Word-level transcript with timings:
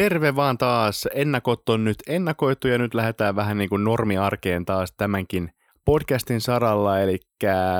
Terve 0.00 0.36
vaan 0.36 0.58
taas. 0.58 1.08
Ennakot 1.14 1.68
on 1.68 1.84
nyt 1.84 1.96
ennakoitu 2.06 2.68
ja 2.68 2.78
nyt 2.78 2.94
lähdetään 2.94 3.36
vähän 3.36 3.58
niin 3.58 3.68
kuin 3.68 3.84
normiarkeen 3.84 4.64
taas 4.64 4.92
tämänkin 4.96 5.50
podcastin 5.84 6.40
saralla. 6.40 7.00
Eli 7.00 7.18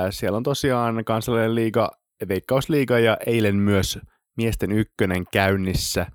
siellä 0.09 0.37
on 0.37 0.43
tosiaan 0.43 1.05
kansallinen 1.05 1.55
liiga, 1.55 1.91
veikkausliiga 2.27 2.99
ja 2.99 3.17
eilen 3.25 3.55
myös 3.55 3.99
miesten 4.37 4.71
ykkönen 4.71 5.25
käynnissä. 5.31 6.05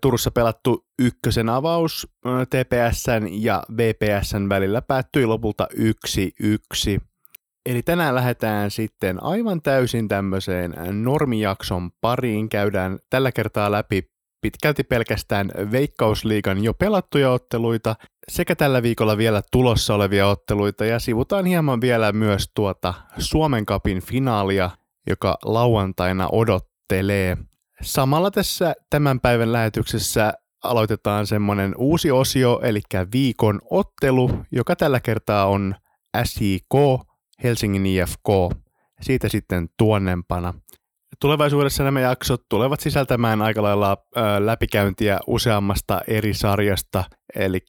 Turussa 0.00 0.30
pelattu 0.30 0.86
ykkösen 0.98 1.48
avaus 1.48 2.08
TPSn 2.50 3.28
ja 3.30 3.62
VPSn 3.76 4.48
välillä 4.48 4.82
päättyi 4.82 5.26
lopulta 5.26 5.66
yksi 5.76 6.32
yksi. 6.40 7.00
Eli 7.66 7.82
tänään 7.82 8.14
lähdetään 8.14 8.70
sitten 8.70 9.22
aivan 9.22 9.62
täysin 9.62 10.08
tämmöiseen 10.08 10.74
normijakson 10.92 11.90
pariin. 12.00 12.48
Käydään 12.48 12.98
tällä 13.10 13.32
kertaa 13.32 13.72
läpi 13.72 14.02
pitkälti 14.40 14.84
pelkästään 14.84 15.50
Veikkausliigan 15.72 16.64
jo 16.64 16.74
pelattuja 16.74 17.30
otteluita 17.30 17.96
sekä 18.28 18.56
tällä 18.56 18.82
viikolla 18.82 19.16
vielä 19.16 19.42
tulossa 19.52 19.94
olevia 19.94 20.26
otteluita 20.28 20.84
ja 20.84 20.98
sivutaan 20.98 21.46
hieman 21.46 21.80
vielä 21.80 22.12
myös 22.12 22.50
tuota 22.54 22.94
Suomen 23.18 23.66
kapin 23.66 24.02
finaalia, 24.02 24.70
joka 25.06 25.38
lauantaina 25.44 26.28
odottelee. 26.32 27.36
Samalla 27.82 28.30
tässä 28.30 28.74
tämän 28.90 29.20
päivän 29.20 29.52
lähetyksessä 29.52 30.32
aloitetaan 30.64 31.26
semmoinen 31.26 31.74
uusi 31.78 32.10
osio, 32.10 32.60
eli 32.62 32.80
viikon 33.12 33.60
ottelu, 33.70 34.30
joka 34.52 34.76
tällä 34.76 35.00
kertaa 35.00 35.46
on 35.46 35.74
SIK 36.24 36.74
Helsingin 37.42 37.86
IFK. 37.86 38.28
Siitä 39.00 39.28
sitten 39.28 39.68
tuonnempana. 39.78 40.54
Tulevaisuudessa 41.20 41.84
nämä 41.84 42.00
jaksot 42.00 42.42
tulevat 42.48 42.80
sisältämään 42.80 43.42
aika 43.42 43.62
lailla 43.62 43.96
läpikäyntiä 44.38 45.18
useammasta 45.26 46.00
eri 46.08 46.34
sarjasta, 46.34 47.04
eli 47.34 47.60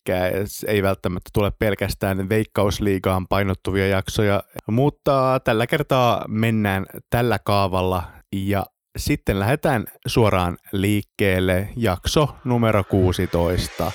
ei 0.67 0.83
välttämättä 0.83 1.29
tule 1.33 1.51
pelkästään 1.59 2.29
veikkausliigaan 2.29 3.27
painottuvia 3.27 3.87
jaksoja, 3.87 4.43
mutta 4.67 5.39
tällä 5.43 5.67
kertaa 5.67 6.25
mennään 6.27 6.85
tällä 7.09 7.39
kaavalla. 7.39 8.03
Ja 8.35 8.65
sitten 8.97 9.39
lähdetään 9.39 9.85
suoraan 10.07 10.57
liikkeelle. 10.71 11.69
Jakso 11.75 12.35
numero 12.43 12.83
16. 12.83 13.91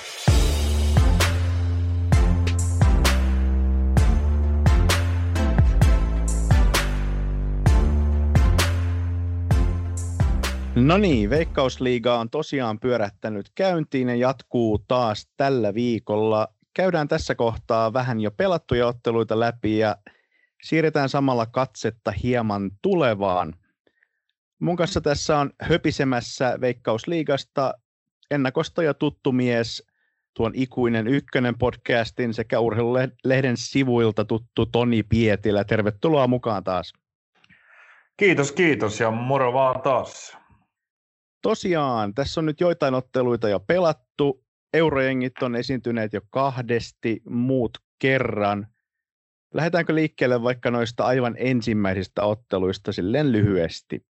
No 10.75 10.97
niin, 10.97 11.29
Veikkausliiga 11.29 12.19
on 12.19 12.29
tosiaan 12.29 12.79
pyörähtänyt 12.79 13.51
käyntiin 13.55 14.09
ja 14.09 14.15
jatkuu 14.15 14.79
taas 14.87 15.29
tällä 15.37 15.73
viikolla. 15.73 16.47
Käydään 16.73 17.07
tässä 17.07 17.35
kohtaa 17.35 17.93
vähän 17.93 18.21
jo 18.21 18.31
pelattuja 18.31 18.87
otteluita 18.87 19.39
läpi 19.39 19.77
ja 19.77 19.95
siirretään 20.63 21.09
samalla 21.09 21.45
katsetta 21.45 22.11
hieman 22.11 22.71
tulevaan. 22.81 23.53
Mun 24.59 24.75
kanssa 24.75 25.01
tässä 25.01 25.39
on 25.39 25.51
höpisemässä 25.61 26.57
Veikkausliigasta 26.61 27.73
ennakosta 28.31 28.83
ja 28.83 28.93
tuttu 28.93 29.31
mies, 29.31 29.87
tuon 30.33 30.51
ikuinen 30.55 31.07
ykkönen 31.07 31.57
podcastin 31.57 32.33
sekä 32.33 32.59
urheilulehden 32.59 33.57
sivuilta 33.57 34.25
tuttu 34.25 34.65
Toni 34.65 35.03
Pietilä. 35.03 35.63
Tervetuloa 35.63 36.27
mukaan 36.27 36.63
taas. 36.63 36.93
Kiitos, 38.17 38.51
kiitos 38.51 38.99
ja 38.99 39.11
moro 39.11 39.53
vaan 39.53 39.81
taas 39.81 40.44
tosiaan, 41.45 42.13
tässä 42.13 42.41
on 42.41 42.45
nyt 42.45 42.61
joitain 42.61 42.93
otteluita 42.93 43.49
jo 43.49 43.59
pelattu. 43.59 44.43
Eurojengit 44.73 45.43
on 45.43 45.55
esiintyneet 45.55 46.13
jo 46.13 46.21
kahdesti, 46.29 47.21
muut 47.29 47.77
kerran. 47.99 48.67
Lähdetäänkö 49.53 49.95
liikkeelle 49.95 50.43
vaikka 50.43 50.71
noista 50.71 51.05
aivan 51.05 51.35
ensimmäisistä 51.37 52.23
otteluista 52.23 52.91
silleen 52.91 53.31
lyhyesti? 53.31 54.05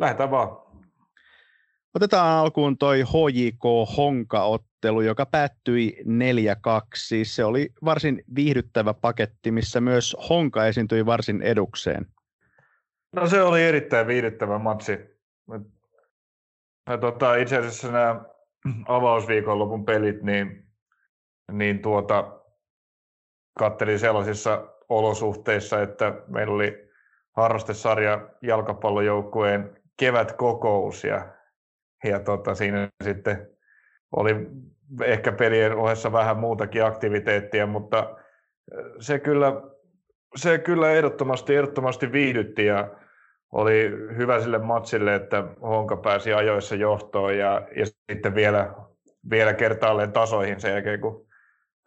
Lähdetään 0.00 0.30
vaan. 0.30 0.48
Otetaan 1.94 2.38
alkuun 2.38 2.78
toi 2.78 3.00
HJK 3.02 3.64
Honka-ottelu, 3.96 5.00
joka 5.00 5.26
päättyi 5.26 5.96
4-2. 6.02 6.06
Se 7.22 7.44
oli 7.44 7.68
varsin 7.84 8.24
viihdyttävä 8.34 8.94
paketti, 8.94 9.50
missä 9.50 9.80
myös 9.80 10.16
Honka 10.28 10.66
esiintyi 10.66 11.06
varsin 11.06 11.42
edukseen. 11.42 12.06
No 13.12 13.26
se 13.26 13.42
oli 13.42 13.62
erittäin 13.62 14.06
viihdyttävä 14.06 14.58
matsi. 14.58 14.98
Ja 16.90 16.98
tota, 16.98 17.36
itse 17.36 17.56
asiassa 17.56 17.92
nämä 17.92 18.24
avausviikonlopun 18.88 19.84
pelit, 19.84 20.22
niin, 20.22 20.66
niin 21.52 21.82
tuota, 21.82 22.40
kattelin 23.58 23.98
sellaisissa 23.98 24.68
olosuhteissa, 24.88 25.82
että 25.82 26.14
meillä 26.26 26.54
oli 26.54 26.88
harrastesarja 27.36 28.28
jalkapallojoukkueen 28.42 29.82
kevätkokous 29.96 31.04
ja, 31.04 31.28
ja 32.04 32.20
tota, 32.20 32.54
siinä 32.54 32.88
sitten 33.04 33.50
oli 34.16 34.34
ehkä 35.02 35.32
pelien 35.32 35.76
ohessa 35.76 36.12
vähän 36.12 36.36
muutakin 36.36 36.84
aktiviteettia, 36.84 37.66
mutta 37.66 38.16
se 39.00 39.18
kyllä, 39.18 39.62
se 40.36 40.58
kyllä 40.58 40.90
ehdottomasti, 40.90 41.54
ehdottomasti 41.54 42.12
viihdytti 42.12 42.66
ja 42.66 42.90
oli 43.56 43.90
hyvä 44.16 44.40
sille 44.40 44.58
matsille, 44.58 45.14
että 45.14 45.44
Honka 45.62 45.96
pääsi 45.96 46.32
ajoissa 46.32 46.74
johtoon 46.74 47.38
ja, 47.38 47.68
ja 47.76 47.86
sitten 47.86 48.34
vielä, 48.34 48.74
vielä 49.30 49.54
kertaalleen 49.54 50.12
tasoihin 50.12 50.60
sen 50.60 50.72
jälkeen, 50.72 51.00
kun 51.00 51.26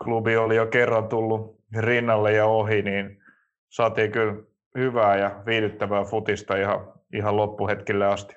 klubi 0.04 0.38
oli 0.38 0.56
jo 0.56 0.66
kerran 0.66 1.08
tullut 1.08 1.60
rinnalle 1.78 2.34
ja 2.34 2.46
ohi, 2.46 2.82
niin 2.82 3.24
saatiin 3.70 4.12
kyllä 4.12 4.34
hyvää 4.78 5.18
ja 5.18 5.44
viihdyttävää 5.46 6.04
futista 6.04 6.56
ihan, 6.56 6.94
ihan 7.14 7.38
loppuhetkille 7.38 8.06
asti. 8.06 8.36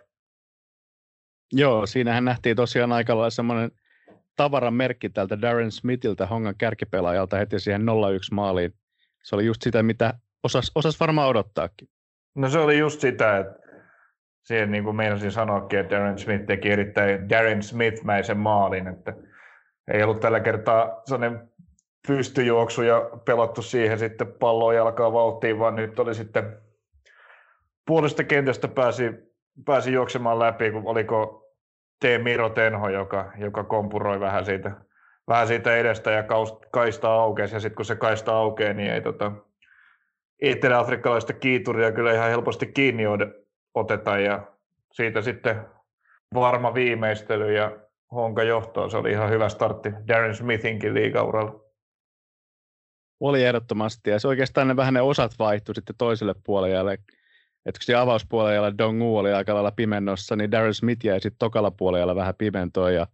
Joo, 1.52 1.86
siinähän 1.86 2.24
nähtiin 2.24 2.56
tosiaan 2.56 2.92
aika 2.92 3.16
lailla 3.16 3.30
semmoinen 3.30 3.70
tavaran 4.36 4.74
merkki 4.74 5.08
tältä 5.08 5.40
Darren 5.40 5.72
Smithiltä, 5.72 6.26
Hongan 6.26 6.54
kärkipelaajalta 6.58 7.36
heti 7.36 7.60
siihen 7.60 7.82
0-1 7.82 7.84
maaliin. 8.32 8.74
Se 9.22 9.34
oli 9.34 9.46
just 9.46 9.62
sitä, 9.62 9.82
mitä 9.82 10.14
osas, 10.42 10.72
osas 10.74 11.00
varmaan 11.00 11.28
odottaakin. 11.28 11.88
No 12.34 12.48
se 12.48 12.58
oli 12.58 12.78
just 12.78 13.00
sitä, 13.00 13.38
että 13.38 13.62
siihen 14.42 14.70
niin 14.70 14.84
kuin 14.84 14.96
meinasin 14.96 15.32
sanoakin, 15.32 15.78
että 15.78 15.96
Darren 15.96 16.18
Smith 16.18 16.44
teki 16.44 16.70
erittäin 16.70 17.28
Darren 17.28 17.62
Smith-mäisen 17.62 18.38
maalin, 18.38 18.88
että 18.88 19.14
ei 19.92 20.02
ollut 20.02 20.20
tällä 20.20 20.40
kertaa 20.40 21.02
sellainen 21.04 21.52
pystyjuoksu 22.06 22.82
ja 22.82 23.10
pelattu 23.24 23.62
siihen 23.62 23.98
sitten 23.98 24.32
palloa 24.32 24.74
jalkaa 24.74 25.12
vauhtiin, 25.12 25.58
vaan 25.58 25.76
nyt 25.76 25.98
oli 25.98 26.14
sitten 26.14 26.58
puolesta 27.86 28.24
kentästä 28.24 28.68
pääsi, 28.68 29.12
pääsi 29.64 29.92
juoksemaan 29.92 30.38
läpi, 30.38 30.70
kun 30.70 30.82
oliko 30.84 31.48
T. 32.00 32.04
Miro 32.22 32.50
Tenho, 32.50 32.88
joka, 32.88 33.32
joka 33.38 33.64
kompuroi 33.64 34.20
vähän 34.20 34.44
siitä, 34.44 34.70
vähän 35.28 35.46
siitä 35.46 35.76
edestä 35.76 36.10
ja 36.10 36.24
kaista 36.70 37.12
aukesi, 37.14 37.56
ja 37.56 37.60
sitten 37.60 37.76
kun 37.76 37.84
se 37.84 37.96
kaista 37.96 38.32
aukeaa, 38.36 38.72
niin 38.72 38.92
ei 38.92 39.00
tota, 39.00 39.32
etelä-afrikkalaista 40.42 41.32
kiituria 41.32 41.92
kyllä 41.92 42.12
ihan 42.12 42.30
helposti 42.30 42.66
kiinni 42.66 43.02
oteta 43.74 44.18
ja 44.18 44.46
siitä 44.92 45.22
sitten 45.22 45.66
varma 46.34 46.74
viimeistely 46.74 47.54
ja 47.54 47.76
honka 48.12 48.42
johtoon. 48.42 48.90
Se 48.90 48.96
oli 48.96 49.10
ihan 49.10 49.30
hyvä 49.30 49.48
startti 49.48 49.92
Darren 50.08 50.36
Smithinkin 50.36 50.94
liigauralla. 50.94 51.62
Oli 53.20 53.44
ehdottomasti 53.44 54.10
ja 54.10 54.18
se 54.18 54.28
oikeastaan 54.28 54.68
ne 54.68 54.76
vähän 54.76 54.94
ne 54.94 55.00
osat 55.00 55.32
vaihtui 55.38 55.74
sitten 55.74 55.96
toiselle 55.98 56.34
puolelle. 56.44 56.98
Että 57.66 57.80
kun 57.86 57.96
avauspuolella 57.96 58.78
Dongu 58.78 59.18
oli 59.18 59.32
aika 59.32 59.54
lailla 59.54 59.70
pimennossa, 59.70 60.36
niin 60.36 60.50
Darren 60.50 60.74
Smith 60.74 61.04
jäi 61.04 61.20
sitten 61.20 61.38
tokalla 61.38 61.70
puolella 61.70 62.16
vähän 62.16 62.34
pimentoon 62.38 62.94
ja 62.94 63.06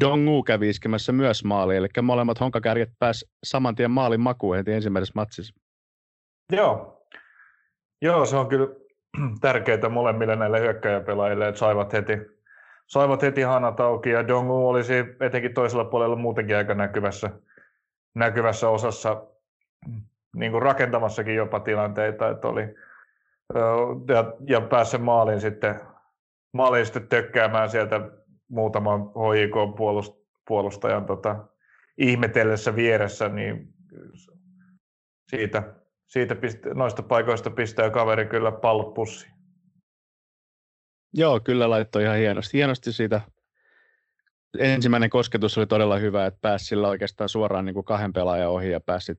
Dongu 0.00 0.42
kävi 0.42 0.68
iskemässä 0.68 1.12
myös 1.12 1.44
maali, 1.44 1.76
eli 1.76 1.88
molemmat 2.02 2.40
honkakärjet 2.40 2.90
pääsi 2.98 3.26
saman 3.44 3.74
tien 3.74 3.90
maalin 3.90 4.20
makuun 4.20 4.56
heti 4.56 4.72
ensimmäisessä 4.72 5.12
matsissa. 5.14 5.54
Joo. 6.50 7.06
Joo, 8.02 8.26
se 8.26 8.36
on 8.36 8.48
kyllä 8.48 8.68
tärkeää 9.40 9.88
molemmille 9.90 10.36
näille 10.36 10.60
hyökkäjäpelaajille, 10.60 11.48
että 11.48 11.58
saivat 11.58 11.92
heti, 11.92 12.12
saivat 12.86 13.22
heti 13.22 13.42
hanat 13.42 13.80
auki 13.80 14.10
ja 14.10 14.28
Dongu 14.28 14.68
olisi 14.68 14.94
etenkin 15.20 15.54
toisella 15.54 15.84
puolella 15.84 16.16
muutenkin 16.16 16.56
aika 16.56 16.74
näkyvässä, 16.74 17.30
näkyvässä 18.14 18.68
osassa 18.68 19.26
niin 20.36 20.52
kuin 20.52 20.62
rakentamassakin 20.62 21.34
jopa 21.34 21.60
tilanteita, 21.60 22.28
että 22.28 22.48
oli 22.48 22.74
ja, 24.08 24.34
ja 24.46 24.60
pääsi 24.60 24.98
maalin 24.98 25.40
sitten, 25.40 25.80
maalin 26.52 26.86
sitten 26.86 27.08
tökkäämään 27.08 27.70
sieltä 27.70 28.00
muutaman 28.48 29.00
HJK-puolustajan 29.00 31.04
tota, 31.04 31.36
ihmetellessä 31.98 32.76
vieressä, 32.76 33.28
niin 33.28 33.74
siitä 35.30 35.79
siitä 36.10 36.34
piste, 36.34 36.74
noista 36.74 37.02
paikoista 37.02 37.50
pistää 37.50 37.90
kaveri 37.90 38.26
kyllä 38.26 38.52
pallot 38.52 38.94
pussiin. 38.94 39.32
Joo, 41.14 41.40
kyllä 41.40 41.70
laittoi 41.70 42.02
ihan 42.02 42.18
hienosti. 42.18 42.56
Hienosti 42.58 42.92
siitä 42.92 43.20
ensimmäinen 44.58 45.10
kosketus 45.10 45.58
oli 45.58 45.66
todella 45.66 45.96
hyvä, 45.96 46.26
että 46.26 46.38
pääsi 46.40 46.64
sillä 46.64 46.88
oikeastaan 46.88 47.28
suoraan 47.28 47.64
niin 47.64 47.74
kuin 47.74 47.84
kahden 47.84 48.12
pelaajan 48.12 48.50
ohi 48.50 48.70
ja 48.70 48.80
pääsi 48.80 49.12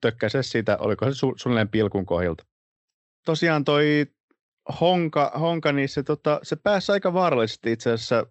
tökkäse 0.00 0.42
siitä, 0.42 0.76
oliko 0.80 1.04
se 1.04 1.10
su- 1.10 1.34
suunnilleen 1.36 1.68
pilkun 1.68 2.06
kohilta. 2.06 2.44
Tosiaan 3.24 3.64
toi 3.64 4.06
Honka, 4.80 5.32
Honka 5.40 5.72
niin 5.72 5.88
se, 5.88 6.02
tota, 6.02 6.40
se 6.42 6.56
pääsi 6.56 6.92
aika 6.92 7.14
vaarallisesti 7.14 7.72
itse 7.72 7.92
asiassa 7.92 8.26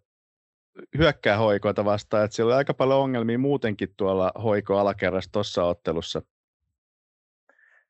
hyökkää 0.98 1.38
hoikoita 1.38 1.86
vastaan, 1.86 2.26
että 2.26 2.36
siellä 2.36 2.50
oli 2.50 2.58
aika 2.58 2.74
paljon 2.74 3.00
ongelmia 3.00 3.40
muutenkin 3.40 3.94
tuolla 3.98 4.32
hoiko 4.44 4.78
alakerrassa 4.78 5.32
tuossa 5.32 5.64
ottelussa. 5.64 6.22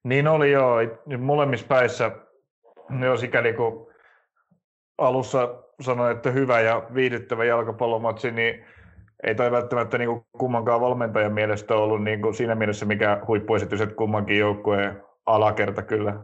Niin 0.03 0.27
oli 0.27 0.51
joo, 0.51 0.77
molemmissa 1.17 1.67
päissä, 1.67 2.11
jo 3.03 3.17
sikäli 3.17 3.53
kun 3.53 3.91
alussa 4.97 5.63
sanoin, 5.81 6.15
että 6.15 6.31
hyvä 6.31 6.59
ja 6.59 6.87
viihdyttävä 6.93 7.45
jalkapallomatsi, 7.45 8.31
niin 8.31 8.65
ei 9.23 9.35
toi 9.35 9.51
välttämättä 9.51 9.97
niin 9.97 10.09
kuin 10.09 10.25
kummankaan 10.37 10.81
valmentajan 10.81 11.33
mielestä 11.33 11.75
ollut 11.75 12.03
niin 12.03 12.21
kuin 12.21 12.33
siinä 12.33 12.55
mielessä 12.55 12.85
mikä 12.85 13.21
huippuesitys, 13.27 13.81
että 13.81 13.95
kummankin 13.95 14.39
joukkueen 14.39 15.03
alakerta 15.25 15.81
kyllä 15.81 16.23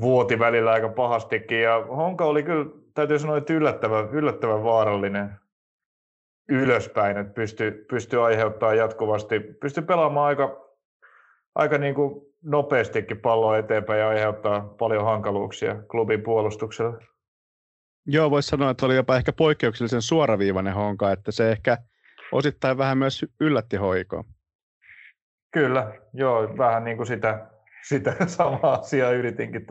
vuoti 0.00 0.38
välillä 0.38 0.70
aika 0.70 0.88
pahastikin. 0.88 1.62
Ja 1.62 1.86
Honka 1.96 2.24
oli 2.24 2.42
kyllä, 2.42 2.66
täytyy 2.94 3.18
sanoa, 3.18 3.36
että 3.36 3.52
yllättävän, 3.52 4.08
yllättävän 4.10 4.64
vaarallinen 4.64 5.30
ylöspäin, 6.48 7.16
että 7.16 7.34
pystyi 7.34 7.70
pysty 7.70 8.20
aiheuttamaan 8.20 8.76
jatkuvasti, 8.76 9.40
pystyi 9.40 9.82
pelaamaan 9.82 10.26
aika, 10.26 10.68
aika 11.54 11.78
niin 11.78 11.94
kuin 11.94 12.31
nopeastikin 12.42 13.20
palloa 13.20 13.58
eteenpäin 13.58 14.00
ja 14.00 14.08
aiheuttaa 14.08 14.60
paljon 14.60 15.04
hankaluuksia 15.04 15.82
klubin 15.90 16.22
puolustuksella. 16.22 16.98
Joo, 18.06 18.30
voisi 18.30 18.48
sanoa, 18.48 18.70
että 18.70 18.86
oli 18.86 18.96
jopa 18.96 19.16
ehkä 19.16 19.32
poikkeuksellisen 19.32 20.02
suoraviivainen 20.02 20.74
honka, 20.74 21.12
että 21.12 21.32
se 21.32 21.52
ehkä 21.52 21.78
osittain 22.32 22.78
vähän 22.78 22.98
myös 22.98 23.24
yllätti 23.40 23.76
hoikoa. 23.76 24.24
Kyllä, 25.52 25.94
joo, 26.14 26.58
vähän 26.58 26.84
niin 26.84 26.96
kuin 26.96 27.06
sitä, 27.06 27.50
sitä 27.88 28.16
samaa 28.26 28.72
asiaa 28.72 29.10
yritinkin 29.10 29.66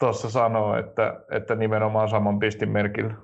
tuossa 0.00 0.30
sanoa, 0.30 0.78
että, 0.78 1.20
että 1.30 1.54
nimenomaan 1.54 2.08
saman 2.08 2.38
pistin 2.38 2.70
merkillä. 2.70 3.14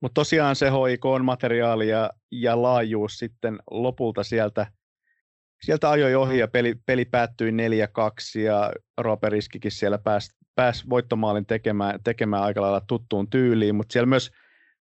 Mutta 0.00 0.14
tosiaan 0.14 0.56
se 0.56 0.70
on 1.04 1.24
materiaali 1.24 1.88
ja, 1.88 2.10
ja 2.30 2.62
laajuus 2.62 3.18
sitten 3.18 3.58
lopulta 3.70 4.22
sieltä, 4.22 4.66
sieltä 5.62 5.90
ajoi 5.90 6.14
ohi 6.14 6.38
ja 6.38 6.48
peli, 6.48 6.74
peli 6.86 7.04
päättyi 7.04 7.50
4-2 7.50 8.40
ja 8.40 8.72
Roperiskikin 8.98 9.70
siellä 9.70 9.98
pääsi 9.98 10.38
pääs 10.54 10.90
voittomaalin 10.90 11.46
tekemään, 11.46 12.00
tekemään 12.04 12.42
aika 12.42 12.60
lailla 12.60 12.80
tuttuun 12.80 13.30
tyyliin, 13.30 13.74
mutta 13.74 13.92
siellä 13.92 14.06
myös 14.06 14.30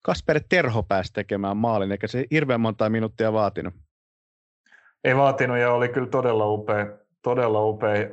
Kasper 0.01 0.41
Terho 0.49 0.83
pääsi 0.83 1.13
tekemään 1.13 1.57
maalin, 1.57 1.91
eikä 1.91 2.07
se 2.07 2.25
hirveän 2.31 2.61
monta 2.61 2.89
minuuttia 2.89 3.33
vaatinut. 3.33 3.73
Ei 5.03 5.15
vaatinut 5.15 5.57
ja 5.57 5.71
oli 5.71 5.89
kyllä 5.89 6.07
todella 6.07 6.47
upea, 6.47 6.87
todella 7.21 7.65
upea 7.65 8.09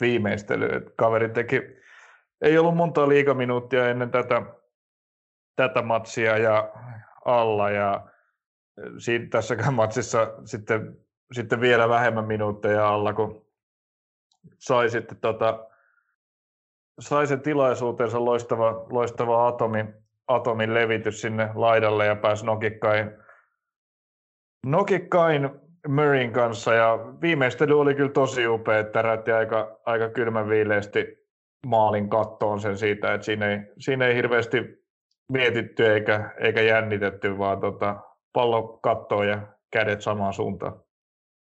viimeistely. 0.00 0.68
Kaveri 0.96 1.28
teki, 1.28 1.62
ei 2.40 2.58
ollut 2.58 2.76
monta 2.76 3.08
liikaminuuttia 3.08 3.90
ennen 3.90 4.10
tätä, 4.10 4.42
tätä 5.56 5.82
matsia 5.82 6.38
ja 6.38 6.72
alla 7.24 7.70
ja 7.70 8.06
siinä, 8.98 9.26
tässäkään 9.30 9.74
matsissa 9.74 10.34
sitten, 10.44 11.03
sitten 11.34 11.60
vielä 11.60 11.88
vähemmän 11.88 12.24
minuutteja 12.24 12.88
alla, 12.88 13.12
kun 13.12 13.46
sai 14.58 14.90
sitten 14.90 15.18
tota, 15.20 15.68
sai 17.00 17.26
sen 17.26 17.40
tilaisuutensa 17.40 18.24
loistava, 18.24 18.86
loistava 18.90 19.48
atomi, 19.48 19.84
atomin 20.28 20.74
levitys 20.74 21.20
sinne 21.20 21.50
laidalle 21.54 22.06
ja 22.06 22.16
pääsi 22.16 22.46
nokikkain, 22.46 23.10
nokikkain 24.66 25.50
Murrayn 25.88 26.32
kanssa 26.32 26.74
ja 26.74 26.98
viimeistely 27.20 27.80
oli 27.80 27.94
kyllä 27.94 28.12
tosi 28.12 28.46
upea, 28.46 28.78
että 28.78 29.02
rätti 29.02 29.32
aika, 29.32 29.80
aika 29.86 30.08
kylmän 30.08 30.48
viileesti 30.48 31.28
maalin 31.66 32.10
kattoon 32.10 32.60
sen 32.60 32.78
siitä, 32.78 33.14
että 33.14 33.24
siinä 33.24 33.50
ei, 33.50 33.58
siinä 33.78 34.06
ei 34.06 34.14
hirveästi 34.14 34.84
mietitty 35.32 35.86
eikä, 35.92 36.34
eikä 36.38 36.60
jännitetty, 36.60 37.38
vaan 37.38 37.60
tota, 37.60 37.96
pallo 38.32 38.78
kattoon 38.82 39.28
ja 39.28 39.42
kädet 39.72 40.02
samaan 40.02 40.32
suuntaan. 40.32 40.83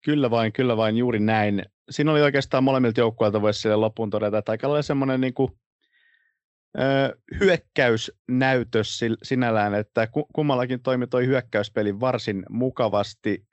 Kyllä 0.07 0.29
vain, 0.29 0.53
kyllä 0.53 0.77
vain, 0.77 0.97
juuri 0.97 1.19
näin. 1.19 1.65
Siinä 1.89 2.11
oli 2.11 2.21
oikeastaan 2.21 2.63
molemmilta 2.63 2.99
joukkueilta, 2.99 3.41
voisi 3.41 3.61
sille 3.61 3.75
loppuun 3.75 4.09
todeta, 4.09 4.37
että 4.37 4.51
aika 4.51 4.81
semmoinen 4.81 5.21
niin 5.21 5.33
kuin, 5.33 5.51
ö, 6.79 7.17
hyökkäysnäytös 7.39 8.99
sinällään, 9.23 9.75
että 9.75 10.07
kummallakin 10.33 10.81
toimi 10.81 11.07
toi 11.07 11.25
hyökkäyspeli 11.25 11.99
varsin 11.99 12.45
mukavasti. 12.49 13.45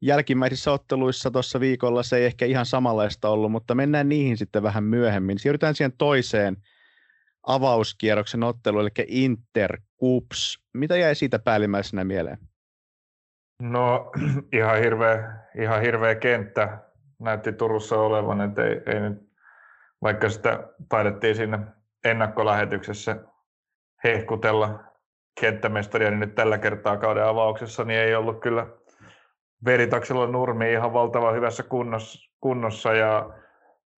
Jälkimmäisissä 0.00 0.72
otteluissa 0.72 1.30
tuossa 1.30 1.60
viikolla 1.60 2.02
se 2.02 2.16
ei 2.16 2.24
ehkä 2.24 2.46
ihan 2.46 2.66
samanlaista 2.66 3.28
ollut, 3.28 3.52
mutta 3.52 3.74
mennään 3.74 4.08
niihin 4.08 4.36
sitten 4.36 4.62
vähän 4.62 4.84
myöhemmin. 4.84 5.38
Siirrytään 5.38 5.74
siihen 5.74 5.92
toiseen 5.98 6.56
avauskierroksen 7.46 8.42
otteluun, 8.42 8.82
eli 8.82 9.06
Inter 9.08 9.80
Cups. 10.00 10.58
Mitä 10.74 10.96
jäi 10.96 11.14
siitä 11.14 11.38
päällimmäisenä 11.38 12.04
mieleen? 12.04 12.38
No 13.62 14.10
ihan 14.52 14.78
hirveä, 14.78 15.34
ihan 15.60 15.80
hirveä 15.80 16.14
kenttä 16.14 16.78
näytti 17.18 17.52
Turussa 17.52 17.96
olevan, 17.96 18.40
että 18.40 18.64
ei, 18.64 18.80
ei 18.86 19.00
nyt, 19.00 19.28
vaikka 20.02 20.28
sitä 20.28 20.68
taidettiin 20.88 21.36
sinne 21.36 21.58
ennakkolähetyksessä 22.04 23.16
hehkutella 24.04 24.84
kenttämestaria, 25.40 26.10
niin 26.10 26.20
nyt 26.20 26.34
tällä 26.34 26.58
kertaa 26.58 26.96
kauden 26.96 27.24
avauksessa 27.26 27.84
niin 27.84 28.00
ei 28.00 28.14
ollut 28.14 28.40
kyllä 28.40 28.66
veritaksella 29.64 30.26
nurmi 30.26 30.72
ihan 30.72 30.92
valtavan 30.92 31.34
hyvässä 31.34 31.62
kunnossa, 31.62 32.30
kunnossa. 32.40 32.92
Ja, 32.92 33.30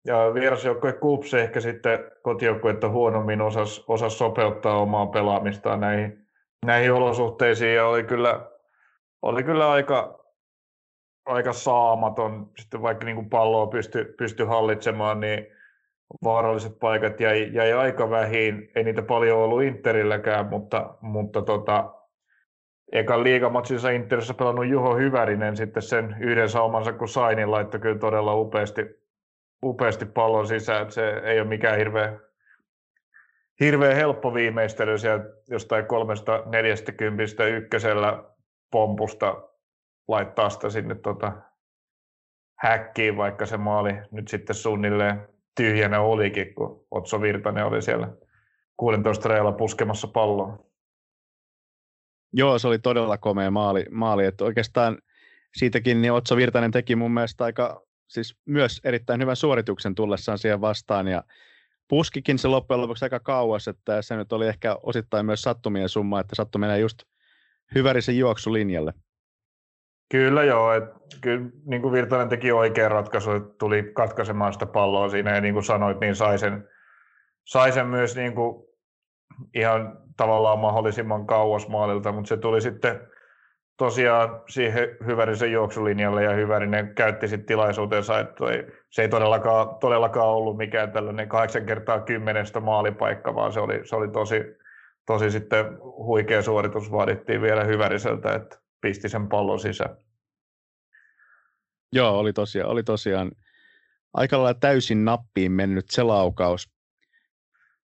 ja 0.06 0.34
vierasjoukkue 0.34 0.92
Kups 0.92 1.34
ehkä 1.34 1.60
sitten 1.60 1.98
kotijoukkuetta 2.22 2.88
huonommin 2.88 3.40
osas, 3.40 3.84
osas 3.88 4.18
sopeuttaa 4.18 4.78
omaa 4.78 5.06
pelaamistaan 5.06 5.80
näihin, 5.80 6.26
näihin 6.66 6.92
olosuhteisiin. 6.92 7.74
Ja 7.74 7.86
oli 7.86 8.04
kyllä 8.04 8.50
oli 9.22 9.42
kyllä 9.42 9.70
aika, 9.70 10.24
aika 11.26 11.52
saamaton, 11.52 12.50
sitten 12.58 12.82
vaikka 12.82 13.04
niin 13.04 13.16
kuin 13.16 13.30
palloa 13.30 13.66
pysty, 13.66 14.14
pysty 14.18 14.44
hallitsemaan, 14.44 15.20
niin 15.20 15.46
vaaralliset 16.24 16.78
paikat 16.78 17.20
jäi, 17.20 17.50
jäi 17.52 17.72
aika 17.72 18.10
vähin. 18.10 18.70
Ei 18.74 18.84
niitä 18.84 19.02
paljon 19.02 19.38
ollut 19.38 19.62
Interilläkään, 19.62 20.46
mutta, 20.46 20.94
mutta 21.00 21.42
tota, 21.42 21.94
ekan 22.92 23.24
liigamatsissa 23.24 23.90
Interissä 23.90 24.35
pelannut 24.35 24.66
Juho 24.66 24.96
Hyvärinen 24.96 25.56
sitten 25.56 25.82
sen 25.82 26.16
yhden 26.20 26.49
saumansa, 26.49 26.92
kun 26.92 27.08
sai, 27.08 27.35
niin 27.35 27.50
laittoi 27.50 27.80
kyllä 27.80 27.99
todella 27.99 28.35
upeasti, 28.35 28.82
upeasti 29.64 30.06
pallon 30.06 30.46
sisään. 30.46 30.90
Se 30.92 31.08
ei 31.08 31.40
ole 31.40 31.49
mikään 31.49 31.78
hirveä, 31.78 32.18
hirveä 33.61 33.94
helppo 33.94 34.35
viimeistely 34.35 34.99
siellä 34.99 35.25
jostain 35.49 35.87
340 35.87 37.44
ykkösellä 37.44 38.25
pompusta 38.70 39.42
laittaa 40.08 40.50
sitä 40.50 40.70
sinne 40.70 40.94
tota 40.94 41.32
häkkiin, 42.58 43.16
vaikka 43.16 43.46
se 43.46 43.56
maali 43.56 43.92
nyt 44.11 44.28
sitten 44.28 44.56
suunnilleen 44.56 45.28
tyhjänä 45.56 46.00
olikin, 46.00 46.54
kun 46.54 46.87
Otso 46.90 47.20
Virtanen 47.20 47.66
oli 47.66 47.82
siellä 47.82 48.08
16 48.76 49.28
reillä 49.28 49.52
puskemassa 49.52 50.08
palloa. 50.08 50.66
Joo, 52.32 52.58
se 52.58 52.68
oli 52.68 52.78
todella 52.78 53.18
komea 53.18 53.50
maali, 53.50 53.87
maali. 53.90 54.25
että 54.25 54.44
oikeastaan 54.44 54.99
siitäkin 55.56 56.02
niin 56.02 56.12
Otso 56.12 56.37
Virtanen 56.37 56.70
teki 56.70 56.96
mun 56.96 57.14
mielestä 57.14 57.44
aika, 57.44 57.82
siis 58.08 58.37
myös 58.44 58.80
erittäin 58.85 59.20
hyvän 59.20 59.37
suorituksen 59.37 59.94
tullessaan 59.94 60.38
siihen 60.38 60.61
vastaan, 60.61 61.08
ja 61.08 61.23
puskikin 61.88 62.38
se 62.38 62.49
loppujen 62.49 62.80
lopuksi 62.80 63.04
aika 63.04 63.20
kauas, 63.20 63.68
että 63.68 64.02
se 64.02 64.16
nyt 64.16 64.32
oli 64.32 64.46
ehkä 64.46 64.76
osittain 64.82 65.26
myös 65.26 65.42
sattumien 65.42 65.88
summa, 65.88 66.20
että 66.20 66.35
sattui 66.35 66.58
mennä 66.58 66.76
just 66.76 66.99
Hyvärisen 67.75 68.18
juoksulinjalle. 68.18 68.92
Kyllä 70.11 70.44
joo, 70.44 70.73
et, 70.73 70.85
kyllä 71.20 71.46
niin 71.66 71.82
kuin 71.82 71.92
Virtanen 71.92 72.28
teki 72.28 72.52
oikean 72.52 72.90
ratkaisu, 72.90 73.30
että 73.30 73.54
tuli 73.58 73.90
katkaisemaan 73.94 74.52
sitä 74.52 74.66
palloa 74.66 75.08
siinä 75.08 75.35
ja 75.35 75.40
niin 75.40 75.54
kuin 75.54 75.64
sanoit, 75.64 76.00
niin 76.00 76.16
sai 76.16 76.38
sen, 76.38 76.68
sai 77.44 77.73
sen 77.73 77.87
myös 77.87 78.16
niin 78.16 78.35
kuin 78.35 78.66
ihan 79.54 79.99
tavallaan 80.16 80.58
mahdollisimman 80.58 81.26
kauas 81.26 81.68
maalilta, 81.68 82.12
mutta 82.12 82.28
se 82.28 82.37
tuli 82.37 82.61
sitten 82.61 83.00
tosiaan 83.76 84.42
siihen 84.49 84.88
Hyvärisen 85.06 85.52
juoksulinjalle 85.52 86.25
ja 86.25 86.32
Hyvärinen 86.32 86.94
käytti 86.94 87.28
sitten 87.28 87.46
tilaisuutensa, 87.46 88.18
että 88.18 88.44
se 88.90 89.02
ei 89.02 89.08
todellakaan, 89.08 89.76
todellakaan 89.80 90.28
ollut 90.28 90.56
mikään 90.56 90.92
tällainen 90.92 91.28
8 91.28 91.66
kertaa 91.66 92.00
kymmenestä 92.00 92.61
maalipaikka, 92.61 93.35
vaan 93.35 93.52
se 93.52 93.61
oli, 93.61 93.80
se 93.85 93.96
oli 93.96 94.08
tosi, 94.08 94.44
tosi 95.06 95.30
sitten 95.30 95.64
huikea 95.82 96.42
suoritus 96.42 96.90
vaadittiin 96.90 97.42
vielä 97.42 97.64
Hyväriseltä, 97.64 98.34
että 98.34 98.58
pisti 98.80 99.08
sen 99.08 99.28
pallon 99.28 99.60
sisään. 99.60 99.96
Joo, 101.92 102.18
oli 102.18 102.32
tosiaan, 102.32 102.70
oli 102.70 102.82
tosiaan 102.82 103.32
aika 104.14 104.36
lailla 104.38 104.54
täysin 104.60 105.04
nappiin 105.04 105.52
mennyt 105.52 105.90
se 105.90 106.02
laukaus. 106.02 106.70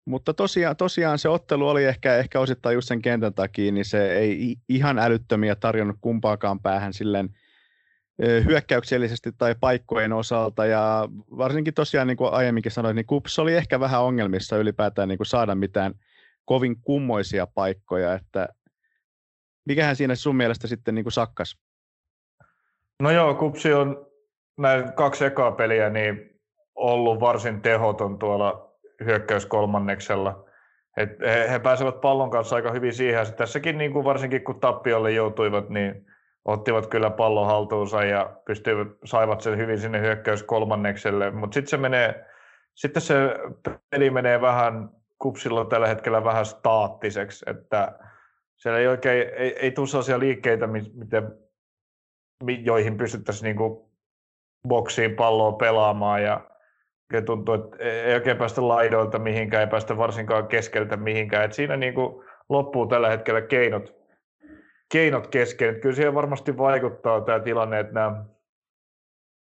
Mutta 0.05 0.35
tosiaan, 0.35 0.77
tosiaan 0.77 1.19
se 1.19 1.29
ottelu 1.29 1.69
oli 1.69 1.85
ehkä, 1.85 2.17
ehkä 2.17 2.41
osittain 2.41 2.75
just 2.75 2.89
sen 2.89 3.03
kentän 3.03 3.35
takia, 3.35 3.73
niin 3.73 3.85
se 3.85 4.13
ei 4.13 4.57
ihan 4.69 4.99
älyttömiä 4.99 5.55
tarjonnut 5.55 5.97
kumpaakaan 6.01 6.61
päähän 6.61 6.93
silleen 6.93 7.29
hyökkäyksellisesti 8.45 9.31
tai 9.39 9.55
paikkojen 9.61 10.13
osalta. 10.13 10.67
Ja 10.67 11.09
varsinkin 11.37 11.75
tosiaan, 11.75 12.07
niin 12.07 12.17
kuin 12.17 12.33
aiemminkin 12.33 12.73
sanoin, 12.73 12.97
niin 12.97 13.07
Kups 13.07 13.39
oli 13.39 13.55
ehkä 13.55 13.81
vähän 13.81 14.03
ongelmissa 14.03 14.57
ylipäätään 14.57 15.09
niin 15.09 15.19
kuin 15.19 15.27
saada 15.27 15.55
mitään 15.55 15.95
kovin 16.45 16.81
kummoisia 16.81 17.47
paikkoja. 17.47 18.15
Että 18.15 18.49
mikähän 19.65 19.97
siinä 19.97 20.15
sun 20.15 20.37
mielestä 20.37 20.67
sitten 20.67 20.95
niin 20.95 21.05
kuin 21.05 21.13
sakkas? 21.13 21.59
No 23.01 23.11
joo, 23.11 23.35
Kupsi 23.35 23.73
on 23.73 24.07
näin 24.59 24.93
kaksi 24.93 25.25
ekaa 25.25 25.53
peliä 25.53 25.91
niin 25.91 26.41
ollut 26.75 27.21
varsin 27.21 27.61
tehoton 27.61 28.19
tuolla 28.19 28.75
hyökkäyskolmanneksella. 29.05 30.45
Et 30.97 31.11
he, 31.21 31.49
he 31.51 31.59
pääsevät 31.59 32.01
pallon 32.01 32.31
kanssa 32.31 32.57
aika 32.57 32.73
hyvin 32.73 32.95
siihen. 32.95 33.35
Tässäkin 33.37 33.79
niin 33.79 33.93
kuin 33.93 34.05
varsinkin 34.05 34.45
kun 34.45 34.61
tappiolle 34.61 35.13
joutuivat, 35.13 35.69
niin 35.69 36.07
ottivat 36.45 36.87
kyllä 36.87 37.11
pallon 37.11 37.47
haltuunsa 37.47 38.05
ja 38.05 38.37
pystyivät, 38.45 38.89
saivat 39.05 39.41
sen 39.41 39.59
hyvin 39.59 39.79
sinne 39.79 40.01
hyökkäyskolmannekselle. 40.01 41.31
Mutta 41.31 41.55
sitten 41.55 41.71
se 41.71 41.77
menee, 41.77 42.25
sitten 42.75 43.03
se 43.03 43.15
peli 43.91 44.11
menee 44.11 44.41
vähän 44.41 44.91
kupsilla 45.23 45.65
tällä 45.65 45.89
hetkellä 45.89 46.25
vähän 46.25 46.47
staattiseksi, 46.47 47.45
että 47.51 47.99
siellä 48.57 48.79
ei 48.79 48.87
oikein, 48.87 49.29
ei, 49.35 49.59
ei 49.59 49.71
tule 49.71 49.87
sellaisia 49.87 50.19
liikkeitä, 50.19 50.67
miten, 50.67 51.39
joihin 52.65 52.97
pystyttäisiin 52.97 53.45
niin 53.45 53.57
kuin 53.57 53.93
boksiin 54.69 55.17
palloa 55.17 55.53
pelaamaan 55.53 56.23
ja 56.23 56.47
tuntuu, 57.27 57.55
että 57.55 57.77
ei 57.79 58.15
oikein 58.15 58.37
päästä 58.37 58.69
laidoilta 58.69 59.19
mihinkään, 59.19 59.61
ei 59.61 59.67
päästä 59.67 59.97
varsinkaan 59.97 60.49
keskeltä 60.49 60.97
mihinkään. 60.97 61.45
Et 61.45 61.53
siinä 61.53 61.77
niin 61.77 61.95
kuin 61.95 62.25
loppuu 62.49 62.87
tällä 62.87 63.11
hetkellä 63.11 63.41
keinot, 63.41 63.95
keinot 64.93 65.27
kesken. 65.27 65.81
Kyllä 65.81 65.95
siihen 65.95 66.15
varmasti 66.15 66.59
vaikuttaa 66.59 67.21
tämä 67.21 67.41
tilanne, 67.41 67.81
että 67.81 67.93
nämä 67.93 68.25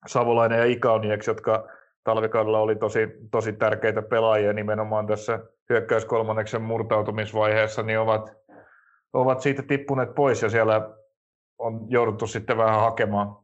Savolainen 0.07 0.59
ja 0.59 0.65
Ikaunieks, 0.65 1.27
jotka 1.27 1.67
talvikaudella 2.03 2.59
oli 2.59 2.75
tosi, 2.75 3.07
tosi 3.31 3.53
tärkeitä 3.53 4.01
pelaajia 4.01 4.53
nimenomaan 4.53 5.07
tässä 5.07 5.39
hyökkäyskolmanneksen 5.69 6.61
murtautumisvaiheessa, 6.61 7.83
niin 7.83 7.99
ovat, 7.99 8.33
ovat 9.13 9.41
siitä 9.41 9.63
tippuneet 9.63 10.15
pois 10.15 10.41
ja 10.41 10.49
siellä 10.49 10.89
on 11.57 11.85
jouduttu 11.87 12.27
sitten 12.27 12.57
vähän 12.57 12.79
hakemaan, 12.79 13.35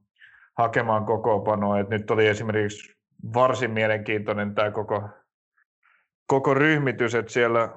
hakemaan 0.58 1.06
kokoonpanoa. 1.06 1.80
Et 1.80 1.90
nyt 1.90 2.12
oli 2.12 2.28
esimerkiksi 2.28 2.96
varsin 3.34 3.72
mielenkiintoinen 3.72 4.56
tämä 4.56 4.72
koko, 4.72 5.10
koko 6.28 6.54
ryhmitys, 6.54 7.16
että 7.16 7.32
siellä, 7.32 7.70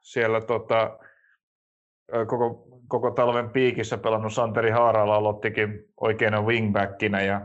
siellä 0.00 0.40
tota, 0.40 0.98
koko, 2.26 2.68
koko 2.88 3.10
talven 3.10 3.50
piikissä 3.50 3.98
pelannut 3.98 4.32
Santeri 4.32 4.70
Haarala 4.70 5.14
aloittikin 5.14 5.84
oikeana 6.00 6.42
wingbackinä 6.42 7.22
ja 7.22 7.40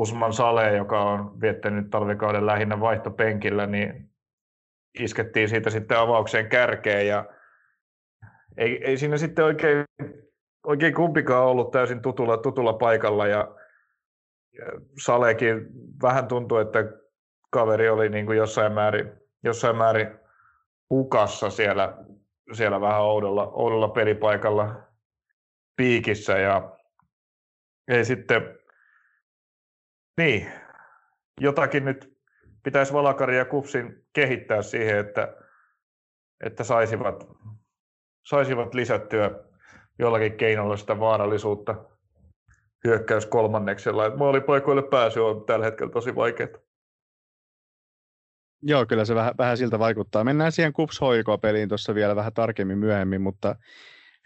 Usman 0.00 0.32
Sale, 0.32 0.76
joka 0.76 1.02
on 1.02 1.40
viettänyt 1.40 1.90
talvikauden 1.90 2.46
lähinnä 2.46 2.80
vaihtopenkillä, 2.80 3.66
niin 3.66 4.10
iskettiin 4.98 5.48
siitä 5.48 5.70
sitten 5.70 5.98
avaukseen 5.98 6.48
kärkeen 6.48 7.06
ja 7.06 7.24
ei, 8.56 8.84
ei 8.84 8.96
siinä 8.96 9.16
sitten 9.16 9.44
oikein, 9.44 9.84
oikein 10.66 10.94
kumpikaan 10.94 11.46
ollut 11.46 11.70
täysin 11.70 12.02
tutulla, 12.02 12.36
tutulla 12.36 12.72
paikalla 12.72 13.26
ja 13.26 13.54
Salekin 15.04 15.66
vähän 16.02 16.28
tuntui, 16.28 16.62
että 16.62 16.78
kaveri 17.50 17.88
oli 17.88 18.08
niin 18.08 18.26
kuin 18.26 18.38
jossain 18.38 18.72
määrin, 18.72 19.12
jossain 19.44 19.76
määrin 19.76 20.08
hukassa 20.90 21.50
siellä, 21.50 21.96
siellä 22.52 22.80
vähän 22.80 23.02
oudolla, 23.02 23.46
oudolla 23.46 23.88
pelipaikalla 23.88 24.82
piikissä 25.76 26.38
ja 26.38 26.76
ei 27.88 28.04
sitten, 28.04 28.59
niin, 30.20 30.52
jotakin 31.40 31.84
nyt 31.84 32.16
pitäisi 32.62 32.92
Valakari 32.92 33.36
ja 33.36 33.44
Kupsin 33.44 34.04
kehittää 34.12 34.62
siihen, 34.62 34.98
että, 34.98 35.36
että 36.44 36.64
saisivat, 36.64 37.28
saisivat 38.26 38.74
lisättyä 38.74 39.30
jollakin 39.98 40.36
keinolla 40.36 40.76
sitä 40.76 41.00
vaarallisuutta 41.00 41.74
hyökkäys 42.84 43.26
kolmanneksella. 43.26 44.16
Maalipaikoille 44.16 44.82
pääsy 44.82 45.20
on 45.20 45.46
tällä 45.46 45.64
hetkellä 45.64 45.92
tosi 45.92 46.14
vaikeaa. 46.14 46.58
Joo, 48.62 48.86
kyllä 48.86 49.04
se 49.04 49.14
vähän, 49.14 49.34
vähän 49.38 49.56
siltä 49.56 49.78
vaikuttaa. 49.78 50.24
Mennään 50.24 50.52
siihen 50.52 50.72
kups 50.72 51.00
peliin 51.40 51.68
tuossa 51.68 51.94
vielä 51.94 52.16
vähän 52.16 52.32
tarkemmin 52.32 52.78
myöhemmin, 52.78 53.20
mutta 53.20 53.56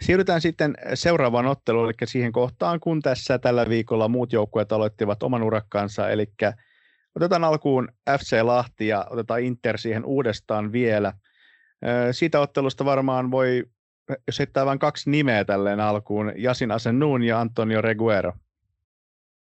siirrytään 0.00 0.40
sitten 0.40 0.74
seuraavaan 0.94 1.46
otteluun, 1.46 1.86
eli 1.86 1.94
siihen 2.04 2.32
kohtaan, 2.32 2.80
kun 2.80 3.02
tässä 3.02 3.38
tällä 3.38 3.68
viikolla 3.68 4.08
muut 4.08 4.32
joukkueet 4.32 4.72
aloittivat 4.72 5.22
oman 5.22 5.42
urakkaansa, 5.42 6.08
eli 6.08 6.26
otetaan 7.16 7.44
alkuun 7.44 7.88
FC 8.20 8.42
Lahti 8.42 8.88
ja 8.88 9.06
otetaan 9.10 9.40
Inter 9.40 9.78
siihen 9.78 10.04
uudestaan 10.04 10.72
vielä. 10.72 11.12
Siitä 12.12 12.40
ottelusta 12.40 12.84
varmaan 12.84 13.30
voi, 13.30 13.64
jos 14.26 14.38
heittää 14.38 14.66
vain 14.66 14.78
kaksi 14.78 15.10
nimeä 15.10 15.44
tälleen 15.44 15.80
alkuun, 15.80 16.32
Jasin 16.36 16.70
Asenun 16.70 17.22
ja 17.22 17.40
Antonio 17.40 17.82
Reguero. 17.82 18.32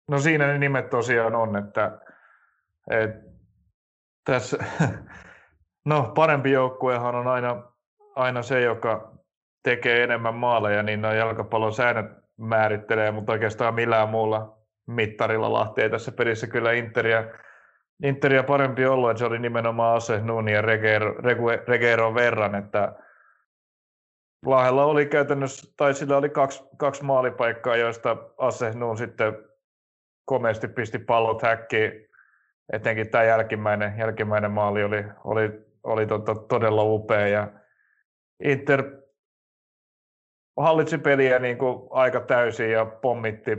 No 0.09 0.19
siinä 0.19 0.47
ne 0.47 0.59
nimet 0.59 0.91
tosiaan 0.91 1.35
on, 1.35 1.57
että, 1.57 1.99
että 2.91 3.31
tässä, 4.25 4.59
no 5.85 6.13
parempi 6.15 6.51
joukkuehan 6.51 7.15
on 7.15 7.27
aina, 7.27 7.63
aina 8.17 8.43
se, 8.43 8.61
joka 8.61 9.13
tekee 9.64 10.02
enemmän 10.02 10.35
maaleja, 10.35 10.83
niin 10.83 11.02
nuo 11.02 11.12
jalkapallon 11.12 11.73
säännöt 11.73 12.06
määrittelee, 12.37 13.11
mutta 13.11 13.33
oikeastaan 13.33 13.75
millään 13.75 14.09
muulla 14.09 14.59
mittarilla 14.87 15.52
Lahti 15.52 15.83
ei 15.83 15.90
tässä 15.90 16.12
pelissä 16.12 16.47
kyllä 16.47 16.73
Interia, 16.73 17.25
Interia 18.02 18.42
parempi 18.42 18.87
ollut, 18.87 19.11
että 19.11 19.18
se 19.18 19.25
oli 19.25 19.38
nimenomaan 19.38 19.97
Ase 19.97 20.21
Nuni 20.21 20.52
ja 20.52 20.62
Regero, 20.62 21.14
Regero 21.66 22.14
verran, 22.14 22.54
että 22.54 22.92
Lahella 24.47 24.85
oli 24.85 25.06
käytännössä, 25.06 25.73
tai 25.76 25.94
sillä 25.94 26.16
oli 26.16 26.28
kaksi, 26.28 26.64
kaksi 26.76 27.04
maalipaikkaa, 27.04 27.76
joista 27.76 28.16
Ase 28.38 28.71
Nun 28.71 28.99
sitten 28.99 29.38
komeasti 30.25 30.68
pisti 30.68 30.99
pallot 30.99 31.42
häkkiin. 31.42 31.92
Etenkin 32.73 33.11
tämä 33.11 33.25
jälkimmäinen, 33.25 33.99
jälkimmäinen 33.99 34.50
maali 34.50 34.85
oli, 34.85 35.04
oli, 35.25 35.50
oli 35.83 36.06
tota, 36.06 36.35
todella 36.35 36.83
upea. 36.83 37.28
Ja 37.28 37.49
Inter 38.44 39.03
hallitsi 40.56 40.99
peliä 40.99 41.38
niin 41.38 41.58
kuin 41.58 41.88
aika 41.90 42.20
täysin 42.20 42.70
ja 42.70 42.84
pommitti, 42.84 43.56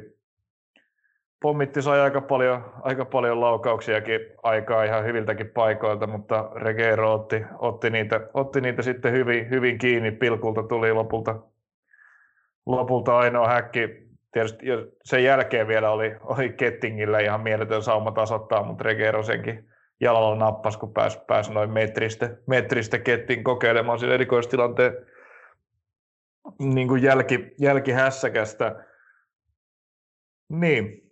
pommitti 1.42 1.82
sai 1.82 2.00
aika 2.00 2.22
paljon, 2.22 2.74
aika 2.82 3.06
paljon 3.06 3.42
laukauksiakin 3.42 4.20
aikaa 4.44 4.84
ihan 4.84 5.06
hyviltäkin 5.06 5.50
paikoilta, 5.50 6.08
mutta 6.08 6.52
Regero 6.56 7.14
otti, 7.14 7.44
otti, 7.60 7.90
niitä, 7.90 8.22
otti 8.34 8.62
niitä 8.62 8.82
sitten 8.82 9.14
hyvin, 9.14 9.50
hyvin 9.50 9.78
kiinni. 9.78 10.12
Pilkulta 10.12 10.64
tuli 10.64 10.94
lopulta, 10.94 11.40
lopulta 12.66 13.18
ainoa 13.18 13.48
häkki 13.48 14.06
tietysti 14.32 14.66
sen 15.04 15.24
jälkeen 15.24 15.68
vielä 15.68 15.92
oli, 15.92 16.16
oli 16.22 16.50
Kettingillä 16.50 17.20
ihan 17.20 17.42
mieletön 17.42 17.82
sauma 17.82 18.12
tasoittaa, 18.12 18.64
mutta 18.64 18.84
Regero 18.84 19.24
senkin 19.24 19.70
jalalla 20.00 20.36
nappas, 20.36 20.78
kun 20.78 20.94
pääsi, 20.94 21.20
pääsi 21.28 21.54
noin 21.54 21.72
metristä, 21.72 22.30
metristä 22.48 23.00
Kettin 23.00 23.44
kokeilemaan 23.44 24.00
sen 24.00 24.12
erikoistilanteen 24.12 24.94
niin 26.60 26.88
kuin 26.88 27.04
jälki, 27.04 27.52
jälkihässäkästä. 27.60 28.86
Niin, 30.50 31.12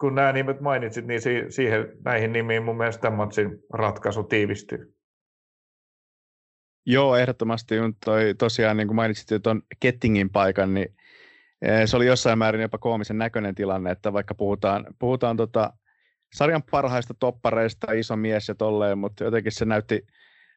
kun 0.00 0.14
nämä 0.14 0.32
nimet 0.32 0.60
mainitsit, 0.60 1.06
niin 1.06 1.20
siihen, 1.48 1.92
näihin 2.04 2.32
nimiin 2.32 2.62
mun 2.62 2.76
mielestä 2.76 3.02
tämän 3.02 3.16
matsin 3.16 3.58
ratkaisu 3.72 4.22
tiivistyy. 4.22 4.94
Joo, 6.86 7.16
ehdottomasti. 7.16 7.74
Toi, 8.04 8.34
tosiaan, 8.38 8.76
niin 8.76 8.88
kuin 8.88 8.96
mainitsit 8.96 9.42
tuon 9.42 9.62
Kettingin 9.80 10.30
paikan, 10.30 10.74
niin 10.74 10.96
se 11.84 11.96
oli 11.96 12.06
jossain 12.06 12.38
määrin 12.38 12.62
jopa 12.62 12.78
koomisen 12.78 13.18
näköinen 13.18 13.54
tilanne, 13.54 13.90
että 13.90 14.12
vaikka 14.12 14.34
puhutaan, 14.34 14.86
puhutaan 14.98 15.36
tota 15.36 15.72
sarjan 16.34 16.62
parhaista 16.70 17.14
toppareista, 17.14 17.92
iso 17.92 18.16
mies 18.16 18.48
ja 18.48 18.54
tolleen, 18.54 18.98
mutta 18.98 19.24
jotenkin 19.24 19.52
se 19.52 19.64
näytti, 19.64 20.06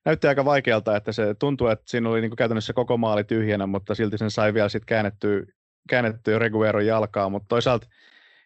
näytti 0.05 0.27
aika 0.27 0.45
vaikealta, 0.45 0.95
että 0.95 1.11
se 1.11 1.35
tuntui, 1.39 1.71
että 1.71 1.85
siinä 1.87 2.09
oli 2.09 2.21
niin 2.21 2.29
kuin 2.31 2.37
käytännössä 2.37 2.73
koko 2.73 2.97
maali 2.97 3.23
tyhjänä, 3.23 3.67
mutta 3.67 3.95
silti 3.95 4.17
sen 4.17 4.31
sai 4.31 4.53
vielä 4.53 4.69
sitten 4.69 4.85
käännettyä, 4.85 5.43
käännettyä 5.89 6.39
Regueron 6.39 6.85
jalkaa, 6.85 7.29
mutta 7.29 7.47
toisaalta 7.47 7.87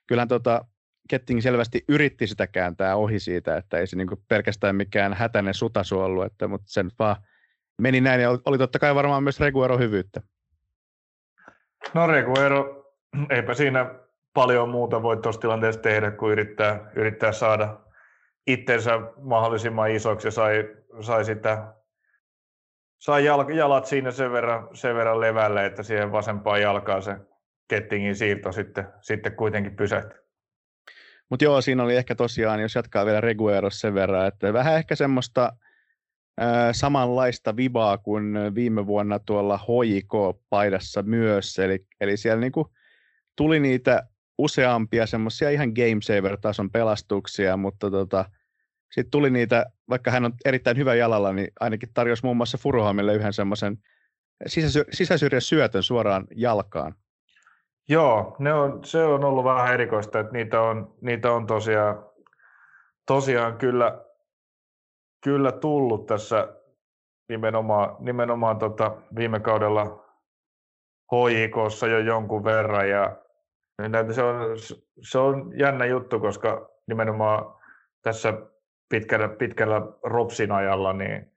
kyllähän 0.07 0.27
tota, 0.27 0.65
Ketting 1.09 1.41
selvästi 1.41 1.83
yritti 1.89 2.27
sitä 2.27 2.47
kääntää 2.47 2.95
ohi 2.95 3.19
siitä, 3.19 3.57
että 3.57 3.77
ei 3.77 3.87
se 3.87 3.95
niin 3.95 4.07
pelkästään 4.27 4.75
mikään 4.75 5.13
hätäinen 5.13 5.53
sutasu 5.53 5.99
ollut, 5.99 6.25
että, 6.25 6.47
mutta 6.47 6.65
sen 6.69 6.91
vaan 6.99 7.15
meni 7.81 8.01
näin 8.01 8.21
ja 8.21 8.29
oli 8.45 8.57
totta 8.57 8.79
kai 8.79 8.95
varmaan 8.95 9.23
myös 9.23 9.39
Reguero 9.39 9.77
hyvyyttä. 9.77 10.21
No 11.93 12.07
Reguero, 12.07 12.93
eipä 13.29 13.53
siinä 13.53 13.95
paljon 14.33 14.69
muuta 14.69 15.03
voi 15.03 15.17
tuossa 15.17 15.41
tilanteessa 15.41 15.81
tehdä, 15.81 16.11
kuin 16.11 16.31
yrittää, 16.31 16.91
yrittää 16.95 17.31
saada 17.31 17.79
itsensä 18.47 18.99
mahdollisimman 19.21 19.91
isoksi 19.91 20.27
ja 20.27 20.31
sai, 20.31 20.75
sai 21.01 21.25
sitä 21.25 21.73
sai 22.99 23.25
jalat 23.55 23.85
siinä 23.85 24.11
sen 24.11 24.31
verran, 24.31 24.69
sen 24.73 24.95
verran 24.95 25.21
levälle, 25.21 25.65
että 25.65 25.83
siihen 25.83 26.11
vasempaan 26.11 26.61
jalkaan 26.61 27.01
se 27.01 27.15
kettingin 27.67 28.15
siirto 28.15 28.51
sitten, 28.51 28.87
sitten 29.01 29.35
kuitenkin 29.35 29.75
pysähtyi. 29.75 30.19
Mutta 31.29 31.45
joo, 31.45 31.61
siinä 31.61 31.83
oli 31.83 31.95
ehkä 31.95 32.15
tosiaan, 32.15 32.61
jos 32.61 32.75
jatkaa 32.75 33.05
vielä 33.05 33.21
Regueros 33.21 33.79
sen 33.79 33.93
verran, 33.93 34.27
että 34.27 34.53
vähän 34.53 34.75
ehkä 34.75 34.95
semmoista 34.95 35.51
ää, 36.37 36.73
samanlaista 36.73 37.55
vibaa 37.55 37.97
kuin 37.97 38.33
viime 38.55 38.85
vuonna 38.87 39.19
tuolla 39.19 39.57
HJK-paidassa 39.57 41.03
myös, 41.03 41.59
eli, 41.59 41.85
eli 42.01 42.17
siellä 42.17 42.41
niinku 42.41 42.71
tuli 43.35 43.59
niitä 43.59 44.07
useampia 44.37 45.05
semmoisia 45.07 45.49
ihan 45.49 45.69
game 45.69 46.01
saver-tason 46.01 46.71
pelastuksia, 46.71 47.57
mutta 47.57 47.91
tota, 47.91 48.25
sitten 48.95 49.11
tuli 49.11 49.29
niitä, 49.29 49.65
vaikka 49.89 50.11
hän 50.11 50.25
on 50.25 50.33
erittäin 50.45 50.77
hyvä 50.77 50.95
jalalla, 50.95 51.33
niin 51.33 51.47
ainakin 51.59 51.89
tarjosi 51.93 52.23
muun 52.23 52.37
muassa 52.37 52.57
Furuhamille 52.57 53.13
yhden 53.13 53.33
semmoisen 53.33 53.77
sisäsy- 54.47 54.85
sisäsyrjän 54.91 55.41
syötön 55.41 55.83
suoraan 55.83 56.27
jalkaan. 56.35 56.95
Joo, 57.89 58.35
ne 58.39 58.53
on, 58.53 58.83
se 58.83 59.03
on 59.03 59.23
ollut 59.23 59.43
vähän 59.43 59.73
erikoista, 59.73 60.19
että 60.19 60.33
niitä 60.33 60.61
on, 60.61 60.95
niitä 61.01 61.31
on 61.31 61.47
tosiaan, 61.47 62.05
tosiaan 63.05 63.57
kyllä, 63.57 64.01
kyllä 65.23 65.51
tullut 65.51 66.05
tässä 66.05 66.47
nimenomaan, 67.29 67.95
nimenomaan 67.99 68.57
tota 68.57 68.97
viime 69.15 69.39
kaudella 69.39 70.05
HJKssa 71.11 71.87
jo 71.87 71.99
jonkun 71.99 72.43
verran 72.43 72.89
ja 72.89 73.15
se 74.13 74.23
on, 74.23 74.57
se 75.01 75.17
on 75.17 75.59
jännä 75.59 75.85
juttu, 75.85 76.19
koska 76.19 76.69
nimenomaan 76.87 77.55
tässä 78.01 78.33
pitkällä, 78.89 79.27
pitkällä 79.27 79.81
Ropsin 80.03 80.51
ajalla, 80.51 80.93
niin, 80.93 81.31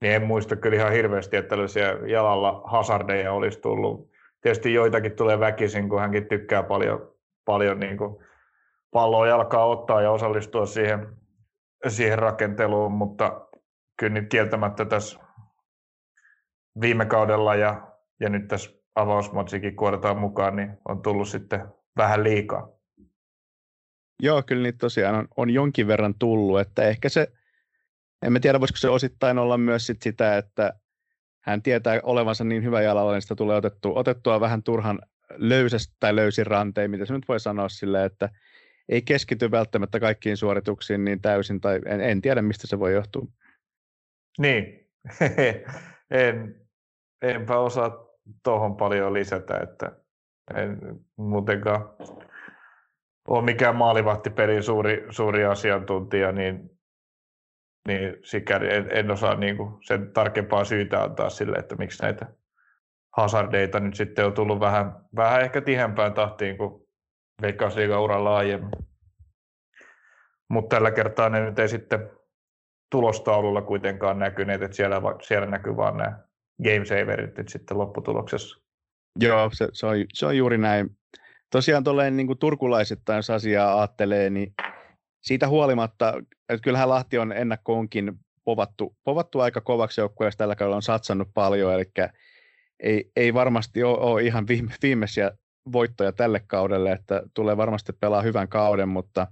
niin 0.00 0.14
en 0.14 0.22
muista 0.22 0.56
kyllä 0.56 0.76
ihan 0.76 0.92
hirveästi, 0.92 1.36
että 1.36 1.48
tällaisia 1.48 2.08
jalalla 2.08 2.62
hazardeja 2.64 3.32
olisi 3.32 3.60
tullut. 3.60 4.10
Tietysti 4.40 4.74
joitakin 4.74 5.12
tulee 5.12 5.40
väkisin, 5.40 5.88
kun 5.88 6.00
hänkin 6.00 6.28
tykkää 6.28 6.62
paljon, 6.62 7.14
paljon 7.44 7.80
niin 7.80 7.98
kuin 7.98 8.16
palloa 8.90 9.26
jalkaa 9.26 9.66
ottaa 9.66 10.02
ja 10.02 10.10
osallistua 10.10 10.66
siihen, 10.66 11.16
siihen 11.88 12.18
rakenteluun, 12.18 12.92
mutta 12.92 13.46
kyllä 13.98 14.12
nyt 14.12 14.28
kieltämättä 14.28 14.84
tässä 14.84 15.20
viime 16.80 17.06
kaudella 17.06 17.54
ja, 17.54 17.88
ja 18.20 18.28
nyt 18.28 18.48
tässä 18.48 18.70
avausmatsikin 18.94 19.76
kuoretaan 19.76 20.18
mukaan, 20.18 20.56
niin 20.56 20.78
on 20.88 21.02
tullut 21.02 21.28
sitten 21.28 21.66
vähän 21.96 22.24
liikaa. 22.24 22.68
Joo, 24.20 24.42
kyllä 24.42 24.62
niitä 24.62 24.78
tosiaan 24.78 25.14
on, 25.14 25.28
on 25.36 25.50
jonkin 25.50 25.86
verran 25.86 26.14
tullut, 26.18 26.60
että 26.60 26.82
ehkä 26.82 27.08
se, 27.08 27.32
en 28.22 28.40
tiedä 28.40 28.60
voisiko 28.60 28.76
se 28.76 28.88
osittain 28.88 29.38
olla 29.38 29.58
myös 29.58 29.86
sit 29.86 30.02
sitä, 30.02 30.36
että 30.36 30.72
hän 31.40 31.62
tietää 31.62 32.00
olevansa 32.02 32.44
niin 32.44 32.64
hyvä 32.64 32.82
jalalla, 32.82 33.12
niin 33.12 33.22
sitä 33.22 33.34
tulee 33.34 33.56
otettua, 33.56 33.92
otettua 33.94 34.40
vähän 34.40 34.62
turhan 34.62 34.98
löysästä 35.36 35.94
tai 36.00 36.16
löysin 36.16 36.46
rantein, 36.46 36.90
mitä 36.90 37.06
se 37.06 37.12
nyt 37.12 37.28
voi 37.28 37.40
sanoa 37.40 37.68
sille, 37.68 38.04
että 38.04 38.28
ei 38.88 39.02
keskity 39.02 39.50
välttämättä 39.50 40.00
kaikkiin 40.00 40.36
suorituksiin 40.36 41.04
niin 41.04 41.20
täysin, 41.20 41.60
tai 41.60 41.80
en, 41.86 42.00
en 42.00 42.20
tiedä, 42.20 42.42
mistä 42.42 42.66
se 42.66 42.78
voi 42.78 42.92
johtua. 42.92 43.26
Niin, 44.38 44.90
en, 46.10 46.60
enpä 47.22 47.58
osaa 47.58 48.06
tuohon 48.42 48.76
paljon 48.76 49.12
lisätä, 49.12 49.58
että 49.58 49.92
en 50.54 50.78
muutenkaan 51.16 51.88
ole 53.28 53.44
mikään 53.44 53.76
maalivahtipelin 53.76 54.62
suuri, 54.62 55.06
suuri 55.10 55.44
asiantuntija, 55.44 56.32
niin, 56.32 56.70
niin 57.88 58.16
sikäli 58.24 58.74
en, 58.74 58.88
en 58.90 59.10
osaa 59.10 59.34
niin 59.34 59.56
kuin 59.56 59.78
sen 59.82 60.12
tarkempaa 60.12 60.64
syytä 60.64 61.02
antaa 61.02 61.30
sille, 61.30 61.56
että 61.56 61.76
miksi 61.76 62.02
näitä 62.02 62.26
hazardeita 63.16 63.80
nyt 63.80 63.94
sitten 63.94 64.26
on 64.26 64.32
tullut 64.32 64.60
vähän, 64.60 64.92
vähän 65.16 65.40
ehkä 65.40 65.60
tihempään 65.60 66.14
tahtiin 66.14 66.58
kuin 66.58 66.82
Veikkausliigan 67.42 68.00
uralla 68.00 68.36
aiemmin. 68.36 68.70
Mutta 70.50 70.76
tällä 70.76 70.90
kertaa 70.90 71.28
ne 71.28 71.40
nyt 71.40 71.58
ei 71.58 71.68
sitten 71.68 72.10
tulostaululla 72.90 73.62
kuitenkaan 73.62 74.18
näkyneet, 74.18 74.62
että 74.62 74.76
siellä, 74.76 74.96
siellä 75.22 75.46
näkyy 75.46 75.76
vaan 75.76 75.96
nämä 75.96 76.18
game 76.64 76.84
saverit 76.84 77.36
nyt 77.36 77.48
sitten 77.48 77.78
lopputuloksessa. 77.78 78.62
Joo, 79.20 79.50
se, 79.52 79.68
se, 79.72 79.86
on, 79.86 79.96
se 80.14 80.26
on 80.26 80.36
juuri 80.36 80.58
näin 80.58 80.96
tosiaan 81.52 81.84
tolleen 81.84 82.16
niin 82.16 82.38
turkulaisittain, 82.38 83.16
jos 83.16 83.30
asiaa 83.30 83.78
ajattelee, 83.78 84.30
niin 84.30 84.54
siitä 85.22 85.48
huolimatta, 85.48 86.14
että 86.48 86.62
kyllähän 86.62 86.88
Lahti 86.88 87.18
on 87.18 87.32
ennakkoonkin 87.32 88.12
povattu, 88.44 88.96
povattu 89.04 89.40
aika 89.40 89.60
kovaksi 89.60 90.00
joukkueeksi 90.00 90.38
tällä 90.38 90.56
kaudella 90.56 90.76
on 90.76 90.82
satsannut 90.82 91.28
paljon, 91.34 91.74
eli 91.74 91.84
ei, 92.80 93.10
ei 93.16 93.34
varmasti 93.34 93.82
ole, 93.82 93.98
ole 93.98 94.22
ihan 94.22 94.48
viime, 94.48 94.72
viimeisiä 94.82 95.30
voittoja 95.72 96.12
tälle 96.12 96.40
kaudelle, 96.46 96.92
että 96.92 97.22
tulee 97.34 97.56
varmasti 97.56 97.92
pelaa 97.92 98.22
hyvän 98.22 98.48
kauden, 98.48 98.88
mutta 98.88 99.26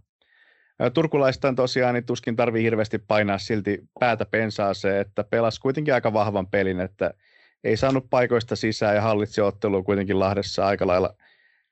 turkulaistaan 0.95 1.57
tosiaan 1.57 1.95
niin 1.95 2.07
tuskin 2.07 2.37
tarvii 2.37 2.63
hirveästi 2.63 2.99
painaa 2.99 3.39
silti 3.39 3.79
päätä 4.01 4.27
pensaaseen, 4.27 5.01
että 5.01 5.25
pelas 5.25 5.59
kuitenkin 5.59 5.95
aika 5.95 6.13
vahvan 6.13 6.47
pelin, 6.47 6.81
että 6.81 7.15
ei 7.65 7.77
saanut 7.77 8.11
paikoista 8.11 8.57
sisään 8.57 8.95
ja 8.95 9.03
hallitsi 9.03 9.41
ottelua 9.41 9.83
kuitenkin 9.83 10.19
Lahdessa 10.19 10.67
aika 10.67 10.87
lailla– 10.87 11.15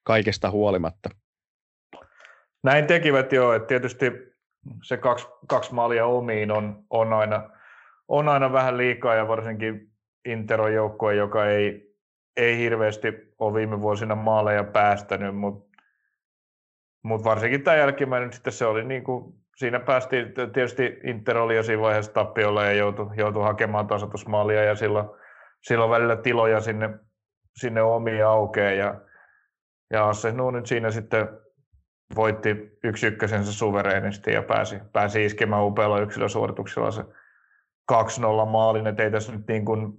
kaikesta 0.09 0.51
huolimatta. 0.51 1.11
Näin 2.65 2.87
tekivät 2.87 3.33
jo, 3.33 3.53
että 3.53 3.67
tietysti 3.67 4.13
se 4.83 4.97
kaksi, 4.97 5.27
kaksi 5.47 5.75
maalia 5.75 6.07
omiin 6.07 6.51
on, 6.51 6.85
on, 6.91 7.13
aina, 7.13 7.51
on 8.09 8.29
aina 8.29 8.53
vähän 8.53 8.77
liikaa 8.77 9.15
ja 9.15 9.29
varsinkin 9.29 9.91
Interon 10.25 10.75
joukkue, 10.75 11.15
joka 11.15 11.47
ei, 11.47 11.95
ei 12.37 12.59
hirveästi 12.59 13.09
ole 13.39 13.55
viime 13.55 13.81
vuosina 13.81 14.15
maaleja 14.15 14.65
päästänyt, 14.65 15.37
mutta 15.37 15.79
mut 17.03 17.25
varsinkin 17.25 17.63
tämä 17.63 17.77
jälkimmäinen 17.77 18.33
sitten 18.33 18.53
se 18.53 18.67
oli 18.67 18.85
niin 18.85 19.05
kuin, 19.05 19.35
siinä 19.57 19.81
päästiin, 19.81 20.35
tietysti 20.53 21.01
Inter 21.05 21.39
oli 21.39 21.57
jo 21.57 21.63
siinä 21.63 21.83
vaiheessa 21.83 22.13
tappiolla 22.13 22.65
ja 22.65 22.73
joutui, 22.73 23.07
joutui 23.17 23.43
hakemaan 23.43 23.87
tasoitusmaalia 23.87 24.65
ja 24.65 24.75
silloin, 24.75 25.09
silloin 25.63 25.91
välillä 25.91 26.17
tiloja 26.17 26.61
sinne, 26.61 26.91
sinne 27.57 27.83
omiin 27.83 28.27
aukeaa 28.27 28.73
ja 28.73 29.08
ja 29.91 30.13
se 30.13 30.33
no, 30.33 30.51
nyt 30.51 30.67
siinä 30.67 30.91
sitten 30.91 31.29
voitti 32.17 32.79
yksi 32.85 33.07
ykkösensä 33.07 33.53
suvereenisti 33.53 34.33
ja 34.33 34.43
pääsi, 34.43 34.79
pääsi 34.93 35.25
iskemään 35.25 35.65
upealla 35.65 36.01
yksilösuorituksella 36.01 36.91
se 36.91 37.03
2-0 37.93 37.95
maalin, 38.47 38.87
että 38.87 39.03
ei 39.03 39.11
tässä 39.11 39.33
nyt 39.33 39.47
niin 39.49 39.65
kuin, 39.65 39.93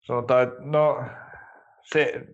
sanotaan, 0.00 0.42
että 0.42 0.56
no 0.60 1.04
se 1.82 2.26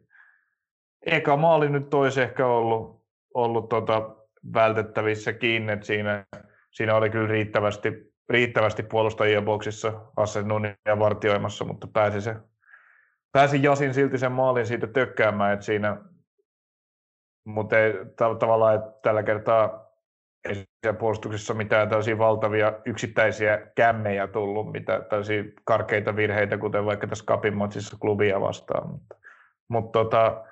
eka 1.07 1.37
maali 1.37 1.69
nyt 1.69 1.95
olisi 1.95 2.23
ehkä 2.23 2.47
ollut, 2.47 3.05
ollut 3.35 3.69
tota 3.69 4.17
vältettävissä 4.55 5.33
kiinni, 5.33 5.73
että 5.73 5.87
siinä, 5.87 6.25
siinä 6.71 6.95
oli 6.95 7.11
kyllä 7.11 7.29
riittävästi, 7.29 7.93
riittävästi 8.29 8.83
puolustajia 8.83 9.43
boksissa 9.43 9.93
ja 10.87 10.99
vartioimassa, 10.99 11.64
mutta 11.64 11.87
pääsi 11.87 12.21
se 12.21 12.37
pääsin 13.35 13.62
Jasin 13.62 13.94
silti 13.94 14.18
sen 14.18 14.33
maalin 14.33 14.66
siitä 14.66 14.87
tökkäämään, 14.87 15.53
että 15.53 15.66
siinä, 15.66 15.97
mutta 17.47 17.79
ei 17.79 17.92
ta- 18.16 18.35
tavallaan, 18.35 18.75
että 18.75 18.90
tällä 19.03 19.23
kertaa 19.23 19.85
ei 20.49 20.64
puolustuksessa 20.99 21.55
mitään 21.55 21.88
tällaisia 21.88 22.18
valtavia 22.18 22.73
yksittäisiä 22.85 23.66
kämmejä 23.75 24.27
tullut, 24.27 24.73
mitä 24.73 25.01
tällaisia 25.01 25.44
karkeita 25.64 26.16
virheitä, 26.16 26.59
kuten 26.59 26.85
vaikka 26.85 27.07
tässä 27.07 27.25
Kapin 27.25 27.57
matsissa 27.57 27.97
klubia 28.01 28.40
vastaan. 28.40 28.88
Mutta, 28.88 29.16
mutta 29.68 29.99
tota, 29.99 30.44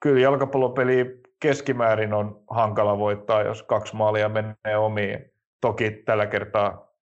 kyllä 0.00 0.20
jalkapallopeli 0.20 1.20
keskimäärin 1.40 2.14
on 2.14 2.44
hankala 2.50 2.98
voittaa, 2.98 3.42
jos 3.42 3.62
kaksi 3.62 3.96
maalia 3.96 4.28
menee 4.28 4.76
omiin. 4.76 5.32
Toki 5.60 5.90
tällä 5.90 6.26
kertaa 6.26 6.92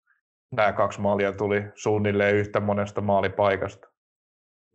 nämä 0.52 0.72
kaksi 0.72 1.00
maalia 1.00 1.32
tuli 1.32 1.64
suunnilleen 1.74 2.36
yhtä 2.36 2.60
monesta 2.60 3.00
maalipaikasta. 3.00 3.93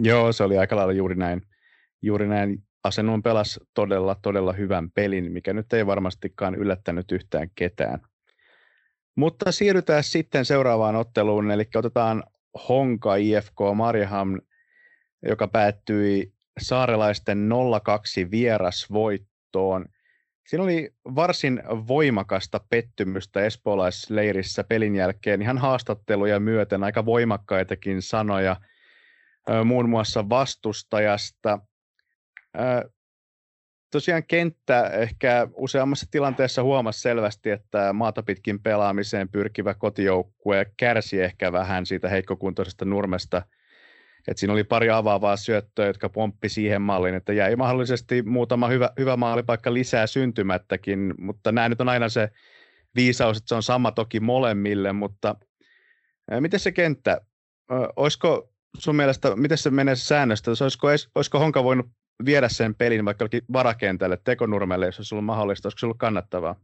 Joo, 0.03 0.33
se 0.33 0.43
oli 0.43 0.57
aika 0.57 0.75
lailla 0.75 0.93
juuri 0.93 1.15
näin. 1.15 1.41
Juuri 2.01 2.27
näin. 2.27 2.63
Asennon 2.83 3.23
pelasi 3.23 3.59
todella, 3.73 4.15
todella 4.21 4.53
hyvän 4.53 4.91
pelin, 4.91 5.31
mikä 5.31 5.53
nyt 5.53 5.73
ei 5.73 5.85
varmastikaan 5.85 6.55
yllättänyt 6.55 7.11
yhtään 7.11 7.49
ketään. 7.55 7.99
Mutta 9.15 9.51
siirrytään 9.51 10.03
sitten 10.03 10.45
seuraavaan 10.45 10.95
otteluun, 10.95 11.51
eli 11.51 11.63
otetaan 11.75 12.23
Honka 12.69 13.15
IFK 13.15 13.55
Marjaham, 13.75 14.41
joka 15.25 15.47
päättyi 15.47 16.33
saarelaisten 16.61 17.49
0-2 18.27 18.31
vierasvoittoon. 18.31 19.85
Siinä 20.47 20.63
oli 20.63 20.93
varsin 21.15 21.63
voimakasta 21.87 22.59
pettymystä 22.69 23.45
espoolaisleirissä 23.45 24.63
pelin 24.63 24.95
jälkeen, 24.95 25.41
ihan 25.41 25.57
haastatteluja 25.57 26.39
myöten, 26.39 26.83
aika 26.83 27.05
voimakkaitakin 27.05 28.01
sanoja– 28.01 28.55
muun 29.65 29.89
muassa 29.89 30.29
vastustajasta. 30.29 31.59
tosiaan 33.91 34.23
kenttä 34.27 34.87
ehkä 34.87 35.47
useammassa 35.55 36.07
tilanteessa 36.11 36.63
huomasi 36.63 37.01
selvästi, 37.01 37.49
että 37.49 37.93
maata 37.93 38.23
pitkin 38.23 38.63
pelaamiseen 38.63 39.29
pyrkivä 39.29 39.73
kotijoukkue 39.73 40.65
kärsi 40.77 41.21
ehkä 41.21 41.51
vähän 41.51 41.85
siitä 41.85 42.09
heikkokuntoisesta 42.09 42.85
nurmesta. 42.85 43.41
Et 44.27 44.37
siinä 44.37 44.53
oli 44.53 44.63
pari 44.63 44.89
avaavaa 44.89 45.37
syöttöä, 45.37 45.87
jotka 45.87 46.09
pomppi 46.09 46.49
siihen 46.49 46.81
malliin, 46.81 47.15
että 47.15 47.33
jäi 47.33 47.55
mahdollisesti 47.55 48.21
muutama 48.21 48.67
hyvä, 48.67 48.89
hyvä 48.99 49.17
maalipaikka 49.17 49.73
lisää 49.73 50.07
syntymättäkin, 50.07 51.13
mutta 51.17 51.51
nämä 51.51 51.69
nyt 51.69 51.81
on 51.81 51.89
aina 51.89 52.09
se 52.09 52.29
viisaus, 52.95 53.37
että 53.37 53.47
se 53.47 53.55
on 53.55 53.63
sama 53.63 53.91
toki 53.91 54.19
molemmille, 54.19 54.93
mutta 54.93 55.35
miten 56.39 56.59
se 56.59 56.71
kenttä, 56.71 57.21
olisiko 57.95 58.48
sun 58.77 58.95
mielestä, 58.95 59.35
miten 59.35 59.57
se 59.57 59.69
menee 59.69 59.95
säännöstä, 59.95 60.51
olisiko, 60.51 60.87
olisiko 61.15 61.39
Honka 61.39 61.63
voinut 61.63 61.85
viedä 62.25 62.49
sen 62.49 62.75
pelin 62.75 63.05
vaikka 63.05 63.25
varakentälle, 63.53 64.17
tekonurmelle, 64.23 64.85
jos 64.85 64.99
olisi 64.99 65.15
ollut 65.15 65.25
mahdollista, 65.25 65.67
olisiko 65.67 65.79
se 65.79 65.85
ollut 65.85 65.97
kannattavaa? 65.97 66.55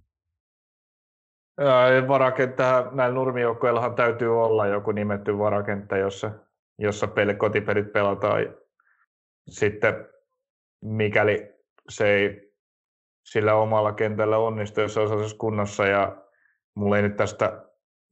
Varakenttä, 2.07 2.85
näillä 2.91 3.15
nurmijoukkoillahan 3.15 3.95
täytyy 3.95 4.43
olla 4.43 4.67
joku 4.67 4.91
nimetty 4.91 5.37
varakenttä, 5.37 5.97
jossa, 5.97 6.31
jossa 6.79 7.07
peli, 7.07 7.35
kotipelit 7.35 7.93
pelataan. 7.93 8.41
Sitten 9.49 10.07
mikäli 10.81 11.53
se 11.89 12.07
ei 12.07 12.53
sillä 13.25 13.55
omalla 13.55 13.93
kentällä 13.93 14.37
onnistu, 14.37 14.81
jos 14.81 14.93
se 14.93 14.99
olisi 14.99 15.35
kunnossa 15.35 15.85
ja 15.85 16.17
mulla 16.75 16.97
ei 16.97 17.03
nyt 17.03 17.15
tästä 17.15 17.64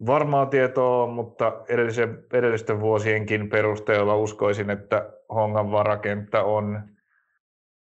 varmaa 0.05 0.45
tietoa 0.45 1.07
mutta 1.07 1.63
edellisen, 1.69 2.25
edellisten 2.33 2.79
vuosienkin 2.79 3.49
perusteella 3.49 4.15
uskoisin, 4.15 4.69
että 4.69 5.09
Hongan 5.29 5.71
varakenttä 5.71 6.43
on 6.43 6.89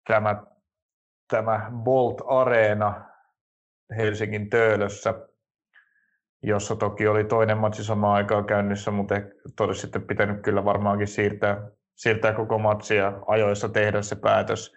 tämä, 0.09 0.43
tämä 1.31 1.71
Bolt 1.85 2.23
Arena 2.27 3.05
Helsingin 3.97 4.51
Töölössä, 4.51 5.15
jossa 6.43 6.77
toki 6.77 7.09
oli 7.09 7.25
toinen 7.25 7.59
matsi 7.59 7.85
samaan 7.85 8.15
aikaan 8.15 8.45
käynnissä, 8.45 8.91
mutta 8.91 9.15
olisi 9.61 9.81
sitten 9.81 10.03
pitänyt 10.03 10.43
kyllä 10.43 10.65
varmaankin 10.65 11.09
siirtää, 11.09 11.71
siirtää 11.95 12.33
koko 12.33 12.59
matsi 12.59 12.97
ja 12.97 13.19
ajoissa 13.27 13.69
tehdä 13.69 14.03
se 14.03 14.17
päätös. 14.17 14.77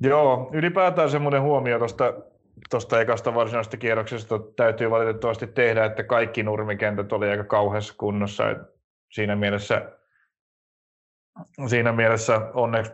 Joo, 0.00 0.50
ylipäätään 0.52 1.10
semmoinen 1.10 1.42
huomio 1.42 1.78
tuosta 1.78 2.14
tuosta 2.70 3.00
ekasta 3.00 3.34
varsinaisesta 3.34 3.76
kierroksesta 3.76 4.38
täytyy 4.56 4.90
valitettavasti 4.90 5.46
tehdä, 5.46 5.84
että 5.84 6.04
kaikki 6.04 6.42
nurmikentät 6.42 7.12
oli 7.12 7.28
aika 7.28 7.44
kauheassa 7.44 7.94
kunnossa. 7.98 8.50
Et 8.50 8.58
siinä 9.12 9.36
mielessä, 9.36 9.92
siinä 11.66 11.92
mielessä 11.92 12.50
onneksi 12.54 12.92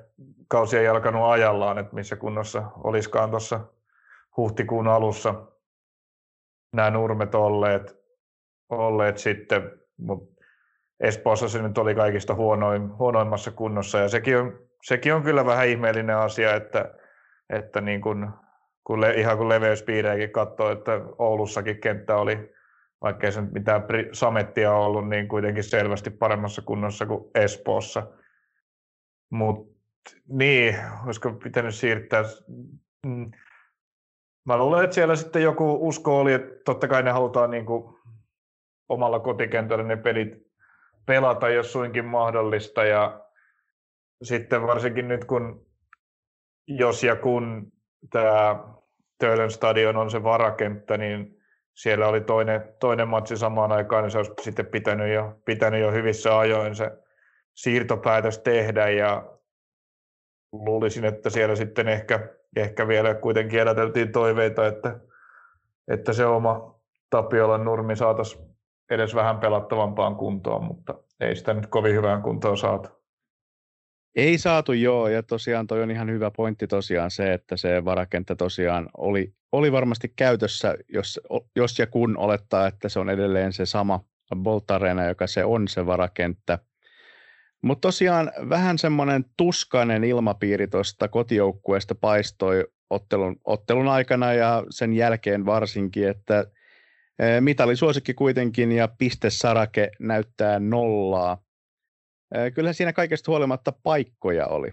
kausi 0.49 0.79
ei 0.79 0.89
alkanut 0.89 1.31
ajallaan, 1.31 1.79
että 1.79 1.95
missä 1.95 2.17
kunnossa 2.17 2.63
olisikaan 2.85 3.31
tuossa 3.31 3.61
huhtikuun 4.37 4.89
alussa 4.89 5.35
nämä 6.73 6.91
nurmet 6.91 7.35
olleet, 7.35 8.01
olleet 8.69 9.19
sitten, 9.19 9.71
mutta 9.97 10.41
Espoossa 11.01 11.49
se 11.49 11.63
nyt 11.63 11.79
oli 11.79 11.95
kaikista 11.95 12.35
huonoin, 12.35 12.99
huonoimmassa 12.99 13.51
kunnossa 13.51 13.99
ja 13.99 14.09
sekin 14.09 14.39
on, 14.39 14.59
sekin 14.83 15.15
on 15.15 15.23
kyllä 15.23 15.47
vähän 15.47 15.69
ihmeellinen 15.69 16.17
asia, 16.17 16.55
että, 16.55 16.95
että 17.51 17.81
niin 17.81 18.01
kun 18.01 18.33
kun 18.91 19.01
le, 19.01 19.15
ihan 19.15 19.39
kun 19.39 19.49
leveyspiirejäkin 19.49 20.31
katsoo, 20.31 20.71
että 20.71 21.01
Oulussakin 21.19 21.81
kenttä 21.81 22.17
oli, 22.17 22.55
vaikka 23.03 23.27
ei 23.27 23.33
se 23.33 23.41
mitään 23.41 23.83
samettia 24.13 24.73
ollut, 24.73 25.09
niin 25.09 25.29
kuitenkin 25.29 25.65
selvästi 25.65 26.11
paremmassa 26.11 26.63
kunnossa 26.63 27.07
kuin 27.07 27.31
Espoossa. 27.35 28.07
Mutta 29.33 29.75
niin, 30.29 30.77
olisiko 31.05 31.33
pitänyt 31.33 31.75
siirtää... 31.75 32.23
Mm. 33.07 33.31
Mä 34.47 34.57
luulen, 34.57 34.85
että 34.85 34.95
siellä 34.95 35.17
sitten 35.17 35.43
joku 35.43 35.89
usko 35.89 36.21
oli, 36.21 36.33
että 36.33 36.51
totta 36.65 36.89
kai 36.89 37.03
ne 37.03 37.11
halutaan 37.11 37.51
niin 37.51 37.67
kuin 37.67 37.95
omalla 38.89 39.21
kotikentällä 39.21 39.85
ne 39.85 39.97
pelit 39.97 40.47
pelata, 41.07 41.49
jos 41.49 41.73
suinkin 41.73 42.05
mahdollista. 42.05 42.85
Ja 42.85 43.25
sitten 44.23 44.63
varsinkin 44.63 45.09
nyt, 45.09 45.25
kun 45.25 45.67
jos 46.67 47.05
ja 47.05 47.17
kun 47.17 47.73
tämä 48.11 48.80
Töölön 49.21 49.51
stadion 49.51 49.97
on 49.97 50.11
se 50.11 50.23
varakenttä, 50.23 50.97
niin 50.97 51.41
siellä 51.75 52.09
oli 52.09 52.21
toinen, 52.21 52.75
toinen 52.81 53.09
matsi 53.09 53.37
samaan 53.37 53.73
aikaan, 53.73 54.03
niin 54.03 54.11
se 54.11 54.19
olisi 54.19 54.33
sitten 54.41 54.67
pitänyt 54.67 55.15
jo, 55.15 55.41
pitänyt 55.45 55.81
jo 55.81 55.93
hyvissä 55.93 56.39
ajoin 56.39 56.75
se 56.75 56.91
siirtopäätös 57.55 58.39
tehdä 58.39 58.89
ja 58.89 59.39
luulisin, 60.53 61.05
että 61.05 61.31
siellä 61.31 61.57
sitten 61.57 61.89
ehkä, 61.89 62.29
ehkä 62.57 62.89
vielä 62.89 63.15
kuitenkin 63.15 63.61
eläteltiin 63.61 64.13
toiveita, 64.13 64.67
että, 64.67 65.01
että 65.89 66.13
se 66.13 66.27
oma 66.27 66.81
Tapiolan 67.11 67.65
nurmi 67.65 67.97
saataisiin 67.97 68.45
edes 68.91 69.15
vähän 69.15 69.39
pelattavampaan 69.39 70.17
kuntoon, 70.17 70.65
mutta 70.65 70.95
ei 71.21 71.37
sitä 71.37 71.55
nyt 71.55 71.67
kovin 71.67 71.95
hyvään 71.95 72.23
kuntoon 72.23 72.59
saatu. 72.59 73.00
Ei 74.17 74.39
saatu 74.39 74.73
joo, 74.73 75.09
ja 75.09 75.23
tosiaan 75.23 75.67
toi 75.67 75.83
on 75.83 75.91
ihan 75.91 76.11
hyvä 76.11 76.31
pointti 76.31 76.67
tosiaan 76.67 77.11
se, 77.11 77.33
että 77.33 77.57
se 77.57 77.85
varakenttä 77.85 78.35
tosiaan 78.35 78.89
oli, 78.99 79.33
oli 79.53 79.73
varmasti 79.73 80.13
käytössä, 80.17 80.77
jos, 80.89 81.21
jos 81.57 81.79
ja 81.79 81.87
kun 81.87 82.17
olettaa, 82.19 82.67
että 82.67 82.89
se 82.89 82.99
on 82.99 83.11
edelleen 83.11 83.53
se 83.53 83.67
sama 83.67 84.05
Bolt 84.37 84.71
Arena, 84.71 85.07
joka 85.07 85.27
se 85.27 85.45
on 85.45 85.69
se 85.69 85.87
varakenttä. 85.87 86.59
Mutta 87.63 87.89
tosiaan 87.89 88.33
vähän 88.49 88.79
semmoinen 88.79 89.25
tuskainen 89.37 90.05
ilmapiiri 90.05 90.69
tuosta 90.69 91.09
kotijoukkueesta 91.09 91.95
paistoi 91.95 92.67
ottelun, 92.91 93.37
ottelun 93.45 93.89
aikana 93.89 94.33
ja 94.33 94.65
sen 94.71 94.93
jälkeen 94.93 95.47
varsinkin, 95.47 96.09
että 96.09 96.45
e, 97.19 97.41
mitalisuosikki 97.41 98.15
kuitenkin 98.15 98.73
ja 98.73 98.89
pistesarake 98.99 99.91
näyttää 99.99 100.59
nollaa. 100.59 101.43
Kyllä 102.55 102.73
siinä 102.73 102.93
kaikesta 102.93 103.31
huolimatta 103.31 103.73
paikkoja 103.83 104.47
oli. 104.47 104.73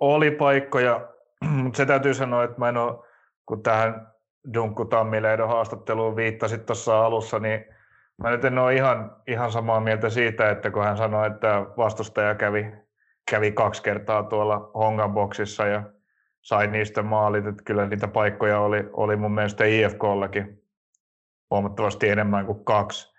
Oli 0.00 0.30
paikkoja, 0.30 1.08
mutta 1.62 1.76
se 1.76 1.86
täytyy 1.86 2.14
sanoa, 2.14 2.44
että 2.44 2.58
mä 2.58 2.68
en 2.68 2.76
ole, 2.76 3.04
kun 3.46 3.62
tähän 3.62 4.12
Dunkku 4.54 4.84
Tammileidon 4.84 5.48
haastatteluun 5.48 6.16
viittasit 6.16 6.66
tuossa 6.66 7.06
alussa, 7.06 7.38
niin 7.38 7.64
mä 8.22 8.30
nyt 8.30 8.44
en 8.44 8.58
ole 8.58 8.74
ihan, 8.74 9.16
ihan 9.26 9.52
samaa 9.52 9.80
mieltä 9.80 10.10
siitä, 10.10 10.50
että 10.50 10.70
kun 10.70 10.84
hän 10.84 10.96
sanoi, 10.96 11.26
että 11.26 11.66
vastustaja 11.76 12.34
kävi, 12.34 12.72
kävi 13.30 13.52
kaksi 13.52 13.82
kertaa 13.82 14.22
tuolla 14.22 14.70
Hongan 14.74 15.12
boksissa 15.12 15.66
ja 15.66 15.82
sai 16.42 16.66
niistä 16.66 17.02
maalit, 17.02 17.46
että 17.46 17.62
kyllä 17.64 17.86
niitä 17.86 18.08
paikkoja 18.08 18.60
oli, 18.60 18.84
oli 18.92 19.16
mun 19.16 19.34
mielestä 19.34 19.64
IFKllakin 19.64 20.62
huomattavasti 21.50 22.08
enemmän 22.08 22.46
kuin 22.46 22.64
kaksi. 22.64 23.15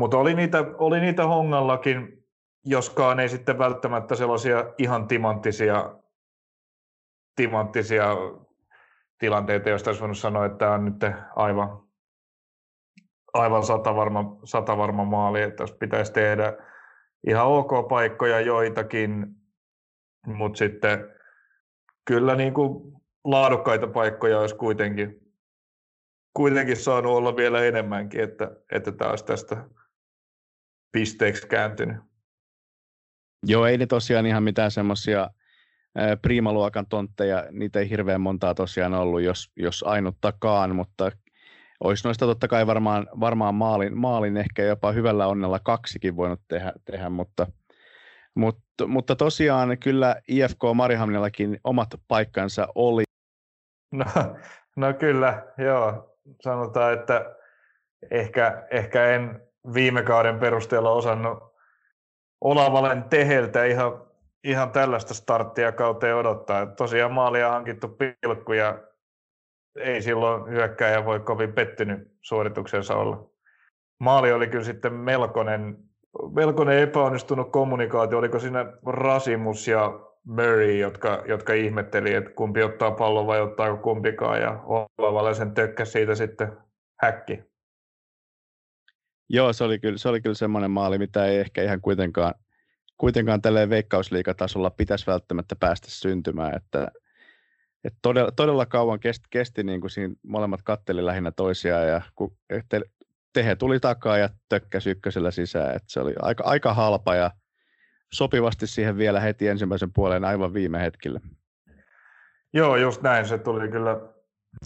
Mutta 0.00 0.18
oli 0.18 0.34
niitä, 0.34 0.64
oli 0.78 1.00
niitä 1.00 1.26
hongallakin, 1.26 2.24
joskaan 2.64 3.20
ei 3.20 3.28
sitten 3.28 3.58
välttämättä 3.58 4.14
sellaisia 4.14 4.74
ihan 4.78 5.08
timanttisia, 5.08 5.94
timanttisia 7.36 8.06
tilanteita, 9.18 9.68
joista 9.68 9.90
olisi 9.90 10.00
voinut 10.00 10.18
sanoa, 10.18 10.46
että 10.46 10.58
tämä 10.58 10.72
on 10.72 10.84
nyt 10.84 10.96
aivan, 11.36 11.82
aivan 13.34 13.62
satavarma, 13.62 14.36
satavarma 14.44 15.04
maali, 15.04 15.42
että 15.42 15.62
jos 15.62 15.72
pitäisi 15.72 16.12
tehdä 16.12 16.56
ihan 17.26 17.46
ok 17.46 17.88
paikkoja 17.88 18.40
joitakin, 18.40 19.26
mutta 20.26 20.58
sitten 20.58 20.98
kyllä 22.04 22.34
niin 22.34 22.54
kuin 22.54 22.92
laadukkaita 23.24 23.86
paikkoja 23.86 24.40
olisi 24.40 24.56
kuitenkin, 24.56 25.32
kuitenkin 26.34 26.76
saanut 26.76 27.12
olla 27.12 27.36
vielä 27.36 27.64
enemmänkin, 27.64 28.20
että, 28.20 28.50
että 28.72 28.92
taas 28.92 29.22
tästä 29.22 29.64
pisteeksi 30.92 31.46
kääntynyt. 31.46 31.96
Joo, 33.46 33.66
ei 33.66 33.78
ne 33.78 33.86
tosiaan 33.86 34.26
ihan 34.26 34.42
mitään 34.42 34.70
semmoisia 34.70 35.30
priimaluokan 36.22 36.86
tontteja, 36.86 37.46
niitä 37.50 37.78
ei 37.78 37.90
hirveän 37.90 38.20
montaa 38.20 38.54
tosiaan 38.54 38.94
ollut, 38.94 39.22
jos, 39.22 39.50
jos 39.56 39.84
ainuttakaan, 39.86 40.76
mutta 40.76 41.10
olisi 41.84 42.08
noista 42.08 42.26
totta 42.26 42.48
kai 42.48 42.66
varmaan, 42.66 43.06
varmaan 43.20 43.54
maalin, 43.54 43.98
maalin 43.98 44.36
ehkä 44.36 44.62
jopa 44.62 44.92
hyvällä 44.92 45.26
onnella 45.26 45.58
kaksikin 45.58 46.16
voinut 46.16 46.40
tehdä, 46.48 46.72
tehdä 46.84 47.08
mutta, 47.08 47.46
mutta, 48.34 48.86
mutta 48.86 49.16
tosiaan 49.16 49.78
kyllä 49.78 50.16
IFK 50.28 50.60
Marihamnillakin 50.74 51.60
omat 51.64 51.88
paikkansa 52.08 52.68
oli. 52.74 53.02
No, 53.92 54.04
no 54.76 54.94
kyllä, 54.94 55.46
joo. 55.58 56.16
Sanotaan, 56.42 56.92
että 56.92 57.36
ehkä, 58.10 58.66
ehkä 58.70 59.06
en 59.06 59.49
viime 59.74 60.02
kauden 60.02 60.38
perusteella 60.38 60.90
osannut 60.90 61.50
Olavalen 62.40 63.04
teheltä 63.04 63.64
ihan, 63.64 64.02
ihan 64.44 64.70
tällaista 64.70 65.14
starttia 65.14 65.72
kauteen 65.72 66.16
odottaa. 66.16 66.66
Tosiaan 66.66 67.12
maalia 67.12 67.50
hankittu 67.50 67.88
pilkku 67.88 68.52
ja 68.52 68.78
ei 69.76 70.02
silloin 70.02 70.50
hyökkäjä 70.50 71.04
voi 71.04 71.20
kovin 71.20 71.52
pettynyt 71.52 72.12
suorituksensa 72.22 72.96
olla. 72.96 73.30
Maali 74.00 74.32
oli 74.32 74.46
kyllä 74.46 74.64
sitten 74.64 74.92
melkoinen, 74.92 75.78
melkoinen 76.34 76.78
epäonnistunut 76.78 77.52
kommunikaatio. 77.52 78.18
Oliko 78.18 78.38
siinä 78.38 78.72
Rasimus 78.86 79.68
ja 79.68 80.00
Murray, 80.24 80.76
jotka, 80.76 81.22
jotka 81.26 81.52
ihmetteli, 81.52 82.14
että 82.14 82.30
kumpi 82.30 82.62
ottaa 82.62 82.90
pallon 82.90 83.26
vai 83.26 83.40
ottaako 83.40 83.76
kumpikaan, 83.76 84.40
ja 84.40 84.60
Olavalle 84.98 85.34
sen 85.34 85.54
tökkä 85.54 85.84
siitä 85.84 86.14
sitten 86.14 86.52
häkki. 87.00 87.49
Joo, 89.32 89.52
se 89.52 89.64
oli 89.64 89.78
kyllä, 89.78 89.98
se 89.98 90.08
oli 90.08 90.20
kyllä 90.20 90.34
semmoinen 90.34 90.70
maali, 90.70 90.98
mitä 90.98 91.26
ei 91.26 91.38
ehkä 91.38 91.62
ihan 91.62 91.80
kuitenkaan, 91.80 92.34
kuitenkaan 92.98 93.42
tälleen 93.42 93.70
veikkausliikatasolla 93.70 94.70
pitäisi 94.70 95.06
välttämättä 95.06 95.56
päästä 95.56 95.86
syntymään, 95.90 96.56
että, 96.56 96.88
että 97.84 97.98
todella, 98.02 98.30
todella 98.30 98.66
kauan 98.66 99.00
kesti, 99.00 99.26
kesti 99.30 99.62
niin 99.62 99.80
kuin 99.80 99.90
siinä 99.90 100.14
molemmat 100.22 100.62
katteli 100.62 101.06
lähinnä 101.06 101.30
toisiaan 101.30 101.88
ja 101.88 102.00
kun 102.14 102.36
te, 102.68 102.80
Tehe 103.32 103.56
tuli 103.56 103.80
takaa 103.80 104.18
ja 104.18 104.28
tökkäsi 104.48 104.90
ykkösellä 104.90 105.30
sisään, 105.30 105.76
että 105.76 105.92
se 105.92 106.00
oli 106.00 106.14
aika, 106.22 106.44
aika 106.44 106.74
halpa 106.74 107.14
ja 107.14 107.30
sopivasti 108.12 108.66
siihen 108.66 108.96
vielä 108.96 109.20
heti 109.20 109.48
ensimmäisen 109.48 109.92
puolen 109.92 110.24
aivan 110.24 110.54
viime 110.54 110.80
hetkillä. 110.80 111.20
Joo, 112.52 112.76
just 112.76 113.02
näin. 113.02 113.26
Se 113.26 113.38
tuli 113.38 113.68
kyllä, 113.68 114.00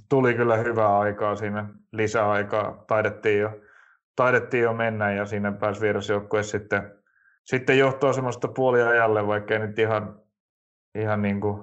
tuli 0.08 0.34
kyllä 0.34 0.56
hyvää 0.56 0.98
aikaa 0.98 1.36
siinä 1.36 1.68
lisäaikaa. 1.92 2.84
Taidettiin 2.86 3.40
jo, 3.40 3.60
taidettiin 4.16 4.62
jo 4.62 4.72
mennä 4.72 5.12
ja 5.12 5.26
siinä 5.26 5.52
pääsi 5.52 5.80
vierasjoukkue 5.80 6.42
sitten, 6.42 6.92
sitten 7.44 7.78
johtoa 7.78 8.12
semmoista 8.12 8.48
puoliajalle, 8.48 9.26
vaikka 9.26 9.54
ei 9.54 9.60
nyt 9.60 9.78
ihan, 9.78 10.20
ihan 10.94 11.22
niin 11.22 11.40
kuin 11.40 11.62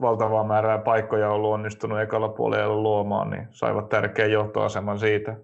valtavaa 0.00 0.44
määrää 0.44 0.78
paikkoja 0.78 1.30
ollut 1.30 1.52
onnistunut 1.52 2.00
ekalla 2.00 2.28
puolella 2.28 2.76
luomaan, 2.76 3.30
niin 3.30 3.46
saivat 3.50 3.88
tärkeän 3.88 4.32
johtoaseman 4.32 4.98
siitä. 4.98 5.36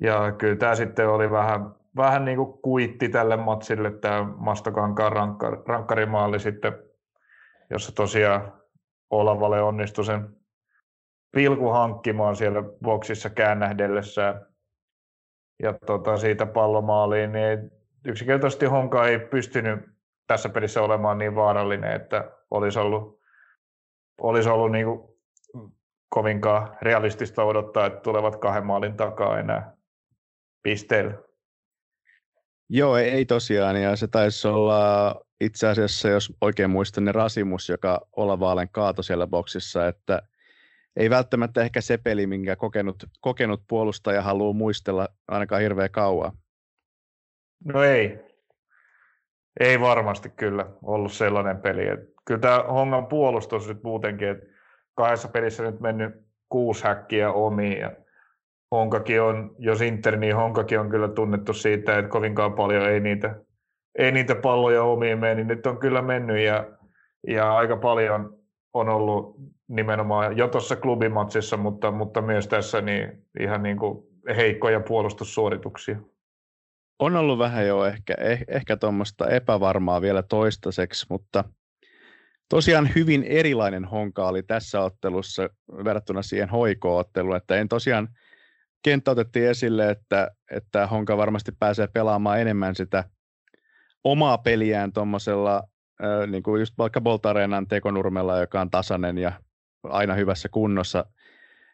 Ja 0.00 0.32
kyllä 0.32 0.56
tämä 0.56 0.74
sitten 0.74 1.08
oli 1.08 1.30
vähän, 1.30 1.74
vähän 1.96 2.24
niin 2.24 2.36
kuin 2.36 2.58
kuitti 2.62 3.08
tälle 3.08 3.36
matsille 3.36 3.90
tämä 3.90 4.22
Mastokankaan 4.36 5.12
rankkar, 5.12 5.62
rankkarimaali 5.66 6.40
sitten, 6.40 6.72
jossa 7.70 7.94
tosiaan 7.94 8.52
Olavalle 9.10 9.62
onnistui 9.62 10.04
sen 10.04 10.41
pilku 11.32 11.68
hankkimaan 11.68 12.36
siellä 12.36 12.62
boksissa 12.82 13.30
käännähdellessään. 13.30 14.46
Ja 15.62 15.74
tota, 15.86 16.16
siitä 16.16 16.46
pallomaaliin, 16.46 17.32
niin 17.32 17.70
yksinkertaisesti 18.04 18.66
Honka 18.66 19.06
ei 19.06 19.18
pystynyt 19.18 19.80
tässä 20.26 20.48
pelissä 20.48 20.82
olemaan 20.82 21.18
niin 21.18 21.34
vaarallinen, 21.34 21.92
että 21.92 22.30
olisi 22.50 22.78
ollut, 22.78 23.20
olisi 24.20 24.48
ollut 24.48 24.72
niin 24.72 24.86
kuin 24.86 25.12
kovinkaan 26.08 26.76
realistista 26.82 27.44
odottaa, 27.44 27.86
että 27.86 28.00
tulevat 28.00 28.36
kahden 28.36 28.66
maalin 28.66 28.96
takaa 28.96 29.38
enää 29.38 29.76
pisteillä. 30.62 31.14
Joo, 32.68 32.96
ei, 32.96 33.10
ei 33.10 33.24
tosiaan, 33.24 33.82
ja 33.82 33.96
se 33.96 34.06
taisi 34.06 34.48
olla 34.48 35.14
itse 35.40 35.68
asiassa, 35.68 36.08
jos 36.08 36.32
oikein 36.40 36.70
muistan, 36.70 37.04
ne 37.04 37.12
Rasimus, 37.12 37.68
joka 37.68 38.00
Olavaalen 38.16 38.68
kaato 38.72 39.02
siellä 39.02 39.26
boksissa, 39.26 39.88
että 39.88 40.22
ei 40.96 41.10
välttämättä 41.10 41.62
ehkä 41.62 41.80
se 41.80 41.98
peli, 41.98 42.26
minkä 42.26 42.56
kokenut, 42.56 43.04
kokenut 43.20 43.62
puolustaja 43.68 44.22
haluaa 44.22 44.52
muistella 44.52 45.08
ainakaan 45.28 45.62
hirveän 45.62 45.90
kauan. 45.90 46.32
No 47.64 47.82
ei. 47.82 48.18
Ei 49.60 49.80
varmasti 49.80 50.30
kyllä 50.30 50.66
ollut 50.82 51.12
sellainen 51.12 51.56
peli. 51.56 51.88
Et 51.88 52.00
kyllä 52.24 52.40
tämä 52.40 52.62
Hongan 52.62 53.06
puolustus 53.06 53.68
nyt 53.68 53.82
muutenkin, 53.82 54.28
että 54.28 54.46
kahdessa 54.94 55.28
pelissä 55.28 55.62
nyt 55.62 55.80
mennyt 55.80 56.14
kuusi 56.48 56.84
häkkiä 56.84 57.32
omiin 57.32 57.78
ja 57.78 57.92
Honkakin 58.70 59.22
on, 59.22 59.54
jos 59.58 59.80
Inter, 59.80 60.16
niin 60.16 60.36
Honkakin 60.36 60.80
on 60.80 60.90
kyllä 60.90 61.08
tunnettu 61.08 61.52
siitä, 61.52 61.98
että 61.98 62.08
kovinkaan 62.08 62.52
paljon 62.52 62.88
ei 62.88 63.00
niitä, 63.00 63.36
ei 63.98 64.12
niitä 64.12 64.34
palloja 64.34 64.82
omiin 64.82 65.18
mene, 65.18 65.34
niin 65.34 65.46
nyt 65.46 65.66
on 65.66 65.78
kyllä 65.78 66.02
mennyt 66.02 66.38
ja, 66.38 66.66
ja 67.26 67.56
aika 67.56 67.76
paljon 67.76 68.38
on 68.74 68.88
ollut 68.88 69.36
nimenomaan 69.72 70.36
jo 70.36 70.48
tuossa 70.48 70.76
klubimatsissa, 70.76 71.56
mutta, 71.56 71.90
mutta 71.90 72.22
myös 72.22 72.48
tässä 72.48 72.80
niin 72.80 73.26
ihan 73.40 73.62
niin 73.62 73.76
kuin 73.76 74.04
heikkoja 74.36 74.80
puolustussuorituksia. 74.80 75.96
On 76.98 77.16
ollut 77.16 77.38
vähän 77.38 77.66
jo 77.66 77.84
ehkä, 77.84 78.14
eh, 78.18 78.44
ehkä 78.48 78.76
tuommoista 78.76 79.28
epävarmaa 79.28 80.00
vielä 80.00 80.22
toistaiseksi, 80.22 81.06
mutta 81.10 81.44
tosiaan 82.48 82.90
hyvin 82.96 83.24
erilainen 83.24 83.84
honka 83.84 84.28
oli 84.28 84.42
tässä 84.42 84.80
ottelussa 84.80 85.48
verrattuna 85.84 86.22
siihen 86.22 86.48
hoikootteluun, 86.48 87.36
että 87.36 87.56
en 87.56 87.68
tosiaan 87.68 88.08
kenttä 88.82 89.10
otettiin 89.10 89.48
esille, 89.48 89.90
että, 89.90 90.30
että 90.50 90.86
Honka 90.86 91.16
varmasti 91.16 91.52
pääsee 91.58 91.86
pelaamaan 91.86 92.40
enemmän 92.40 92.74
sitä 92.74 93.04
omaa 94.04 94.38
peliään 94.38 94.92
tuommoisella, 94.92 95.62
niin 96.26 96.42
kuin 96.42 96.60
just 96.60 96.74
vaikka 96.78 97.00
Boltareenan 97.00 97.68
tekonurmella, 97.68 98.38
joka 98.38 98.60
on 98.60 98.70
tasainen 98.70 99.18
ja 99.18 99.32
aina 99.82 100.14
hyvässä 100.14 100.48
kunnossa, 100.48 101.04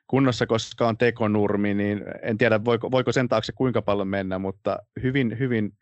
kunnossa, 0.07 0.47
koska 0.47 0.89
on 0.89 0.99
tekonurmi, 0.99 1.75
niin 1.75 2.05
en 2.23 2.39
tiedä 2.39 2.65
voiko, 2.65 2.91
voiko 2.91 3.13
sen 3.13 3.29
taakse 3.29 3.53
kuinka 3.53 3.83
paljon 3.83 4.09
mennä, 4.09 4.39
mutta 4.39 4.79
hyvin, 5.03 5.39
hyvin 5.39 5.73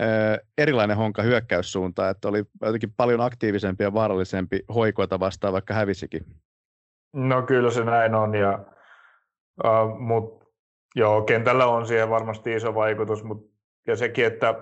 äh, 0.00 0.38
erilainen 0.58 0.96
honka 0.96 1.22
hyökkäyssuunta, 1.22 2.10
että 2.10 2.28
oli 2.28 2.44
jotenkin 2.62 2.94
paljon 2.96 3.20
aktiivisempi 3.20 3.84
ja 3.84 3.94
vaarallisempi 3.94 4.60
hoikoita 4.74 5.20
vastaan, 5.20 5.52
vaikka 5.52 5.74
hävisikin. 5.74 6.26
No 7.12 7.42
kyllä 7.42 7.70
se 7.70 7.84
näin 7.84 8.14
on, 8.14 8.34
ja 8.34 8.64
Uh, 9.64 9.98
mut, 9.98 10.44
joo, 10.94 11.22
kentällä 11.22 11.66
on 11.66 11.86
siihen 11.86 12.10
varmasti 12.10 12.54
iso 12.54 12.74
vaikutus, 12.74 13.24
mut, 13.24 13.50
ja 13.86 13.96
sekin, 13.96 14.26
että 14.26 14.54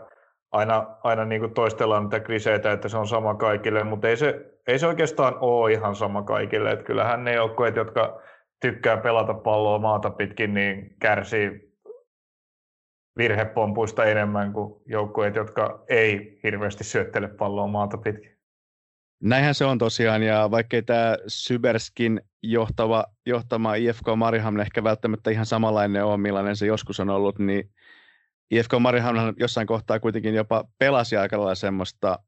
aina, 0.52 0.96
aina 1.02 1.24
niin 1.24 1.54
toistellaan 1.54 2.02
niitä 2.02 2.20
kriseitä, 2.20 2.72
että 2.72 2.88
se 2.88 2.96
on 2.96 3.08
sama 3.08 3.34
kaikille, 3.34 3.84
mutta 3.84 4.08
ei 4.08 4.16
se, 4.16 4.53
ei 4.66 4.79
se 4.79 4.87
oikeastaan 4.87 5.35
ole 5.40 5.72
ihan 5.72 5.94
sama 5.94 6.22
kaikille. 6.22 6.70
Että 6.70 6.85
kyllähän 6.85 7.24
ne 7.24 7.35
joukkueet, 7.35 7.77
jotka 7.77 8.22
tykkää 8.61 8.96
pelata 8.96 9.35
palloa 9.35 9.79
maata 9.79 10.11
pitkin, 10.11 10.55
niin 10.55 10.96
kärsii 11.00 11.74
virhepompuista 13.18 14.05
enemmän 14.05 14.53
kuin 14.53 14.83
joukkueet, 14.87 15.35
jotka 15.35 15.85
ei 15.88 16.40
hirveästi 16.42 16.85
syöttele 16.85 17.29
palloa 17.29 17.66
maata 17.66 17.98
pitkin. 17.98 18.35
Näinhän 19.22 19.55
se 19.55 19.64
on 19.64 19.79
tosiaan, 19.79 20.22
ja 20.22 20.50
vaikkei 20.50 20.83
tämä 20.83 21.16
Syberskin 21.27 22.20
johtava, 22.42 23.05
johtama 23.27 23.74
IFK 23.74 24.07
Marihamn 24.16 24.61
ehkä 24.61 24.85
välttämättä 24.85 25.31
ihan 25.31 25.46
samanlainen 25.46 26.05
ole, 26.05 26.16
millainen 26.16 26.57
se 26.57 26.66
joskus 26.66 27.00
on 27.00 27.11
ollut, 27.11 27.38
niin 27.38 27.70
IFK 28.50 28.70
Marihamn 28.81 29.35
jossain 29.37 29.66
kohtaa 29.66 30.00
kuitenkin 30.00 30.35
jopa 30.35 30.64
pelasi 30.79 31.16
aika 31.16 31.38
lailla 31.38 31.55
semmoista, 31.55 32.18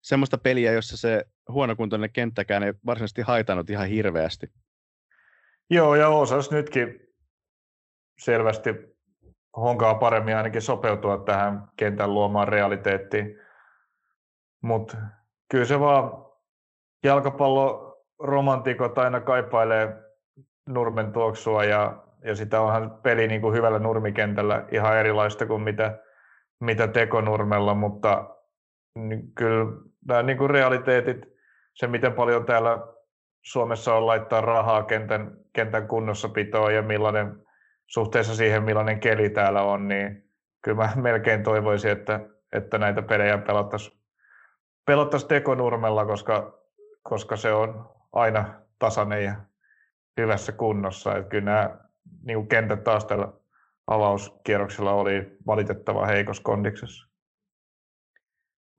semmoista 0.00 0.38
peliä, 0.38 0.72
jossa 0.72 0.96
se 0.96 1.24
huonokuntoinen 1.52 2.12
kenttäkään 2.12 2.62
ei 2.62 2.72
varsinaisesti 2.86 3.22
haitanut 3.22 3.70
ihan 3.70 3.88
hirveästi. 3.88 4.46
Joo, 5.70 5.94
ja 5.94 6.08
osas 6.08 6.50
nytkin 6.50 7.00
selvästi 8.18 8.74
honkaa 9.56 9.94
paremmin 9.94 10.36
ainakin 10.36 10.62
sopeutua 10.62 11.18
tähän 11.18 11.68
kentän 11.76 12.14
luomaan 12.14 12.48
realiteettiin. 12.48 13.38
Mutta 14.62 14.96
kyllä 15.50 15.64
se 15.64 15.80
vaan 15.80 16.26
jalkapallo 17.04 17.96
romantikot 18.18 18.98
aina 18.98 19.20
kaipailee 19.20 19.96
nurmen 20.68 21.12
tuoksua 21.12 21.64
ja, 21.64 22.04
ja 22.24 22.34
sitä 22.34 22.60
onhan 22.60 22.98
peli 23.02 23.28
niin 23.28 23.40
kuin 23.40 23.54
hyvällä 23.54 23.78
nurmikentällä 23.78 24.66
ihan 24.72 24.96
erilaista 24.96 25.46
kuin 25.46 25.62
mitä, 25.62 25.98
mitä 26.60 26.88
tekonurmella, 26.88 27.74
mutta 27.74 28.36
kyllä 29.34 29.66
nämä 30.08 30.22
niin 30.22 30.38
kuin 30.38 30.50
realiteetit, 30.50 31.29
se 31.74 31.86
miten 31.86 32.12
paljon 32.12 32.46
täällä 32.46 32.78
Suomessa 33.42 33.94
on 33.94 34.06
laittaa 34.06 34.40
rahaa 34.40 34.82
kentän, 34.82 35.36
kentän 35.52 35.88
kunnossapitoon 35.88 36.74
ja 36.74 36.82
millainen 36.82 37.46
suhteessa 37.86 38.34
siihen, 38.34 38.62
millainen 38.62 39.00
keli 39.00 39.30
täällä 39.30 39.62
on, 39.62 39.88
niin 39.88 40.30
kyllä 40.62 40.76
mä 40.76 40.92
melkein 41.02 41.42
toivoisin, 41.42 41.90
että, 41.90 42.20
että 42.52 42.78
näitä 42.78 43.02
pelejä 43.02 43.38
pelattaisiin 43.38 44.00
pelattaisi 44.86 45.28
tekonurmella, 45.28 46.06
koska, 46.06 46.58
koska 47.02 47.36
se 47.36 47.52
on 47.52 47.90
aina 48.12 48.54
tasainen 48.78 49.24
ja 49.24 49.34
hyvässä 50.20 50.52
kunnossa. 50.52 51.16
Että 51.16 51.28
kyllä 51.28 51.44
nämä 51.44 51.78
niin 52.24 52.48
kentät 52.48 52.84
taas 52.84 53.04
tällä 53.04 53.32
avauskierroksella 53.86 54.92
oli 54.92 55.38
valitettavan 55.46 56.06
heikossa 56.06 56.42
kondiksessa. 56.42 57.09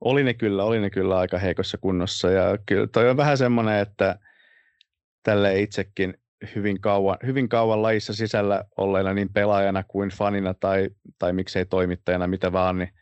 Oli 0.04 0.24
ne 0.24 0.34
kyllä, 0.34 0.64
oli 0.64 0.80
ne 0.80 0.90
kyllä 0.90 1.18
aika 1.18 1.38
heikossa 1.38 1.78
kunnossa. 1.78 2.30
Ja 2.30 2.58
kyllä 2.66 2.86
toi 2.86 3.10
on 3.10 3.16
vähän 3.16 3.38
semmoinen, 3.38 3.78
että 3.78 4.18
tälle 5.22 5.60
itsekin 5.60 6.14
hyvin 6.54 6.80
kauan, 6.80 7.18
hyvin 7.26 7.48
kauan 7.48 7.82
lajissa 7.82 8.14
sisällä 8.14 8.64
olleena 8.76 9.14
niin 9.14 9.32
pelaajana 9.32 9.84
kuin 9.88 10.10
fanina 10.10 10.54
tai, 10.54 10.88
tai 11.18 11.32
miksei 11.32 11.66
toimittajana, 11.66 12.26
mitä 12.26 12.52
vaan, 12.52 12.78
niin 12.78 12.92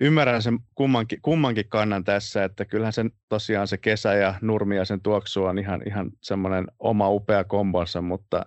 ymmärrän 0.00 0.42
sen 0.42 0.58
kummankin, 0.74 1.22
kummankin 1.22 1.68
kannan 1.68 2.04
tässä, 2.04 2.44
että 2.44 2.64
kyllähän 2.64 2.92
sen 2.92 3.10
tosiaan 3.28 3.68
se 3.68 3.78
kesä 3.78 4.14
ja 4.14 4.34
nurmi 4.40 4.76
ja 4.76 4.84
sen 4.84 5.00
tuoksu 5.00 5.44
on 5.44 5.58
ihan, 5.58 5.82
ihan 5.86 6.10
semmoinen 6.20 6.66
oma 6.78 7.10
upea 7.10 7.44
kombonsa, 7.44 8.02
mutta 8.02 8.46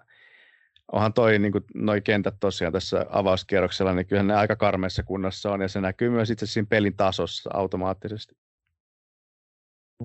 onhan 0.92 1.14
toi 1.14 1.40
niin 1.40 1.52
kuin, 1.52 1.64
noi 1.76 2.02
kentät 2.02 2.36
tosiaan 2.40 2.74
tässä 2.74 3.06
avauskierroksella, 3.10 3.94
niin 3.94 4.08
kyllähän 4.08 4.28
ne 4.28 4.36
aika 4.36 4.56
karmeessa 4.56 5.04
kunnossa 5.04 5.52
on, 5.52 5.62
ja 5.62 5.68
se 5.68 5.82
näkyy 5.82 6.10
myös 6.10 6.30
itse 6.30 6.46
siinä 6.46 6.68
pelin 6.70 6.96
tasossa 6.96 7.50
automaattisesti. 7.54 8.36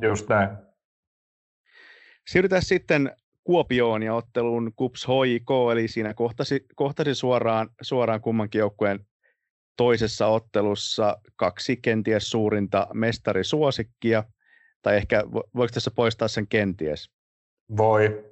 Just 0.00 0.28
näin. 0.28 0.48
Siirrytään 2.26 2.62
sitten 2.62 3.16
Kuopioon 3.44 4.02
ja 4.02 4.14
ottelun 4.14 4.72
KUPS 4.76 5.06
HIK, 5.06 5.48
eli 5.72 5.88
siinä 5.88 6.14
kohtasi, 6.14 6.66
kohtasi 6.76 7.14
suoraan, 7.14 7.68
suoraan 7.82 8.20
kummankin 8.20 8.58
joukkueen 8.58 9.06
toisessa 9.76 10.26
ottelussa 10.26 11.20
kaksi 11.36 11.76
kenties 11.76 12.30
suurinta 12.30 12.86
mestarisuosikkia, 12.94 14.24
tai 14.82 14.96
ehkä 14.96 15.24
voiko 15.54 15.72
tässä 15.74 15.90
poistaa 15.90 16.28
sen 16.28 16.48
kenties? 16.48 17.10
Voi. 17.76 18.24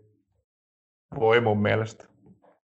Voi 1.21 1.41
mun 1.41 1.63
mielestä. 1.63 2.09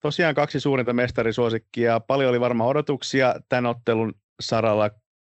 Tosiaan 0.01 0.35
kaksi 0.35 0.59
suurinta 0.59 0.93
mestarisuosikkia. 0.93 1.99
Paljon 1.99 2.29
oli 2.29 2.39
varmaan 2.39 2.69
odotuksia 2.69 3.35
tämän 3.49 3.65
ottelun 3.65 4.13
saralla. 4.39 4.89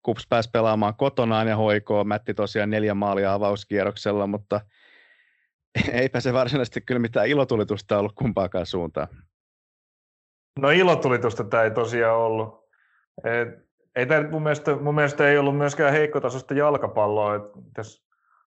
Kups 0.03 0.27
pääsi 0.29 0.49
pelaamaan 0.53 0.95
kotonaan 0.95 1.47
ja 1.47 1.55
hoikoo. 1.55 2.03
Mätti 2.03 2.33
tosiaan 2.33 2.69
neljä 2.69 2.93
maalia 2.93 3.33
avauskierroksella, 3.33 4.27
mutta 4.27 4.61
eipä 6.01 6.19
se 6.19 6.33
varsinaisesti 6.33 6.81
kyllä 6.81 6.99
mitään 6.99 7.27
ilotulitusta 7.27 7.99
ollut 7.99 8.15
kumpaakaan 8.15 8.65
suuntaan. 8.65 9.07
No 10.59 10.69
ilotulitusta 10.69 11.43
tämä 11.43 11.63
ei 11.63 11.71
tosiaan 11.71 12.17
ollut. 12.17 12.69
Et, 13.23 13.65
ei 13.95 14.05
tämä 14.05 14.29
mun 14.29 14.43
mielestä, 14.43 14.75
mun 14.75 14.95
mielestä 14.95 15.29
ei 15.29 15.37
ollut 15.37 15.57
myöskään 15.57 15.93
heikkotasosta 15.93 16.53
jalkapalloa. 16.53 17.35
Et 17.35 17.41
tässä 17.73 18.05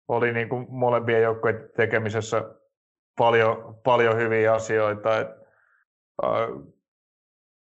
oli 0.08 0.32
niin 0.32 0.48
kuin 0.48 0.66
molempien 0.68 1.22
joukkojen 1.22 1.70
tekemisessä 1.76 2.44
paljon, 3.18 3.80
paljon 3.84 4.16
hyviä 4.16 4.54
asioita. 4.54 5.20
Et, 5.20 5.38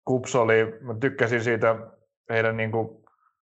Kups 0.04 0.36
oli, 0.36 0.78
mä 0.80 0.94
tykkäsin 1.00 1.44
siitä 1.44 1.76
heidän 2.30 2.56
niin 2.56 2.70
kuin 2.70 3.04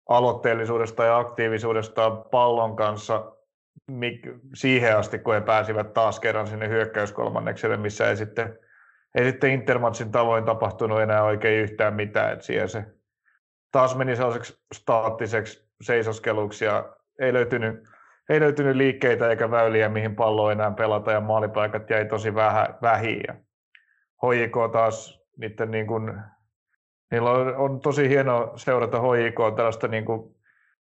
aloitteellisuudesta 0.09 1.03
ja 1.03 1.17
aktiivisuudesta 1.17 2.11
pallon 2.11 2.75
kanssa 2.75 3.35
siihen 4.55 4.97
asti, 4.97 5.19
kun 5.19 5.33
he 5.33 5.41
pääsivät 5.41 5.93
taas 5.93 6.19
kerran 6.19 6.47
sinne 6.47 6.69
hyökkäyskolmannekselle, 6.69 7.77
missä 7.77 8.09
ei 8.09 8.17
sitten, 8.17 8.59
ei 9.15 9.25
sitten 9.25 9.51
Intermatsin 9.51 10.11
tavoin 10.11 10.45
tapahtunut 10.45 11.01
enää 11.01 11.23
oikein 11.23 11.61
yhtään 11.61 11.93
mitään. 11.93 12.33
Et 12.33 12.41
siihen 12.41 12.69
se 12.69 12.85
taas 13.71 13.95
meni 13.95 14.15
sellaiseksi 14.15 14.61
staattiseksi 14.73 15.69
seisoskeluksi 15.81 16.65
ja 16.65 16.95
ei 17.19 17.33
löytynyt, 17.33 17.83
ei 18.29 18.39
löytynyt 18.39 18.75
liikkeitä 18.75 19.29
eikä 19.29 19.51
väyliä, 19.51 19.89
mihin 19.89 20.15
pallo 20.15 20.51
enää 20.51 20.71
pelata 20.71 21.11
ja 21.11 21.21
maalipaikat 21.21 21.89
jäi 21.89 22.05
tosi 22.05 22.35
vähä, 22.35 22.67
vähiin. 22.81 23.48
HJK 24.23 24.71
taas 24.71 25.21
niiden 25.37 25.71
niin 25.71 25.87
kuin, 25.87 26.13
niillä 27.11 27.31
on, 27.31 27.55
on, 27.55 27.79
tosi 27.79 28.09
hieno 28.09 28.53
seurata 28.55 29.01
HJK 29.01 29.55
tällaista 29.55 29.87
niin 29.87 30.05
kuin, 30.05 30.35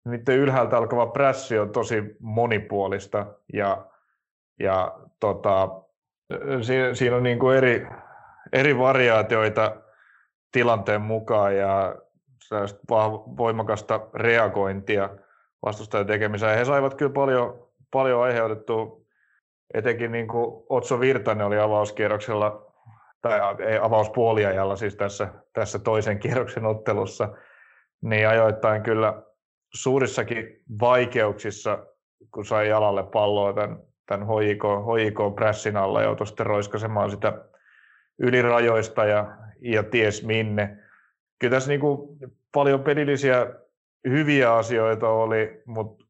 niiden 0.04 0.36
ylhäältä 0.36 0.76
alkava 0.76 1.06
prässi 1.06 1.58
on 1.58 1.70
tosi 1.70 2.16
monipuolista 2.20 3.26
ja, 3.52 3.86
ja 4.60 4.98
tota, 5.20 5.68
siinä, 6.62 6.94
siinä 6.94 7.16
on 7.16 7.22
niin 7.22 7.38
kuin 7.38 7.56
eri, 7.56 7.86
eri 8.52 8.78
variaatioita 8.78 9.76
tilanteen 10.52 11.02
mukaan 11.02 11.56
ja 11.56 11.96
voimakasta 13.36 14.00
reagointia 14.14 15.10
vastustajan 15.64 16.06
tekemiseen. 16.06 16.58
He 16.58 16.64
saivat 16.64 16.94
kyllä 16.94 17.12
paljon, 17.12 17.66
paljon 17.90 18.22
aiheutettua, 18.22 19.00
etenkin 19.74 20.12
niin 20.12 20.28
kuin 20.28 20.64
Otso 20.68 21.00
Virtanen 21.00 21.46
oli 21.46 21.58
avauskierroksella, 21.58 22.65
tai 23.28 23.78
avauspuoliajalla 23.82 24.76
siis 24.76 24.96
tässä, 24.96 25.28
tässä 25.52 25.78
toisen 25.78 26.18
kierroksen 26.18 26.66
ottelussa, 26.66 27.28
niin 28.02 28.28
ajoittain 28.28 28.82
kyllä 28.82 29.22
suurissakin 29.74 30.62
vaikeuksissa, 30.80 31.86
kun 32.34 32.44
sai 32.44 32.68
jalalle 32.68 33.02
palloa 33.02 33.52
tämän, 33.52 33.78
tämän 34.06 34.26
HJK, 34.26 34.62
HJK 34.62 35.34
pressin 35.36 35.76
alla, 35.76 36.02
joutui 36.02 36.26
sitten 36.26 36.46
roiskasemaan 36.46 37.10
sitä 37.10 37.44
ylirajoista 38.18 39.04
ja, 39.04 39.36
ja 39.60 39.82
ties 39.82 40.26
minne. 40.26 40.78
Kyllä 41.38 41.56
tässä 41.56 41.70
niin 41.70 41.80
kuin 41.80 42.18
paljon 42.52 42.80
pelillisiä 42.80 43.46
hyviä 44.08 44.54
asioita 44.54 45.08
oli, 45.08 45.62
mutta 45.66 46.04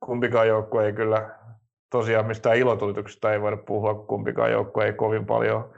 kumpikaan 0.00 0.48
joukko 0.48 0.80
ei 0.80 0.92
kyllä 0.92 1.30
tosiaan 1.90 2.26
mistään 2.26 2.56
ilotulituksesta 2.56 3.32
ei 3.32 3.40
voida 3.40 3.56
puhua, 3.56 3.94
kumpikaan 3.94 4.52
joukko 4.52 4.82
ei 4.82 4.92
kovin 4.92 5.26
paljon 5.26 5.74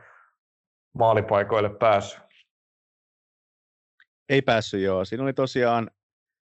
maalipaikoille 0.98 1.70
päässyt. 1.70 2.22
Ei 4.28 4.42
päässyt 4.42 4.80
joo. 4.80 5.04
Siinä 5.04 5.24
oli 5.24 5.32
tosiaan 5.32 5.90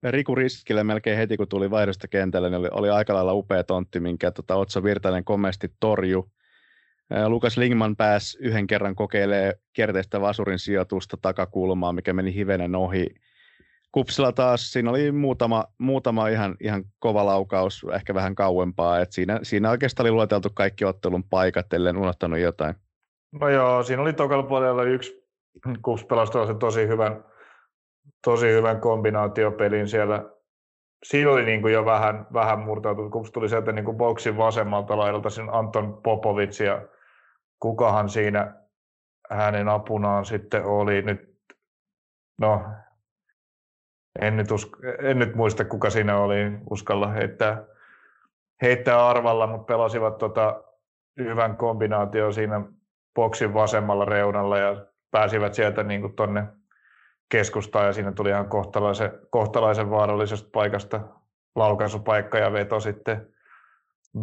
Riku 0.04 0.36
Riskille 0.36 0.84
melkein 0.84 1.18
heti, 1.18 1.38
kun 1.38 1.48
tuli 1.48 1.72
vaihdosta 1.72 2.08
kentälle, 2.08 2.50
niin 2.50 2.60
oli, 2.60 2.70
oli 2.72 2.90
aika 2.90 3.14
lailla 3.14 3.34
upea 3.34 3.64
tontti, 3.64 4.00
minkä 4.00 4.32
tota, 4.32 4.56
Otso 4.56 4.84
Virtanen 4.84 5.24
komeasti 5.24 5.74
torju. 5.80 6.32
Lukas 7.28 7.58
Lingman 7.58 7.96
pääsi 7.96 8.38
yhden 8.42 8.68
kerran 8.68 8.96
kokeilemaan 8.96 9.54
kierteistä 9.74 10.22
vasurin 10.22 10.60
sijoitusta 10.60 11.18
takakulmaa, 11.22 11.94
mikä 11.94 12.14
meni 12.14 12.34
hivenen 12.34 12.76
ohi. 12.76 13.08
Kupsilla 13.92 14.32
taas 14.32 14.72
siinä 14.72 14.90
oli 14.90 15.12
muutama, 15.12 15.66
muutama 15.78 16.28
ihan, 16.28 16.56
ihan 16.60 16.84
kova 17.00 17.26
laukaus, 17.26 17.86
ehkä 17.96 18.14
vähän 18.14 18.36
kauempaa. 18.36 19.00
Et 19.00 19.12
siinä, 19.12 19.40
siinä 19.44 19.70
oikeastaan 19.70 20.04
oli 20.06 20.12
lueteltu 20.12 20.50
kaikki 20.54 20.86
ottelun 20.86 21.24
paikat, 21.24 21.74
ellen 21.74 21.98
unohtanut 21.98 22.40
jotain. 22.40 22.76
No 23.42 23.50
joo, 23.50 23.84
siinä 23.84 24.02
oli 24.02 24.14
tokalla 24.14 24.44
puolella 24.44 24.84
yksi 24.84 25.26
Kups 25.82 26.06
pelasi 26.06 26.32
tosi 26.60 26.88
hyvän 26.88 27.24
tosi 28.24 28.48
hyvän 28.48 28.82
kombinaatiopelin 28.82 29.88
siellä. 29.88 30.30
Siinä 31.04 31.32
oli 31.32 31.46
niin 31.46 31.62
kuin 31.62 31.74
jo 31.74 31.86
vähän, 31.86 32.28
vähän 32.34 32.60
murtautunut, 32.60 33.12
kun 33.12 33.26
tuli 33.34 33.50
sieltä 33.50 33.72
niin 33.72 33.86
kuin 33.86 33.98
boksin 33.98 34.38
vasemmalta 34.38 34.98
laidalta 34.98 35.30
siinä 35.30 35.52
Anton 35.52 36.02
Popovic 36.04 36.60
ja 36.60 36.88
kukahan 37.60 38.10
siinä 38.10 38.54
hänen 39.30 39.70
apunaan 39.70 40.26
sitten 40.26 40.66
oli 40.66 41.02
nyt, 41.02 41.36
no 42.42 42.62
en 44.22 44.38
nyt, 44.38 44.52
usk, 44.52 44.70
en 45.04 45.20
nyt 45.20 45.36
muista 45.36 45.66
kuka 45.66 45.90
siinä 45.90 46.18
oli, 46.18 46.36
uskalla 46.70 47.08
heittää, 47.08 47.64
heittää 48.62 49.08
arvalla, 49.08 49.48
mutta 49.48 49.66
pelasivat 49.66 50.18
tota 50.18 50.64
hyvän 51.20 51.58
kombinaatio 51.58 52.32
siinä 52.32 52.62
boksin 53.16 53.54
vasemmalla 53.54 54.06
reunalla 54.06 54.58
ja 54.58 54.86
pääsivät 55.12 55.54
sieltä 55.54 55.84
niin 55.84 56.16
tuonne 56.16 56.44
keskustaan 57.30 57.86
ja 57.86 57.94
siinä 57.94 58.12
tuli 58.12 58.30
ihan 58.30 58.50
kohtalaisen, 58.50 59.12
kohtalaisen 59.30 59.90
vaarallisesta 59.90 60.50
paikasta 60.52 61.00
laukaisupaikka 61.56 62.38
ja 62.38 62.54
veto 62.54 62.80
sitten, 62.80 63.28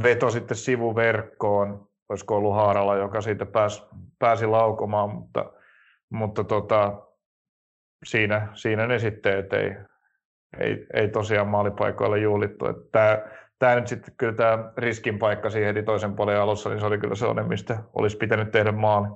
veto 0.03 0.31
sitten 0.31 0.57
sivuverkkoon, 0.57 1.89
olisiko 2.09 2.37
ollut 2.37 2.55
Haaralla, 2.55 2.97
joka 2.97 3.21
siitä 3.21 3.47
pääsi, 3.47 3.83
pääsi 4.19 4.47
laukomaan, 4.47 5.11
mutta, 5.11 5.53
mutta 6.11 6.45
tota, 6.45 7.03
siinä, 8.05 8.49
siinä 8.55 8.87
ne 8.87 8.99
sitten, 8.99 9.39
että 9.39 9.57
ei, 9.57 9.77
ei, 10.61 10.87
ei 10.95 11.09
tosiaan 11.09 11.49
maalipaikoilla 11.49 12.17
juhlittu. 12.17 12.65
Tämä, 12.93 13.19
tämä 13.63 13.75
nyt 13.75 13.87
sitten 13.87 14.15
kyllä 14.17 14.33
tämä 14.33 14.73
riskin 14.77 15.19
paikka 15.19 15.51
siihen 15.51 15.75
heti 15.75 15.87
toisen 15.87 16.17
puolen 16.17 16.41
alussa, 16.41 16.71
niin 16.71 16.81
se 16.81 16.87
oli 16.87 16.99
kyllä 16.99 17.15
sellainen, 17.15 17.49
mistä 17.49 17.83
olisi 17.95 18.17
pitänyt 18.17 18.51
tehdä 18.51 18.73
maali. 18.73 19.09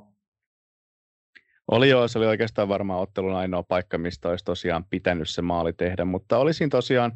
Oli 1.70 1.88
joo, 1.88 2.08
se 2.08 2.18
oli 2.18 2.26
oikeastaan 2.26 2.68
varmaan 2.68 3.00
ottelun 3.00 3.34
ainoa 3.34 3.62
paikka, 3.62 3.98
mistä 3.98 4.28
olisi 4.28 4.44
tosiaan 4.44 4.84
pitänyt 4.84 5.28
se 5.28 5.42
maali 5.42 5.72
tehdä, 5.72 6.04
mutta 6.04 6.38
olisin 6.38 6.70
tosiaan 6.70 7.12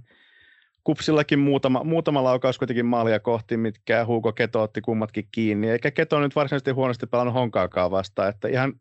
Kupsillakin 0.85 1.39
muutama, 1.39 1.85
muutama 1.85 2.25
laukaus 2.25 2.59
kuitenkin 2.59 2.87
maalia 2.87 3.21
kohti, 3.21 3.57
mitkä 3.57 4.05
Hugo 4.05 4.33
Keto 4.33 4.63
otti 4.63 4.81
kummatkin 4.81 5.29
kiinni, 5.33 5.71
eikä 5.71 5.91
Keto 5.91 6.21
nyt 6.21 6.37
varsinaisesti 6.37 6.71
huonosti 6.71 7.07
pelannut 7.07 7.35
Honkaakaan 7.35 7.91
vastaan, 7.91 8.29
että 8.29 8.49
ihan 8.49 8.73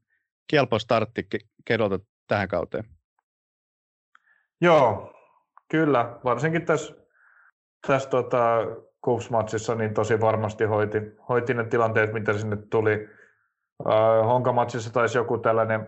kelpo 0.47 0.79
startti 0.79 1.27
Kedolta 1.65 1.99
tähän 2.27 2.47
kauteen. 2.47 2.83
Joo, 4.61 5.13
kyllä, 5.71 6.19
varsinkin 6.23 6.65
tässä, 6.65 6.99
tässä 7.87 8.09
tota, 8.09 8.57
Kups-matsissa 9.01 9.75
niin 9.75 9.93
tosi 9.93 10.21
varmasti 10.21 10.63
hoiti, 10.63 10.97
hoiti 11.29 11.53
ne 11.53 11.63
tilanteet, 11.63 12.13
mitä 12.13 12.33
sinne 12.33 12.57
tuli 12.69 13.07
Äh, 13.87 14.25
Honkamatsissa 14.25 14.93
taisi 14.93 15.17
joku 15.17 15.37
tällainen 15.37 15.87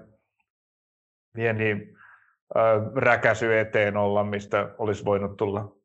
pieni 1.35 1.71
äh, 2.57 2.93
räkäsy 2.95 3.59
eteen 3.59 3.97
olla, 3.97 4.23
mistä 4.23 4.75
olisi 4.77 5.05
voinut 5.05 5.37
tulla, 5.37 5.75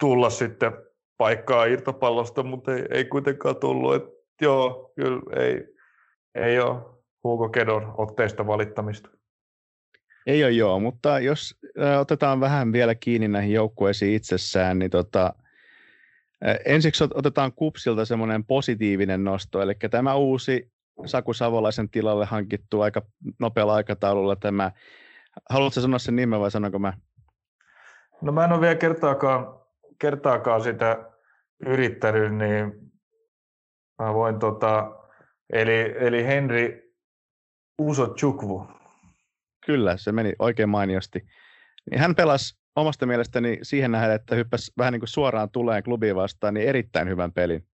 tulla 0.00 0.30
sitten 0.30 0.72
paikkaa 1.16 1.64
irtopallosta, 1.64 2.42
mutta 2.42 2.74
ei, 2.74 2.86
ei 2.90 3.04
kuitenkaan 3.04 3.56
tullut. 3.56 3.94
Et 3.94 4.04
joo, 4.40 4.92
kyllä 4.96 5.42
ei, 5.42 5.74
ei 6.34 6.60
ole 6.60 6.82
Hugo 7.24 7.48
Kedon 7.48 7.94
otteista 7.98 8.46
valittamista. 8.46 9.10
Ei 10.26 10.44
ole 10.44 10.52
joo, 10.52 10.80
mutta 10.80 11.18
jos 11.18 11.60
otetaan 12.00 12.40
vähän 12.40 12.72
vielä 12.72 12.94
kiinni 12.94 13.28
näihin 13.28 13.52
joukkueisiin 13.52 14.14
itsessään, 14.14 14.78
niin 14.78 14.90
tota, 14.90 15.34
ensiksi 16.64 17.04
otetaan 17.14 17.52
Kupsilta 17.52 18.04
semmoinen 18.04 18.44
positiivinen 18.44 19.24
nosto, 19.24 19.62
eli 19.62 19.74
tämä 19.90 20.14
uusi 20.14 20.72
Saku 21.06 21.32
Savolaisen 21.34 21.88
tilalle 21.88 22.26
hankittu 22.26 22.80
aika 22.80 23.02
nopealla 23.38 23.74
aikataululla 23.74 24.36
tämä. 24.36 24.72
Haluatko 25.50 25.80
sanoa 25.80 25.98
sen 25.98 26.16
nimen 26.16 26.40
vai 26.40 26.50
sanonko 26.50 26.78
mä? 26.78 26.92
No 28.22 28.32
mä 28.32 28.44
en 28.44 28.52
ole 28.52 28.60
vielä 28.60 28.74
kertaakaan, 28.74 29.60
kertaakaan 29.98 30.62
sitä 30.62 31.10
yrittänyt, 31.66 32.34
niin 32.34 32.72
mä 33.98 34.14
voin 34.14 34.38
tota, 34.38 34.96
eli, 35.52 35.94
eli 35.98 36.26
Henri 36.26 36.94
Uso 37.78 38.06
Chukwu. 38.06 38.66
Kyllä, 39.66 39.96
se 39.96 40.12
meni 40.12 40.32
oikein 40.38 40.68
mainiosti. 40.68 41.26
Niin 41.90 42.00
hän 42.00 42.14
pelasi 42.14 42.58
omasta 42.76 43.06
mielestäni 43.06 43.58
siihen 43.62 43.92
nähden, 43.92 44.16
että 44.16 44.34
hyppäsi 44.34 44.72
vähän 44.78 44.92
niin 44.92 45.00
kuin 45.00 45.08
suoraan 45.08 45.50
tuleen 45.50 45.82
klubiin 45.82 46.16
vastaan, 46.16 46.54
niin 46.54 46.68
erittäin 46.68 47.08
hyvän 47.08 47.32
pelin. 47.32 47.66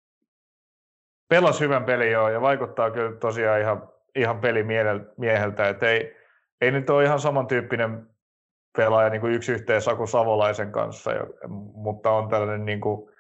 Pelas 1.28 1.60
hyvän 1.60 1.84
pelin 1.84 2.10
joo, 2.10 2.28
ja 2.28 2.40
vaikuttaa 2.40 2.90
kyllä 2.90 3.16
tosiaan 3.16 3.60
ihan, 3.60 3.88
ihan 4.14 4.40
pelimieheltä, 4.40 5.68
että 5.68 5.90
ei, 5.90 6.16
ei 6.60 6.70
nyt 6.70 6.90
ole 6.90 7.04
ihan 7.04 7.20
samantyyppinen 7.20 8.06
pelaaja 8.76 9.10
niin 9.10 9.20
kuin 9.20 9.32
yksi 9.32 9.52
yhteen 9.52 9.82
Saku 9.82 10.06
Savolaisen 10.06 10.72
kanssa, 10.72 11.10
mutta 11.74 12.10
on 12.10 12.28
tällainen, 12.28 12.64
niin 12.64 12.80
kuin, 12.80 13.10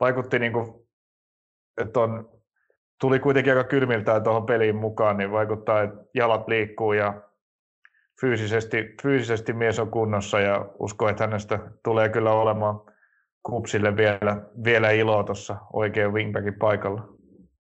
vaikutti 0.00 0.38
niin 0.38 0.52
kuin, 0.52 0.88
että 1.80 2.00
on, 2.00 2.30
tuli 3.00 3.18
kuitenkin 3.18 3.52
aika 3.52 3.68
kylmiltään 3.68 4.22
tuohon 4.22 4.46
peliin 4.46 4.76
mukaan, 4.76 5.16
niin 5.16 5.32
vaikuttaa, 5.32 5.82
että 5.82 5.96
jalat 6.14 6.48
liikkuu 6.48 6.92
ja 6.92 7.27
fyysisesti, 8.20 8.94
fyysisesti 9.02 9.52
mies 9.52 9.78
on 9.78 9.90
kunnossa 9.90 10.40
ja 10.40 10.66
uskon, 10.78 11.10
että 11.10 11.24
hänestä 11.24 11.58
tulee 11.84 12.08
kyllä 12.08 12.32
olemaan 12.32 12.80
kupsille 13.42 13.96
vielä, 13.96 14.42
vielä 14.64 14.90
iloa 14.90 15.24
tuossa 15.24 15.56
oikein 15.72 16.12
wingbackin 16.12 16.54
paikalla. 16.54 17.08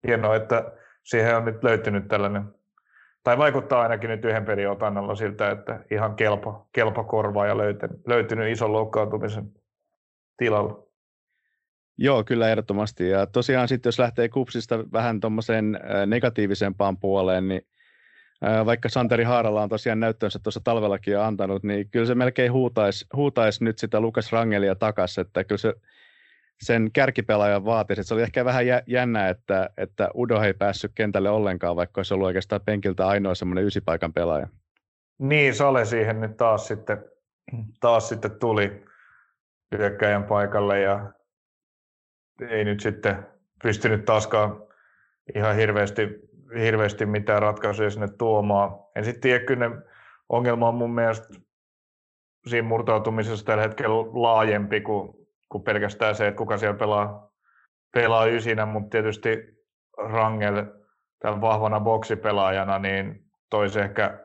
Hienoa, 0.07 0.35
että 0.35 0.71
siihen 1.03 1.37
on 1.37 1.45
nyt 1.45 1.63
löytynyt 1.63 2.07
tällainen, 2.07 2.43
tai 3.23 3.37
vaikuttaa 3.37 3.81
ainakin 3.81 4.09
nyt 4.09 4.25
yhden 4.25 4.45
pelin 4.45 4.69
otannalla 4.69 5.15
siltä, 5.15 5.51
että 5.51 5.79
ihan 5.91 6.15
kelpo, 6.15 6.67
kelpo 6.73 7.03
korvaa 7.03 7.47
ja 7.47 7.57
löytynyt, 7.57 8.07
löytynyt 8.07 8.51
ison 8.51 8.73
loukkaantumisen 8.73 9.51
tilalla. 10.37 10.83
Joo, 11.97 12.23
kyllä 12.23 12.49
ehdottomasti. 12.49 13.09
Ja 13.09 13.27
tosiaan 13.27 13.67
sitten 13.67 13.87
jos 13.87 13.99
lähtee 13.99 14.29
kupsista 14.29 14.79
vähän 14.91 15.19
tuommoiseen 15.19 15.79
negatiivisempaan 16.05 16.97
puoleen, 16.97 17.47
niin 17.47 17.61
vaikka 18.65 18.89
Santeri 18.89 19.23
Haaralla 19.23 19.63
on 19.63 19.69
tosiaan 19.69 19.99
näyttönsä 19.99 20.39
tuossa 20.43 20.61
talvellakin 20.63 21.11
jo 21.11 21.21
antanut, 21.21 21.63
niin 21.63 21.89
kyllä 21.89 22.05
se 22.05 22.15
melkein 22.15 22.51
huutaisi, 22.51 23.05
huutaisi 23.15 23.63
nyt 23.63 23.79
sitä 23.79 23.99
Lukas 23.99 24.31
Rangelia 24.31 24.75
takaisin, 24.75 25.21
että 25.21 25.43
kyllä 25.43 25.59
se 25.59 25.73
sen 26.61 26.91
kärkipelaajan 26.93 27.65
vaatisi. 27.65 28.03
Se 28.03 28.13
oli 28.13 28.21
ehkä 28.21 28.45
vähän 28.45 28.65
jännä, 28.87 29.29
että, 29.29 29.69
että 29.77 30.09
Udo 30.15 30.41
ei 30.41 30.53
päässyt 30.53 30.91
kentälle 30.95 31.29
ollenkaan, 31.29 31.75
vaikka 31.75 31.99
olisi 31.99 32.13
ollut 32.13 32.27
oikeastaan 32.27 32.61
penkiltä 32.65 33.07
ainoa 33.07 33.35
semmoinen 33.35 33.65
ysipaikan 33.65 34.13
pelaaja. 34.13 34.47
Niin, 35.19 35.55
Sale 35.55 35.85
siihen 35.85 36.21
nyt 36.21 36.37
taas 36.37 36.67
sitten, 36.67 37.05
taas 37.79 38.09
sitten 38.09 38.31
tuli 38.31 38.85
hyökkäjän 39.77 40.23
paikalle 40.23 40.79
ja 40.79 41.11
ei 42.49 42.65
nyt 42.65 42.79
sitten 42.79 43.25
pystynyt 43.63 44.05
taaskaan 44.05 44.63
ihan 45.35 45.55
hirveästi 45.55 46.32
hirveästi 46.59 47.05
mitään 47.05 47.41
ratkaisuja 47.41 47.89
sinne 47.89 48.07
tuomaan. 48.17 48.71
En 48.95 49.05
sitten 49.05 49.21
tiedä, 49.21 49.45
kyllä 49.45 49.71
ongelma 50.29 50.67
on 50.67 50.75
mun 50.75 50.95
mielestä 50.95 51.27
siinä 52.47 52.67
murtautumisessa 52.67 53.45
tällä 53.45 53.63
hetkellä 53.63 53.95
laajempi 54.21 54.81
kuin, 54.81 55.13
kuin 55.49 55.63
pelkästään 55.63 56.15
se, 56.15 56.27
että 56.27 56.37
kuka 56.37 56.57
siellä 56.57 56.77
pelaa, 56.77 57.31
pelaa 57.93 58.25
ysinä, 58.25 58.65
mutta 58.65 58.89
tietysti 58.89 59.53
Rangel 59.97 60.65
tämän 61.19 61.41
vahvana 61.41 61.79
boksipelaajana 61.79 62.79
niin 62.79 63.25
toisi 63.49 63.79
ehkä 63.79 64.19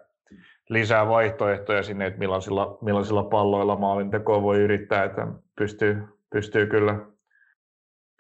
lisää 0.68 1.08
vaihtoehtoja 1.08 1.82
sinne, 1.82 2.06
että 2.06 2.18
millaisilla, 2.18 2.78
millaisilla 2.82 3.22
palloilla 3.22 3.76
maalintekoa 3.76 4.42
voi 4.42 4.58
yrittää, 4.58 5.04
että 5.04 5.26
pystyy, 5.56 6.02
pystyy 6.30 6.66
kyllä 6.66 6.98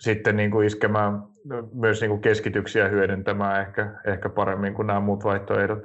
sitten 0.00 0.36
niin 0.36 0.50
kuin 0.50 0.66
iskemään 0.66 1.22
myös 1.74 2.00
niin 2.00 2.10
kuin 2.10 2.20
keskityksiä 2.20 2.88
hyödyntämään 2.88 3.60
ehkä, 3.60 4.00
ehkä 4.06 4.28
paremmin 4.28 4.74
kuin 4.74 4.86
nämä 4.86 5.00
muut 5.00 5.24
vaihtoehdot. 5.24 5.82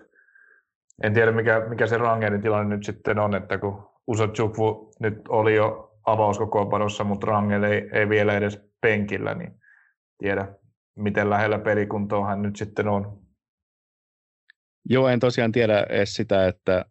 En 1.03 1.13
tiedä, 1.13 1.31
mikä, 1.31 1.65
mikä 1.69 1.87
se 1.87 1.97
Rangerin 1.97 2.41
tilanne 2.41 2.75
nyt 2.75 2.85
sitten 2.85 3.19
on, 3.19 3.35
että 3.35 3.57
kun 3.57 3.89
Uso 4.07 4.27
Chukwu 4.27 4.91
nyt 4.99 5.27
oli 5.29 5.55
jo 5.55 5.97
avauskokoonpanossa, 6.05 7.03
mutta 7.03 7.27
Rangel 7.27 7.63
ei, 7.63 7.89
ei 7.91 8.09
vielä 8.09 8.33
edes 8.33 8.59
penkillä, 8.81 9.33
niin 9.33 9.59
tiedä, 10.17 10.47
miten 10.95 11.29
lähellä 11.29 11.59
pelikuntoa 11.59 12.27
hän 12.27 12.41
nyt 12.41 12.55
sitten 12.55 12.87
on. 12.87 13.19
Joo, 14.89 15.07
en 15.07 15.19
tosiaan 15.19 15.51
tiedä 15.51 15.85
edes 15.89 16.13
sitä, 16.13 16.47
että 16.47 16.85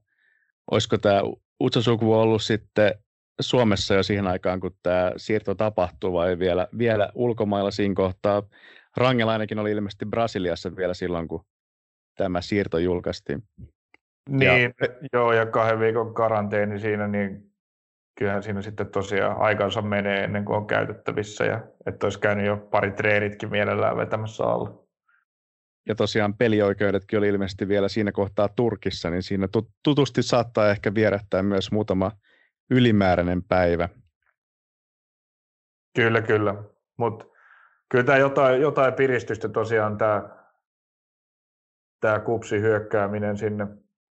olisiko 0.70 0.99
tämä 0.99 1.20
Utsasukvu 1.61 2.14
ollut 2.14 2.43
sitten 2.43 2.95
Suomessa 3.41 3.95
jo 3.95 4.03
siihen 4.03 4.26
aikaan, 4.26 4.61
kun 4.61 4.76
tämä 4.83 5.12
siirto 5.16 5.55
tapahtuu, 5.55 6.12
vai 6.12 6.39
vielä, 6.39 6.68
vielä 6.78 7.09
ulkomailla 7.14 7.70
siinä 7.70 7.95
kohtaa? 7.95 8.43
Rangel 8.97 9.28
ainakin 9.28 9.59
oli 9.59 9.70
ilmeisesti 9.70 10.07
Brasiliassa 10.07 10.76
vielä 10.76 10.95
silloin, 10.95 11.28
kun 11.28 11.45
tämä 12.16 12.41
siirto 12.41 12.78
julkaistiin. 12.78 13.43
Niin, 14.28 14.74
ja, 14.80 14.89
joo, 15.12 15.33
ja 15.33 15.47
kahden 15.47 15.80
viikon 15.80 16.14
karanteeni 16.14 16.80
siinä, 16.80 17.09
niin 17.09 17.53
kyllähän 18.18 18.43
siinä 18.43 18.62
sitten 18.62 18.87
tosiaan 18.87 19.37
aikansa 19.41 19.83
menee 19.83 20.24
ennen 20.24 20.45
kuin 20.45 20.57
on 20.57 20.66
käytettävissä, 20.66 21.45
ja 21.45 21.61
että 21.87 22.07
olisi 22.07 22.20
käynyt 22.20 22.47
jo 22.47 22.57
pari 22.57 22.91
treenitkin 22.91 23.51
mielellään 23.51 23.97
vetämässä 23.97 24.45
alla. 24.45 24.83
Ja 25.89 25.95
tosiaan 25.95 26.35
pelioikeudetkin 26.35 27.18
oli 27.18 27.28
ilmeisesti 27.28 27.68
vielä 27.68 27.89
siinä 27.89 28.12
kohtaa 28.12 28.49
Turkissa, 28.49 29.11
niin 29.11 29.22
siinä 29.22 29.49
tutusti 29.83 30.22
saattaa 30.22 30.70
ehkä 30.70 30.95
vierähtää 30.95 31.43
myös 31.43 31.72
muutama 31.72 32.11
ylimääräinen 32.71 33.43
päivä. 33.43 33.89
Kyllä, 35.97 36.23
kyllä. 36.23 36.55
Mutta 36.97 37.27
kyllä 37.89 38.05
tämä 38.05 38.19
jotain, 38.19 38.61
jotain 38.61 38.95
piristystä 38.95 39.49
tosiaan 39.49 39.99
tämä, 39.99 40.29
tämä 42.01 42.21
kupsi 42.21 42.61
hyökkääminen 42.61 43.37
sinne 43.37 43.67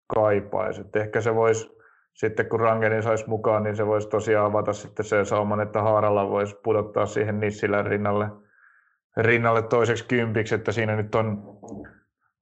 kaipaisi. 0.08 0.82
Et 0.82 0.95
ehkä 0.95 1.22
se 1.22 1.36
voisi, 1.36 1.70
sitten 2.14 2.49
kun 2.49 2.60
Rangenin 2.60 3.04
saisi 3.04 3.30
mukaan, 3.30 3.64
niin 3.64 3.76
se 3.76 3.86
voisi 3.86 4.10
tosiaan 4.10 4.45
avata 4.45 4.74
sitten 4.74 5.06
sen 5.06 5.26
sauman, 5.26 5.62
että 5.62 5.82
Haaralla 5.82 6.30
voisi 6.30 6.56
pudottaa 6.64 7.06
siihen 7.06 7.39
Nissilän 7.39 7.86
rinnalle, 7.86 8.28
rinnalle 9.18 9.62
toiseksi 9.62 10.06
kympiksi, 10.06 10.56
että 10.56 10.72
siinä 10.72 10.95
nyt 10.95 11.16
on 11.16 11.43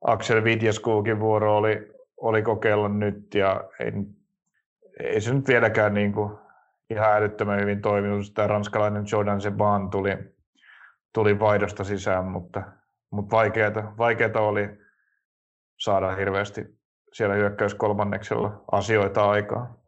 Axel 0.02 0.44
Vidjaskuukin 0.44 1.20
vuoro 1.20 1.58
oli, 1.58 1.92
oli 2.18 2.42
kokeilla 2.42 2.90
nyt 2.90 3.36
ja 3.36 3.64
ei 3.80 3.92
ei 5.04 5.22
se 5.22 5.34
nyt 5.34 5.48
vieläkään 5.48 5.94
niin 5.94 6.14
kuin 6.14 6.38
ihan 6.90 7.14
älyttömän 7.14 7.60
hyvin 7.60 7.82
toiminut. 7.82 8.34
Tämä 8.34 8.48
ranskalainen 8.48 9.06
Jordan 9.12 9.42
Seban 9.42 9.90
tuli, 9.90 10.18
tuli 11.14 11.40
vaihdosta 11.40 11.84
sisään, 11.84 12.26
mutta, 12.26 12.64
mutta 13.12 13.36
vaikeata, 13.36 13.94
vaikeata 13.98 14.42
oli 14.42 14.70
saada 15.80 16.16
hirveästi 16.16 16.80
siellä 17.14 17.36
hyökkäys 17.36 17.76
kolmanneksella 17.76 18.64
asioita 18.72 19.30
aikaa. 19.30 19.80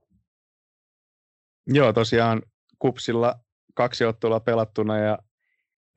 Joo, 1.67 1.93
tosiaan 1.93 2.41
kupsilla 2.79 3.35
kaksi 3.73 4.05
ottelua 4.05 4.39
pelattuna 4.39 4.97
ja 4.97 5.17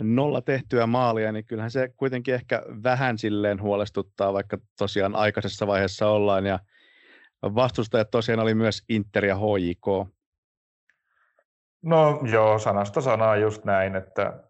nolla 0.02 0.40
tehtyä 0.40 0.86
maalia, 0.86 1.32
niin 1.32 1.44
kyllähän 1.44 1.70
se 1.70 1.88
kuitenkin 1.96 2.34
ehkä 2.34 2.62
vähän 2.82 3.18
silleen 3.18 3.62
huolestuttaa, 3.62 4.32
vaikka 4.32 4.58
tosiaan 4.78 5.14
aikaisessa 5.14 5.66
vaiheessa 5.66 6.08
ollaan 6.08 6.46
ja 6.46 6.58
vastustajat 7.54 8.10
tosiaan 8.10 8.40
oli 8.40 8.54
myös 8.54 8.84
Inter 8.88 9.24
ja 9.24 9.36
HJK. 9.36 10.14
No 11.82 12.20
joo, 12.32 12.58
sanasta 12.58 13.00
sanaa 13.00 13.36
just 13.36 13.64
näin, 13.64 13.96
että 13.96 14.40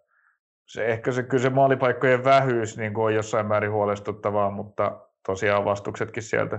se, 0.67 0.87
ehkä 0.87 1.13
se, 1.13 1.23
kyllä 1.23 1.43
se 1.43 1.51
maalipaikkojen 1.51 2.25
vähyys 2.25 2.77
niin 2.77 2.95
kuin 2.95 3.05
on 3.05 3.15
jossain 3.15 3.47
määrin 3.47 3.73
huolestuttavaa, 3.73 4.51
mutta 4.51 5.01
tosiaan 5.27 5.65
vastuksetkin 5.65 6.23
sieltä, 6.23 6.59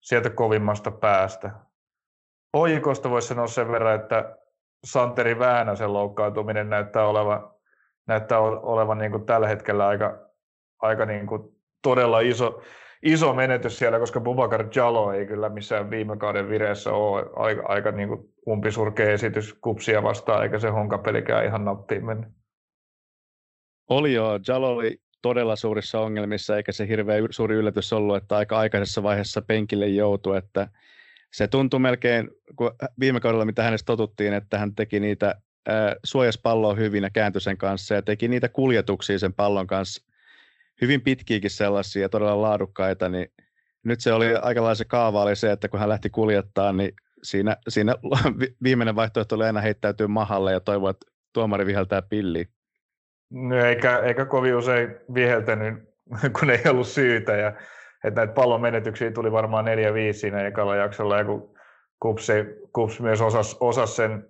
sieltä 0.00 0.30
kovimmasta 0.30 0.90
päästä. 0.90 1.50
HJKsta 2.56 3.10
voisi 3.10 3.28
sanoa 3.28 3.46
sen 3.46 3.72
verran, 3.72 3.94
että 3.94 4.36
Santeri 4.84 5.38
Väänäsen 5.38 5.92
loukkaantuminen 5.92 6.70
näyttää 6.70 7.06
olevan, 7.06 7.50
näyttää 8.06 8.40
olevan 8.40 8.98
niin 8.98 9.10
kuin 9.10 9.26
tällä 9.26 9.48
hetkellä 9.48 9.86
aika, 9.86 10.18
aika 10.78 11.06
niin 11.06 11.26
kuin 11.26 11.42
todella 11.82 12.20
iso, 12.20 12.62
iso 13.02 13.34
menetys 13.34 13.78
siellä, 13.78 13.98
koska 13.98 14.20
Bubakar 14.20 14.68
Jalo 14.74 15.12
ei 15.12 15.26
kyllä 15.26 15.48
missään 15.48 15.90
viime 15.90 16.16
kauden 16.16 16.48
vireessä 16.48 16.92
ole 16.92 17.26
aika, 17.36 17.62
aika 17.64 17.90
niin 17.90 18.08
kuin 18.08 18.34
umpisurkea 18.48 19.10
esitys 19.10 19.54
kupsia 19.54 20.02
vastaan, 20.02 20.42
eikä 20.42 20.58
se 20.58 20.68
honkapelikään 20.68 21.44
ihan 21.44 21.64
nappiin 21.64 22.06
mennyt. 22.06 22.28
Oli 23.90 24.14
joo, 24.14 24.40
Jalo 24.48 24.74
oli 24.74 25.00
todella 25.22 25.56
suurissa 25.56 26.00
ongelmissa, 26.00 26.56
eikä 26.56 26.72
se 26.72 26.88
hirveän 26.88 27.28
suuri 27.30 27.56
yllätys 27.56 27.92
ollut, 27.92 28.16
että 28.16 28.36
aika 28.36 28.58
aikaisessa 28.58 29.02
vaiheessa 29.02 29.42
penkille 29.42 29.88
joutui, 29.88 30.38
että 30.38 30.68
se 31.32 31.48
tuntui 31.48 31.80
melkein, 31.80 32.30
kun 32.56 32.70
viime 33.00 33.20
kaudella 33.20 33.44
mitä 33.44 33.62
hänestä 33.62 33.86
totuttiin, 33.86 34.32
että 34.32 34.58
hän 34.58 34.74
teki 34.74 35.00
niitä 35.00 35.34
suojas 36.04 36.38
palloa 36.38 36.74
hyvin 36.74 37.02
ja 37.02 37.10
kääntyi 37.10 37.40
sen 37.40 37.58
kanssa 37.58 37.94
ja 37.94 38.02
teki 38.02 38.28
niitä 38.28 38.48
kuljetuksia 38.48 39.18
sen 39.18 39.34
pallon 39.34 39.66
kanssa 39.66 40.09
hyvin 40.80 41.00
pitkiäkin 41.00 41.50
sellaisia 41.50 42.08
todella 42.08 42.42
laadukkaita, 42.42 43.08
niin 43.08 43.32
nyt 43.84 44.00
se 44.00 44.12
oli 44.12 44.34
aika 44.34 44.74
se 44.74 44.84
kaava 44.84 45.22
oli 45.22 45.36
se, 45.36 45.52
että 45.52 45.68
kun 45.68 45.80
hän 45.80 45.88
lähti 45.88 46.10
kuljettaa, 46.10 46.72
niin 46.72 46.92
siinä, 47.22 47.56
siinä 47.68 47.94
viimeinen 48.62 48.96
vaihtoehto 48.96 49.34
oli 49.34 49.44
aina 49.44 49.60
heittäytyä 49.60 50.08
mahalle 50.08 50.52
ja 50.52 50.60
toivoa, 50.60 50.90
että 50.90 51.06
tuomari 51.32 51.66
viheltää 51.66 52.02
pilliin. 52.02 52.46
No 53.30 53.64
eikä, 53.64 53.98
eikä 53.98 54.24
kovin 54.24 54.56
usein 54.56 54.96
viheltänyt, 55.14 55.74
kun 56.40 56.50
ei 56.50 56.70
ollut 56.70 56.88
syytä. 56.88 57.32
Ja, 57.32 57.48
että 58.04 58.20
näitä 58.20 58.32
pallon 58.32 58.60
menetyksiä 58.60 59.10
tuli 59.10 59.32
varmaan 59.32 59.64
4-5 59.66 59.68
siinä 60.12 60.46
ekalla 60.46 60.76
jaksolla, 60.76 61.18
ja 61.18 61.24
kun 61.24 61.54
Kups, 62.00 62.28
Kups 62.72 63.00
myös 63.00 63.20
osasi 63.20 63.56
osas 63.60 63.96
sen 63.96 64.28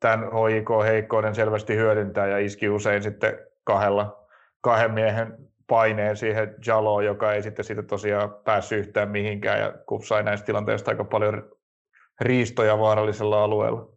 tämän 0.00 0.20
HIK-heikkouden 0.20 1.34
selvästi 1.34 1.76
hyödyntää 1.76 2.26
ja 2.26 2.38
iski 2.38 2.68
usein 2.68 3.02
sitten 3.02 3.38
kahdella, 3.64 4.26
kahden 4.60 4.90
miehen 4.90 5.49
paineen 5.70 6.16
siihen 6.16 6.54
Jaloon, 6.66 7.04
joka 7.04 7.32
ei 7.32 7.42
sitten 7.42 7.64
siitä 7.64 7.82
tosiaan 7.82 8.34
päässyt 8.44 8.78
yhtään 8.78 9.08
mihinkään 9.08 9.60
ja 9.60 9.72
Kups 9.86 10.08
sai 10.08 10.22
näistä 10.22 10.46
tilanteista 10.46 10.90
aika 10.90 11.04
paljon 11.04 11.50
riistoja 12.20 12.78
vaarallisella 12.78 13.44
alueella. 13.44 13.88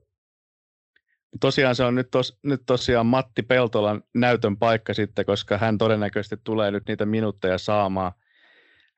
Tosiaan 1.40 1.76
se 1.76 1.84
on 1.84 1.96
nyt, 1.96 2.08
tos, 2.12 2.40
nyt 2.44 2.62
tosiaan 2.66 3.06
Matti 3.06 3.42
Peltolan 3.42 4.04
näytön 4.14 4.58
paikka 4.58 4.94
sitten, 4.94 5.26
koska 5.26 5.58
hän 5.58 5.78
todennäköisesti 5.78 6.38
tulee 6.44 6.72
nyt 6.72 6.84
niitä 6.88 7.06
minuutteja 7.06 7.58
saamaan. 7.58 8.12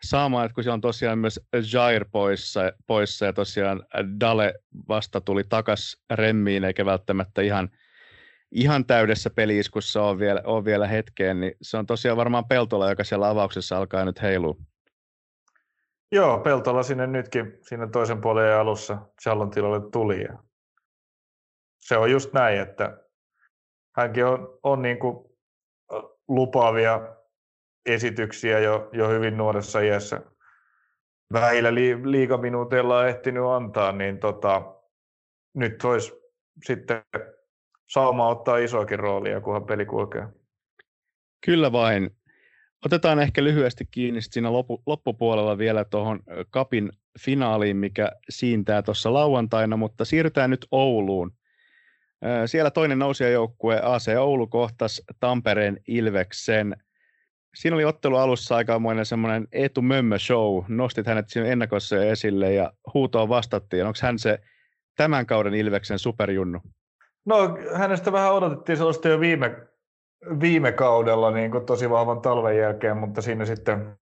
saamaan 0.03 0.45
että 0.45 0.55
kun 0.55 0.63
siellä 0.63 0.73
on 0.73 0.81
tosiaan 0.81 1.19
myös 1.19 1.39
Jair 1.73 2.05
poissa, 2.11 2.73
poissa 2.87 3.25
ja 3.25 3.33
tosiaan 3.33 3.83
Dale 4.19 4.53
vasta 4.89 5.21
tuli 5.21 5.43
takas 5.43 6.03
remmiin, 6.13 6.63
eikä 6.63 6.85
välttämättä 6.85 7.41
ihan, 7.41 7.69
ihan 8.55 8.85
täydessä 8.85 9.29
peliiskussa 9.29 10.03
ole 10.03 10.19
vielä, 10.19 10.41
ole 10.45 10.65
vielä 10.65 10.87
hetkeen, 10.87 11.39
niin 11.39 11.53
se 11.61 11.77
on 11.77 11.85
tosiaan 11.85 12.17
varmaan 12.17 12.45
Peltola, 12.45 12.89
joka 12.89 13.03
siellä 13.03 13.29
avauksessa 13.29 13.77
alkaa 13.77 14.05
nyt 14.05 14.21
heilua. 14.21 14.55
Joo, 16.11 16.39
Peltola 16.39 16.83
sinne 16.83 17.07
nytkin, 17.07 17.57
sinne 17.61 17.87
toisen 17.87 18.21
puolen 18.21 18.57
alussa 18.57 18.97
Challon 19.21 19.51
tilalle 19.51 19.91
tuli. 19.91 20.21
Ja 20.21 20.37
se 21.79 21.97
on 21.97 22.11
just 22.11 22.33
näin, 22.33 22.59
että 22.59 22.97
hänkin 23.95 24.25
on, 24.25 24.59
on 24.63 24.81
niin 24.81 24.99
kuin 24.99 25.25
lupaavia 26.27 27.15
esityksiä 27.85 28.59
jo, 28.59 28.89
jo 28.93 29.09
hyvin 29.09 29.37
nuoressa 29.37 29.79
iässä. 29.79 30.21
Vähillä 31.33 31.73
li, 31.73 32.11
liikaminuuteilla 32.11 32.99
on 32.99 33.07
ehtinyt 33.07 33.43
antaa, 33.43 33.91
niin 33.91 34.19
tota, 34.19 34.75
nyt 35.53 35.83
olisi 35.83 36.13
sitten 36.65 37.03
sauma 37.87 38.27
ottaa 38.27 38.57
isoakin 38.57 38.99
roolia, 38.99 39.41
kunhan 39.41 39.65
peli 39.65 39.85
kulkee. 39.85 40.27
Kyllä 41.45 41.71
vain. 41.71 42.09
Otetaan 42.85 43.19
ehkä 43.19 43.43
lyhyesti 43.43 43.85
kiinni 43.91 44.21
siinä 44.21 44.53
loppu, 44.53 44.83
loppupuolella 44.85 45.57
vielä 45.57 45.85
tuohon 45.85 46.19
kapin 46.49 46.91
finaaliin, 47.19 47.77
mikä 47.77 48.11
siintää 48.29 48.81
tuossa 48.81 49.13
lauantaina, 49.13 49.77
mutta 49.77 50.05
siirrytään 50.05 50.49
nyt 50.49 50.65
Ouluun. 50.71 51.31
Siellä 52.45 52.71
toinen 52.71 52.99
nousijajoukkue 52.99 53.79
AC 53.83 54.07
Oulu 54.17 54.47
kohtas 54.47 55.01
Tampereen 55.19 55.79
Ilveksen. 55.87 56.75
Siinä 57.55 57.75
oli 57.75 57.85
ottelu 57.85 58.15
alussa 58.15 58.55
aikamoinen 58.55 59.05
semmoinen 59.05 59.47
Eetu 59.51 59.81
Mömmö 59.81 60.19
show. 60.19 60.63
Nostit 60.67 61.07
hänet 61.07 61.29
siinä 61.29 61.49
ennakossa 61.49 62.05
esille 62.05 62.53
ja 62.53 62.73
huutoon 62.93 63.29
vastattiin. 63.29 63.85
Onko 63.85 63.99
hän 64.01 64.19
se 64.19 64.39
tämän 64.95 65.25
kauden 65.25 65.53
Ilveksen 65.53 65.99
superjunnu? 65.99 66.59
No 67.25 67.57
hänestä 67.73 68.11
vähän 68.11 68.33
odotettiin 68.33 68.77
sellaista 68.77 69.07
jo 69.07 69.19
viime 69.19 69.65
viime 70.39 70.71
kaudella 70.71 71.31
niin 71.31 71.51
kuin 71.51 71.65
tosi 71.65 71.89
vahvan 71.89 72.21
talven 72.21 72.57
jälkeen, 72.57 72.97
mutta 72.97 73.21
siinä 73.21 73.45
sitten 73.45 73.97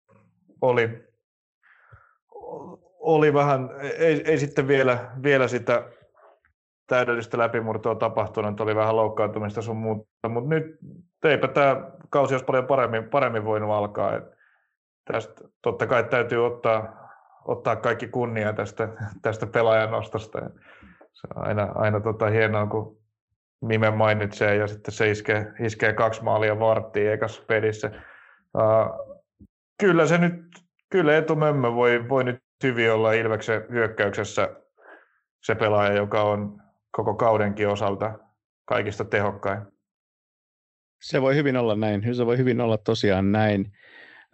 oli, 0.62 1.04
oli 3.00 3.34
vähän, 3.34 3.70
ei, 3.98 4.24
ei 4.26 4.38
sitten 4.38 4.68
vielä, 4.68 5.12
vielä 5.24 5.48
sitä 5.48 5.84
täydellistä 6.88 7.38
läpimurtoa 7.38 7.96
tapahtunut, 7.96 8.62
oli 8.62 8.76
vähän 8.76 8.96
loukkaantumista 8.96 9.62
sun 9.62 9.78
muuta, 9.78 10.30
mutta 10.30 10.50
nyt 10.50 10.66
eipä 11.24 11.48
tämä 11.48 11.92
kausi 12.10 12.34
olisi 12.34 12.46
paljon 12.46 12.68
paremmin, 12.68 13.10
paremmin 13.10 13.46
voinut 13.46 13.72
alkaa. 13.72 14.16
Et 14.16 14.24
tästä 15.12 15.44
totta 15.62 15.88
kai 15.88 16.04
täytyy 16.04 16.46
ottaa, 16.46 17.10
ottaa 17.46 17.76
kaikki 17.76 18.08
kunnia 18.08 18.54
tästä, 18.54 18.90
tästä 19.22 19.48
pelaajan 19.48 19.92
nostosta. 19.92 20.40
Se 21.14 21.28
on 21.36 21.48
aina, 21.48 21.72
aina 21.76 22.00
tota 22.00 22.30
hienoa, 22.30 22.68
kun 22.68 23.03
Mime 23.64 23.92
mainitsee 23.92 24.56
ja 24.56 24.68
sitten 24.68 24.94
se 24.94 25.12
iskee, 25.12 25.54
iskee 25.60 25.94
kaksi 25.94 26.24
maalia 26.24 26.60
varttiin 26.60 27.12
ekassa 27.12 27.44
pelissä. 27.48 27.92
Uh, 28.58 29.18
kyllä 29.80 30.08
se 30.08 30.18
nyt, 30.18 30.34
kyllä 30.90 31.18
etumömmö 31.18 31.74
voi, 31.74 32.10
voi 32.10 32.24
nyt 32.24 32.40
hyvin 32.64 32.92
olla 32.92 33.14
Ilveksen 33.14 33.66
hyökkäyksessä 33.72 34.50
se 35.44 35.56
pelaaja, 35.56 35.94
joka 35.94 36.24
on 36.24 36.62
koko 36.92 37.14
kaudenkin 37.14 37.68
osalta 37.68 38.20
kaikista 38.66 39.06
tehokkain. 39.06 39.62
Se 41.02 41.22
voi 41.22 41.36
hyvin 41.36 41.58
olla 41.58 41.76
näin. 41.76 42.16
Se 42.16 42.26
voi 42.26 42.38
hyvin 42.38 42.62
olla 42.62 42.78
tosiaan 42.78 43.32
näin. 43.32 43.72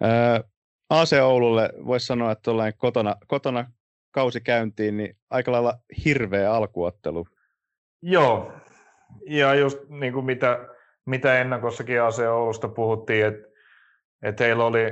Ää, 0.00 0.44
AC 0.90 1.12
Oululle 1.22 1.70
voisi 1.86 2.06
sanoa, 2.06 2.32
että 2.32 2.50
kotona, 2.76 3.16
kotona 3.26 3.72
kausi 4.10 4.40
käyntiin, 4.40 4.96
niin 4.96 5.16
aika 5.30 5.52
lailla 5.52 5.78
hirveä 6.04 6.52
alkuottelu. 6.52 7.26
Joo, 8.02 8.52
ja 9.26 9.54
just 9.54 9.78
niin 9.88 10.12
kuin 10.12 10.24
mitä, 10.26 10.68
mitä 11.06 11.40
ennakossakin 11.40 12.02
AC 12.02 12.18
Oulusta 12.18 12.68
puhuttiin, 12.68 13.26
että, 13.26 13.48
että 14.22 14.44
heillä 14.44 14.64
oli, 14.64 14.82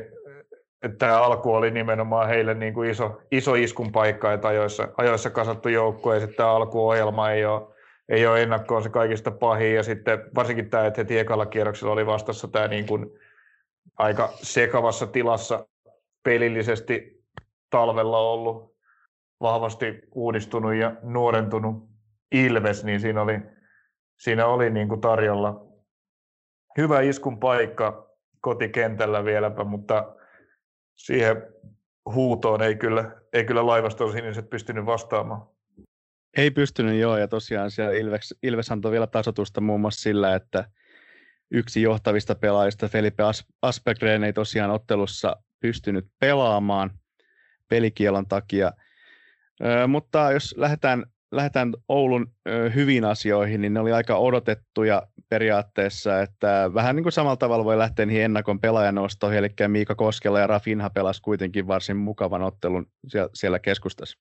että 0.83 0.99
tämä 0.99 1.23
alku 1.23 1.55
oli 1.55 1.71
nimenomaan 1.71 2.29
heille 2.29 2.55
niin 2.55 2.75
kuin 2.75 2.91
iso, 2.91 3.21
iso 3.31 3.55
iskun 3.55 3.93
paikka, 3.93 4.33
että 4.33 4.49
ajoissa, 4.49 4.89
ajoissa 4.97 5.31
kasattu 5.31 5.69
joukko 5.69 6.15
ja 6.15 6.21
sitten 6.21 6.37
tämä 6.37 6.51
alkuohjelma 6.51 7.31
ei 7.31 7.45
ole, 7.45 7.63
ei 8.09 8.27
ole 8.27 8.43
ennakkoon 8.43 8.83
se 8.83 8.89
kaikista 8.89 9.31
pahin 9.31 9.75
ja 9.75 9.83
sitten 9.83 10.19
varsinkin 10.35 10.71
tämä, 10.71 10.87
että 10.87 11.01
heti 11.01 11.19
ekalla 11.19 11.47
kierroksella 11.47 11.93
oli 11.93 12.07
vastassa 12.07 12.49
tämä 12.49 12.69
niin 12.69 12.87
kuin 12.87 13.11
aika 13.97 14.33
sekavassa 14.43 15.07
tilassa 15.07 15.67
pelillisesti 16.23 17.25
talvella 17.71 18.19
ollut 18.19 18.77
vahvasti 19.41 20.01
uudistunut 20.15 20.75
ja 20.75 20.93
nuorentunut 21.03 21.89
Ilves, 22.33 22.85
niin 22.85 23.01
siinä 23.01 23.23
oli, 23.23 23.41
siinä 24.19 24.47
oli 24.47 24.71
niin 24.71 24.89
kuin 24.89 25.01
tarjolla 25.01 25.69
hyvä 26.79 27.01
iskun 27.01 27.39
paikka 27.39 28.11
kotikentällä 28.41 29.25
vieläpä, 29.25 29.65
mutta 29.65 30.17
siihen 30.95 31.37
huutoon 32.15 32.63
ei 32.63 32.77
kyllä, 32.77 33.21
ei 33.33 33.45
kyllä 33.45 33.67
laivaston 33.67 34.13
siniset 34.13 34.51
pystynyt 34.51 34.87
vastaamaan. 34.87 35.47
Ei 36.37 36.51
pystynyt 36.51 37.01
joo, 37.01 37.17
ja 37.17 37.29
tosiaan 37.29 37.71
siellä 37.71 37.93
Ilves, 37.95 38.35
Ilves 38.43 38.71
antoi 38.71 38.93
vielä 38.93 39.07
tasotusta 39.07 39.61
muun 39.61 39.81
muassa 39.81 40.03
sillä, 40.03 40.35
että 40.35 40.65
yksi 41.51 41.83
johtavista 41.83 42.35
pelaajista, 42.35 42.89
Felipe 42.89 43.23
Aspergren, 43.63 44.25
ei 44.25 44.33
tosiaan 44.33 44.71
ottelussa 44.71 45.37
pystynyt 45.61 46.07
pelaamaan 46.21 46.91
pelikielon 47.69 48.27
takia. 48.27 48.73
Ö, 49.65 49.87
mutta 49.87 50.33
jos 50.33 50.55
lähdetään 50.59 51.05
lähdetään 51.33 51.73
Oulun 51.89 52.27
hyvin 52.75 53.05
asioihin, 53.05 53.61
niin 53.61 53.75
ne 53.75 53.81
oli 53.81 53.93
aika 53.93 54.17
odotettuja 54.17 55.03
periaatteessa, 55.29 56.21
että 56.21 56.71
vähän 56.75 56.97
niin 56.97 57.05
kuin 57.05 57.13
samalla 57.13 57.37
tavalla 57.37 57.65
voi 57.65 57.79
lähteä 57.79 58.07
niihin 58.07 58.25
ennakon 58.25 58.61
pelaajanostoihin, 58.61 59.39
eli 59.39 59.69
Miika 59.69 59.95
Koskela 59.95 60.41
ja 60.41 60.47
Rafinha 60.47 60.91
pelasi 60.91 61.23
kuitenkin 61.23 61.67
varsin 61.67 61.97
mukavan 61.97 62.43
ottelun 62.43 62.87
siellä 63.35 63.59
keskustassa. 63.59 64.19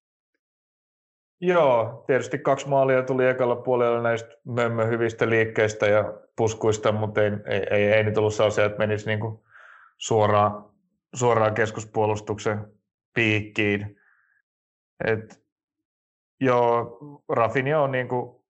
Joo, 1.42 2.04
tietysti 2.08 2.40
kaksi 2.40 2.68
maalia 2.68 3.04
tuli 3.04 3.28
ekalla 3.28 3.56
puolella 3.56 4.02
näistä 4.02 4.30
mömmö 4.44 4.86
hyvistä 4.86 5.30
liikkeistä 5.30 5.86
ja 5.86 6.14
puskuista, 6.36 6.92
mutta 6.92 7.22
ei, 7.22 7.32
ei, 7.46 7.68
ei, 7.72 7.84
ei 7.84 8.04
nyt 8.04 8.18
ollut 8.18 8.34
sellaisia, 8.34 8.66
että 8.66 8.78
menisi 8.78 9.06
niin 9.06 9.20
kuin 9.20 9.40
suoraan, 9.98 10.66
suoraan 11.16 11.54
keskuspuolustuksen 11.54 12.68
piikkiin. 13.14 14.00
Et 15.06 15.47
Joo, 16.42 17.00
Rafinha 17.30 17.82
on 17.82 17.92
niin 17.92 18.08
kuin, 18.08 18.42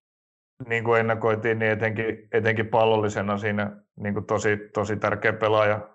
niin 0.67 0.83
kuin 0.83 0.99
ennakoitiin, 0.99 1.59
niin 1.59 1.71
etenkin, 1.71 2.27
etenkin 2.31 2.67
pallollisena 2.67 3.37
siinä 3.37 3.71
niin 3.95 4.13
kuin 4.13 4.25
tosi, 4.25 4.57
tosi 4.73 4.97
tärkeä 4.97 5.33
pelaaja, 5.33 5.89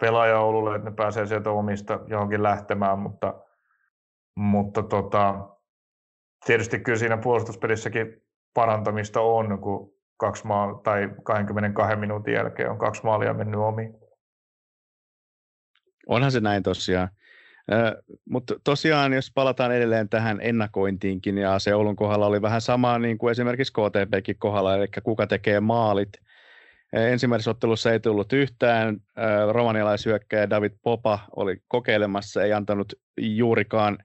pelaaja 0.00 0.40
Oululle, 0.40 0.76
että 0.76 0.90
ne 0.90 0.96
pääsee 0.96 1.26
sieltä 1.26 1.50
omista 1.50 2.00
johonkin 2.06 2.42
lähtemään, 2.42 2.98
mutta, 2.98 3.44
mutta 4.36 4.82
tota, 4.82 5.48
tietysti 6.46 6.80
kyllä 6.80 6.98
siinä 6.98 7.16
puolustuspelissäkin 7.16 8.22
parantamista 8.54 9.20
on, 9.20 9.58
kun 9.60 9.94
kaksi 10.16 10.46
maal, 10.46 10.74
tai 10.74 11.10
22 11.24 11.96
minuutin 11.96 12.34
jälkeen 12.34 12.70
on 12.70 12.78
kaksi 12.78 13.04
maalia 13.04 13.34
mennyt 13.34 13.60
omiin. 13.60 13.94
Onhan 16.06 16.32
se 16.32 16.40
näin 16.40 16.62
tosiaan. 16.62 17.08
Mutta 18.30 18.54
tosiaan, 18.64 19.12
jos 19.12 19.32
palataan 19.34 19.72
edelleen 19.72 20.08
tähän 20.08 20.38
ennakointiinkin, 20.40 21.38
ja 21.38 21.58
se 21.58 21.74
Oulun 21.74 21.96
kohdalla 21.96 22.26
oli 22.26 22.42
vähän 22.42 22.60
samaa 22.60 22.98
niin 22.98 23.18
kuin 23.18 23.30
esimerkiksi 23.30 23.72
KTPkin 23.72 24.36
kohdalla, 24.38 24.76
eli 24.76 24.88
kuka 25.02 25.26
tekee 25.26 25.60
maalit, 25.60 26.12
Ensimmäisessä 26.92 27.50
ottelussa 27.50 27.92
ei 27.92 28.00
tullut 28.00 28.32
yhtään. 28.32 29.00
Romanialaishyökkäjä 29.52 30.50
David 30.50 30.72
Popa 30.82 31.18
oli 31.36 31.62
kokeilemassa, 31.68 32.42
ei 32.42 32.52
antanut 32.52 32.92
juurikaan 33.20 33.98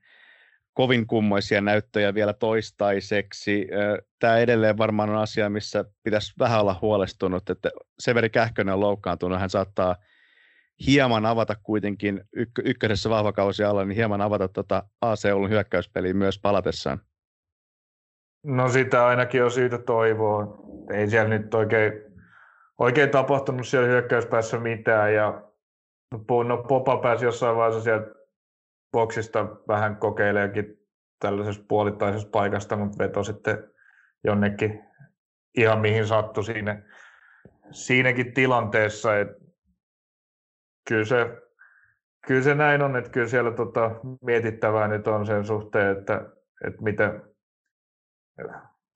kovin 0.73 1.07
kummoisia 1.07 1.61
näyttöjä 1.61 2.13
vielä 2.13 2.33
toistaiseksi. 2.33 3.67
Tämä 4.19 4.37
edelleen 4.37 4.77
varmaan 4.77 5.09
on 5.09 5.17
asia, 5.17 5.49
missä 5.49 5.85
pitäisi 6.03 6.33
vähän 6.39 6.61
olla 6.61 6.79
huolestunut, 6.81 7.49
että 7.49 7.71
Severi 7.99 8.29
Kähkönen 8.29 8.73
on 8.73 8.79
loukkaantunut, 8.79 9.39
hän 9.39 9.49
saattaa 9.49 9.95
hieman 10.87 11.25
avata 11.25 11.55
kuitenkin 11.63 12.21
ykk- 12.37 12.61
ykkösessä 12.65 13.09
vahvakausi 13.09 13.63
alla, 13.63 13.85
niin 13.85 13.95
hieman 13.95 14.21
avata 14.21 14.47
tuota 14.47 14.83
AC 15.01 15.25
Oulun 15.25 15.49
hyökkäyspeliä 15.49 16.13
myös 16.13 16.39
palatessaan. 16.39 16.99
No 18.43 18.69
sitä 18.69 19.05
ainakin 19.05 19.43
on 19.43 19.51
syytä 19.51 19.77
toivoa. 19.77 20.57
Ei 20.91 21.09
siellä 21.09 21.29
nyt 21.29 21.53
oikein, 21.53 21.93
oikein 22.77 23.09
tapahtunut 23.09 23.67
siellä 23.67 23.87
hyökkäyspäässä 23.87 24.59
mitään 24.59 25.13
ja 25.13 25.43
no 26.47 26.57
Popa 26.67 26.97
pääsi 26.97 27.25
jossain 27.25 27.55
vaiheessa 27.55 27.83
sieltä 27.83 28.11
boksista 28.91 29.47
vähän 29.67 29.97
kokeileekin 29.97 30.79
tällaisessa 31.19 31.63
puolittaisessa 31.67 32.29
paikasta, 32.31 32.75
mutta 32.75 33.03
veto 33.03 33.23
sitten 33.23 33.71
jonnekin 34.23 34.83
ihan 35.57 35.79
mihin 35.79 36.07
sattui 36.07 36.43
siinä, 36.43 36.81
siinäkin 37.71 38.33
tilanteessa. 38.33 39.19
Et 39.19 39.42
kyllä, 40.87 41.05
se, 41.05 41.41
kyllä 42.27 42.41
se 42.41 42.55
näin 42.55 42.81
on, 42.81 42.95
että 42.95 43.09
kyllä 43.09 43.27
siellä 43.27 43.51
tota, 43.51 43.91
mietittävää 44.21 44.87
nyt 44.87 45.07
on 45.07 45.25
sen 45.25 45.45
suhteen, 45.45 45.97
että, 45.97 46.29
että 46.67 46.81
mitä, 46.81 47.21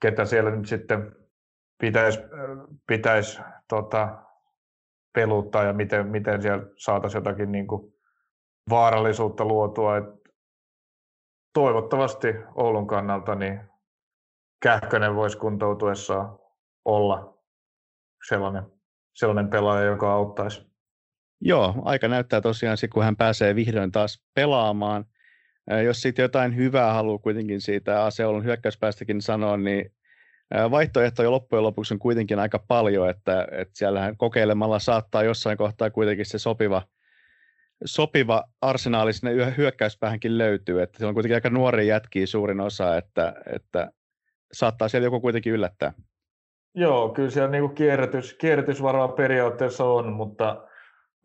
ketä 0.01 0.25
siellä 0.25 0.51
nyt 0.51 0.67
sitten 0.67 1.15
pitäisi, 1.77 2.19
pitäisi 2.87 3.41
tota, 3.67 4.17
peluttaa 5.13 5.63
ja 5.63 5.73
miten, 5.73 6.07
miten 6.07 6.41
siellä 6.41 6.65
saataisiin 6.77 7.19
jotakin 7.19 7.51
niin 7.51 7.67
kuin 7.67 7.93
vaarallisuutta 8.69 9.45
luotua. 9.45 9.97
Et 9.97 10.05
toivottavasti 11.53 12.27
Oulun 12.55 12.87
kannalta 12.87 13.35
niin 13.35 13.61
Kähkönen 14.63 15.15
voisi 15.15 15.37
kuntoutuessaan 15.37 16.39
olla 16.85 17.37
sellainen, 18.27 18.63
sellainen 19.13 19.49
pelaaja, 19.49 19.85
joka 19.85 20.13
auttaisi. 20.13 20.66
Joo, 21.41 21.75
aika 21.85 22.07
näyttää 22.07 22.41
tosiaan, 22.41 22.77
kun 22.93 23.03
hän 23.03 23.15
pääsee 23.15 23.55
vihdoin 23.55 23.91
taas 23.91 24.23
pelaamaan. 24.33 25.05
Jos 25.85 26.01
siitä 26.01 26.21
jotain 26.21 26.55
hyvää 26.55 26.93
haluaa 26.93 27.17
kuitenkin 27.17 27.61
siitä 27.61 28.05
Aseolun 28.05 28.43
hyökkäyspäästäkin 28.43 29.21
sanoa, 29.21 29.57
niin 29.57 29.91
vaihtoehtoja 30.71 31.31
loppujen 31.31 31.63
lopuksi 31.63 31.93
on 31.93 31.99
kuitenkin 31.99 32.39
aika 32.39 32.59
paljon, 32.67 33.09
että, 33.09 33.47
että 33.51 33.77
siellähän 33.77 34.17
kokeilemalla 34.17 34.79
saattaa 34.79 35.23
jossain 35.23 35.57
kohtaa 35.57 35.89
kuitenkin 35.89 36.25
se 36.25 36.39
sopiva– 36.39 36.81
sopiva 37.85 38.43
arsenaali 38.61 39.13
sinne 39.13 39.57
hyökkäyspäähänkin 39.57 40.37
löytyy, 40.37 40.81
että 40.81 40.97
siellä 40.97 41.09
on 41.09 41.13
kuitenkin 41.13 41.35
aika 41.35 41.49
nuori 41.49 41.87
jätkiä 41.87 42.25
suurin 42.25 42.59
osa, 42.59 42.97
että, 42.97 43.33
että 43.55 43.91
saattaa 44.53 44.87
siellä 44.87 45.05
joku 45.05 45.21
kuitenkin 45.21 45.53
yllättää. 45.53 45.93
Joo, 46.75 47.09
kyllä 47.09 47.29
siellä 47.29 47.51
niin 47.51 47.75
kierrätys, 47.75 48.33
kierrätysvaraa 48.33 49.07
periaatteessa 49.07 49.85
on, 49.85 50.13
mutta 50.13 50.67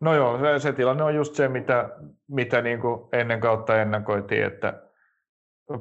no 0.01 0.15
joo, 0.15 0.39
se, 0.39 0.59
se 0.59 0.73
tilanne 0.73 1.03
on 1.03 1.15
just 1.15 1.35
se, 1.35 1.47
mitä, 1.47 1.89
mitä 2.27 2.61
niin 2.61 2.81
kuin 2.81 3.09
ennen 3.13 3.39
kautta 3.39 3.81
ennakoitiin, 3.81 4.43
että 4.43 4.83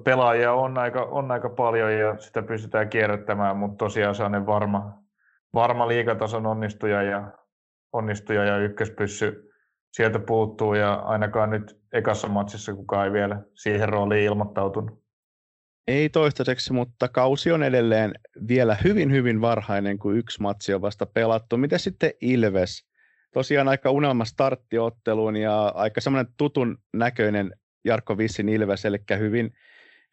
pelaajia 0.04 0.52
on 0.52 0.78
aika, 0.78 1.02
on 1.02 1.30
aika 1.30 1.48
paljon 1.48 1.92
ja 1.92 2.18
sitä 2.18 2.42
pystytään 2.42 2.88
kierrättämään, 2.88 3.56
mutta 3.56 3.84
tosiaan 3.84 4.34
on 4.36 4.46
varma, 4.46 5.02
varma 5.54 5.88
liikatason 5.88 6.46
onnistuja 6.46 7.02
ja, 7.02 7.32
onnistuja 7.92 8.44
ja 8.44 8.58
ykköspyssy 8.58 9.52
sieltä 9.92 10.18
puuttuu 10.18 10.74
ja 10.74 10.94
ainakaan 10.94 11.50
nyt 11.50 11.80
ekassa 11.92 12.28
matsissa 12.28 12.74
kukaan 12.74 13.06
ei 13.06 13.12
vielä 13.12 13.42
siihen 13.54 13.88
rooliin 13.88 14.24
ilmoittautunut. 14.24 15.02
Ei 15.88 16.08
toistaiseksi, 16.08 16.72
mutta 16.72 17.08
kausi 17.08 17.52
on 17.52 17.62
edelleen 17.62 18.12
vielä 18.48 18.76
hyvin 18.84 19.12
hyvin 19.12 19.40
varhainen, 19.40 19.98
kun 19.98 20.16
yksi 20.16 20.42
matsi 20.42 20.74
on 20.74 20.82
vasta 20.82 21.06
pelattu. 21.06 21.56
Mitä 21.56 21.78
sitten 21.78 22.10
Ilves? 22.20 22.91
Tosiaan 23.33 23.68
aika 23.68 23.91
unelma 23.91 24.24
starttiotteluun 24.24 25.37
ja 25.37 25.72
aika 25.74 26.01
semmoinen 26.01 26.33
tutun 26.37 26.78
näköinen 26.93 27.53
Jarkko 27.85 28.18
Vissin 28.18 28.49
Ilves, 28.49 28.85
eli 28.85 28.99
hyvin, 29.18 29.55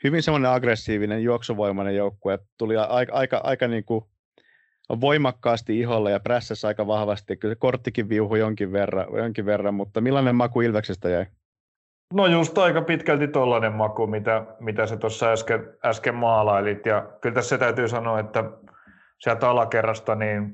hyvin 0.03 0.23
semmoinen 0.23 0.51
aggressiivinen, 0.51 1.23
juoksuvoimainen 1.23 1.95
joukkue. 1.95 2.39
Tuli 2.57 2.77
aika, 2.77 3.13
aika, 3.13 3.41
aika 3.43 3.67
niin 3.67 3.85
kuin 3.85 4.05
voimakkaasti 5.01 5.79
iholla 5.79 6.09
ja 6.09 6.19
prässässä 6.19 6.67
aika 6.67 6.87
vahvasti. 6.87 7.37
Kyllä 7.37 7.55
korttikin 7.55 8.09
viuhui 8.09 8.39
jonkin 8.39 8.71
verran, 8.71 9.05
jonkin 9.17 9.45
verran, 9.45 9.73
mutta 9.73 10.01
millainen 10.01 10.35
maku 10.35 10.61
Ilveksestä 10.61 11.09
jäi? 11.09 11.25
No 12.13 12.27
just 12.27 12.57
aika 12.57 12.81
pitkälti 12.81 13.27
tollainen 13.27 13.73
maku, 13.73 14.07
mitä, 14.07 14.45
mitä 14.59 14.85
sä 14.85 14.97
tuossa 14.97 15.31
äsken, 15.31 15.77
äsken 15.85 16.15
maalailit. 16.15 16.85
Ja 16.85 17.17
kyllä 17.21 17.35
tässä 17.35 17.57
täytyy 17.57 17.87
sanoa, 17.87 18.19
että 18.19 18.43
sieltä 19.19 19.49
alakerrasta 19.49 20.15
niin 20.15 20.53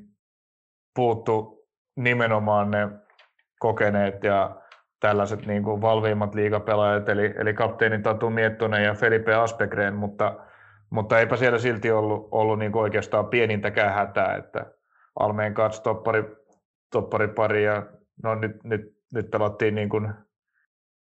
puuttu 0.95 1.64
nimenomaan 1.95 2.71
ne 2.71 2.89
kokeneet 3.59 4.23
ja 4.23 4.55
tällaiset 4.99 5.45
niin 5.45 5.63
kuin 5.63 5.81
valviimmat 5.81 6.35
liigapelaajat, 6.35 7.09
eli, 7.09 7.33
eli 7.37 7.53
kapteeni 7.53 7.99
Tatu 7.99 8.29
Miettonen 8.29 8.83
ja 8.83 8.93
Felipe 8.93 9.35
Aspegren, 9.35 9.93
mutta 9.93 10.45
mutta 10.89 11.19
eipä 11.19 11.35
siellä 11.35 11.59
silti 11.59 11.91
ollut, 11.91 12.27
ollut 12.31 12.59
niin 12.59 12.75
oikeastaan 12.75 13.27
pienintäkään 13.27 13.93
hätää, 13.93 14.35
että 14.35 14.65
Almeen 15.19 15.53
kanssa 15.53 15.83
toppari, 15.83 16.23
toppari 16.91 17.27
pari 17.27 17.63
ja 17.63 17.85
no 18.23 18.35
nyt, 18.35 18.63
nyt, 18.63 18.81
nyt 19.13 19.31
pelattiin 19.31 19.75
niin 19.75 19.89
kuin 19.89 20.13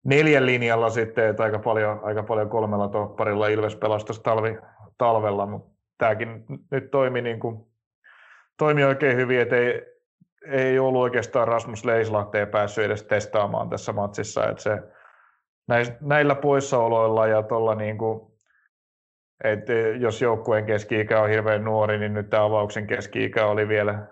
neljän 0.06 0.46
linjalla 0.46 0.90
sitten, 0.90 1.30
että 1.30 1.44
aika 1.44 1.60
paljon, 1.60 2.00
aika 2.04 2.24
paljon 2.24 2.50
kolmella 2.50 2.88
topparilla 2.88 3.48
Ilves 3.48 3.76
pelasi 3.76 4.22
talvi, 4.24 4.58
talvella, 4.98 5.46
mutta 5.46 5.72
tämäkin 5.98 6.46
nyt 6.72 6.92
toimi, 6.92 7.22
niin 7.22 7.40
kuin, 7.40 7.66
toimi 8.58 8.84
oikein 8.84 9.18
hyvin, 9.18 9.40
että 9.40 9.56
ei, 9.56 9.91
ei 10.46 10.80
ollut 10.80 11.02
oikeastaan 11.02 11.48
Rasmus 11.48 11.86
Leislahteen 11.86 12.48
päässyt 12.48 12.86
edes 12.86 13.04
testaamaan 13.04 13.70
tässä 13.70 13.94
matsissa, 13.94 14.50
että 14.50 14.64
se, 14.64 14.80
näillä 16.02 16.36
poissaoloilla 16.36 17.28
ja 17.28 17.44
tuolla 17.44 17.76
niin 17.76 17.98
kuin 17.98 18.32
et 19.44 19.70
eh, 19.70 19.96
jos 20.00 20.22
joukkueen 20.22 20.66
keski-ikä 20.66 21.22
on 21.22 21.30
hirveän 21.30 21.64
nuori, 21.64 22.00
niin 22.00 22.14
nyt 22.14 22.30
tämä 22.30 22.44
avauksen 22.44 22.88
keski-ikä 22.88 23.46
oli 23.46 23.68
vielä, 23.68 24.08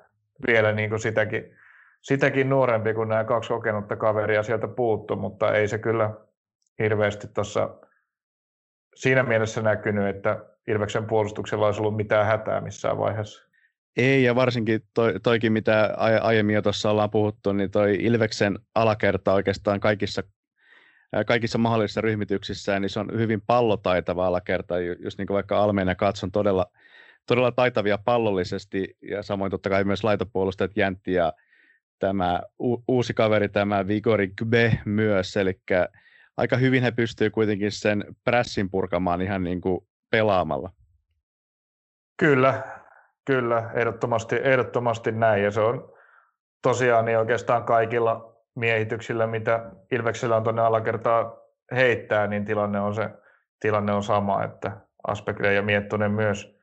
vielä 0.47 0.71
niin 0.71 0.89
kuin 0.89 0.99
sitäkin, 0.99 1.55
sitäkin 2.01 2.49
nuorempi, 2.49 2.93
kun 2.93 3.09
nämä 3.09 3.23
kaksi 3.23 3.49
kokenutta 3.49 3.95
kaveria 3.95 4.43
sieltä 4.43 4.67
puuttu, 4.67 5.15
mutta 5.15 5.53
ei 5.53 5.67
se 5.67 5.77
kyllä 5.77 6.13
hirveästi 6.79 7.27
tuossa 7.27 7.69
siinä 8.95 9.23
mielessä 9.23 9.61
näkynyt, 9.61 10.15
että 10.15 10.45
Ilveksen 10.67 11.05
puolustuksella 11.05 11.65
olisi 11.65 11.81
ollut 11.81 11.95
mitään 11.95 12.25
hätää 12.25 12.61
missään 12.61 12.97
vaiheessa. 12.97 13.48
Ei, 13.99 14.23
ja 14.23 14.35
varsinkin 14.35 14.81
toi, 14.93 15.19
toikin, 15.23 15.53
mitä 15.53 15.95
aiemmin 16.21 16.55
jo 16.55 16.61
tuossa 16.61 16.91
ollaan 16.91 17.09
puhuttu, 17.09 17.53
niin 17.53 17.71
toi 17.71 17.97
Ilveksen 17.99 18.59
alakerta 18.75 19.33
oikeastaan 19.33 19.79
kaikissa 19.79 20.23
kaikissa 21.25 21.57
mahdollisissa 21.57 22.01
ryhmityksissä, 22.01 22.79
niin 22.79 22.89
se 22.89 22.99
on 22.99 23.09
hyvin 23.17 23.41
pallotaitava 23.41 24.27
alakerta, 24.27 24.79
just 24.79 25.17
niin 25.17 25.27
kuin 25.27 25.35
vaikka 25.35 25.63
Almeen 25.63 25.87
ja 25.87 25.95
Katson 25.95 26.31
todella, 26.31 26.65
todella 27.25 27.51
taitavia 27.51 27.97
pallollisesti, 27.97 28.97
ja 29.01 29.23
samoin 29.23 29.51
totta 29.51 29.69
kai 29.69 29.83
myös 29.83 30.03
laitopuolustajat 30.03 30.77
Jäntti 30.77 31.13
ja 31.13 31.33
tämä 31.99 32.41
u- 32.59 32.83
uusi 32.87 33.13
kaveri, 33.13 33.49
tämä 33.49 33.87
Vigori 33.87 34.27
Gbe 34.27 34.79
myös, 34.85 35.37
eli 35.37 35.61
aika 36.37 36.57
hyvin 36.57 36.83
he 36.83 36.91
pystyvät 36.91 37.33
kuitenkin 37.33 37.71
sen 37.71 38.03
pressin 38.23 38.69
purkamaan 38.69 39.21
ihan 39.21 39.43
niin 39.43 39.61
kuin 39.61 39.87
pelaamalla. 40.09 40.71
Kyllä, 42.17 42.79
kyllä, 43.29 43.69
ehdottomasti, 43.73 44.35
ehdottomasti 44.43 45.11
näin, 45.11 45.43
ja 45.43 45.51
se 45.51 45.61
on 45.61 45.93
tosiaan 46.61 47.05
niin 47.05 47.17
oikeastaan 47.17 47.63
kaikilla 47.63 48.35
miehityksillä, 48.55 49.27
mitä 49.27 49.71
Ilveksellä 49.91 50.35
on 50.35 50.43
tuonne 50.43 50.61
alakertaa 50.61 51.37
heittää, 51.71 52.27
niin 52.27 52.45
tilanne 52.45 52.79
on, 52.79 52.95
se, 52.95 53.09
tilanne 53.59 53.93
on 53.93 54.03
sama, 54.03 54.43
että 54.43 54.77
Aspekre 55.07 55.53
ja 55.53 55.61
Miettonen 55.61 56.11
myös, 56.11 56.59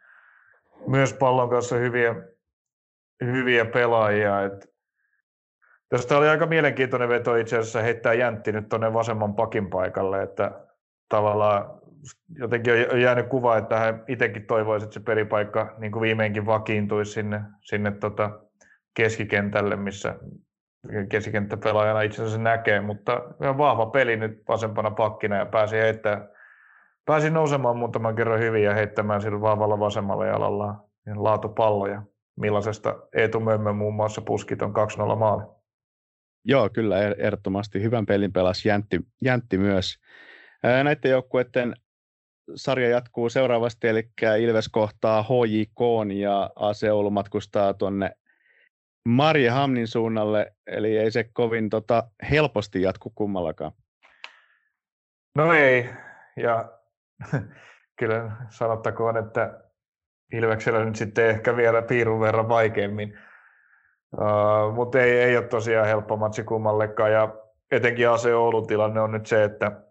myös 0.86 1.14
pallon 1.14 1.50
kanssa 1.50 1.76
hyviä, 1.76 2.14
hyviä 3.24 3.64
pelaajia. 3.64 4.42
Et 4.42 4.72
tästä 5.88 6.18
oli 6.18 6.28
aika 6.28 6.46
mielenkiintoinen 6.46 7.08
veto 7.08 7.36
itse 7.36 7.58
asiassa 7.58 7.82
heittää 7.82 8.12
Jäntti 8.12 8.52
nyt 8.52 8.68
tuonne 8.68 8.92
vasemman 8.92 9.34
pakin 9.34 9.70
paikalle, 9.70 10.22
että 10.22 10.50
tavallaan 11.08 11.80
jotenkin 12.38 12.74
on 12.92 13.00
jäänyt 13.00 13.26
kuva, 13.26 13.57
että 13.57 13.78
hän 13.78 14.04
itsekin 14.09 14.46
toivoisi, 14.46 14.84
että 14.84 14.94
se 14.94 15.00
peripaikka 15.00 15.74
niin 15.78 15.92
kuin 15.92 16.00
viimeinkin 16.00 16.46
vakiintuisi 16.46 17.12
sinne, 17.12 17.40
sinne 17.61 17.90
tota 17.90 18.40
keskikentälle, 18.94 19.76
missä, 19.76 20.14
keskikenttäpelaajana 21.09 22.00
itse 22.00 22.22
asiassa 22.22 22.42
näkee, 22.42 22.80
mutta 22.80 23.22
ihan 23.42 23.59
vahva 23.59 23.86
peli 23.86 24.16
nyt 24.16 24.42
vasempana 24.48 24.90
pakkina 24.90 25.36
ja 25.36 25.46
pääsi 25.46 25.76
heittämään, 25.76 26.28
pääsi 27.04 27.30
nousemaan 27.30 27.76
muutaman 27.76 28.16
kerran 28.16 28.40
hyvin 28.40 28.64
ja 28.64 28.74
heittämään 28.74 29.22
sillä 29.22 29.40
vahvalla 29.40 29.78
vasemmalla 29.78 30.26
jalalla 30.26 30.84
laatupalloja. 31.16 32.02
millaisesta 32.36 32.96
Eetu 33.14 33.40
Mömmö 33.40 33.72
muun 33.72 33.94
muassa 33.94 34.20
puskit 34.20 34.62
on 34.62 34.72
2-0 35.12 35.16
maali. 35.16 35.42
Joo, 36.44 36.70
kyllä 36.72 36.98
er-, 36.98 37.14
ehdottomasti 37.18 37.82
hyvän 37.82 38.07
pelin 38.07 38.32
pelasi 38.32 38.68
Jäntti, 38.68 39.00
Jäntti 39.22 39.59
myös. 39.59 39.98
Näiden 40.62 41.11
joukkueiden 41.11 41.74
sarja 42.55 42.88
jatkuu 42.88 43.28
seuraavasti, 43.28 43.88
eli 43.88 44.09
Ilves 44.40 44.68
kohtaa 44.68 45.22
HJK 45.22 46.11
ja 46.14 46.51
AC 46.57 46.84
Oulu 46.92 47.11
matkustaa 47.11 47.74
tuonne 47.74 48.11
Marja 49.09 49.53
Hamnin 49.53 49.88
suunnalle, 49.88 50.53
eli 50.66 50.99
ei 50.99 51.11
se 51.11 51.24
kovin 51.32 51.70
tota, 51.70 52.05
helposti 52.30 52.82
jatku 52.82 53.12
kummallakaan. 53.14 53.72
No 55.34 55.53
ei, 55.53 55.90
ja 56.36 56.72
kyllä 57.99 58.30
sanottakoon, 58.49 59.16
että 59.16 59.61
Ilveksellä 60.32 60.84
nyt 60.84 60.97
sitten 60.97 61.26
ehkä 61.26 61.57
vielä 61.57 61.82
piirun 61.82 62.20
verran 62.20 62.49
vaikeammin. 62.49 63.18
Uh, 64.16 64.74
mutta 64.74 65.01
ei, 65.01 65.18
ei 65.18 65.36
ole 65.36 65.47
tosiaan 65.47 65.86
helppo 65.86 66.16
matsi 66.16 66.44
kummallekaan, 66.44 67.12
ja 67.12 67.34
etenkin 67.70 68.09
AC 68.11 68.26
Oulun 68.26 68.66
tilanne 68.66 69.01
on 69.01 69.12
nyt 69.12 69.26
se, 69.26 69.44
että 69.44 69.86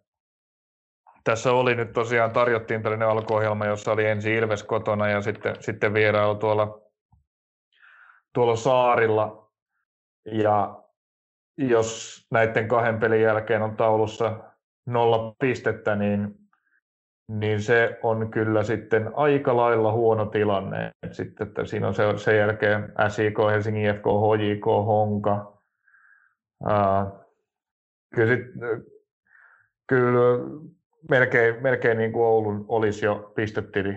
tässä 1.25 1.51
oli 1.51 1.75
nyt 1.75 1.93
tosiaan, 1.93 2.31
tarjottiin 2.31 2.81
tällainen 2.81 3.07
alkuohjelma, 3.07 3.65
jossa 3.65 3.91
oli 3.91 4.05
ensin 4.05 4.33
Ilves 4.33 4.63
kotona 4.63 5.07
ja 5.07 5.21
sitten, 5.21 5.55
sitten 5.59 5.93
vierailu 5.93 6.35
tuolla, 6.35 6.81
tuolla 8.33 8.55
saarilla. 8.55 9.51
Ja 10.25 10.83
jos 11.57 12.21
näiden 12.31 12.67
kahden 12.67 12.99
pelin 12.99 13.21
jälkeen 13.21 13.61
on 13.61 13.77
taulussa 13.77 14.39
nolla 14.85 15.35
pistettä, 15.39 15.95
niin, 15.95 16.35
niin 17.27 17.61
se 17.61 17.99
on 18.03 18.31
kyllä 18.31 18.63
sitten 18.63 19.11
aika 19.15 19.57
lailla 19.57 19.91
huono 19.91 20.25
tilanne. 20.25 20.91
Sitten, 21.11 21.47
että 21.47 21.65
siinä 21.65 21.87
on 21.87 21.93
se, 21.93 22.03
sen 22.17 22.37
jälkeen 22.37 22.93
SIK, 23.07 23.37
Helsingin 23.51 23.85
IFK, 23.85 24.05
HJK, 24.05 24.65
Honka. 24.65 25.61
Uh, 26.63 27.25
kyllä, 28.15 28.35
sit, 28.35 28.45
kyllä 29.87 30.39
melkein, 31.09 31.63
melkein 31.63 31.97
niin 31.97 32.11
kuin 32.11 32.25
Oulun 32.25 32.65
olisi 32.67 33.05
jo 33.05 33.31
pistetili 33.35 33.95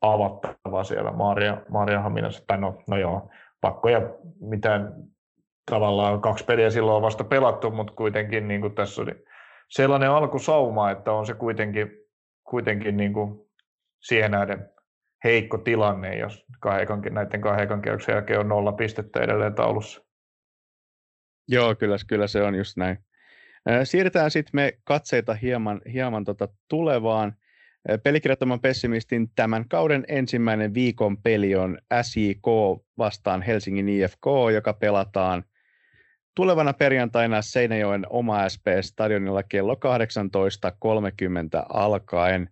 avattava 0.00 0.84
siellä 0.84 1.12
Maria, 1.12 1.62
Maria 1.68 2.00
Haminassa. 2.00 2.44
Tai 2.46 2.58
no, 2.58 2.82
no 2.88 2.96
joo, 2.96 3.30
pakko 3.60 3.88
ja 3.88 4.00
mitään 4.40 4.94
tavallaan 5.70 6.20
kaksi 6.20 6.44
peliä 6.44 6.70
silloin 6.70 6.96
on 6.96 7.02
vasta 7.02 7.24
pelattu, 7.24 7.70
mutta 7.70 7.92
kuitenkin 7.92 8.48
niin 8.48 8.60
kuin 8.60 8.74
tässä 8.74 9.02
oli 9.02 9.12
sellainen 9.68 10.10
alkusauma, 10.10 10.90
että 10.90 11.12
on 11.12 11.26
se 11.26 11.34
kuitenkin, 11.34 11.90
kuitenkin 12.44 12.96
niin 12.96 13.12
kuin 13.12 13.40
siihen 14.02 14.30
nähden 14.30 14.70
heikko 15.24 15.58
tilanne, 15.58 16.18
jos 16.18 16.46
kahdekan, 16.60 17.02
näiden 17.10 17.40
kahden 17.40 17.82
kierroksen 17.82 18.12
jälkeen 18.12 18.40
on 18.40 18.48
nolla 18.48 18.72
pistettä 18.72 19.20
edelleen 19.20 19.54
taulussa. 19.54 20.06
Joo, 21.48 21.74
kyllä, 21.74 21.96
kyllä 22.08 22.26
se 22.26 22.42
on 22.42 22.54
just 22.54 22.76
näin. 22.76 23.05
Siirretään 23.84 24.30
sitten 24.30 24.50
me 24.52 24.72
katseita 24.84 25.34
hieman, 25.34 25.80
hieman 25.92 26.24
tota 26.24 26.48
tulevaan. 26.68 27.32
Pelikirjattoman 28.02 28.60
pessimistin 28.60 29.30
tämän 29.36 29.68
kauden 29.68 30.04
ensimmäinen 30.08 30.74
viikon 30.74 31.16
peli 31.22 31.54
on 31.54 31.78
SIK 32.02 32.46
vastaan 32.98 33.42
Helsingin 33.42 33.88
IFK, 33.88 34.26
joka 34.52 34.72
pelataan 34.72 35.44
tulevana 36.34 36.72
perjantaina 36.72 37.42
Seinäjoen 37.42 38.06
oma 38.10 38.48
SP-stadionilla 38.48 39.42
kello 39.42 39.74
18.30 39.74 39.80
alkaen. 41.68 42.48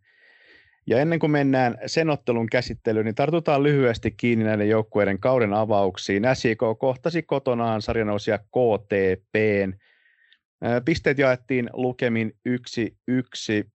Ja 0.87 0.99
ennen 0.99 1.19
kuin 1.19 1.31
mennään 1.31 1.79
sen 1.87 2.11
ottelun 2.11 2.47
käsittelyyn, 2.47 3.05
niin 3.05 3.15
tartutaan 3.15 3.63
lyhyesti 3.63 4.11
kiinni 4.11 4.45
näiden 4.45 4.69
joukkueiden 4.69 5.21
kauden 5.21 5.55
avauksiin. 5.55 6.23
SIK 6.35 6.61
kohtasi 6.79 7.23
kotonaan 7.23 7.83
sarjanousia 7.83 8.39
KTPn 8.39 9.73
Pisteet 10.85 11.19
jaettiin 11.19 11.71
lukemin 11.73 12.37
1-1. 12.49 13.69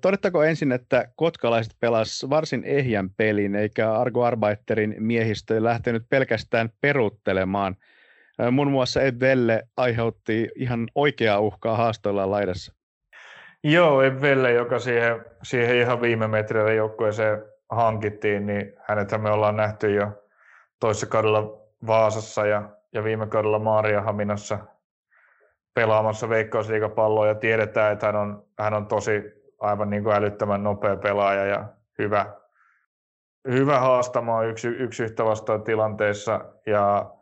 Todettako 0.00 0.42
ensin, 0.42 0.72
että 0.72 1.08
kotkalaiset 1.16 1.72
pelas 1.80 2.26
varsin 2.30 2.64
ehjän 2.64 3.10
pelin, 3.10 3.54
eikä 3.54 3.92
Argo 3.92 4.24
Arbeiterin 4.24 4.94
miehistö 4.98 5.64
lähtenyt 5.64 6.02
pelkästään 6.08 6.70
peruuttelemaan. 6.80 7.76
Mun 8.50 8.70
muassa 8.70 9.02
Evelle 9.02 9.62
aiheutti 9.76 10.48
ihan 10.54 10.88
oikeaa 10.94 11.40
uhkaa 11.40 11.76
haastoilla 11.76 12.30
laidassa. 12.30 12.72
Joo, 13.64 14.02
Evelle, 14.02 14.52
joka 14.52 14.78
siihen, 14.78 15.24
siihen 15.42 15.76
ihan 15.76 16.00
viime 16.02 16.28
metreillä 16.28 16.72
joukkueeseen 16.72 17.42
hankittiin, 17.70 18.46
niin 18.46 18.72
hänet 18.88 19.10
me 19.22 19.30
ollaan 19.30 19.56
nähty 19.56 19.94
jo 19.94 20.24
toisessa 20.80 21.06
kaudella 21.06 21.60
Vaasassa 21.86 22.46
ja, 22.46 22.70
ja 22.92 23.04
viime 23.04 23.26
kaudella 23.26 23.58
Maariahaminassa 23.58 24.58
pelaamassa 25.74 26.28
veikkausliigapalloa 26.28 27.26
ja 27.26 27.34
tiedetään, 27.34 27.92
että 27.92 28.06
hän 28.06 28.16
on, 28.16 28.46
hän 28.58 28.74
on 28.74 28.86
tosi 28.86 29.22
aivan 29.60 29.90
niin 29.90 30.02
kuin 30.02 30.16
älyttömän 30.16 30.62
nopea 30.62 30.96
pelaaja 30.96 31.44
ja 31.44 31.68
hyvä, 31.98 32.36
hyvä 33.48 33.80
haastamaan 33.80 34.46
yksi, 34.46 34.68
yksi 34.68 35.02
yhtä 35.04 35.24
vastaan 35.24 35.62
tilanteessa. 35.62 36.44
Ja 36.66 37.14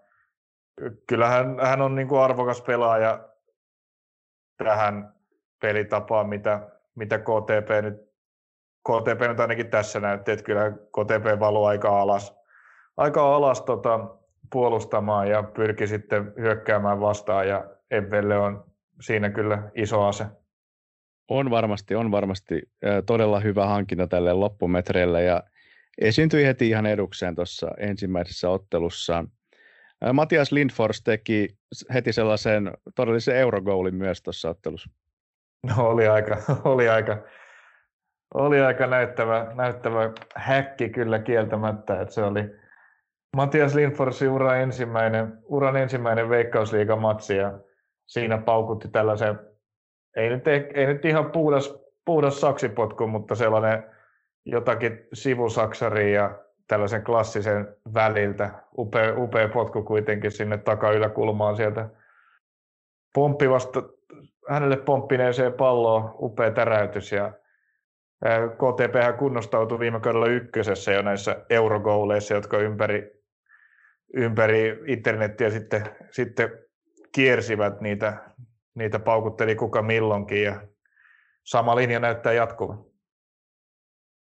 kyllähän 1.07 1.61
hän 1.61 1.82
on 1.82 1.94
niin 1.94 2.09
kuin 2.09 2.20
arvokas 2.20 2.62
pelaaja 2.62 3.28
tähän 4.64 5.14
pelitapaan, 5.61 6.28
mitä, 6.28 6.68
mitä 6.94 7.18
KTP 7.18 7.82
nyt 7.82 8.11
KTP 8.88 9.28
nyt 9.28 9.40
ainakin 9.40 9.70
tässä 9.70 10.01
näytti, 10.01 10.32
että 10.32 10.44
kyllä 10.44 10.70
KTP 10.70 11.40
valuu 11.40 11.64
aika 11.64 12.01
alas, 12.01 12.36
aika 12.96 13.34
alas 13.36 13.62
tota, 13.62 14.01
puolustamaan 14.53 15.28
ja 15.28 15.42
pyrki 15.42 15.86
sitten 15.86 16.32
hyökkäämään 16.38 17.01
vastaan. 17.01 17.48
Ja 17.48 17.64
Evelle 17.91 18.38
on 18.38 18.64
siinä 19.01 19.30
kyllä 19.30 19.70
iso 19.74 20.07
ase. 20.07 20.24
On 21.28 21.51
varmasti, 21.51 21.95
on 21.95 22.11
varmasti 22.11 22.62
todella 23.07 23.41
hyvä 23.41 23.66
hankinta 23.66 24.07
tälle 24.07 24.32
loppumetreille 24.32 25.22
ja 25.22 25.43
esiintyi 26.01 26.47
heti 26.47 26.68
ihan 26.68 26.86
edukseen 26.86 27.34
tuossa 27.34 27.70
ensimmäisessä 27.78 28.51
ottelussaan. 28.51 29.28
Matias 30.12 30.53
Lindfors 30.53 31.03
teki 31.03 31.49
heti 31.95 32.12
sellaisen 32.12 32.72
todellisen 32.95 33.36
eurogoulin 33.36 33.95
myös 33.95 34.22
tuossa 34.22 34.51
ottelussa. 34.51 34.91
No 35.66 35.88
oli 35.88 36.09
aika, 36.09 36.36
oli 36.64 36.88
aika, 36.88 37.24
oli 38.34 38.61
aika 38.61 38.86
näyttävä, 38.86 39.53
näyttävä 39.55 40.12
häkki 40.34 40.88
kyllä 40.88 41.18
kieltämättä, 41.18 42.01
että 42.01 42.14
se 42.14 42.22
oli 42.22 42.45
Matias 43.36 43.74
Lindforsin 43.74 44.28
ura 44.28 44.57
ensimmäinen, 44.57 45.38
uran 45.45 45.76
ensimmäinen 45.76 46.28
veikkausliigamatsi 46.28 47.36
ja 47.36 47.59
siinä 48.11 48.39
paukutti 48.39 48.89
tällaisen, 48.89 49.39
ei 50.17 50.29
nyt, 50.29 50.49
ei 50.49 50.87
nyt 50.87 51.05
ihan 51.05 51.31
puhdas, 51.31 51.75
puhdas 52.05 52.41
saksipotku, 52.41 53.07
mutta 53.07 53.35
sellainen 53.35 53.85
jotakin 54.45 55.07
sivusaksari 55.13 56.15
ja 56.15 56.39
tällaisen 56.69 57.05
klassisen 57.05 57.77
väliltä. 57.95 58.51
Upea, 58.79 59.15
upea 59.17 59.49
potku 59.49 59.83
kuitenkin 59.83 60.31
sinne 60.31 60.59
takayläkulmaan 60.59 61.57
sieltä 61.57 61.89
pomppivasta, 63.15 63.83
hänelle 64.49 64.77
pomppineeseen 64.77 65.53
palloon, 65.53 66.15
upea 66.19 66.51
täräytys 66.51 67.13
ja 67.13 67.33
KTP 68.55 69.19
kunnostautui 69.19 69.79
viime 69.79 70.01
kaudella 70.01 70.27
ykkösessä 70.27 70.93
jo 70.93 71.03
näissä 71.03 71.45
eurogouleissa, 71.51 72.35
jotka 72.35 72.59
ympäri, 72.59 73.23
ympäri 74.15 74.79
internettiä 74.87 75.51
sitten, 75.51 75.83
sitten 76.11 76.70
kiersivät 77.13 77.81
niitä, 77.81 78.35
niitä 78.75 78.99
paukutteli 78.99 79.55
kuka 79.55 79.83
milloinkin 79.83 80.43
ja 80.43 80.69
sama 81.45 81.77
linja 81.77 82.01
näyttää 82.01 82.33
jatkuvan. 82.33 82.85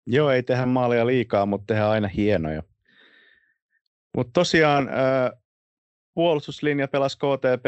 Joo, 0.08 0.30
ei 0.30 0.44
tehdä 0.44 0.66
maalia 0.66 1.08
liikaa, 1.08 1.46
mutta 1.46 1.66
tehdään 1.74 1.90
aina 1.92 2.08
hienoja. 2.08 2.64
Mutta 4.16 4.32
tosiaan 4.34 4.90
puolustuslinja 6.14 6.88
pelasi 6.88 7.18
KTP 7.18 7.66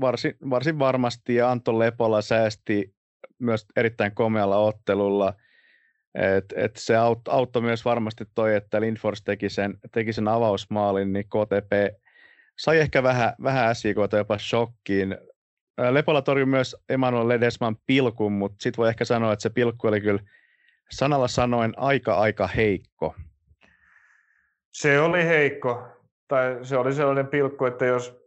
varsin, 0.00 0.34
varsin 0.50 0.78
varmasti 0.78 1.34
ja 1.34 1.50
Anton 1.50 1.78
Lepola 1.78 2.22
säästi 2.22 2.94
myös 3.38 3.66
erittäin 3.76 4.14
komealla 4.14 4.56
ottelulla. 4.56 5.34
Et, 6.14 6.44
et 6.56 6.76
se 6.76 6.96
auttoi 6.96 7.34
aut 7.34 7.50
myös 7.60 7.84
varmasti 7.84 8.24
toi, 8.34 8.56
että 8.56 8.80
Lindfors 8.80 9.22
teki 9.22 9.48
sen, 9.48 9.78
teki 9.92 10.12
sen 10.12 10.28
avausmaalin, 10.28 11.12
niin 11.12 11.24
KTP 11.24 12.03
sai 12.56 12.78
ehkä 12.78 13.02
vähän, 13.02 13.32
vähän 13.42 13.74
SIK 13.74 13.96
jopa 14.12 14.38
shokkiin. 14.38 15.18
Lepola 15.90 16.22
torjui 16.22 16.46
myös 16.46 16.76
Emanuel 16.88 17.28
Ledesman 17.28 17.76
pilkun, 17.86 18.32
mutta 18.32 18.56
sitten 18.60 18.82
voi 18.82 18.88
ehkä 18.88 19.04
sanoa, 19.04 19.32
että 19.32 19.42
se 19.42 19.50
pilkku 19.50 19.86
oli 19.86 20.00
kyllä 20.00 20.20
sanalla 20.90 21.28
sanoen 21.28 21.72
aika 21.76 22.14
aika 22.14 22.46
heikko. 22.46 23.14
Se 24.70 25.00
oli 25.00 25.24
heikko, 25.24 25.88
tai 26.28 26.58
se 26.62 26.76
oli 26.76 26.92
sellainen 26.92 27.26
pilkku, 27.26 27.64
että 27.64 27.86
jos, 27.86 28.24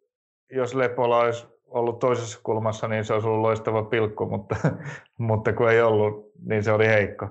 jos 0.51 0.75
Lepola 0.75 1.19
olisi 1.19 1.47
ollut 1.65 1.99
toisessa 1.99 2.39
kulmassa, 2.43 2.87
niin 2.87 3.05
se 3.05 3.13
olisi 3.13 3.27
ollut 3.27 3.41
loistava 3.41 3.83
pilkku, 3.83 4.25
mutta, 4.25 4.55
mutta 5.17 5.53
kun 5.53 5.71
ei 5.71 5.81
ollut, 5.81 6.31
niin 6.45 6.63
se 6.63 6.71
oli 6.71 6.87
heikko. 6.87 7.29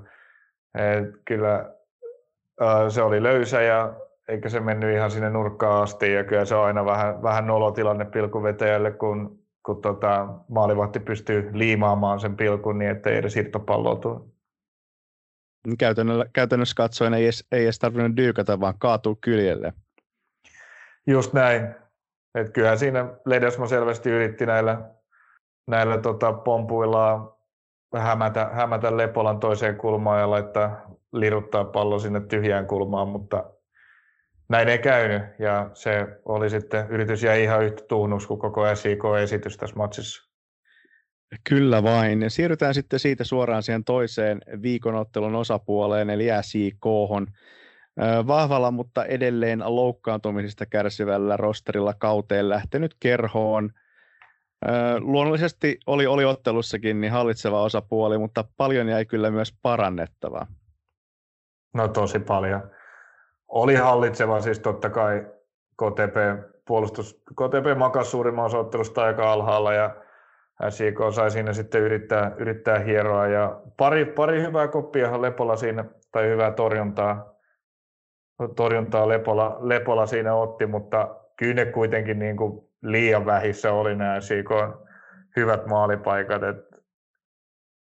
Et 0.74 1.14
kyllä 1.24 1.74
se 2.88 3.03
oli 3.03 3.22
löysä 3.22 3.62
ja 3.62 3.94
eikä 4.29 4.49
se 4.49 4.61
mennyt 4.61 4.95
ihan 4.95 5.11
sinne 5.11 5.31
nurkkaan 5.31 5.83
asti. 5.83 6.12
Ja 6.12 6.24
kyllä 6.24 6.45
se 6.45 6.55
on 6.55 6.64
aina 6.64 6.85
vähän, 6.85 7.22
vähän 7.22 7.47
nolotilanne 7.47 8.05
pilkuvetäjälle, 8.05 8.91
kun, 8.91 9.45
kun 9.66 9.83
tota, 9.83 10.29
maalivahti 10.49 11.01
pystyy 11.01 11.51
liimaamaan 11.53 12.20
sen 12.20 12.37
pilkun 12.37 12.79
niin, 12.79 12.91
ettei 12.91 13.16
edes 13.16 13.37
irtopalloa 13.37 13.97
tule. 13.97 14.20
Käytännössä 16.33 16.74
katsoen 16.77 17.14
ei 17.14 17.24
edes, 17.24 17.47
ei 17.53 17.64
edes 17.64 17.79
tarvinnut 17.79 18.16
dyykata, 18.16 18.61
vaan 18.61 18.79
kaatuu 18.79 19.18
kyljelle. 19.20 19.72
Just 21.07 21.33
näin. 21.33 21.74
Et 22.35 22.53
kyllähän 22.53 22.79
siinä 22.79 23.07
Ledesma 23.27 23.66
selvästi 23.66 24.11
yritti 24.11 24.47
näillä, 24.47 24.91
näillä 25.66 25.99
tota, 25.99 26.33
pompuillaan 26.33 27.31
hämätä, 27.97 28.51
hämätä 28.53 28.97
Lepolan 28.97 29.41
toiseen 29.41 29.77
kulmaan 29.77 30.20
ja 30.20 30.31
laittaa 30.31 30.81
liruttaa 31.12 31.64
pallo 31.64 31.99
sinne 31.99 32.20
tyhjään 32.20 32.66
kulmaan, 32.66 33.09
mutta 33.09 33.45
näin 34.49 34.68
ei 34.68 34.78
käynyt 34.78 35.22
ja 35.38 35.70
se 35.74 36.07
oli 36.24 36.51
sitten, 36.51 36.86
yritys 36.88 37.22
jäi 37.22 37.42
ihan 37.42 37.64
yhtä 37.64 37.82
tuhnuksi 37.88 38.28
kuin 38.28 38.40
koko 38.40 38.74
SIK-esitys 38.74 39.57
tässä 39.57 39.76
matsissa. 39.76 40.32
Kyllä 41.49 41.82
vain. 41.82 42.22
Ja 42.22 42.30
siirrytään 42.30 42.74
sitten 42.74 42.99
siitä 42.99 43.24
suoraan 43.24 43.62
siihen 43.62 43.84
toiseen 43.84 44.40
viikonottelun 44.62 45.34
osapuoleen, 45.34 46.11
eli 46.11 46.26
SIK. 46.40 46.86
Vahvalla, 48.26 48.70
mutta 48.70 49.05
edelleen 49.05 49.62
loukkaantumisista 49.64 50.66
kärsivällä 50.66 51.36
rosterilla 51.36 51.94
kauteen 51.94 52.49
lähtenyt 52.49 52.97
kerhoon. 53.01 53.70
Luonnollisesti 54.99 55.78
oli, 55.86 56.07
oli 56.07 56.24
ottelussakin 56.24 57.01
niin 57.01 57.12
hallitseva 57.12 57.62
osapuoli, 57.62 58.18
mutta 58.18 58.44
paljon 58.57 58.88
jäi 58.88 59.05
kyllä 59.05 59.30
myös 59.30 59.55
parannettavaa. 59.62 60.47
No 61.74 61.88
tosi 61.88 62.18
paljon. 62.18 62.70
Oli 63.57 63.74
hallitseva 63.74 64.40
siis 64.40 64.61
totta 64.61 64.90
kai 64.90 65.26
KTP 65.76 66.16
puolustus. 66.66 67.22
KTP 67.32 67.78
makasi 67.78 68.11
suurimman 68.11 68.44
osa 68.44 68.59
ottelusta 68.59 69.04
aika 69.04 69.32
alhaalla 69.32 69.72
ja 69.72 69.96
SIK 70.68 70.98
sai 71.14 71.30
siinä 71.30 71.52
sitten 71.52 71.82
yrittää, 71.82 72.34
yrittää 72.38 72.78
hieroa. 72.78 73.26
Ja 73.26 73.61
pari, 73.76 74.04
pari 74.04 74.42
hyvää 74.42 74.68
koppia 74.68 75.22
Lepola 75.22 75.57
siinä, 75.57 75.84
tai 76.12 76.28
hyvää 76.28 76.50
torjuntaa, 76.50 77.34
torjuntaa 78.57 79.09
Lepola, 79.09 79.57
Lepola 79.61 80.07
siinä 80.07 80.34
otti, 80.34 80.66
mutta 80.66 81.16
kyllä 81.36 81.54
ne 81.54 81.64
kuitenkin 81.64 82.18
niin 82.18 82.36
kuin 82.36 82.68
liian 82.82 83.26
vähissä 83.26 83.72
oli 83.72 83.96
nämä 83.96 84.20
SIK 84.20 84.50
hyvät 85.36 85.66
maalipaikat. 85.66 86.42
Et 86.42 86.82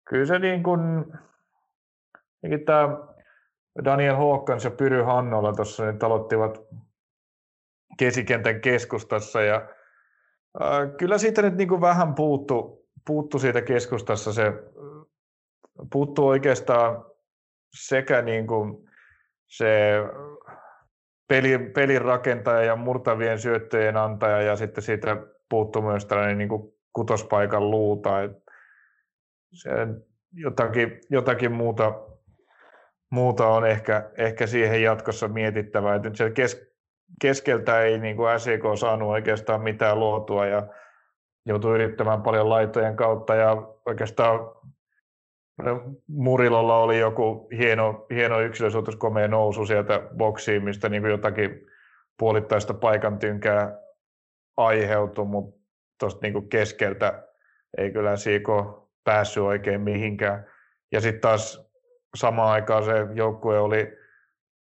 kyllä 0.09 0.27
se 0.27 0.39
niin 0.39 0.63
kuin, 0.63 1.05
tämä 2.67 3.10
Daniel 3.85 4.17
Hawkins 4.17 4.65
ja 4.65 4.71
Pyry 4.71 5.03
Hannola 5.03 5.53
tuossa 5.53 5.93
nyt 5.93 6.03
aloittivat 6.03 6.61
kesikentän 7.99 8.61
keskustassa 8.61 9.43
ja 9.43 9.57
äh, 10.63 10.97
kyllä 10.99 11.19
siitä 11.19 11.43
nyt 11.43 11.57
niin 11.57 11.69
kuin 11.69 11.81
vähän 11.81 12.15
puuttu, 12.15 12.87
puuttu 13.07 13.39
siitä 13.39 13.63
keskustassa 13.63 14.33
se 14.33 14.53
puuttuu 15.93 16.29
oikeastaan 16.29 17.05
sekä 17.75 18.23
niin 18.23 18.47
kuin 18.47 18.91
se 19.47 19.93
pelin, 21.29 21.73
pelin 21.73 22.03
rakentaja 22.03 22.63
ja 22.63 22.77
murtavien 22.77 23.39
syöttöjen 23.39 23.97
antaja 23.97 24.43
ja 24.43 24.57
sitten 24.57 24.85
siitä 24.85 25.17
puuttuu 25.49 25.83
myös 25.83 26.07
tällainen 26.07 26.39
niin 26.39 26.49
kuin 26.49 26.73
kutospaikan 26.93 27.71
luuta. 27.71 28.11
Se 29.53 29.71
jotakin, 30.33 31.01
jotakin 31.11 31.53
muuta 31.53 31.93
muuta 33.11 33.47
on 33.47 33.67
ehkä, 33.67 34.11
ehkä 34.19 34.47
siihen 34.47 34.83
jatkossa 34.83 35.29
mietittävä. 35.29 35.95
Että 35.95 36.09
nyt 36.09 36.35
kes, 36.35 36.71
keskeltä 37.21 37.83
ei 37.83 37.99
niin 37.99 38.17
kuin 38.17 38.41
SEK 38.41 38.63
saanut 38.81 39.09
oikeastaan 39.09 39.61
mitään 39.61 40.01
luotua 40.01 40.47
ja 40.47 40.67
joutui 41.47 41.75
yrittämään 41.75 42.23
paljon 42.23 42.49
laitojen 42.49 42.97
kautta 42.97 43.35
ja 43.35 43.57
oikeastaan 43.87 44.41
Murilolla 46.09 46.79
oli 46.79 46.99
joku 46.99 47.49
hieno, 47.59 48.07
hieno 48.15 48.41
yksilösuotus, 48.41 48.97
komea 48.97 49.29
nousu 49.29 49.67
sieltä 49.67 50.01
boksiin, 50.17 50.65
mistä 50.65 50.89
niin 50.89 51.03
kuin 51.03 51.11
jotakin 51.11 51.67
puolittaista 52.19 52.75
paikan 52.75 53.19
tynkää 53.19 53.79
aiheutui, 54.57 55.25
mutta 55.25 55.61
tuosta 56.01 56.21
niin 56.23 56.49
keskeltä 56.49 57.29
ei 57.79 57.91
kyllä 57.91 58.17
Siiko 58.17 58.89
päässyt 59.05 59.43
oikein 59.43 59.81
mihinkään. 59.81 60.47
Ja 60.93 61.01
sitten 61.01 61.21
taas 61.21 61.70
samaan 62.15 62.53
aikaan 62.53 62.85
se 62.85 62.93
joukkue 63.15 63.59
oli 63.59 63.93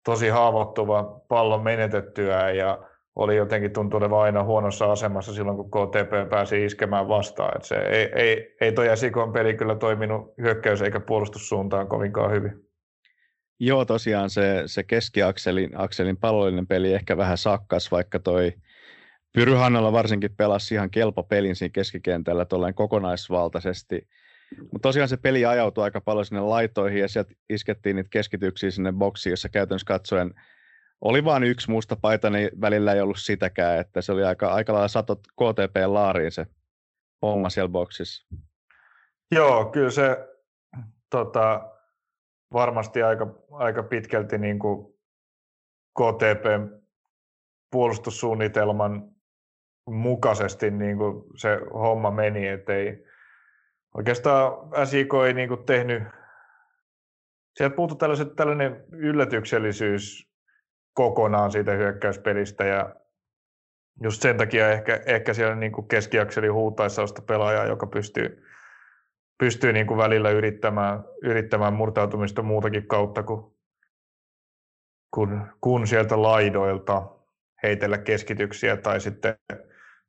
tosi 0.04 0.28
haavoittuva 0.28 1.20
pallon 1.28 1.62
menetettyä 1.62 2.50
ja 2.50 2.78
oli 3.16 3.36
jotenkin 3.36 3.72
tuntunut 3.72 4.12
aina 4.12 4.44
huonossa 4.44 4.92
asemassa 4.92 5.34
silloin, 5.34 5.56
kun 5.56 5.70
KTP 5.70 6.30
pääsi 6.30 6.64
iskemään 6.64 7.08
vastaan. 7.08 7.56
Et 7.56 7.64
se 7.64 7.74
ei, 7.76 8.08
ei, 8.14 8.56
ei 8.60 8.72
toi 8.72 8.96
Sikon 8.96 9.32
peli 9.32 9.54
kyllä 9.54 9.74
toiminut 9.74 10.34
hyökkäys- 10.42 10.82
eikä 10.82 11.00
puolustussuuntaan 11.00 11.88
kovinkaan 11.88 12.30
hyvin. 12.30 12.52
Joo, 13.60 13.84
tosiaan 13.84 14.30
se, 14.30 14.62
se 14.66 14.82
keskiakselin 14.82 15.70
akselin 15.74 16.16
pallollinen 16.16 16.66
peli 16.66 16.94
ehkä 16.94 17.16
vähän 17.16 17.38
sakkas, 17.38 17.90
vaikka 17.92 18.18
toi 18.18 18.52
Pyry 19.32 19.54
varsinkin 19.92 20.36
pelasi 20.36 20.74
ihan 20.74 20.90
kelpo 20.90 21.22
pelin 21.22 21.56
siinä 21.56 21.72
keskikentällä 21.72 22.46
kokonaisvaltaisesti– 22.74 24.08
mutta 24.58 24.88
tosiaan 24.88 25.08
se 25.08 25.16
peli 25.16 25.46
ajautui 25.46 25.84
aika 25.84 26.00
paljon 26.00 26.24
sinne 26.24 26.40
laitoihin 26.40 27.00
ja 27.00 27.08
sieltä 27.08 27.34
iskettiin 27.50 27.96
niitä 27.96 28.10
keskityksiä 28.10 28.70
sinne 28.70 28.92
boksiin, 28.92 29.30
jossa 29.30 29.48
käytännössä 29.48 29.86
katsoen 29.86 30.34
oli 31.00 31.24
vain 31.24 31.44
yksi 31.44 31.70
musta 31.70 31.96
paita, 31.96 32.30
niin 32.30 32.50
välillä 32.60 32.92
ei 32.92 33.00
ollut 33.00 33.18
sitäkään, 33.18 33.80
että 33.80 34.00
se 34.02 34.12
oli 34.12 34.24
aika, 34.24 34.52
aika 34.52 34.72
lailla 34.72 34.88
satot 34.88 35.20
KTP-laariin 35.20 36.30
se 36.30 36.46
homma 37.22 37.50
siellä 37.50 37.68
boksissa. 37.68 38.26
Joo, 39.32 39.64
kyllä 39.64 39.90
se 39.90 40.28
tota, 41.10 41.70
varmasti 42.52 43.02
aika, 43.02 43.26
aika 43.50 43.82
pitkälti 43.82 44.38
niin 44.38 44.58
kuin 44.58 44.86
KTP 45.98 46.74
puolustussuunnitelman 47.70 49.10
mukaisesti 49.90 50.70
niin 50.70 50.96
kuin 50.96 51.24
se 51.36 51.60
homma 51.72 52.10
meni, 52.10 52.48
ettei, 52.48 53.04
Oikeastaan 53.94 54.52
SIK 54.84 55.10
ei 55.26 55.34
niin 55.34 55.48
kuin 55.48 55.64
tehnyt, 55.64 56.02
sieltä 57.56 57.76
puuttu 57.76 57.94
tällainen 58.36 58.84
yllätyksellisyys 58.92 60.30
kokonaan 60.94 61.52
siitä 61.52 61.72
hyökkäyspelistä 61.72 62.64
ja 62.64 62.94
just 64.02 64.22
sen 64.22 64.36
takia 64.36 64.70
ehkä, 64.70 65.00
ehkä 65.06 65.34
siellä 65.34 65.54
niin 65.54 65.72
kuin 65.72 65.88
keskiakseli 65.88 66.48
huutaisi 66.48 66.94
sellaista 66.94 67.22
pelaajaa, 67.22 67.66
joka 67.66 67.86
pystyy, 67.86 68.44
pystyy 69.38 69.72
niin 69.72 69.86
kuin 69.86 69.98
välillä 69.98 70.30
yrittämään, 70.30 71.04
yrittämään 71.22 71.72
murtautumista 71.72 72.42
muutakin 72.42 72.86
kautta 72.86 73.22
kuin 73.22 73.50
kun, 75.14 75.46
kun 75.60 75.86
sieltä 75.86 76.22
laidoilta 76.22 77.08
heitellä 77.62 77.98
keskityksiä 77.98 78.76
tai 78.76 79.00
sitten, 79.00 79.34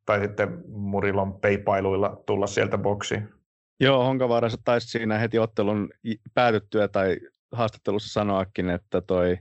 tai 0.06 0.20
sitten 0.20 0.64
Murilon 0.68 1.40
peipailuilla 1.40 2.24
tulla 2.26 2.48
sieltä 2.48 2.78
boksiin. 2.78 3.41
Joo, 3.82 4.04
Honkavaara 4.04 4.50
taisi 4.64 4.88
siinä 4.88 5.18
heti 5.18 5.40
ottelun 5.40 5.90
päätyttyä 6.34 6.88
tai 6.88 7.18
haastattelussa 7.52 8.14
sanoakin, 8.14 8.70
että 8.70 9.02
toi 9.02 9.38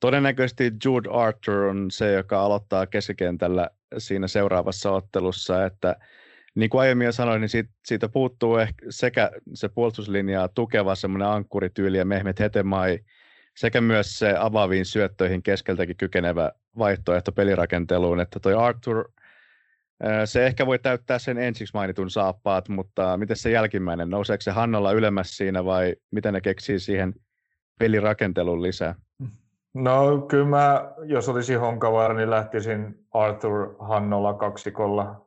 todennäköisesti 0.00 0.72
Jude 0.84 1.08
Arthur 1.12 1.64
on 1.64 1.90
se, 1.90 2.12
joka 2.12 2.42
aloittaa 2.42 2.86
keskikentällä 2.86 3.70
siinä 3.98 4.28
seuraavassa 4.28 4.90
ottelussa, 4.90 5.66
että 5.66 5.96
niin 6.54 6.70
kuin 6.70 6.80
aiemmin 6.80 7.04
jo 7.04 7.12
sanoin, 7.12 7.40
niin 7.40 7.48
siitä, 7.48 7.70
siitä 7.86 8.08
puuttuu 8.08 8.56
ehkä 8.56 8.86
sekä 8.90 9.30
se 9.54 9.68
puolustuslinjaa 9.68 10.48
tukeva 10.48 10.94
semmoinen 10.94 11.28
ankkurityyli 11.28 11.98
ja 11.98 12.04
Mehmet 12.04 12.40
Hetemai, 12.40 12.98
sekä 13.56 13.80
myös 13.80 14.18
se 14.18 14.34
avaaviin 14.38 14.86
syöttöihin 14.86 15.42
keskeltäkin 15.42 15.96
kykenevä 15.96 16.52
vaihtoehto 16.78 17.32
pelirakenteluun, 17.32 18.20
että 18.20 18.40
toi 18.40 18.54
Arthur– 18.54 19.08
se 20.24 20.46
ehkä 20.46 20.66
voi 20.66 20.78
täyttää 20.78 21.18
sen 21.18 21.38
ensiksi 21.38 21.74
mainitun 21.74 22.10
saappaat, 22.10 22.68
mutta 22.68 23.16
miten 23.16 23.36
se 23.36 23.50
jälkimmäinen, 23.50 24.10
nouseeko 24.10 24.40
se 24.40 24.50
Hannolla 24.50 24.92
ylemmäs 24.92 25.36
siinä 25.36 25.64
vai 25.64 25.94
miten 26.10 26.34
ne 26.34 26.40
keksii 26.40 26.78
siihen 26.78 27.14
pelirakentelun 27.78 28.62
lisää? 28.62 28.94
No 29.74 30.20
kyllä 30.28 30.46
mä, 30.46 30.92
jos 31.04 31.28
olisi 31.28 31.54
Honkavaara, 31.54 32.14
niin 32.14 32.30
lähtisin 32.30 33.06
Arthur 33.12 33.74
Hannolla 33.78 34.34
kaksikolla. 34.34 35.26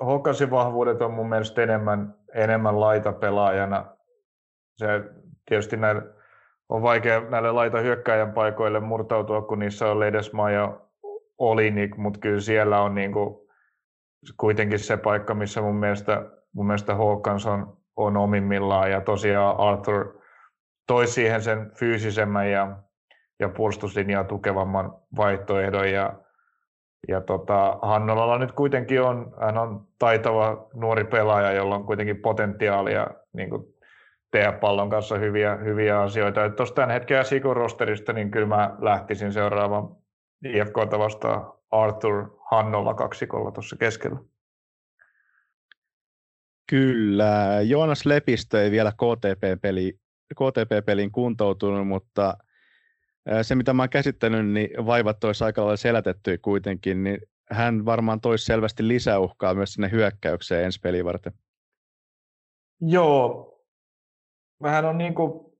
Hawkinsin 0.00 0.50
vahvuudet 0.50 1.02
on 1.02 1.14
mun 1.14 1.28
mielestä 1.28 1.62
enemmän, 1.62 2.14
enemmän 2.34 2.80
laitapelaajana. 2.80 3.96
Se 4.76 4.86
tietysti 5.48 5.76
näille, 5.76 6.02
on 6.68 6.82
vaikea 6.82 7.20
näille 7.20 7.52
laita 7.52 7.78
hyökkäjän 7.78 8.32
paikoille 8.32 8.80
murtautua, 8.80 9.42
kun 9.42 9.58
niissä 9.58 9.90
on 9.90 10.00
Ledesma 10.00 10.50
ja 10.50 10.80
oli, 11.50 11.70
niin, 11.70 11.90
mutta 11.96 12.20
kyllä 12.20 12.40
siellä 12.40 12.80
on 12.80 12.94
niin 12.94 13.12
kuin, 13.12 13.36
kuitenkin 14.36 14.78
se 14.78 14.96
paikka, 14.96 15.34
missä 15.34 15.60
mun 15.60 15.76
mielestä, 15.76 16.22
mun 16.52 16.66
mielestä 16.66 16.94
Hawkins 16.94 17.46
on, 17.46 17.76
on 17.96 18.16
omimmillaan 18.16 18.90
ja 18.90 19.00
tosiaan 19.00 19.60
Arthur, 19.60 20.18
toi 20.86 21.06
siihen 21.06 21.42
sen 21.42 21.70
fyysisemmän 21.78 22.50
ja, 22.50 22.76
ja 23.40 23.48
puolustuslinjaa 23.48 24.24
tukevamman 24.24 24.94
vaihtoehdon. 25.16 25.90
Ja, 25.90 26.12
ja 27.08 27.20
tota, 27.20 27.78
Hannolalla 27.82 28.38
nyt 28.38 28.52
kuitenkin 28.52 29.02
on, 29.02 29.34
hän 29.40 29.58
on 29.58 29.86
taitava 29.98 30.68
nuori 30.74 31.04
pelaaja, 31.04 31.52
jolla 31.52 31.74
on 31.74 31.86
kuitenkin 31.86 32.16
potentiaalia 32.16 33.06
niin 33.32 33.50
kuin 33.50 33.64
tehdä 34.30 34.52
pallon 34.52 34.90
kanssa 34.90 35.18
hyviä, 35.18 35.56
hyviä 35.56 36.00
asioita. 36.00 36.50
Tuosta 36.50 36.74
tämän 36.74 36.90
hetken 36.90 37.24
Sikon 37.24 37.56
rosterista, 37.56 38.12
niin 38.12 38.30
kyllä 38.30 38.46
mä 38.46 38.76
lähtisin 38.78 39.32
seuraavan 39.32 40.03
IFKta 40.44 40.98
vastaan 40.98 41.52
Arthur 41.70 42.38
Hannolla 42.50 42.94
kaksikolla 42.94 43.52
tuossa 43.52 43.76
keskellä. 43.76 44.18
Kyllä, 46.70 47.60
Joonas 47.62 48.06
Lepistö 48.06 48.62
ei 48.62 48.70
vielä 48.70 48.92
KTP-peli, 48.92 49.98
KTP-peliin 50.34 51.10
kuntoutunut, 51.12 51.88
mutta 51.88 52.36
se 53.42 53.54
mitä 53.54 53.72
mä 53.72 53.82
oon 53.82 53.90
käsittänyt, 53.90 54.46
niin 54.46 54.86
vaivat 54.86 55.24
olisi 55.24 55.44
aika 55.44 55.60
lailla 55.60 55.76
selätetty 55.76 56.38
kuitenkin, 56.38 57.04
niin 57.04 57.18
hän 57.50 57.84
varmaan 57.84 58.20
toisi 58.20 58.44
selvästi 58.44 58.88
lisäuhkaa 58.88 59.54
myös 59.54 59.72
sinne 59.72 59.90
hyökkäykseen 59.90 60.64
ensi 60.64 60.80
peli 60.80 61.04
varten. 61.04 61.32
Joo, 62.80 63.50
vähän 64.62 64.84
on 64.84 64.98
niin 64.98 65.14
kuin, 65.14 65.52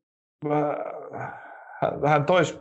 vähän 2.03 2.25
tois, 2.27 2.59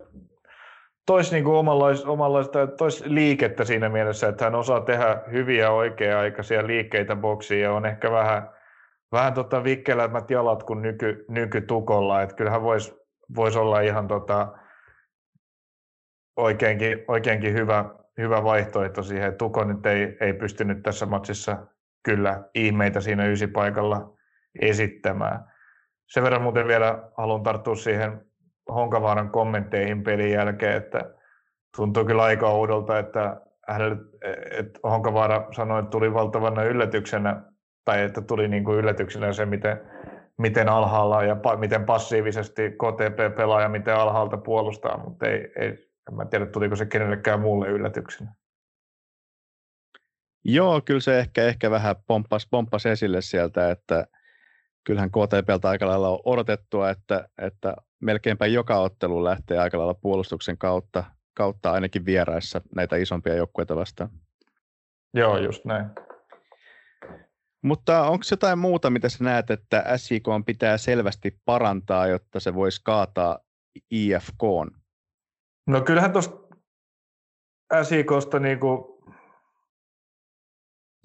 tois 1.06 1.32
niin 1.32 1.44
kuin 1.44 1.56
omanlaista, 1.56 2.10
omanlaista 2.10 2.68
tois 2.68 3.06
liikettä 3.06 3.66
siinä 3.66 3.90
mielessä, 3.90 4.28
että 4.28 4.46
hän 4.46 4.56
osaa 4.56 4.82
tehdä 4.82 5.22
hyviä 5.32 5.72
oikea-aikaisia 5.72 6.68
liikkeitä 6.68 7.16
boksiin 7.16 7.62
ja 7.62 7.74
on 7.74 7.86
ehkä 7.86 8.12
vähän, 8.12 8.50
vähän 9.12 9.34
tota 9.34 9.64
vikkelämmät 9.64 10.32
jalat 10.32 10.64
kuin 10.64 10.82
nyky, 10.82 11.26
nykytukolla, 11.30 12.22
että 12.22 12.36
kyllähän 12.36 12.62
voisi 12.62 13.04
vois 13.36 13.58
olla 13.58 13.80
ihan 13.80 14.08
tota, 14.08 14.54
oikeinkin, 16.38 17.06
oikeinkin 17.08 17.54
hyvä, 17.54 17.86
hyvä 18.18 18.44
vaihtoehto 18.44 19.04
siihen. 19.04 19.38
Tuko 19.38 19.64
nyt 19.64 19.86
ei, 19.86 20.18
ei 20.22 20.34
pystynyt 20.34 20.84
tässä 20.84 21.06
matsissa 21.06 21.58
kyllä 22.04 22.44
ihmeitä 22.56 23.02
siinä 23.02 23.26
ysipaikalla 23.26 24.18
esittämään. 24.62 25.54
Sen 26.10 26.24
verran 26.24 26.42
muuten 26.42 26.68
vielä 26.68 27.10
haluan 27.18 27.44
tarttua 27.44 27.76
siihen 27.76 28.33
Honkavaaran 28.70 29.30
kommentteihin 29.30 30.04
pelin 30.04 30.32
jälkeen, 30.32 30.78
että 30.78 31.14
tuntuu 31.78 32.06
kyllä 32.06 32.24
aika 32.24 32.50
oudolta, 32.50 33.00
että, 33.00 33.42
hänelle, 33.68 33.98
että 34.52 34.80
Honkavaara 34.84 35.48
sanoi, 35.52 35.80
että 35.80 35.90
tuli 35.90 36.14
valtavana 36.14 36.64
yllätyksenä, 36.64 37.42
tai 37.86 38.02
että 38.02 38.22
tuli 38.22 38.48
niin 38.48 38.64
kuin 38.64 38.78
yllätyksenä 38.78 39.34
se, 39.34 39.46
miten, 39.46 39.82
miten 40.38 40.70
alhaalla 40.70 41.24
ja 41.24 41.36
pa, 41.36 41.58
miten 41.58 41.86
passiivisesti 41.86 42.70
KTP 42.70 43.36
pelaa 43.38 43.62
ja 43.62 43.70
miten 43.70 43.96
alhaalta 43.96 44.38
puolustaa, 44.38 44.98
mutta 44.98 45.28
ei, 45.28 45.52
ei, 45.56 45.70
en 46.10 46.16
mä 46.16 46.26
tiedä, 46.26 46.46
tuliko 46.46 46.76
se 46.76 46.86
kenellekään 46.86 47.40
muulle 47.40 47.68
yllätyksenä. 47.68 48.34
Joo, 50.46 50.82
kyllä 50.86 51.00
se 51.00 51.20
ehkä, 51.20 51.44
ehkä 51.44 51.72
vähän 51.72 51.96
pomppas, 52.08 52.48
pomppas 52.52 52.86
esille 52.86 53.22
sieltä, 53.22 53.72
että 53.72 54.08
kyllähän 54.84 55.10
KTPltä 55.12 55.70
aika 55.70 55.88
lailla 55.88 56.10
on 56.10 56.20
odotettua, 56.26 56.90
että, 56.90 57.30
että 57.38 57.76
melkeinpä 58.04 58.46
joka 58.46 58.78
ottelu 58.78 59.24
lähtee 59.24 59.58
aika 59.58 59.78
lailla 59.78 59.94
puolustuksen 59.94 60.58
kautta, 60.58 61.04
kautta 61.34 61.72
ainakin 61.72 62.06
vieraissa 62.06 62.62
näitä 62.76 62.96
isompia 62.96 63.36
joukkueita 63.36 63.76
vastaan. 63.76 64.10
Joo, 65.14 65.38
just 65.38 65.66
näin. 65.66 65.86
Mutta 67.64 68.02
onko 68.02 68.24
jotain 68.32 68.60
muuta, 68.60 68.90
mitä 68.90 69.10
sä 69.10 69.24
näet, 69.24 69.52
että 69.52 69.98
SIK 69.98 70.26
pitää 70.46 70.78
selvästi 70.78 71.40
parantaa, 71.46 72.08
jotta 72.08 72.40
se 72.40 72.56
voisi 72.56 72.82
kaataa 72.84 73.40
IFK? 73.92 74.44
No 75.68 75.82
kyllähän 75.82 76.12
tuosta 76.12 76.38
SIKsta 77.84 78.40
niinku 78.40 79.04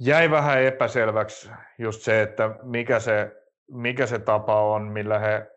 jäi 0.00 0.30
vähän 0.30 0.62
epäselväksi 0.62 1.50
just 1.78 2.02
se, 2.02 2.22
että 2.22 2.58
mikä 2.62 3.00
se 3.00 3.38
mikä 3.70 4.06
se 4.06 4.18
tapa 4.18 4.62
on, 4.62 4.82
millä 4.82 5.18
he 5.18 5.50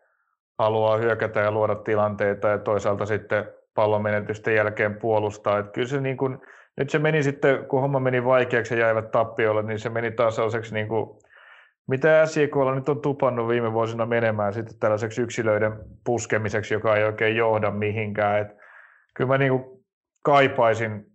haluaa 0.62 0.96
hyökätä 0.96 1.40
ja 1.40 1.50
luoda 1.50 1.74
tilanteita 1.74 2.48
ja 2.48 2.58
toisaalta 2.58 3.06
sitten 3.06 3.44
pallon 3.74 4.02
menetysten 4.02 4.54
jälkeen 4.54 4.96
puolustaa. 4.96 5.58
Että 5.58 5.72
kyllä 5.72 5.88
se 5.88 6.00
niin 6.00 6.16
kuin, 6.16 6.38
nyt 6.76 6.90
se 6.90 6.98
meni 6.98 7.22
sitten, 7.22 7.66
kun 7.66 7.80
homma 7.80 8.00
meni 8.00 8.24
vaikeaksi 8.24 8.74
ja 8.74 8.80
jäivät 8.80 9.10
tappiolle, 9.10 9.62
niin 9.62 9.78
se 9.78 9.88
meni 9.88 10.10
taas 10.10 10.36
sellaiseksi 10.36 10.74
niin 10.74 10.88
kuin, 10.88 11.18
mitä 11.86 12.26
SJKlla 12.26 12.74
nyt 12.74 12.88
on 12.88 13.02
tupannut 13.02 13.48
viime 13.48 13.72
vuosina 13.72 14.06
menemään 14.06 14.52
sitten 14.52 14.78
tällaiseksi 14.78 15.22
yksilöiden 15.22 15.72
puskemiseksi, 16.04 16.74
joka 16.74 16.96
ei 16.96 17.04
oikein 17.04 17.36
johda 17.36 17.70
mihinkään. 17.70 18.40
Et 18.40 18.56
kyllä 19.14 19.28
mä 19.28 19.38
niin 19.38 19.52
kuin 19.52 19.84
kaipaisin 20.24 21.06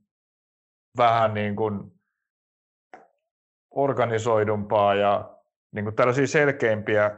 vähän 0.97 1.33
niin 1.33 1.55
kuin 1.55 1.79
organisoidumpaa 3.71 4.95
ja 4.95 5.29
niin 5.71 5.85
kuin 5.85 5.95
tällaisia 5.95 6.27
selkeämpiä, 6.27 7.11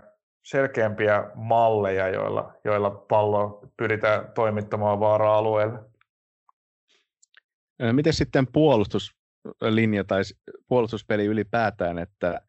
selkeämpiä 0.43 1.23
malleja, 1.35 2.07
joilla, 2.07 2.53
joilla 2.63 2.89
pallo 2.89 3.61
pyritään 3.77 4.31
toimittamaan 4.35 4.99
vaara-alueelle. 4.99 5.79
Miten 7.91 8.13
sitten 8.13 8.47
puolustuslinja 8.47 10.03
tai 10.03 10.21
puolustuspeli 10.67 11.25
ylipäätään, 11.25 11.97
että 11.97 12.41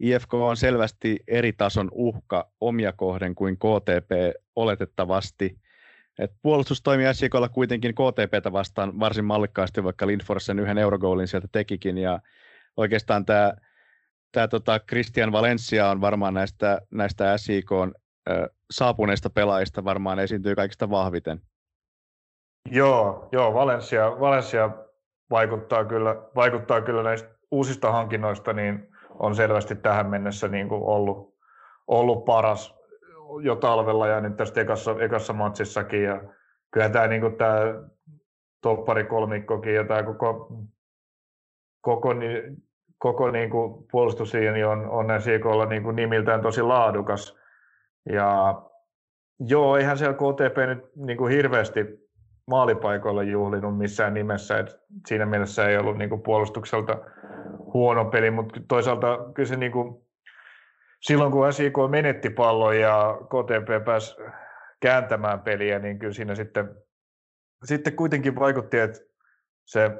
IFK 0.00 0.34
on 0.34 0.56
selvästi 0.56 1.18
eri 1.28 1.52
tason 1.52 1.88
uhka 1.92 2.50
omia 2.60 2.92
kohden 2.92 3.34
kuin 3.34 3.56
KTP 3.56 4.36
oletettavasti. 4.56 5.58
Et 6.18 6.32
puolustus 6.42 6.82
toimii 6.82 7.14
SJKlla 7.14 7.48
kuitenkin 7.48 7.94
KTPtä 7.94 8.52
vastaan 8.52 9.00
varsin 9.00 9.24
mallikkaasti, 9.24 9.84
vaikka 9.84 10.06
Lindfors 10.06 10.46
sen 10.46 10.58
yhden 10.58 10.78
eurogoolin 10.78 11.28
sieltä 11.28 11.48
tekikin. 11.52 11.98
Ja 11.98 12.20
oikeastaan 12.76 13.26
tämä 13.26 13.52
tämä 14.36 14.48
tota 14.48 14.80
Christian 14.80 15.32
Valencia 15.32 15.90
on 15.90 16.00
varmaan 16.00 16.34
näistä, 16.34 16.80
näistä 16.90 17.38
SIK 17.38 17.70
saapuneista 18.70 19.30
pelaajista 19.30 19.84
varmaan 19.84 20.18
esiintyy 20.18 20.54
kaikista 20.54 20.90
vahviten. 20.90 21.40
Joo, 22.70 23.28
joo 23.32 23.54
Valencia, 23.54 24.20
Valencia 24.20 24.70
vaikuttaa, 25.30 25.84
kyllä, 25.84 26.16
vaikuttaa 26.34 26.80
kyllä 26.80 27.02
näistä 27.02 27.28
uusista 27.50 27.92
hankinnoista, 27.92 28.52
niin 28.52 28.88
on 29.10 29.36
selvästi 29.36 29.76
tähän 29.76 30.06
mennessä 30.06 30.48
niin 30.48 30.68
kuin 30.68 30.82
ollut, 30.82 31.34
ollut 31.86 32.24
paras 32.24 32.74
jo 33.42 33.56
talvella 33.56 34.06
ja 34.06 34.20
nyt 34.20 34.36
tässä 34.36 34.60
ekassa, 34.60 34.96
ekassa 35.00 35.32
matsissakin. 35.32 36.02
Ja 36.02 36.22
kyllä 36.70 36.88
tämä, 36.88 37.06
niin 37.06 37.20
kuin 37.20 37.36
tämä 37.36 37.60
toppari 38.62 39.04
kolmikkokin 39.04 39.74
ja 39.74 39.84
tämä 39.84 40.02
koko, 40.02 40.52
koko 41.80 42.12
niin 42.12 42.65
koko 42.98 43.30
niin 43.30 43.50
kuin 43.50 43.86
puolustuslinja 43.92 44.70
on, 44.70 44.90
on 44.90 45.22
SIKlla 45.22 45.66
niin 45.66 45.82
kuin 45.82 45.96
nimiltään 45.96 46.42
tosi 46.42 46.62
laadukas. 46.62 47.38
Ja 48.12 48.62
joo, 49.40 49.76
eihän 49.76 49.98
siellä 49.98 50.14
KTP 50.14 50.56
nyt 50.66 50.96
niin 50.96 51.18
kuin 51.18 51.32
hirveästi 51.32 52.06
maalipaikoilla 52.46 53.22
juhlinut 53.22 53.78
missään 53.78 54.14
nimessä. 54.14 54.58
Et 54.58 54.80
siinä 55.06 55.26
mielessä 55.26 55.68
ei 55.68 55.76
ollut 55.76 55.98
niin 55.98 56.10
kuin 56.10 56.22
puolustukselta 56.22 56.98
huono 57.74 58.04
peli, 58.04 58.30
mutta 58.30 58.60
toisaalta 58.68 59.18
kyllä 59.34 59.48
se 59.48 59.56
niin 59.56 59.72
kuin, 59.72 60.06
silloin 61.00 61.32
kun 61.32 61.52
SIK 61.52 61.74
menetti 61.90 62.30
pallon 62.30 62.78
ja 62.78 63.18
KTP 63.24 63.84
pääsi 63.84 64.16
kääntämään 64.80 65.40
peliä, 65.40 65.78
niin 65.78 65.98
kyllä 65.98 66.12
siinä 66.12 66.34
sitten, 66.34 66.76
sitten 67.64 67.96
kuitenkin 67.96 68.36
vaikutti, 68.36 68.78
että 68.78 68.98
se 69.64 69.90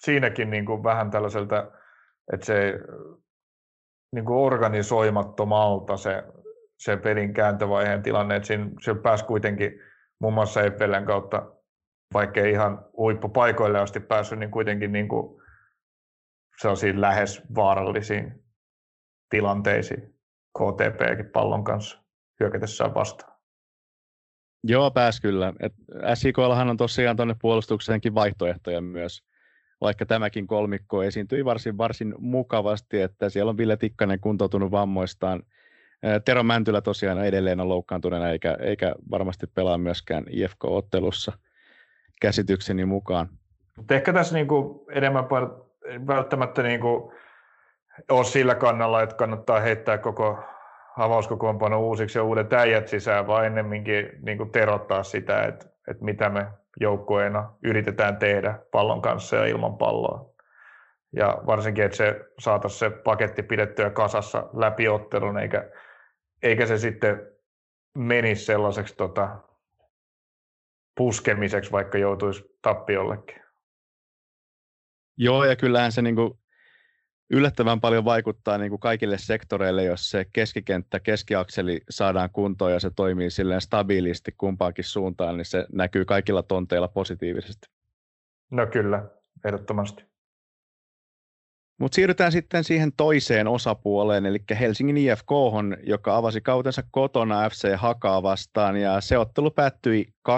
siinäkin 0.00 0.50
niin 0.50 0.66
kuin 0.66 0.84
vähän 0.84 1.10
tällaiselta, 1.10 1.70
että 2.32 2.46
se 2.46 2.78
niin 4.14 4.24
kuin 4.24 4.38
organisoimattomalta 4.38 5.96
se, 5.96 6.22
se 6.78 6.96
pelin 6.96 7.34
kääntövaiheen 7.34 8.02
tilanne, 8.02 8.36
että 8.36 8.46
siinä, 8.46 8.70
se 8.80 8.94
pääsi 8.94 9.24
kuitenkin 9.24 9.80
muun 10.20 10.34
muassa 10.34 10.62
Eppelen 10.62 11.04
kautta, 11.04 11.52
vaikkei 12.14 12.50
ihan 12.50 12.84
huippupaikoille 12.96 13.78
asti 13.78 14.00
päässyt, 14.00 14.38
niin 14.38 14.50
kuitenkin 14.50 14.92
niin 14.92 15.08
kuin 15.08 15.42
sellaisiin 16.60 17.00
lähes 17.00 17.42
vaarallisiin 17.54 18.44
tilanteisiin 19.30 20.14
KTPkin 20.58 21.30
pallon 21.32 21.64
kanssa 21.64 22.02
hyökätessään 22.40 22.94
vastaan. 22.94 23.40
Joo, 24.64 24.90
pääs 24.90 25.20
kyllä. 25.20 25.52
Et 25.60 25.72
SIKllahan 26.14 26.68
on 26.68 26.76
tosiaan 26.76 27.16
tuonne 27.16 27.36
puolustukseenkin 27.40 28.14
vaihtoehtoja 28.14 28.80
myös 28.80 29.29
vaikka 29.80 30.06
tämäkin 30.06 30.46
kolmikko 30.46 31.02
esiintyi 31.02 31.44
varsin, 31.44 31.78
varsin 31.78 32.14
mukavasti, 32.18 33.00
että 33.00 33.28
siellä 33.28 33.50
on 33.50 33.56
Ville 33.56 33.76
Tikkanen 33.76 34.20
kuntoutunut 34.20 34.70
vammoistaan. 34.70 35.42
Tero 36.24 36.42
Mäntylä 36.42 36.80
tosiaan 36.80 37.24
edelleen 37.24 37.60
on 37.60 37.68
loukkaantuneena, 37.68 38.30
eikä, 38.30 38.56
eikä 38.60 38.94
varmasti 39.10 39.46
pelaa 39.46 39.78
myöskään 39.78 40.24
IFK-ottelussa 40.30 41.32
käsitykseni 42.20 42.84
mukaan. 42.84 43.28
Mutta 43.76 43.94
ehkä 43.94 44.12
tässä 44.12 44.34
niinku 44.34 44.86
enemmän 44.92 45.24
välttämättä 46.06 46.62
niinku 46.62 47.12
ole 48.10 48.24
sillä 48.24 48.54
kannalla, 48.54 49.02
että 49.02 49.16
kannattaa 49.16 49.60
heittää 49.60 49.98
koko, 49.98 50.38
avauskokoonpano 50.96 51.80
uusiksi 51.80 52.18
ja 52.18 52.24
uudet 52.24 52.52
äijät 52.52 52.88
sisään, 52.88 53.26
vaan 53.26 53.46
ennemminkin 53.46 54.10
niin 54.22 54.38
kuin 54.38 54.50
terottaa 54.50 55.02
sitä, 55.02 55.44
että, 55.44 55.66
että 55.88 56.04
mitä 56.04 56.28
me 56.28 56.46
joukkueena 56.80 57.54
yritetään 57.64 58.16
tehdä 58.16 58.58
pallon 58.72 59.02
kanssa 59.02 59.36
ja 59.36 59.46
ilman 59.46 59.78
palloa. 59.78 60.34
Ja 61.16 61.42
varsinkin, 61.46 61.84
että 61.84 61.96
se 61.96 62.20
saataisiin 62.38 62.78
se 62.78 62.90
paketti 62.90 63.42
pidettyä 63.42 63.90
kasassa 63.90 64.48
läpi 64.52 64.88
ottelun, 64.88 65.38
eikä, 65.38 65.70
eikä 66.42 66.66
se 66.66 66.78
sitten 66.78 67.30
menisi 67.98 68.44
sellaiseksi 68.44 68.96
tota, 68.96 69.38
puskemiseksi, 70.96 71.72
vaikka 71.72 71.98
joutuisi 71.98 72.58
tappiollekin. 72.62 73.42
Joo, 75.16 75.44
ja 75.44 75.56
kyllähän 75.56 75.92
se 75.92 76.02
niin 76.02 76.16
kuin 76.16 76.39
yllättävän 77.30 77.80
paljon 77.80 78.04
vaikuttaa 78.04 78.58
niin 78.58 78.70
kuin 78.70 78.80
kaikille 78.80 79.18
sektoreille, 79.18 79.84
jos 79.84 80.10
se 80.10 80.26
keskikenttä, 80.32 81.00
keskiakseli 81.00 81.80
saadaan 81.90 82.30
kuntoon 82.32 82.72
ja 82.72 82.80
se 82.80 82.90
toimii 82.90 83.30
silleen 83.30 83.60
stabiilisti 83.60 84.34
kumpaankin 84.38 84.84
suuntaan, 84.84 85.36
niin 85.36 85.44
se 85.44 85.66
näkyy 85.72 86.04
kaikilla 86.04 86.42
tonteilla 86.42 86.88
positiivisesti. 86.88 87.66
No 88.50 88.66
kyllä, 88.66 89.04
ehdottomasti. 89.44 90.10
Mutta 91.78 91.94
siirrytään 91.94 92.32
sitten 92.32 92.64
siihen 92.64 92.92
toiseen 92.96 93.48
osapuoleen, 93.48 94.26
eli 94.26 94.38
Helsingin 94.60 94.96
IFK, 94.96 95.30
joka 95.82 96.16
avasi 96.16 96.40
kautensa 96.40 96.82
kotona 96.90 97.48
FC 97.50 97.76
Hakaa 97.76 98.22
vastaan, 98.22 98.76
ja 98.76 99.00
se 99.00 99.18
ottelu 99.18 99.50
päättyi 99.50 100.14
2-0. 100.28 100.32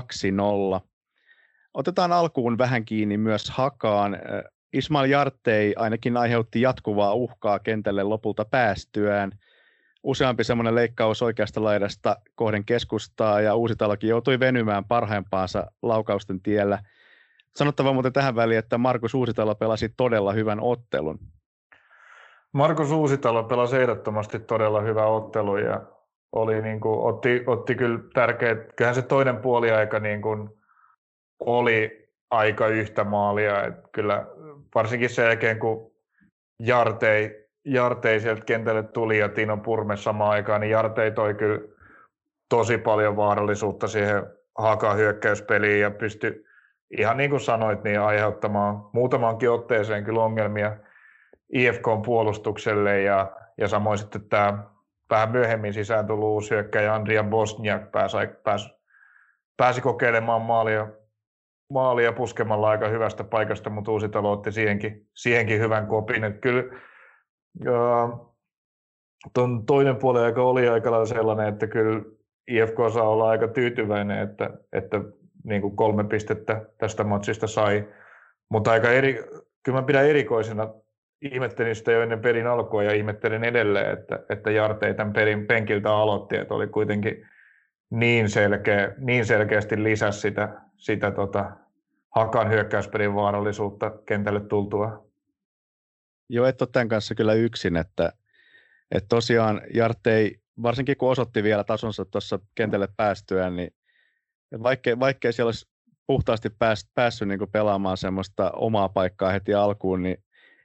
Otetaan 1.74 2.12
alkuun 2.12 2.58
vähän 2.58 2.84
kiinni 2.84 3.16
myös 3.16 3.50
Hakaan. 3.50 4.18
Ismail 4.72 5.10
Jartei 5.10 5.74
ainakin 5.76 6.16
aiheutti 6.16 6.60
jatkuvaa 6.60 7.14
uhkaa 7.14 7.58
kentälle 7.58 8.02
lopulta 8.02 8.44
päästyään. 8.44 9.32
Useampi 10.02 10.44
semmoinen 10.44 10.74
leikkaus 10.74 11.22
oikeasta 11.22 11.64
laidasta 11.64 12.16
kohden 12.34 12.64
keskustaa 12.64 13.40
ja 13.40 13.54
Uusitalokin 13.54 14.10
joutui 14.10 14.40
venymään 14.40 14.84
parhaimpaansa 14.84 15.66
laukausten 15.82 16.40
tiellä. 16.40 16.78
Sanottava 17.56 17.92
muuten 17.92 18.12
tähän 18.12 18.36
väliin, 18.36 18.58
että 18.58 18.78
Markus 18.78 19.14
Uusitalo 19.14 19.54
pelasi 19.54 19.88
todella 19.96 20.32
hyvän 20.32 20.60
ottelun. 20.60 21.18
Markus 22.52 22.90
Uusitalo 22.90 23.44
pelasi 23.44 23.76
ehdottomasti 23.76 24.38
todella 24.38 24.80
hyvä 24.80 25.06
ottelu 25.06 25.56
ja 25.56 25.80
oli 26.32 26.62
niin 26.62 26.80
kuin, 26.80 27.00
otti, 27.00 27.44
otti 27.46 27.74
kyllä 27.74 27.98
tärkeät, 28.14 28.58
kyllähän 28.76 28.94
se 28.94 29.02
toinen 29.02 29.36
puoliaika 29.36 29.98
niin 29.98 30.22
kuin 30.22 30.48
oli 31.40 32.08
aika 32.30 32.66
yhtä 32.66 33.04
maalia, 33.04 33.64
että 33.64 33.88
kyllä 33.92 34.26
varsinkin 34.74 35.10
sen 35.10 35.24
jälkeen, 35.24 35.58
kun 35.58 35.92
Jartei, 36.60 37.48
Jartei 37.64 38.20
sieltä 38.20 38.44
kentälle 38.44 38.82
tuli 38.82 39.18
ja 39.18 39.28
Tino 39.28 39.56
Purme 39.56 39.96
samaan 39.96 40.30
aikaan, 40.30 40.60
niin 40.60 40.70
Jartei 40.70 41.10
toi 41.10 41.34
kyllä 41.34 41.60
tosi 42.48 42.78
paljon 42.78 43.16
vaarallisuutta 43.16 43.88
siihen 43.88 44.26
Hakan 44.58 44.96
hyökkäyspeliin 44.96 45.80
ja 45.80 45.90
pystyi 45.90 46.44
ihan 46.98 47.16
niin 47.16 47.30
kuin 47.30 47.40
sanoit, 47.40 47.84
niin 47.84 48.00
aiheuttamaan 48.00 48.90
muutamankin 48.92 49.50
otteeseen 49.50 50.04
kyllä 50.04 50.24
ongelmia 50.24 50.76
IFK 51.52 51.84
puolustukselle 52.04 53.00
ja, 53.00 53.32
ja 53.58 53.68
samoin 53.68 53.98
sitten 53.98 54.28
tämä 54.28 54.64
vähän 55.10 55.30
myöhemmin 55.30 55.74
sisään 55.74 56.06
tullut 56.06 56.28
uusi 56.28 56.50
hyökkäjä 56.50 56.94
Andria 56.94 57.24
Bosniak 57.24 57.90
pääsi, 57.92 58.16
pääsi, 58.42 58.70
pääsi 59.56 59.80
kokeilemaan 59.80 60.42
maalia 60.42 60.88
maalia 61.72 62.12
puskemalla 62.12 62.68
aika 62.68 62.88
hyvästä 62.88 63.24
paikasta, 63.24 63.70
mutta 63.70 63.90
Uusitalo 63.90 64.32
otti 64.32 64.52
siihenkin, 64.52 65.06
siihenkin 65.14 65.60
hyvän 65.60 65.86
kopin. 65.86 66.24
Että 66.24 66.40
kyllä 66.40 66.64
tuon 69.34 69.66
toinen 69.66 69.96
puoli 69.96 70.20
aika 70.20 70.42
oli 70.42 70.68
aika 70.68 70.90
lailla 70.90 71.06
sellainen, 71.06 71.48
että 71.48 71.66
kyllä 71.66 72.02
IFK 72.48 72.76
saa 72.94 73.08
olla 73.08 73.30
aika 73.30 73.48
tyytyväinen, 73.48 74.18
että, 74.18 74.50
että 74.72 75.00
niin 75.44 75.62
kuin 75.62 75.76
kolme 75.76 76.04
pistettä 76.04 76.64
tästä 76.78 77.04
matsista 77.04 77.46
sai. 77.46 77.88
Mutta 78.48 78.70
aika 78.70 78.90
eri, 78.90 79.24
kyllä 79.62 79.80
mä 79.80 79.86
pidän 79.86 80.06
erikoisena, 80.06 80.74
ihmettelin 81.22 81.76
sitä 81.76 81.92
jo 81.92 82.02
ennen 82.02 82.20
pelin 82.20 82.46
alkua 82.46 82.82
ja 82.82 82.92
ihmettelen 82.92 83.44
edelleen, 83.44 83.92
että, 83.92 84.20
että 84.28 84.50
Jarte 84.50 84.94
tämän 84.94 85.12
pelin 85.12 85.46
penkiltä 85.46 85.94
aloitti, 85.94 86.36
että 86.36 86.54
oli 86.54 86.66
kuitenkin 86.66 87.26
niin, 87.90 88.28
selkeä, 88.28 88.94
niin 88.98 89.26
selkeästi 89.26 89.82
lisäsi 89.82 90.20
sitä, 90.20 90.60
sitä 90.76 91.10
tota, 91.10 91.52
Hakan 92.14 92.50
hyökkäyspelin 92.50 93.14
vaarallisuutta 93.14 93.90
kentälle 93.90 94.40
tultua. 94.40 95.06
Joo, 96.28 96.46
et 96.46 96.62
ole 96.62 96.68
tämän 96.72 96.88
kanssa 96.88 97.14
kyllä 97.14 97.32
yksin, 97.32 97.76
että, 97.76 98.12
että 98.90 99.08
tosiaan 99.08 99.60
Jartei, 99.74 100.40
varsinkin 100.62 100.96
kun 100.96 101.10
osoitti 101.10 101.42
vielä 101.42 101.64
tasonsa 101.64 102.04
tuossa 102.04 102.38
kentälle 102.54 102.88
päästyään, 102.96 103.56
niin 103.56 103.74
vaikkei, 104.62 105.00
vaikkei 105.00 105.32
siellä 105.32 105.48
olisi 105.48 105.68
puhtaasti 106.06 106.50
pääs, 106.58 106.90
päässyt 106.94 107.28
niin 107.28 107.50
pelaamaan 107.52 107.96
semmoista 107.96 108.50
omaa 108.50 108.88
paikkaa 108.88 109.32
heti 109.32 109.54
alkuun, 109.54 110.02
niin 110.02 110.24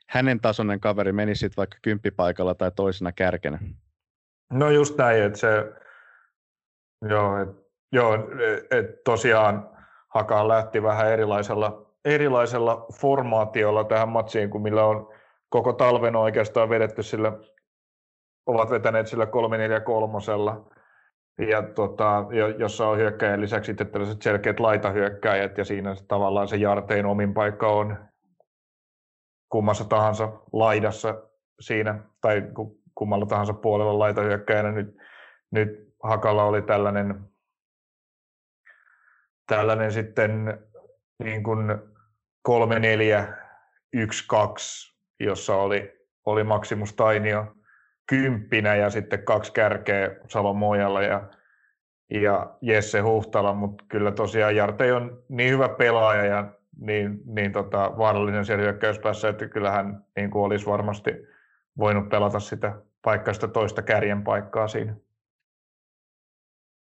hänen 0.10 0.40
tasoinen 0.40 0.80
kaveri 0.80 1.12
meni 1.12 1.36
sitten 1.36 1.58
vaikka 1.58 1.78
kymppipaikalla 1.82 2.56
tai 2.56 2.72
toisena 2.76 3.12
kärkenä. 3.12 3.60
No 4.52 4.70
just 4.70 4.98
näin, 4.98 5.24
että 5.24 5.40
se, 5.40 5.48
joo, 7.10 7.42
et, 7.42 7.50
joo, 7.92 8.14
et 8.72 9.04
tosiaan 9.04 9.77
Hakaan 10.14 10.48
lähti 10.48 10.84
vähän 10.84 11.12
erilaisella, 11.12 11.86
erilaisella 12.06 12.86
formaatiolla 12.94 13.84
tähän 13.84 14.10
matsiin 14.10 14.50
kuin 14.50 14.62
millä 14.62 14.86
on 14.86 15.14
koko 15.50 15.74
talven 15.74 16.16
oikeastaan 16.16 16.70
vedetty 16.70 17.04
sillä, 17.04 17.32
ovat 18.46 18.70
vetäneet 18.70 19.08
sillä 19.08 19.26
3-4-3 19.26 19.28
ja 21.50 21.64
tota, 21.64 22.26
jossa 22.58 22.88
on 22.88 22.98
hyökkäjän 22.98 23.42
lisäksi 23.42 23.68
sitten 23.68 23.88
tällaiset 23.88 24.22
selkeät 24.22 24.60
laitahyökkäjät 24.60 25.58
ja 25.58 25.66
siinä 25.66 25.96
tavallaan 26.08 26.48
se 26.48 26.56
Jartein 26.56 27.06
omin 27.06 27.34
paikka 27.34 27.68
on 27.68 27.98
kummassa 29.50 29.86
tahansa 29.86 30.32
laidassa 30.54 31.24
siinä 31.60 32.00
tai 32.22 32.44
kummalla 32.96 33.26
tahansa 33.26 33.54
puolella 33.54 34.00
laitahyökkäjänä. 34.00 34.72
Nyt, 34.72 34.98
nyt 35.52 35.70
Hakalla 36.04 36.44
oli 36.44 36.62
tällainen 36.62 37.30
tällainen 39.48 39.92
sitten 39.92 40.60
niin 41.24 41.44
kuin 41.44 41.78
3, 42.42 42.80
4, 42.80 43.28
1, 43.94 44.28
2, 44.28 44.98
jossa 45.20 45.56
oli, 45.56 46.08
oli 46.26 46.44
Maximus 46.44 46.94
Tainio 46.94 47.54
kymppinä 48.08 48.76
ja 48.76 48.90
sitten 48.90 49.24
kaksi 49.24 49.54
kärkeä 49.54 50.16
Salo 50.28 50.54
Mojalla 50.54 51.02
ja, 51.02 51.30
ja 52.12 52.56
Jesse 52.62 53.00
Huhtala, 53.00 53.54
mutta 53.54 53.84
kyllä 53.88 54.12
tosiaan 54.12 54.56
Jarte 54.56 54.94
on 54.94 55.24
niin 55.30 55.52
hyvä 55.52 55.70
pelaaja 55.70 56.26
ja 56.26 56.52
niin, 56.80 57.20
niin 57.26 57.52
tota, 57.52 57.98
vaarallinen 57.98 58.46
siellä 58.46 58.64
hyökkäyspäässä, 58.64 59.30
että 59.30 59.48
kyllähän 59.48 60.06
niin 60.16 60.32
kuin 60.32 60.44
olisi 60.44 60.66
varmasti 60.66 61.12
voinut 61.78 62.10
pelata 62.10 62.40
sitä 62.40 62.76
paikkaista 63.02 63.48
toista 63.48 63.82
kärjen 63.82 64.24
paikkaa 64.24 64.68
siinä. 64.68 64.96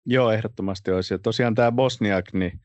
Joo, 0.06 0.30
ehdottomasti 0.30 0.92
olisi. 0.92 1.14
Ja 1.14 1.18
tosiaan 1.18 1.54
tämä 1.54 1.72
Bosniak 1.72 2.24
niin 2.32 2.60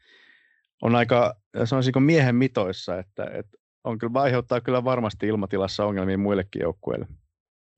on 0.81 0.95
aika, 0.95 1.35
sanoisinko 1.63 1.99
miehen 1.99 2.35
mitoissa, 2.35 2.99
että, 2.99 3.23
että 3.33 3.57
on 3.83 3.97
kyllä, 3.97 4.21
aiheuttaa 4.21 4.61
kyllä 4.61 4.83
varmasti 4.83 5.27
ilmatilassa 5.27 5.85
ongelmia 5.85 6.17
muillekin 6.17 6.61
joukkueille. 6.61 7.07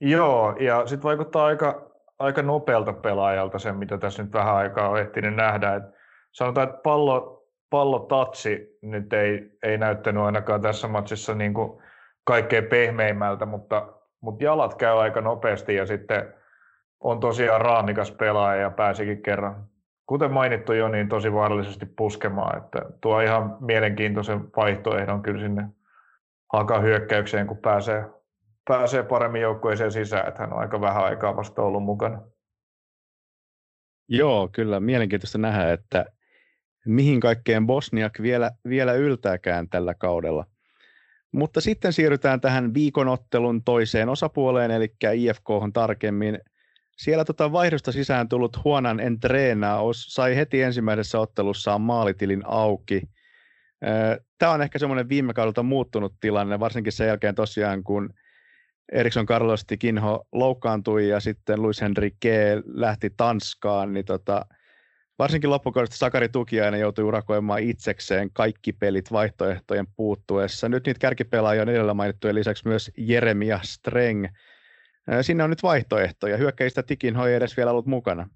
Joo, 0.02 0.56
ja 0.60 0.86
sitten 0.88 1.04
vaikuttaa 1.04 1.46
aika, 1.46 1.92
aika 2.20 2.42
nopealta 2.42 2.94
pelaajalta 2.94 3.60
se, 3.60 3.72
mitä 3.72 3.98
tässä 3.98 4.24
nyt 4.24 4.34
vähän 4.34 4.56
aikaa 4.56 4.90
on 4.90 5.00
ehtinyt 5.00 5.36
nähdä. 5.36 5.76
Et 5.76 5.84
sanotaan, 6.32 6.70
että 6.70 6.82
pallo, 6.84 7.48
pallotatsi 7.70 8.78
nyt 8.82 9.14
ei, 9.14 9.58
ei 9.64 9.78
näyttänyt 9.78 10.24
ainakaan 10.24 10.62
tässä 10.62 10.88
matsissa 10.88 11.36
niin 11.36 11.54
kuin 11.54 11.82
kaikkein 12.24 12.66
pehmeimmältä, 12.66 13.46
mutta, 13.46 13.94
mutta 14.22 14.44
jalat 14.44 14.76
käy 14.76 15.02
aika 15.02 15.22
nopeasti 15.22 15.76
ja 15.76 15.86
sitten 15.86 16.34
on 17.00 17.20
tosiaan 17.20 17.62
raamikas 17.62 18.12
pelaaja 18.12 18.62
ja 18.62 18.70
pääsikin 18.70 19.24
kerran, 19.24 19.68
kuten 20.06 20.32
mainittu 20.32 20.74
jo, 20.74 20.88
niin 20.88 21.10
tosi 21.10 21.34
vaarallisesti 21.34 21.86
puskemaan. 21.86 22.58
Että 22.58 22.82
tuo 23.02 23.22
ihan 23.22 23.58
mielenkiintoisen 23.60 24.50
vaihtoehdon 24.56 25.22
kyllä 25.22 25.40
sinne 25.40 25.64
hyökkäykseen, 26.82 27.48
kun 27.48 27.58
pääsee, 27.58 28.06
pääsee 28.68 29.04
paremmin 29.04 29.42
joukkueeseen 29.42 29.92
sisään, 29.92 30.28
että 30.28 30.42
hän 30.42 30.54
on 30.54 30.60
aika 30.60 30.82
vähän 30.82 31.04
aikaa 31.04 31.36
vasta 31.36 31.62
ollut 31.62 31.84
mukana. 31.84 32.22
Joo, 34.10 34.50
kyllä 34.52 34.80
mielenkiintoista 34.80 35.38
nähdä, 35.38 35.74
että 35.74 36.06
mihin 36.86 37.20
kaikkeen 37.20 37.68
Bosniak 37.68 38.14
vielä, 38.22 38.52
vielä 38.70 38.94
yltääkään 38.94 39.70
tällä 39.70 39.94
kaudella. 39.94 40.46
Mutta 41.32 41.62
sitten 41.62 41.94
siirrytään 41.94 42.42
tähän 42.42 42.74
viikonottelun 42.74 43.64
toiseen 43.64 44.10
osapuoleen, 44.10 44.72
eli 44.72 44.96
IFK 45.14 45.50
on 45.50 45.74
tarkemmin– 45.74 46.40
siellä 46.98 47.26
tota 47.26 47.52
vaihdosta 47.52 47.92
sisään 47.92 48.30
tullut 48.30 48.64
Huonan 48.64 49.00
Entreena 49.00 49.78
sai 49.94 50.36
heti 50.36 50.62
ensimmäisessä 50.62 51.20
ottelussaan 51.20 51.82
maalitilin 51.82 52.42
auki. 52.46 53.02
Tämä 54.38 54.52
on 54.52 54.62
ehkä 54.62 54.80
semmoinen 54.80 55.10
viime 55.10 55.34
kaudelta 55.34 55.64
muuttunut 55.64 56.14
tilanne, 56.20 56.60
varsinkin 56.60 56.94
sen 56.94 57.08
jälkeen 57.08 57.36
tosiaan, 57.36 57.84
kun 57.84 58.10
Eriksson 58.92 59.26
Carlos 59.26 59.66
Tikinho 59.66 60.28
loukkaantui 60.32 61.10
ja 61.10 61.20
sitten 61.20 61.62
Luis 61.62 61.82
Henrique 61.82 62.62
lähti 62.66 63.10
Tanskaan, 63.18 63.94
niin 63.94 64.06
tota, 64.06 64.46
varsinkin 65.20 65.50
loppukaudesta 65.50 65.98
Sakari 65.98 66.30
Tukiainen 66.30 66.80
joutui 66.80 67.04
urakoimaan 67.04 67.64
itsekseen 67.64 68.30
kaikki 68.34 68.74
pelit 68.74 69.12
vaihtoehtojen 69.12 69.88
puuttuessa. 69.96 70.70
Nyt 70.70 70.86
niitä 70.86 71.00
kärkipelaajia 71.00 71.62
on 71.62 71.70
edellä 71.70 71.94
mainittujen 71.94 72.36
lisäksi 72.36 72.68
myös 72.68 72.92
Jeremia 72.98 73.60
Streng. 73.64 74.26
Sinne 75.22 75.44
on 75.44 75.50
nyt 75.50 75.64
vaihtoehtoja. 75.64 76.38
Hyökkäistä 76.38 76.84
Tikinho 76.84 77.26
ei 77.26 77.36
edes 77.36 77.58
vielä 77.58 77.72
ollut 77.72 77.86
mukana. 77.86 78.30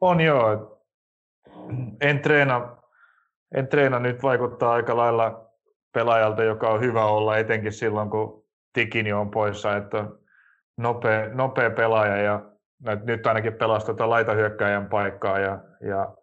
On 0.00 0.20
joo. 0.20 0.72
En 2.00 2.20
treena, 2.20 2.76
en 3.54 3.68
treena 3.68 3.98
nyt 3.98 4.22
vaikuttaa 4.22 4.72
aika 4.72 4.96
lailla 4.96 5.50
pelaajalta, 5.92 6.42
joka 6.42 6.68
on 6.68 6.80
hyvä 6.80 7.04
olla, 7.04 7.38
etenkin 7.38 7.72
silloin 7.72 8.10
kun 8.10 8.46
Tikini 8.72 9.12
on 9.12 9.30
poissa, 9.30 9.76
että 9.76 10.04
nopea, 10.76 11.28
nopea 11.28 11.70
pelaaja 11.70 12.16
ja 12.16 12.42
nyt 13.04 13.26
ainakin 13.26 13.54
pelasi 13.54 13.86
tuota 13.86 14.10
laitahyökkäjän 14.10 14.88
paikkaa 14.88 15.38
ja, 15.38 15.58
ja, 15.80 16.14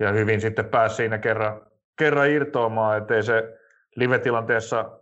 ja, 0.00 0.12
hyvin 0.12 0.40
sitten 0.40 0.64
pääsi 0.64 0.96
siinä 0.96 1.18
kerran, 1.18 1.60
kerran 1.98 2.30
irtoamaan, 2.30 2.98
ettei 2.98 3.22
se 3.22 3.58
live-tilanteessa 3.96 5.00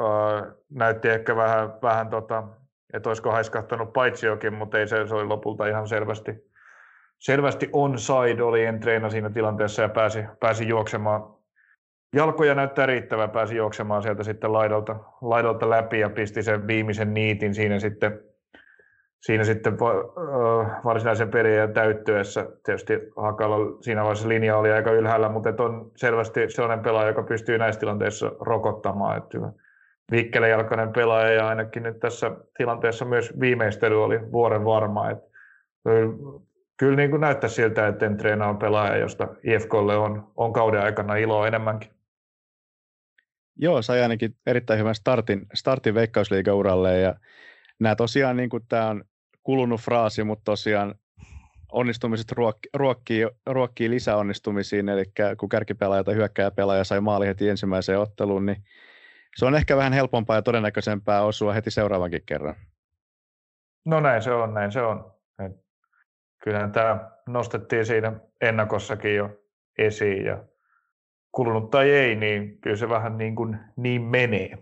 ää, 0.00 0.52
näytti 0.70 1.08
ehkä 1.08 1.36
vähän, 1.36 1.72
vähän 1.82 2.08
tota, 2.08 2.42
että 2.92 3.08
olisiko 3.08 3.30
haiskahtanut 3.30 3.92
paitsiokin, 3.92 4.54
mutta 4.54 4.78
ei 4.78 4.88
se, 4.88 5.06
se 5.06 5.14
oli 5.14 5.24
lopulta 5.24 5.66
ihan 5.66 5.88
selvästi, 5.88 6.50
selvästi 7.18 7.70
onside 7.72 8.42
oli 8.42 8.64
en 8.64 8.80
treena 8.80 9.10
siinä 9.10 9.30
tilanteessa 9.30 9.82
ja 9.82 9.88
pääsi, 9.88 10.24
pääsi 10.40 10.68
juoksemaan 10.68 11.34
jalkoja 12.16 12.54
näyttää 12.54 12.86
riittävän, 12.86 13.30
pääsi 13.30 13.56
juoksemaan 13.56 14.02
sieltä 14.02 14.22
sitten 14.22 14.52
laidolta, 14.52 14.96
laidolta 15.20 15.70
läpi 15.70 16.00
ja 16.00 16.10
pisti 16.10 16.42
sen 16.42 16.66
viimeisen 16.66 17.14
niitin 17.14 17.54
siinä 17.54 17.78
sitten, 17.78 18.20
siinä 19.20 19.44
sitten 19.44 19.78
varsinaisen 20.84 21.30
pelin 21.30 21.72
täyttyessä. 21.74 22.46
Tietysti 22.64 22.98
Hakalla 23.16 23.56
siinä 23.80 24.02
vaiheessa 24.02 24.28
linja 24.28 24.56
oli 24.56 24.72
aika 24.72 24.90
ylhäällä, 24.90 25.28
mutta 25.28 25.64
on 25.64 25.90
selvästi 25.96 26.50
sellainen 26.50 26.84
pelaaja, 26.84 27.08
joka 27.08 27.22
pystyy 27.22 27.58
näissä 27.58 27.80
tilanteissa 27.80 28.32
rokottamaan. 28.40 29.16
Että 29.16 29.38
vikkelejälkainen 30.10 30.92
pelaaja 30.92 31.32
ja 31.32 31.48
ainakin 31.48 31.82
nyt 31.82 32.00
tässä 32.00 32.30
tilanteessa 32.58 33.04
myös 33.04 33.40
viimeistely 33.40 34.04
oli 34.04 34.32
vuoren 34.32 34.64
varma. 34.64 35.10
Että 35.10 35.26
kyllä 36.76 36.96
niin 36.96 37.10
kuin 37.10 37.20
näyttää 37.20 37.50
siltä, 37.50 37.88
että 37.88 38.06
Entreena 38.06 38.48
on 38.48 38.58
pelaaja, 38.58 38.96
josta 38.96 39.28
IFKlle 39.44 39.96
on, 39.96 40.32
on 40.36 40.52
kauden 40.52 40.80
aikana 40.80 41.16
iloa 41.16 41.46
enemmänkin. 41.46 41.90
Joo, 43.56 43.82
sai 43.82 44.02
ainakin 44.02 44.36
erittäin 44.46 44.80
hyvän 44.80 44.94
startin, 44.94 45.46
startin 45.54 45.94
veikkausliigauralle 45.94 46.98
ja 46.98 47.14
nämä 47.80 47.96
tosiaan, 47.96 48.36
niin 48.36 48.50
kuin 48.50 48.62
tämä 48.68 48.88
on 48.88 49.04
kulunut 49.42 49.80
fraasi, 49.80 50.24
mutta 50.24 50.44
tosiaan 50.44 50.94
onnistumiset 51.72 52.32
ruokki, 52.32 52.68
ruokkii, 52.74 53.28
ruokkii 53.46 53.90
lisäonnistumisiin, 53.90 54.88
eli 54.88 55.04
kun 55.40 55.48
kärkipelaaja 55.48 56.04
tai 56.04 56.14
hyökkääjäpelaaja 56.14 56.84
sai 56.84 57.00
maali 57.00 57.26
heti 57.26 57.48
ensimmäiseen 57.48 57.98
otteluun, 57.98 58.46
niin 58.46 58.64
se 59.36 59.46
on 59.46 59.54
ehkä 59.54 59.76
vähän 59.76 59.92
helpompaa 59.92 60.36
ja 60.36 60.42
todennäköisempää 60.42 61.22
osua 61.22 61.52
heti 61.52 61.70
seuraavankin 61.70 62.22
kerran. 62.26 62.54
No 63.84 64.00
näin 64.00 64.22
se 64.22 64.32
on, 64.32 64.54
näin 64.54 64.72
se 64.72 64.82
on. 64.82 65.12
Et 65.38 65.52
kyllähän 66.42 66.72
tämä 66.72 67.10
nostettiin 67.26 67.86
siinä 67.86 68.12
ennakossakin 68.40 69.16
jo 69.16 69.30
esiin 69.78 70.24
ja 70.24 70.44
kulunut 71.32 71.70
tai 71.70 71.90
ei, 71.90 72.16
niin 72.16 72.60
kyllä 72.60 72.76
se 72.76 72.88
vähän 72.88 73.18
niin, 73.18 73.34
kuin 73.34 73.58
niin 73.76 74.02
menee. 74.02 74.58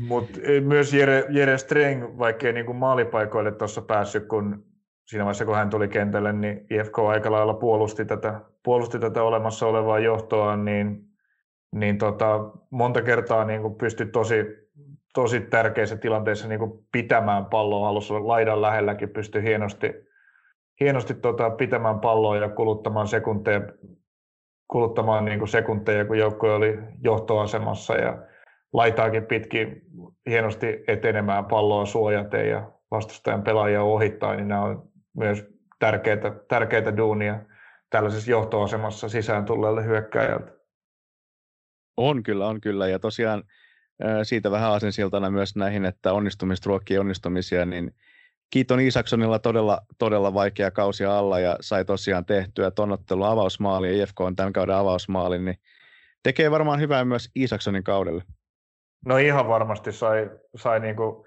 Mutta 0.00 0.38
e, 0.42 0.60
myös 0.60 0.94
Jere, 0.94 1.24
Jere 1.28 1.58
Streng, 1.58 2.18
vaikkei 2.18 2.52
niin 2.52 2.66
kuin 2.66 2.76
maalipaikoille 2.76 3.52
tuossa 3.52 3.82
päässyt, 3.82 4.26
kun 4.26 4.64
siinä 5.06 5.24
vaiheessa 5.24 5.44
kun 5.44 5.54
hän 5.54 5.70
tuli 5.70 5.88
kentälle, 5.88 6.32
niin 6.32 6.66
IFK 6.70 6.98
aika 6.98 7.32
lailla 7.32 7.54
puolusti 7.54 8.04
tätä, 8.04 8.40
puolusti 8.64 8.98
tätä 8.98 9.22
olemassa 9.22 9.66
olevaa 9.66 9.98
johtoa, 9.98 10.56
niin, 10.56 11.07
niin 11.74 11.98
tota, 11.98 12.50
monta 12.70 13.02
kertaa 13.02 13.44
niin 13.44 13.62
kuin 13.62 13.74
pystyi 13.74 14.06
tosi, 14.06 14.44
tosi 15.14 15.40
tärkeissä 15.40 15.96
tilanteissa 15.96 16.48
niin 16.48 16.58
kuin 16.58 16.72
pitämään 16.92 17.44
palloa 17.44 17.86
halussa 17.86 18.28
laidan 18.28 18.62
lähelläkin, 18.62 19.08
pystyi 19.08 19.42
hienosti, 19.42 19.92
hienosti 20.80 21.14
tota, 21.14 21.50
pitämään 21.50 22.00
palloa 22.00 22.36
ja 22.36 22.48
kuluttamaan 22.48 23.08
sekunteja 23.08 23.60
kuluttamaan 24.68 25.24
niin 25.24 25.38
kuin 25.38 25.48
sekunteja, 25.48 26.04
kun 26.04 26.18
joukko 26.18 26.54
oli 26.54 26.78
johtoasemassa 27.04 27.94
ja 27.94 28.18
laitaakin 28.72 29.26
pitkin 29.26 29.82
hienosti 30.26 30.84
etenemään 30.88 31.44
palloa 31.44 31.86
suojaten 31.86 32.48
ja 32.48 32.70
vastustajan 32.90 33.42
pelaajia 33.42 33.82
ohittaa, 33.82 34.36
niin 34.36 34.48
nämä 34.48 34.62
on 34.62 34.88
myös 35.16 35.46
tärkeitä, 35.78 36.30
tärkeitä 36.48 36.96
duunia 36.96 37.40
tällaisessa 37.90 38.30
johtoasemassa 38.30 39.08
sisään 39.08 39.44
tulleelle 39.44 39.84
hyökkäjältä. 39.84 40.57
On 41.98 42.22
kyllä, 42.22 42.46
on 42.46 42.60
kyllä. 42.60 42.88
Ja 42.88 42.98
tosiaan 42.98 43.42
siitä 44.22 44.50
vähän 44.50 44.72
asensiltana 44.72 45.30
myös 45.30 45.56
näihin, 45.56 45.84
että 45.84 46.12
onnistumista 46.12 46.68
ruokkii 46.68 46.98
onnistumisia, 46.98 47.64
niin 47.64 47.94
Kiiton 48.50 48.80
Isaksonilla 48.80 49.38
todella, 49.38 49.80
todella 49.98 50.34
vaikea 50.34 50.70
kausi 50.70 51.04
alla 51.04 51.40
ja 51.40 51.56
sai 51.60 51.84
tosiaan 51.84 52.24
tehtyä 52.24 52.70
tonnottelu 52.70 53.24
avausmaali 53.24 53.88
ja 53.88 54.02
IFK 54.02 54.20
on 54.20 54.36
tämän 54.36 54.52
kauden 54.52 54.74
avausmaali, 54.74 55.38
niin 55.38 55.56
tekee 56.22 56.50
varmaan 56.50 56.80
hyvää 56.80 57.04
myös 57.04 57.30
Isaksonin 57.34 57.84
kaudelle. 57.84 58.22
No 59.06 59.16
ihan 59.16 59.48
varmasti 59.48 59.92
sai, 59.92 60.30
sai 60.56 60.80
niinku 60.80 61.26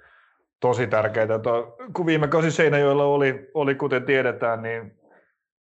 tosi 0.59 0.87
tärkeää. 0.87 1.39
Tuo, 1.39 1.77
kun 1.93 2.05
viime 2.05 2.27
kausi 2.27 2.51
Seinäjoella 2.51 3.03
oli, 3.03 3.49
oli, 3.53 3.75
kuten 3.75 4.03
tiedetään, 4.03 4.61
niin 4.61 4.91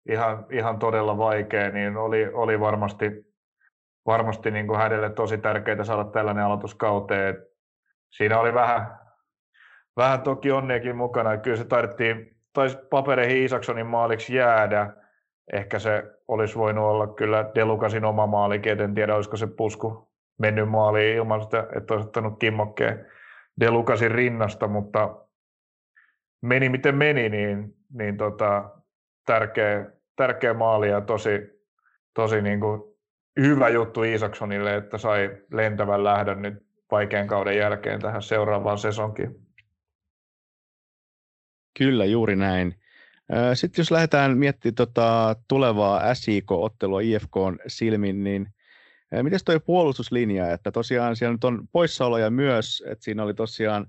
ihan, 0.09 0.47
ihan 0.53 0.79
todella 0.79 1.19
vaikea, 1.19 1.71
niin 1.71 1.97
oli, 1.97 2.29
oli 2.33 2.61
varmasti, 2.61 3.30
varmasti 4.11 4.51
niin 4.51 4.67
kuin 4.67 4.79
hänelle 4.79 5.11
tosi 5.11 5.39
tärkeää 5.39 5.85
saada 5.85 6.05
tällainen 6.05 6.45
aloituskauteen. 6.45 7.47
Siinä 8.11 8.41
oli 8.41 8.55
vähän, 8.55 8.99
vähän 9.97 10.23
toki 10.23 10.53
onneekin 10.53 10.97
mukana. 10.97 11.37
Kyllä 11.37 11.57
se 11.57 11.65
taidettiin, 11.65 12.37
taisi 12.53 12.79
papereihin 12.91 13.45
Isaksonin 13.45 13.87
maaliksi 13.87 14.35
jäädä. 14.35 14.93
Ehkä 15.53 15.79
se 15.79 16.05
olisi 16.29 16.59
voinut 16.59 16.85
olla 16.85 17.07
kyllä 17.07 17.51
Delukasin 17.55 18.05
oma 18.05 18.27
maalikin, 18.27 18.81
en 18.81 18.95
tiedä 18.95 19.17
olisiko 19.17 19.37
se 19.37 19.47
pusku 19.47 20.11
mennyt 20.39 20.69
maaliin 20.69 21.17
ilman 21.17 21.43
sitä, 21.43 21.67
että 21.77 21.95
olisi 21.95 22.07
ottanut 22.07 22.39
kimmokkeen 22.39 23.07
Delukasin 23.61 24.11
rinnasta, 24.11 24.69
mutta 24.69 25.17
meni 26.43 26.69
miten 26.69 26.95
meni, 26.95 27.29
niin, 27.29 27.75
niin 27.93 28.17
tota, 28.17 28.71
tärkeä, 29.27 29.91
tärkeä 30.17 30.55
maali 30.55 30.89
ja 30.89 31.01
tosi, 31.01 31.41
tosi 32.15 32.43
niin 32.43 32.61
kuin 32.61 32.90
hyvä 33.39 33.69
juttu 33.69 34.03
Isaksonille, 34.03 34.77
että 34.77 34.99
sai 34.99 35.37
lentävän 35.53 36.05
lähdön 36.05 36.43
nyt 36.43 36.55
vaikean 36.91 37.27
kauden 37.27 37.57
jälkeen 37.57 38.01
tähän 38.01 38.23
seuraavaan 38.23 38.79
sesonkiin. 38.79 39.47
Kyllä, 41.79 42.05
juuri 42.05 42.37
näin. 42.37 42.75
Sitten 43.55 43.83
jos 43.83 43.91
lähdetään 43.91 44.39
miettimään 44.39 44.75
tota 44.75 45.37
tulevaa 45.49 46.15
SIK-ottelua 46.15 47.01
IFK 47.01 47.35
silmin, 47.67 48.25
niin 48.25 48.49
miten 49.23 49.41
tuo 49.45 49.61
puolustuslinja, 49.61 50.53
että 50.53 50.73
tosiaan 50.73 51.17
siellä 51.17 51.33
nyt 51.33 51.45
on 51.45 51.69
poissaoloja 51.73 52.31
myös, 52.31 52.85
että 52.87 53.05
siinä 53.05 53.23
oli 53.23 53.35
tosiaan 53.35 53.87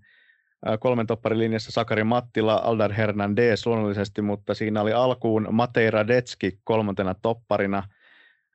kolmen 0.79 1.07
topparin 1.07 1.39
linjassa 1.39 1.71
Sakari 1.71 2.03
Mattila, 2.03 2.55
Aldar 2.55 2.93
Hernandez 2.93 3.65
luonnollisesti, 3.65 4.21
mutta 4.21 4.53
siinä 4.53 4.81
oli 4.81 4.93
alkuun 4.93 5.47
Matei 5.51 5.91
Radetski 5.91 6.59
kolmantena 6.63 7.15
topparina. 7.21 7.83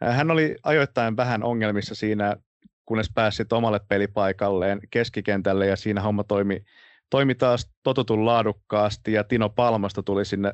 Hän 0.01 0.31
oli 0.31 0.57
ajoittain 0.63 1.17
vähän 1.17 1.43
ongelmissa 1.43 1.95
siinä, 1.95 2.37
kunnes 2.85 3.11
pääsi 3.15 3.45
omalle 3.53 3.81
pelipaikalleen 3.89 4.81
keskikentälle 4.91 5.67
ja 5.67 5.77
siinä 5.77 6.01
homma 6.01 6.25
toimi 6.25 6.65
toimi 7.11 7.35
taas 7.35 7.73
totutun 7.83 8.27
laadukkaasti 8.27 9.13
ja 9.13 9.25
Tino 9.25 9.49
Palmasta 9.49 10.03
tuli 10.03 10.25
sinne 10.25 10.53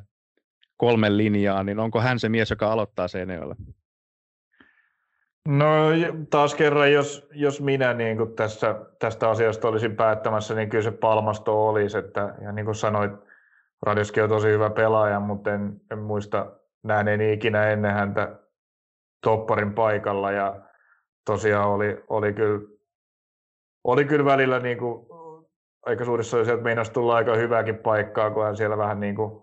kolmen 0.76 1.16
linjaan, 1.16 1.66
niin 1.66 1.78
onko 1.78 2.00
hän 2.00 2.18
se 2.18 2.28
mies, 2.28 2.50
joka 2.50 2.72
aloittaa 2.72 3.08
Seinäjoella? 3.08 3.56
No 5.48 5.66
taas 6.30 6.54
kerran, 6.54 6.92
jos, 6.92 7.28
jos 7.34 7.60
minä 7.60 7.94
niin 7.94 8.16
kuin 8.16 8.34
tässä, 8.34 8.74
tästä 8.98 9.30
asiasta 9.30 9.68
olisin 9.68 9.96
päättämässä, 9.96 10.54
niin 10.54 10.68
kyllä 10.68 10.84
se 10.84 10.90
Palmasto 10.90 11.68
olisi. 11.68 11.98
Että, 11.98 12.34
ja 12.42 12.52
niin 12.52 12.64
kuin 12.64 12.74
sanoit, 12.74 13.12
Radioski 13.82 14.20
on 14.20 14.28
tosi 14.28 14.48
hyvä 14.48 14.70
pelaaja, 14.70 15.20
mutta 15.20 15.54
en, 15.54 15.80
en 15.90 15.98
muista 15.98 16.52
nähneeni 16.82 17.32
ikinä 17.32 17.70
ennen 17.70 17.92
häntä 17.92 18.38
topparin 19.22 19.74
paikalla. 19.74 20.32
Ja 20.32 20.60
tosiaan 21.26 21.68
oli, 21.68 22.04
oli, 22.08 22.32
kyllä, 22.32 22.60
oli 23.84 24.04
kyllä 24.04 24.24
välillä 24.24 24.58
niin 24.58 24.78
kuin 24.78 25.06
aika 25.86 26.04
suurissa 26.04 26.36
oli 26.36 26.50
että 26.50 26.64
meinasi 26.64 26.92
tulla 26.92 27.16
aika 27.16 27.34
hyvääkin 27.34 27.78
paikkaa, 27.78 28.30
kun 28.30 28.44
hän 28.44 28.56
siellä 28.56 28.78
vähän 28.78 29.00
niin 29.00 29.14
kuin 29.14 29.42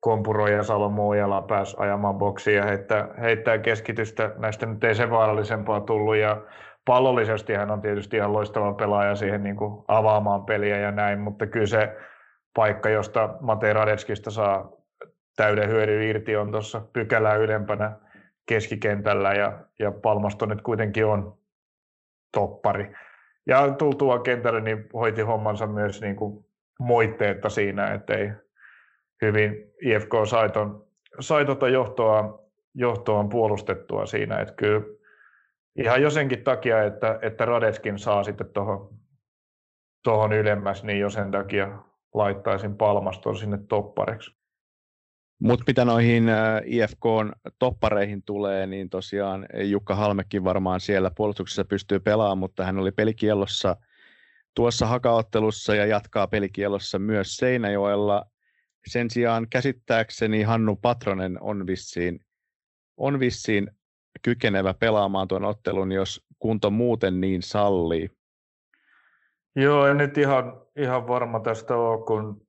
kompuroi 0.00 0.52
ja 0.52 0.62
Salo 0.62 0.88
Muujala 0.88 1.42
pääsi 1.42 1.76
ajamaan 1.78 2.18
boksia 2.18 2.54
ja 2.54 2.64
heittää, 2.64 3.08
heittää 3.20 3.58
keskitystä. 3.58 4.30
Näistä 4.36 4.66
nyt 4.66 4.84
ei 4.84 4.94
sen 4.94 5.10
vaarallisempaa 5.10 5.80
tullut 5.80 6.16
ja 6.16 6.42
pallollisesti 6.84 7.54
hän 7.54 7.70
on 7.70 7.80
tietysti 7.80 8.16
ihan 8.16 8.32
loistava 8.32 8.72
pelaaja 8.72 9.14
siihen 9.14 9.42
niin 9.42 9.56
kuin 9.56 9.84
avaamaan 9.88 10.44
peliä 10.44 10.78
ja 10.78 10.90
näin, 10.90 11.20
mutta 11.20 11.46
kyllä 11.46 11.66
se 11.66 11.96
paikka, 12.54 12.88
josta 12.88 13.34
Matei 13.40 13.72
Radetskista 13.72 14.30
saa 14.30 14.72
täyden 15.36 15.68
hyödyn 15.68 16.02
irti 16.02 16.36
on 16.36 16.50
tuossa 16.50 16.82
pykälää 16.92 17.34
ylempänä 17.34 17.92
keskikentällä 18.46 19.32
ja, 19.32 19.58
ja 19.78 19.92
Palmasto 19.92 20.46
nyt 20.46 20.62
kuitenkin 20.62 21.06
on 21.06 21.38
toppari. 22.32 22.92
Ja 23.46 23.70
tultua 23.78 24.18
kentälle 24.18 24.60
niin 24.60 24.86
hoiti 24.94 25.22
hommansa 25.22 25.66
myös 25.66 26.00
niin 26.00 26.16
kuin 26.16 26.44
moitteetta 26.78 27.48
siinä, 27.48 27.94
ettei 27.94 28.30
hyvin 29.22 29.72
IFK 29.82 30.10
sai, 30.30 30.50
ton, 30.50 30.86
sai 31.20 31.46
tota 31.46 31.68
johtoa, 31.68 32.44
johtoa 32.74 33.24
puolustettua 33.24 34.06
siinä, 34.06 34.38
että 34.38 34.54
kyllä 34.54 34.82
ihan 35.76 36.02
jo 36.02 36.10
senkin 36.10 36.44
takia, 36.44 36.82
että, 36.82 37.18
että 37.22 37.44
Radetskin 37.44 37.98
saa 37.98 38.24
sitten 38.24 38.48
tuohon 38.48 38.94
tohon 40.04 40.32
ylemmäs, 40.32 40.84
niin 40.84 41.00
jo 41.00 41.10
sen 41.10 41.30
takia 41.30 41.78
laittaisin 42.14 42.76
Palmaston 42.76 43.36
sinne 43.36 43.58
toppareksi. 43.68 44.43
Mutta 45.38 45.64
mitä 45.66 45.84
noihin 45.84 46.28
äh, 46.28 46.62
IFKn 46.64 47.32
toppareihin 47.58 48.22
tulee, 48.22 48.66
niin 48.66 48.90
tosiaan 48.90 49.46
Jukka 49.64 49.94
Halmekin 49.94 50.44
varmaan 50.44 50.80
siellä 50.80 51.10
puolustuksessa 51.16 51.64
pystyy 51.64 52.00
pelaamaan, 52.00 52.38
mutta 52.38 52.64
hän 52.64 52.78
oli 52.78 52.92
pelikielossa 52.92 53.76
tuossa 54.54 54.86
hakaottelussa 54.86 55.74
ja 55.74 55.86
jatkaa 55.86 56.26
pelikielossa 56.26 56.98
myös 56.98 57.36
Seinäjoella. 57.36 58.24
Sen 58.86 59.10
sijaan 59.10 59.46
käsittääkseni 59.50 60.42
Hannu 60.42 60.76
Patronen 60.76 61.42
on 61.42 61.66
vissiin, 61.66 62.20
on 62.96 63.20
vissiin 63.20 63.70
kykenevä 64.22 64.74
pelaamaan 64.74 65.28
tuon 65.28 65.44
ottelun, 65.44 65.92
jos 65.92 66.24
kunto 66.38 66.70
muuten 66.70 67.20
niin 67.20 67.42
sallii. 67.42 68.10
Joo, 69.56 69.86
en 69.86 69.96
nyt 69.96 70.18
ihan, 70.18 70.62
ihan 70.76 71.08
varma 71.08 71.40
tästä 71.40 71.76
ole, 71.76 72.04
kun 72.06 72.46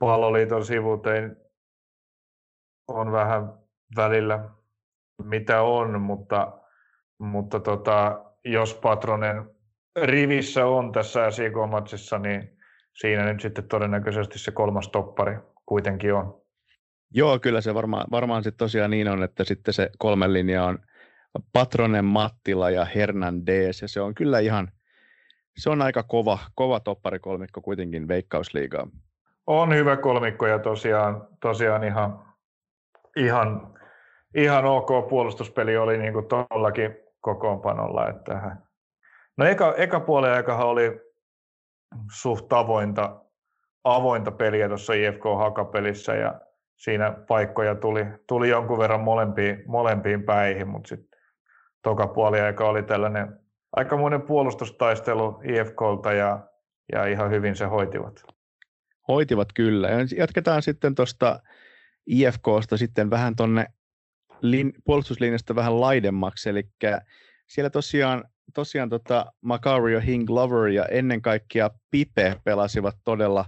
palloliiton 0.00 0.64
sivut 0.64 1.06
ei 1.06 1.45
on 2.88 3.12
vähän 3.12 3.52
välillä 3.96 4.48
mitä 5.24 5.62
on, 5.62 6.00
mutta, 6.00 6.52
mutta 7.18 7.60
tota, 7.60 8.24
jos 8.44 8.74
Patronen 8.74 9.50
rivissä 10.02 10.66
on 10.66 10.92
tässä 10.92 11.30
SIK-matsissa, 11.30 12.18
niin 12.18 12.58
siinä 12.92 13.24
nyt 13.24 13.40
sitten 13.40 13.68
todennäköisesti 13.68 14.38
se 14.38 14.50
kolmas 14.50 14.88
toppari 14.88 15.38
kuitenkin 15.66 16.14
on. 16.14 16.40
Joo, 17.14 17.38
kyllä 17.38 17.60
se 17.60 17.74
varmaan, 17.74 18.06
varmaan 18.10 18.42
sitten 18.42 18.58
tosiaan 18.58 18.90
niin 18.90 19.08
on, 19.08 19.22
että 19.22 19.44
sitten 19.44 19.74
se 19.74 19.90
kolmen 19.98 20.32
linja 20.32 20.64
on 20.64 20.78
Patronen, 21.52 22.04
Mattila 22.04 22.70
ja 22.70 22.84
Hernandez, 22.84 23.82
ja 23.82 23.88
se 23.88 24.00
on 24.00 24.14
kyllä 24.14 24.38
ihan, 24.38 24.68
se 25.58 25.70
on 25.70 25.82
aika 25.82 26.02
kova, 26.02 26.38
kova 26.54 26.80
topparikolmikko 26.80 27.60
kuitenkin 27.60 28.08
Veikkausliigaa. 28.08 28.88
On 29.46 29.74
hyvä 29.74 29.96
kolmikko 29.96 30.46
ja 30.46 30.58
tosiaan, 30.58 31.28
tosiaan 31.40 31.84
ihan, 31.84 32.35
ihan, 33.16 33.74
ihan 34.34 34.64
ok 34.64 35.08
puolustuspeli 35.08 35.76
oli 35.76 35.98
niin 35.98 36.12
kuin 36.12 36.28
tuollakin 36.28 36.96
kokoonpanolla. 37.20 38.08
Että... 38.08 38.56
No 39.36 39.44
eka, 39.44 39.74
eka 39.76 40.00
puoli 40.00 40.28
aikahan 40.28 40.66
oli 40.66 41.00
suht 42.12 42.52
avointa, 42.52 43.20
avointa 43.84 44.30
peliä 44.30 44.68
tuossa 44.68 44.92
IFK 44.92 45.24
Hakapelissä 45.38 46.14
ja 46.14 46.40
siinä 46.76 47.10
paikkoja 47.28 47.74
tuli, 47.74 48.06
tuli 48.26 48.48
jonkun 48.48 48.78
verran 48.78 49.00
molempiin, 49.00 49.62
molempiin 49.66 50.22
päihin, 50.22 50.68
mutta 50.68 50.88
sitten 50.88 51.20
toka 51.82 52.06
puoli 52.06 52.40
aika 52.40 52.68
oli 52.68 52.82
tällainen 52.82 53.40
aikamoinen 53.76 54.22
puolustustaistelu 54.22 55.40
IFKlta 55.44 56.12
ja, 56.12 56.40
ja 56.92 57.06
ihan 57.06 57.30
hyvin 57.30 57.56
se 57.56 57.64
hoitivat. 57.64 58.22
Hoitivat 59.08 59.48
kyllä. 59.54 59.88
Ja 59.88 59.98
jatketaan 60.16 60.62
sitten 60.62 60.94
tuosta 60.94 61.40
IFKsta 62.06 62.76
sitten 62.76 63.10
vähän 63.10 63.36
tuonne 63.36 63.66
lin, 64.40 64.72
puolustuslinjasta 64.84 65.54
vähän 65.54 65.80
laidemmaksi, 65.80 66.48
eli 66.48 66.68
siellä 67.46 67.70
tosiaan, 67.70 68.24
tosiaan 68.54 68.88
tota 68.88 69.32
Macario, 69.40 70.00
Hing, 70.00 70.26
Glover 70.26 70.68
ja 70.68 70.84
ennen 70.86 71.22
kaikkea 71.22 71.70
Pipe 71.90 72.40
pelasivat 72.44 72.96
todella 73.04 73.44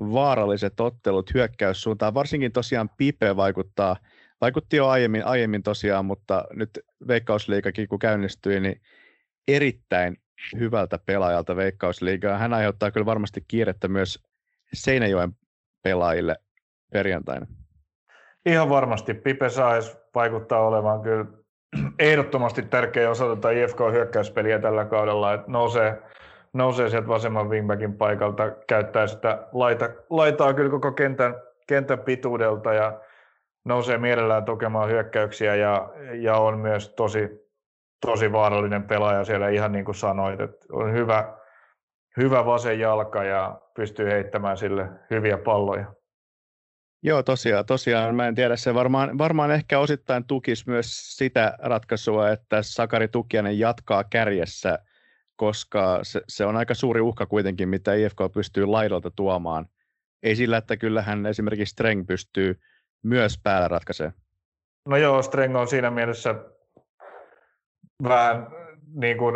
vaaralliset 0.00 0.80
ottelut 0.80 1.34
hyökkäyssuuntaan. 1.34 2.14
Varsinkin 2.14 2.52
tosiaan 2.52 2.90
Pipe 2.96 3.36
vaikuttaa, 3.36 3.96
vaikutti 4.40 4.76
jo 4.76 4.88
aiemmin, 4.88 5.24
aiemmin 5.24 5.62
tosiaan, 5.62 6.04
mutta 6.04 6.44
nyt 6.52 6.70
Veikkausliikakin 7.08 7.88
kun 7.88 7.98
käynnistyi, 7.98 8.60
niin 8.60 8.80
erittäin 9.48 10.16
hyvältä 10.58 10.98
pelaajalta 11.06 11.56
Veikkausliigaa. 11.56 12.38
Hän 12.38 12.54
aiheuttaa 12.54 12.90
kyllä 12.90 13.06
varmasti 13.06 13.44
kiirettä 13.48 13.88
myös 13.88 14.18
Seinäjoen 14.74 15.32
pelaajille 15.82 16.36
perjantaina. 16.92 17.46
Ihan 18.46 18.68
varmasti. 18.68 19.14
Pipe 19.14 19.48
saisi 19.48 19.96
vaikuttaa 20.14 20.66
olevan 20.66 21.00
kyllä 21.00 21.24
ehdottomasti 21.98 22.62
tärkeä 22.62 23.10
osa 23.10 23.36
tätä 23.36 23.50
IFK-hyökkäyspeliä 23.50 24.58
tällä 24.58 24.84
kaudella, 24.84 25.32
että 25.32 25.50
nousee, 25.50 26.02
nousee 26.52 26.88
sieltä 26.88 27.08
vasemman 27.08 27.50
wingbackin 27.50 27.94
paikalta, 27.94 28.50
käyttää 28.50 29.06
sitä 29.06 29.48
laita, 29.52 29.88
laitaa 30.10 30.54
kyllä 30.54 30.70
koko 30.70 30.92
kentän, 30.92 31.34
kentän 31.68 31.98
pituudelta 31.98 32.74
ja 32.74 33.00
nousee 33.64 33.98
mielellään 33.98 34.44
tukemaan 34.44 34.88
hyökkäyksiä 34.88 35.54
ja, 35.54 35.88
ja 36.12 36.36
on 36.36 36.58
myös 36.58 36.88
tosi, 36.88 37.50
tosi 38.06 38.32
vaarallinen 38.32 38.82
pelaaja 38.82 39.24
siellä 39.24 39.48
ihan 39.48 39.72
niin 39.72 39.84
kuin 39.84 39.94
sanoit, 39.94 40.40
että 40.40 40.66
on 40.72 40.92
hyvä, 40.92 41.34
hyvä 42.16 42.46
vasen 42.46 42.80
jalka 42.80 43.24
ja 43.24 43.60
pystyy 43.76 44.10
heittämään 44.10 44.56
sille 44.56 44.88
hyviä 45.10 45.38
palloja. 45.38 45.94
Joo, 47.06 47.22
tosiaan, 47.22 47.66
tosiaan. 47.66 48.14
Mä 48.14 48.28
en 48.28 48.34
tiedä, 48.34 48.56
se 48.56 48.74
varmaan, 48.74 49.18
varmaan 49.18 49.50
ehkä 49.50 49.78
osittain 49.78 50.24
tukisi 50.24 50.64
myös 50.66 51.16
sitä 51.16 51.56
ratkaisua, 51.58 52.30
että 52.30 52.62
Sakari 52.62 53.08
Tukianen 53.08 53.58
jatkaa 53.58 54.04
kärjessä, 54.04 54.78
koska 55.36 56.00
se, 56.02 56.20
se 56.28 56.46
on 56.46 56.56
aika 56.56 56.74
suuri 56.74 57.00
uhka 57.00 57.26
kuitenkin, 57.26 57.68
mitä 57.68 57.94
IFK 57.94 58.18
pystyy 58.34 58.66
laidolta 58.66 59.10
tuomaan. 59.10 59.66
Ei 60.22 60.36
sillä, 60.36 60.56
että 60.56 60.76
kyllähän 60.76 61.26
esimerkiksi 61.26 61.72
Streng 61.72 62.06
pystyy 62.06 62.60
myös 63.02 63.40
päällä 63.42 63.68
ratkaisemaan. 63.68 64.14
No 64.88 64.96
joo, 64.96 65.22
Streng 65.22 65.56
on 65.56 65.68
siinä 65.68 65.90
mielessä 65.90 66.34
vähän 68.02 68.46
niin 68.94 69.18
kuin 69.18 69.34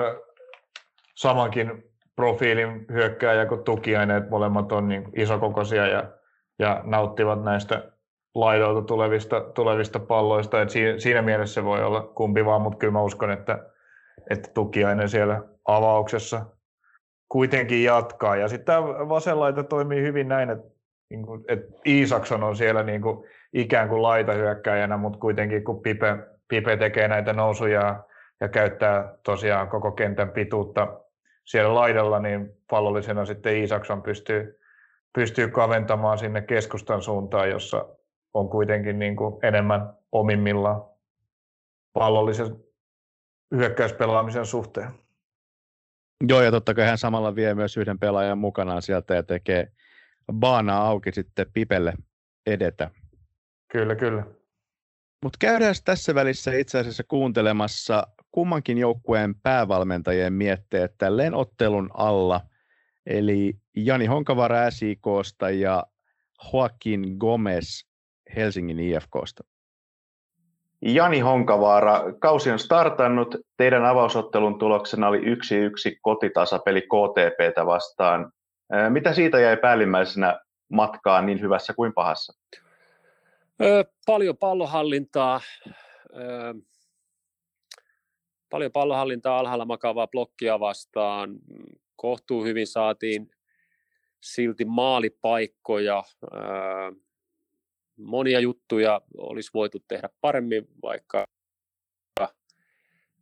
samankin 1.14 1.84
profiilin 2.16 2.86
hyökkääjä 2.92 3.46
kuin 3.46 3.64
Tukiainen, 3.64 4.16
että 4.16 4.30
molemmat 4.30 4.72
on 4.72 4.88
niin 4.88 5.04
isokokoisia 5.16 5.86
ja 5.86 6.17
ja 6.59 6.80
nauttivat 6.85 7.44
näistä 7.44 7.93
laidoilta 8.35 8.82
tulevista, 8.82 9.40
tulevista 9.40 9.98
palloista. 9.98 10.62
Et 10.62 10.70
siinä, 10.70 10.98
siinä 10.98 11.22
mielessä 11.22 11.55
se 11.55 11.64
voi 11.64 11.85
olla 11.85 12.02
kumpi 12.02 12.44
vaan, 12.44 12.62
mutta 12.62 12.78
kyllä 12.78 12.93
mä 12.93 13.02
uskon, 13.02 13.30
että, 13.30 13.66
että 14.30 14.51
tukiainen 14.55 15.09
siellä 15.09 15.43
avauksessa 15.64 16.47
kuitenkin 17.28 17.85
jatkaa. 17.85 18.36
Ja 18.36 18.48
sitten 18.48 18.64
tämä 18.64 19.09
vasenlaita 19.09 19.64
toimii 19.64 20.02
hyvin 20.02 20.28
näin, 20.28 20.51
että, 20.51 20.66
niin 21.10 21.26
kuin, 21.26 21.44
että 21.48 21.80
Iisakson 21.86 22.43
on 22.43 22.56
siellä 22.56 22.82
niin 22.82 23.02
kuin, 23.02 23.26
ikään 23.52 23.89
kuin 23.89 24.02
laitahyökkäjänä, 24.02 24.97
mutta 24.97 25.18
kuitenkin 25.18 25.64
kun 25.64 25.82
Pipe, 25.82 26.18
Pipe 26.48 26.76
tekee 26.76 27.09
näitä 27.09 27.32
nousuja 27.32 28.05
ja 28.40 28.48
käyttää 28.48 29.14
tosiaan 29.22 29.68
koko 29.68 29.93
kentän 29.93 30.30
pituutta 30.30 31.01
siellä 31.44 31.74
laidalla, 31.74 32.18
niin 32.18 32.51
pallollisena 32.70 33.24
sitten 33.24 33.56
Iisakson 33.56 34.02
pystyy 34.02 34.59
pystyy 35.14 35.48
kaventamaan 35.48 36.18
sinne 36.18 36.43
keskustan 36.43 37.02
suuntaan, 37.02 37.51
jossa 37.51 37.89
on 38.35 38.48
kuitenkin 38.48 38.98
niin 38.98 39.16
kuin 39.16 39.35
enemmän 39.43 39.94
omimmillaan 40.12 40.82
pallollisen 41.93 42.56
hyökkäyspelaamisen 43.55 44.47
suhteen. 44.47 44.90
Joo, 46.28 46.43
ja 46.43 46.51
totta 46.51 46.74
kai 46.74 46.86
hän 46.86 46.98
samalla 46.98 47.35
vie 47.35 47.55
myös 47.55 47.76
yhden 47.76 47.98
pelaajan 47.98 48.39
mukanaan 48.39 48.82
sieltä 48.82 49.14
ja 49.14 49.22
tekee 49.22 49.72
baanaa 50.32 50.86
auki 50.86 51.12
sitten 51.12 51.47
Pipelle 51.52 51.94
edetä. 52.47 52.90
Kyllä, 53.72 53.94
kyllä. 53.94 54.24
Mutta 55.24 55.36
käydään 55.40 55.74
tässä 55.85 56.14
välissä 56.14 56.52
itse 56.52 56.78
asiassa 56.78 57.05
kuuntelemassa 57.09 58.06
kummankin 58.30 58.78
joukkueen 58.78 59.35
päävalmentajien 59.35 60.32
mietteet 60.32 60.94
tälleen 60.98 61.35
ottelun 61.35 61.90
alla– 61.94 62.40
eli 63.09 63.55
Jani 63.76 64.06
Honkavaara 64.06 64.70
SIKsta 64.70 65.51
ja 65.51 65.85
Joaquin 66.52 67.16
Gomez 67.18 67.85
Helsingin 68.36 68.78
IFKsta. 68.78 69.44
Jani 70.82 71.20
Honkavaara, 71.20 72.02
kausi 72.18 72.51
on 72.51 72.59
startannut. 72.59 73.35
Teidän 73.56 73.85
avausottelun 73.85 74.59
tuloksena 74.59 75.09
oli 75.09 75.18
1-1 75.18 75.22
kotitasapeli 76.02 76.80
KTPtä 76.80 77.66
vastaan. 77.66 78.32
Mitä 78.89 79.12
siitä 79.12 79.40
jäi 79.40 79.56
päällimmäisenä 79.56 80.40
matkaan 80.72 81.26
niin 81.26 81.40
hyvässä 81.40 81.74
kuin 81.74 81.93
pahassa? 81.93 82.32
Ö, 83.62 83.85
paljon 84.06 84.36
pallohallintaa. 84.36 85.40
Ö, 86.16 86.55
paljon 88.51 88.72
pallohallintaa 88.72 89.39
alhaalla 89.39 89.64
makavaa 89.64 90.06
blokkia 90.06 90.60
vastaan. 90.60 91.30
Kohtuu 92.00 92.44
hyvin 92.44 92.66
saatiin 92.66 93.30
silti 94.20 94.64
maalipaikkoja. 94.64 96.04
Monia 97.96 98.40
juttuja 98.40 99.00
olisi 99.16 99.50
voitu 99.54 99.78
tehdä 99.88 100.08
paremmin, 100.20 100.68
vaikka 100.82 101.24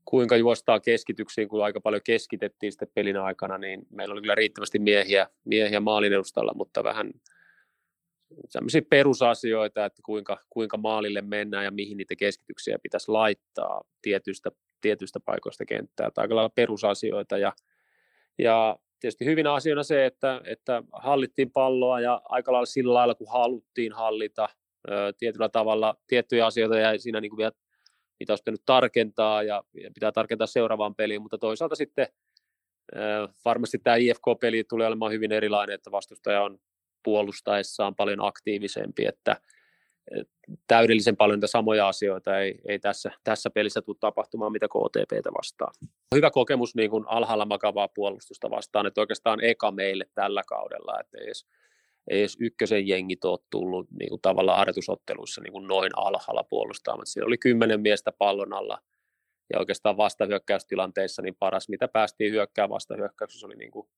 kuinka 0.04 0.36
juostaa 0.36 0.80
keskityksiin, 0.80 1.48
kun 1.48 1.64
aika 1.64 1.80
paljon 1.80 2.02
keskitettiin 2.04 2.72
sitten 2.72 2.88
pelin 2.94 3.16
aikana, 3.16 3.58
niin 3.58 3.86
meillä 3.90 4.12
oli 4.12 4.20
kyllä 4.20 4.34
riittävästi 4.34 4.78
miehiä, 4.78 5.26
miehiä 5.44 5.80
maalin 5.80 6.12
edustalla, 6.12 6.52
mutta 6.54 6.84
vähän 6.84 7.10
sellaisia 8.48 8.82
perusasioita, 8.90 9.84
että 9.84 10.02
kuinka, 10.04 10.38
kuinka 10.50 10.76
maalille 10.76 11.22
mennään 11.22 11.64
ja 11.64 11.70
mihin 11.70 11.96
niitä 11.96 12.16
keskityksiä 12.16 12.78
pitäisi 12.82 13.10
laittaa 13.10 13.84
tietystä, 14.02 14.50
tietystä 14.80 15.20
paikoista 15.20 15.64
kenttää. 15.64 16.10
Tai 16.10 16.22
aika 16.22 16.34
lailla 16.34 16.52
perusasioita 16.54 17.38
ja, 17.38 17.52
ja 18.38 18.78
tietysti 19.00 19.24
hyvin 19.24 19.46
asiana 19.46 19.82
se, 19.82 20.06
että, 20.06 20.40
että 20.44 20.82
hallittiin 20.92 21.50
palloa 21.50 22.00
ja 22.00 22.22
aika 22.24 22.52
lailla 22.52 22.66
sillä 22.66 22.94
lailla, 22.94 23.14
kun 23.14 23.32
haluttiin 23.32 23.92
hallita 23.92 24.48
tietyllä 25.18 25.48
tavalla 25.48 25.94
tiettyjä 26.06 26.46
asioita 26.46 26.78
ja 26.78 26.98
siinä 26.98 27.20
niin 27.20 27.30
kuin 27.30 27.38
vielä 27.38 27.52
niitä 28.20 28.32
olisi 28.32 28.42
pitänyt 28.42 28.62
tarkentaa 28.66 29.42
ja, 29.42 29.62
ja 29.82 29.90
pitää 29.94 30.12
tarkentaa 30.12 30.46
seuraavaan 30.46 30.94
peliin, 30.94 31.22
mutta 31.22 31.38
toisaalta 31.38 31.76
sitten 31.76 32.06
varmasti 33.44 33.78
tämä 33.78 33.96
IFK-peli 33.96 34.64
tulee 34.64 34.86
olemaan 34.86 35.12
hyvin 35.12 35.32
erilainen, 35.32 35.74
että 35.74 35.90
vastustaja 35.90 36.42
on 36.42 36.58
puolustaessaan 37.02 37.94
paljon 37.94 38.24
aktiivisempi, 38.24 39.06
että 39.06 39.36
täydellisen 40.66 41.16
paljon 41.16 41.36
niitä 41.36 41.46
samoja 41.46 41.88
asioita 41.88 42.40
ei, 42.40 42.58
ei 42.68 42.78
tässä, 42.78 43.10
tässä 43.24 43.50
pelissä 43.50 43.82
tule 43.82 43.96
tapahtumaan, 44.00 44.52
mitä 44.52 44.68
KTPtä 44.68 45.30
vastaan. 45.38 45.74
Hyvä 46.14 46.30
kokemus 46.30 46.74
niin 46.74 46.90
kuin 46.90 47.04
alhaalla 47.06 47.44
makavaa 47.44 47.88
puolustusta 47.88 48.50
vastaan, 48.50 48.86
että 48.86 49.00
oikeastaan 49.00 49.44
eka 49.44 49.70
meille 49.70 50.04
tällä 50.14 50.42
kaudella, 50.48 51.00
että 51.00 51.18
ei 51.18 51.24
edes, 51.24 51.46
ei 52.10 52.18
edes 52.18 52.36
ykkösen 52.40 52.88
jengit 52.88 53.24
ole 53.24 53.38
tullut 53.50 53.86
niin 53.98 54.08
kuin 54.08 54.22
tavallaan 54.22 54.58
harjoitusotteluissa 54.58 55.40
niin 55.40 55.52
kuin 55.52 55.66
noin 55.66 55.90
alhaalla 55.96 56.44
puolustamaan. 56.44 57.06
Siinä 57.06 57.26
oli 57.26 57.38
kymmenen 57.38 57.80
miestä 57.80 58.12
pallon 58.12 58.52
alla 58.52 58.78
ja 59.52 59.58
oikeastaan 59.58 59.96
vastahyökkäystilanteissa 59.96 61.22
niin 61.22 61.36
paras, 61.38 61.68
mitä 61.68 61.88
päästiin 61.88 62.32
hyökkää 62.32 62.68
vastahyökkäyksessä, 62.68 63.46
oli 63.46 63.56
niin 63.56 63.70
kuin 63.70 63.88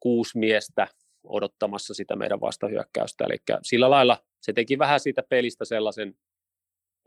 kuusi 0.00 0.38
miestä 0.38 0.88
odottamassa 1.24 1.94
sitä 1.94 2.16
meidän 2.16 2.40
vastahyökkäystä. 2.40 3.24
Eli 3.24 3.36
sillä 3.62 3.90
lailla 3.90 4.18
se 4.40 4.52
teki 4.52 4.78
vähän 4.78 5.00
siitä 5.00 5.22
pelistä 5.28 5.64
sellaisen, 5.64 6.14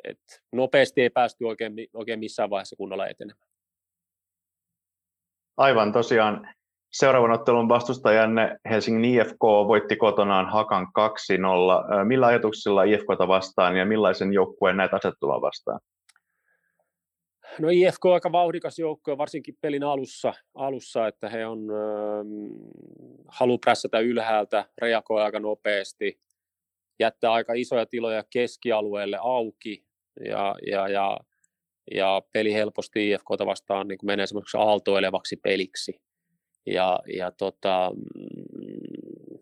että 0.04 0.42
nopeasti 0.52 1.02
ei 1.02 1.10
päästy 1.10 1.46
oikein, 1.46 1.74
oikein 1.94 2.20
missään 2.20 2.50
vaiheessa 2.50 2.76
kunnolla 2.76 3.08
etenemään. 3.08 3.50
Aivan 5.58 5.94
tosiaan. 5.94 6.56
Seuraavan 6.92 7.32
ottelun 7.32 7.70
vastustajanne 7.70 8.58
Helsingin 8.70 9.06
IFK 9.06 9.42
voitti 9.42 9.96
kotonaan 9.96 10.50
Hakan 10.50 10.88
2-0. 12.04 12.06
Millä 12.06 12.28
ajatuksilla 12.28 12.84
IFKta 12.84 13.28
vastaan 13.28 13.78
ja 13.78 13.86
millaisen 13.86 14.34
joukkueen 14.34 14.78
näitä 14.78 14.96
asettumaan 14.96 15.42
vastaan? 15.42 15.80
No 17.60 17.70
IFK 17.70 18.06
on 18.06 18.14
aika 18.14 18.32
vauhdikas 18.32 18.80
joukkue, 18.80 19.18
varsinkin 19.18 19.58
pelin 19.62 19.84
alussa, 19.84 20.34
alussa 20.56 21.08
että 21.08 21.30
he 21.30 21.46
on 21.46 21.60
äh, 21.70 22.26
halu 23.28 23.58
prässätä 23.58 24.00
ylhäältä, 24.00 24.66
reagoi 24.78 25.22
aika 25.22 25.40
nopeasti, 25.40 26.20
jättää 27.00 27.32
aika 27.32 27.54
isoja 27.54 27.86
tiloja 27.86 28.24
keskialueelle 28.30 29.18
auki 29.22 29.86
ja, 30.26 30.56
ja, 30.68 30.88
ja, 30.88 31.18
ja 31.96 32.22
peli 32.34 32.54
helposti 32.54 33.12
IFKta 33.12 33.46
vastaan 33.46 33.88
niin 33.88 34.00
menee 34.04 34.28
semmoiseksi 34.28 34.58
aaltoilevaksi 34.58 35.36
peliksi. 35.36 36.02
Ja, 36.66 37.00
ja 37.18 37.32
tota, 37.32 37.92
mm, 37.96 39.38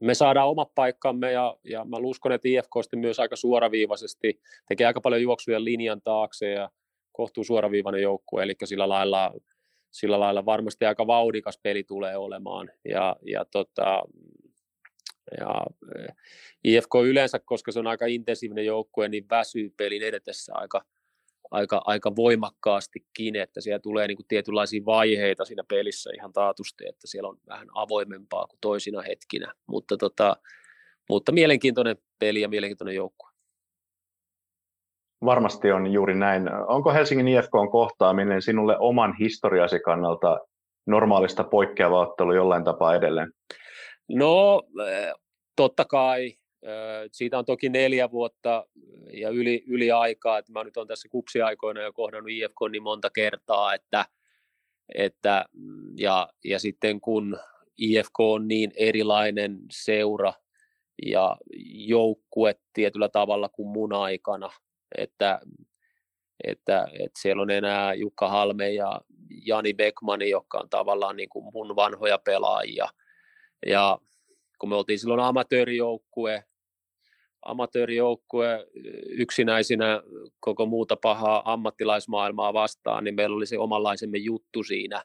me 0.00 0.14
saadaan 0.14 0.48
omat 0.48 0.74
paikkamme 0.74 1.32
ja, 1.32 1.56
ja 1.64 1.84
mä 1.84 1.96
uskon, 1.96 2.32
että 2.32 2.48
IFK 2.48 2.70
myös 2.96 3.20
aika 3.20 3.36
suoraviivaisesti 3.36 4.40
tekee 4.68 4.86
aika 4.86 5.00
paljon 5.00 5.22
juoksuja 5.22 5.64
linjan 5.64 6.00
taakse 6.02 6.50
ja 6.50 6.70
kohtuu 7.20 7.44
suoraviivainen 7.44 8.02
joukkue, 8.02 8.42
eli 8.42 8.54
sillä 8.64 8.88
lailla, 8.88 9.32
sillä 9.90 10.20
lailla 10.20 10.44
varmasti 10.44 10.84
aika 10.84 11.06
vauhdikas 11.06 11.58
peli 11.62 11.84
tulee 11.84 12.16
olemaan. 12.16 12.70
Ja, 12.84 13.16
ja, 13.26 13.44
tota, 13.44 14.02
ja 15.40 15.66
eh, 15.98 16.14
IFK 16.64 16.94
yleensä, 17.04 17.40
koska 17.44 17.72
se 17.72 17.78
on 17.78 17.86
aika 17.86 18.06
intensiivinen 18.06 18.66
joukkue, 18.66 19.08
niin 19.08 19.26
väsyy 19.30 19.70
pelin 19.76 20.02
edetessä 20.02 20.52
aika, 20.54 20.84
aika, 21.50 21.82
aika 21.84 22.16
voimakkaastikin, 22.16 23.36
että 23.36 23.60
siellä 23.60 23.78
tulee 23.78 24.06
niin 24.06 24.16
kuin 24.16 24.28
tietynlaisia 24.28 24.84
vaiheita 24.86 25.44
siinä 25.44 25.64
pelissä 25.68 26.10
ihan 26.16 26.32
taatusti, 26.32 26.84
että 26.88 27.06
siellä 27.06 27.28
on 27.28 27.38
vähän 27.48 27.68
avoimempaa 27.74 28.46
kuin 28.46 28.58
toisina 28.60 29.02
hetkinä, 29.02 29.54
mutta, 29.66 29.96
tota, 29.96 30.36
mutta 31.08 31.32
mielenkiintoinen 31.32 31.96
peli 32.18 32.40
ja 32.40 32.48
mielenkiintoinen 32.48 32.94
joukkue. 32.94 33.29
Varmasti 35.24 35.72
on 35.72 35.92
juuri 35.92 36.14
näin. 36.14 36.50
Onko 36.66 36.92
Helsingin 36.92 37.28
IFK 37.28 37.54
on 37.54 37.70
kohtaaminen 37.70 38.42
sinulle 38.42 38.78
oman 38.78 39.16
historiasi 39.20 39.80
kannalta 39.80 40.38
normaalista 40.86 41.44
poikkeava 41.44 42.00
ottelu 42.00 42.32
jollain 42.32 42.64
tapaa 42.64 42.94
edelleen? 42.94 43.32
No, 44.08 44.62
eh, 44.86 45.14
totta 45.56 45.84
kai. 45.84 46.26
Eh, 46.62 47.08
siitä 47.12 47.38
on 47.38 47.44
toki 47.44 47.68
neljä 47.68 48.10
vuotta 48.10 48.66
ja 49.12 49.28
yli, 49.28 49.64
yli 49.66 49.90
aikaa, 49.90 50.38
että 50.38 50.52
mä 50.52 50.64
nyt 50.64 50.76
olen 50.76 50.88
tässä 50.88 51.08
kupsiaikoina 51.08 51.82
jo 51.82 51.92
kohdannut 51.92 52.30
IFK 52.30 52.56
niin 52.70 52.82
monta 52.82 53.10
kertaa, 53.10 53.74
että, 53.74 54.04
että 54.94 55.44
ja, 55.96 56.28
ja 56.44 56.58
sitten 56.58 57.00
kun 57.00 57.38
IFK 57.78 58.20
on 58.20 58.48
niin 58.48 58.72
erilainen 58.76 59.58
seura 59.72 60.32
ja 61.06 61.36
joukkue 61.74 62.54
tietyllä 62.72 63.08
tavalla 63.08 63.48
kuin 63.48 63.68
mun 63.68 63.92
aikana, 63.92 64.50
että, 64.98 65.40
että, 66.44 66.88
että 66.92 67.20
siellä 67.20 67.42
on 67.42 67.50
enää 67.50 67.94
Jukka 67.94 68.28
Halme 68.28 68.72
ja 68.72 69.00
Jani 69.46 69.74
Beckmani, 69.74 70.30
jotka 70.30 70.58
on 70.58 70.70
tavallaan 70.70 71.16
niin 71.16 71.28
kuin 71.28 71.44
mun 71.52 71.76
vanhoja 71.76 72.18
pelaajia. 72.18 72.88
Ja 73.66 73.98
kun 74.58 74.68
me 74.68 74.76
oltiin 74.76 74.98
silloin 74.98 75.20
amatöörijoukkue, 75.20 76.44
amatöörijoukkue 77.42 78.66
yksinäisinä 79.08 80.02
koko 80.40 80.66
muuta 80.66 80.96
pahaa 80.96 81.52
ammattilaismaailmaa 81.52 82.52
vastaan, 82.52 83.04
niin 83.04 83.14
meillä 83.14 83.36
oli 83.36 83.46
se 83.46 83.58
omanlaisemme 83.58 84.18
juttu 84.18 84.62
siinä. 84.62 85.04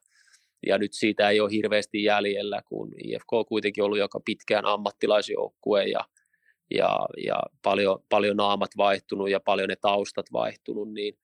Ja 0.67 0.77
nyt 0.77 0.93
siitä 0.93 1.29
ei 1.29 1.39
ole 1.39 1.51
hirveästi 1.51 2.03
jäljellä, 2.03 2.61
kun 2.65 2.93
IFK 3.03 3.33
on 3.33 3.45
kuitenkin 3.45 3.83
ollut 3.83 3.97
joka 3.97 4.19
pitkään 4.25 4.65
ammattilaisjoukkue 4.65 5.83
ja 5.83 5.99
ja, 6.71 6.99
ja 7.25 7.39
paljon, 7.61 8.03
paljon 8.09 8.37
naamat 8.37 8.71
vaihtunut 8.77 9.29
ja 9.29 9.39
paljon 9.39 9.69
ne 9.69 9.75
taustat 9.75 10.25
vaihtunut, 10.33 10.93
niin, 10.93 11.17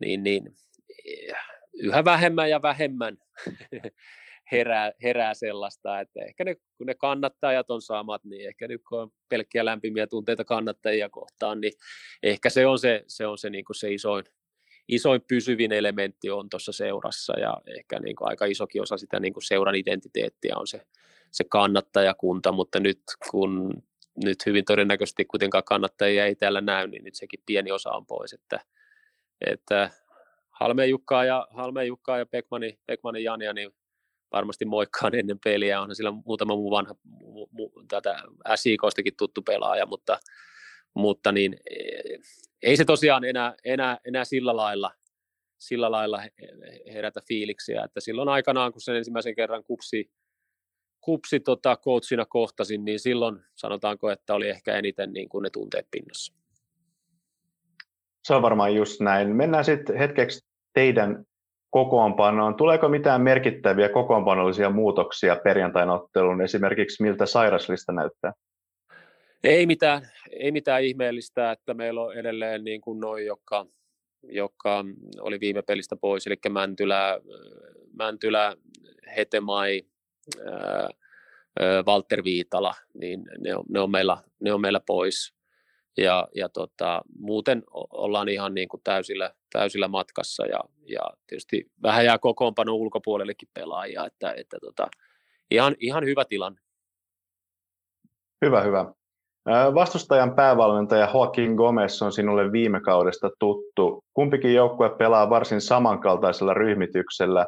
niin, 0.00 0.22
niin 0.22 0.42
eh, 1.04 1.36
yhä 1.72 2.04
vähemmän 2.04 2.50
ja 2.50 2.62
vähemmän 2.62 3.16
herää, 4.52 4.92
herää 5.02 5.34
sellaista, 5.34 6.00
että 6.00 6.20
ehkä 6.24 6.44
ne, 6.44 6.54
kun 6.54 6.86
ne 6.86 6.94
kannattajat 6.94 7.70
on 7.70 7.82
samat, 7.82 8.24
niin 8.24 8.48
ehkä 8.48 8.68
nyt 8.68 8.82
kun 8.88 9.00
on 9.00 9.10
pelkkiä 9.28 9.64
lämpimiä 9.64 10.06
tunteita 10.06 10.44
kannattajia 10.44 11.08
kohtaan, 11.08 11.60
niin 11.60 11.72
ehkä 12.22 12.50
se 12.50 12.66
on 12.66 12.78
se, 12.78 13.04
se, 13.06 13.26
on 13.26 13.38
se, 13.38 13.50
niin 13.50 13.64
kuin 13.64 13.76
se 13.76 13.92
isoin, 13.92 14.24
isoin 14.88 15.20
pysyvin 15.28 15.72
elementti 15.72 16.30
on 16.30 16.48
tuossa 16.48 16.72
seurassa 16.72 17.38
ja 17.38 17.54
ehkä 17.78 18.00
niin 18.00 18.16
kuin 18.16 18.28
aika 18.28 18.44
isokin 18.46 18.82
osa 18.82 18.96
sitä 18.96 19.20
niin 19.20 19.32
kuin 19.32 19.44
seuran 19.46 19.74
identiteettiä 19.74 20.56
on 20.56 20.66
se, 20.66 20.86
se 21.30 21.44
kannattajakunta, 21.44 22.52
mutta 22.52 22.80
nyt 22.80 23.02
kun 23.30 23.82
nyt 24.24 24.46
hyvin 24.46 24.64
todennäköisesti 24.64 25.24
kuitenkaan 25.24 25.64
kannattajia 25.64 26.26
ei 26.26 26.34
täällä 26.34 26.60
näy, 26.60 26.86
niin 26.86 27.04
nyt 27.04 27.14
sekin 27.14 27.40
pieni 27.46 27.72
osa 27.72 27.90
on 27.90 28.06
pois, 28.06 28.32
että, 28.32 28.60
että 29.46 29.90
Halmeen 30.50 30.90
Jukkaa 30.90 31.24
ja, 31.24 31.48
Halmeen 31.50 31.86
Jukkaa 31.86 32.18
ja 32.18 32.26
Pekmani, 32.26 32.78
Pekmani 32.86 33.22
Jania, 33.22 33.52
niin 33.52 33.70
varmasti 34.32 34.64
moikkaan 34.64 35.14
ennen 35.14 35.38
peliä, 35.44 35.80
onhan 35.80 35.96
sillä 35.96 36.10
muutama 36.10 36.54
muu 36.54 36.70
vanha, 36.70 36.94
mu, 37.04 37.46
mu, 37.50 37.70
tätä 37.88 38.22
SIKostakin 38.54 39.16
tuttu 39.16 39.42
pelaaja, 39.42 39.86
mutta, 39.86 40.18
mutta 40.94 41.32
niin, 41.32 41.56
ei 42.62 42.76
se 42.76 42.84
tosiaan 42.84 43.24
enää, 43.24 43.54
enää, 43.64 43.98
enää 44.04 44.24
sillä 44.24 44.56
lailla, 44.56 44.90
sillä 45.58 45.90
lailla 45.90 46.22
herätä 46.92 47.20
fiiliksiä, 47.28 47.84
että 47.84 48.00
silloin 48.00 48.28
aikanaan, 48.28 48.72
kun 48.72 48.80
sen 48.80 48.96
ensimmäisen 48.96 49.34
kerran 49.34 49.64
kupsi, 49.64 50.10
kupsi 51.00 51.40
tota, 51.40 51.76
coachina 51.76 52.24
kohtasin, 52.24 52.84
niin 52.84 53.00
silloin 53.00 53.40
sanotaanko, 53.54 54.10
että 54.10 54.34
oli 54.34 54.48
ehkä 54.48 54.76
eniten 54.76 55.12
niin 55.12 55.28
kuin 55.28 55.42
ne 55.42 55.50
tunteet 55.50 55.86
pinnassa. 55.90 56.34
Se 58.24 58.34
on 58.34 58.42
varmaan 58.42 58.74
just 58.74 59.00
näin. 59.00 59.36
Mennään 59.36 59.64
sitten 59.64 59.96
hetkeksi 59.96 60.46
teidän 60.72 61.24
kokoonpanoon. 61.70 62.54
Tuleeko 62.54 62.88
mitään 62.88 63.22
merkittäviä 63.22 63.88
kokoonpanollisia 63.88 64.70
muutoksia 64.70 65.36
perjantain 65.36 65.90
otteluun, 65.90 66.42
esimerkiksi 66.42 67.02
miltä 67.02 67.26
sairaslista 67.26 67.92
näyttää? 67.92 68.32
Ei 69.44 69.66
mitään, 69.66 70.02
ei 70.30 70.52
mitään 70.52 70.82
ihmeellistä, 70.82 71.52
että 71.52 71.74
meillä 71.74 72.02
on 72.02 72.14
edelleen 72.14 72.64
niin 72.64 72.80
kuin 72.80 73.00
noin, 73.00 73.26
jotka 73.26 73.66
joka 74.22 74.84
oli 75.20 75.40
viime 75.40 75.62
pelistä 75.62 75.96
pois, 75.96 76.26
eli 76.26 76.36
Mäntylä, 76.50 77.20
Mäntylä 77.92 78.56
Hetemai, 79.16 79.82
Walter 81.86 82.24
Viitala, 82.24 82.74
niin 82.94 83.24
ne 83.38 83.56
on, 83.56 83.64
ne 83.68 83.80
on, 83.80 83.90
meillä, 83.90 84.16
ne 84.40 84.52
on 84.52 84.60
meillä 84.60 84.80
pois. 84.86 85.34
Ja, 85.96 86.28
ja 86.34 86.48
tota, 86.48 87.02
muuten 87.18 87.62
ollaan 87.90 88.28
ihan 88.28 88.54
niin 88.54 88.68
kuin 88.68 88.80
täysillä, 88.84 89.34
täysillä 89.52 89.88
matkassa 89.88 90.46
ja, 90.46 90.60
ja 90.86 91.00
tietysti 91.26 91.70
vähän 91.82 92.04
jää 92.04 92.18
kokoonpano 92.18 92.74
ulkopuolellekin 92.74 93.48
pelaajia, 93.54 94.06
että, 94.06 94.32
että 94.36 94.56
tota, 94.60 94.88
ihan, 95.50 95.76
ihan 95.78 96.04
hyvä 96.04 96.24
tilanne. 96.24 96.60
Hyvä, 98.44 98.62
hyvä. 98.62 98.92
Vastustajan 99.74 100.34
päävalmentaja 100.34 101.10
Joaquin 101.14 101.54
Gomez 101.54 102.02
on 102.02 102.12
sinulle 102.12 102.52
viime 102.52 102.80
kaudesta 102.80 103.30
tuttu. 103.38 104.04
Kumpikin 104.14 104.54
joukkue 104.54 104.90
pelaa 104.90 105.30
varsin 105.30 105.60
samankaltaisella 105.60 106.54
ryhmityksellä. 106.54 107.46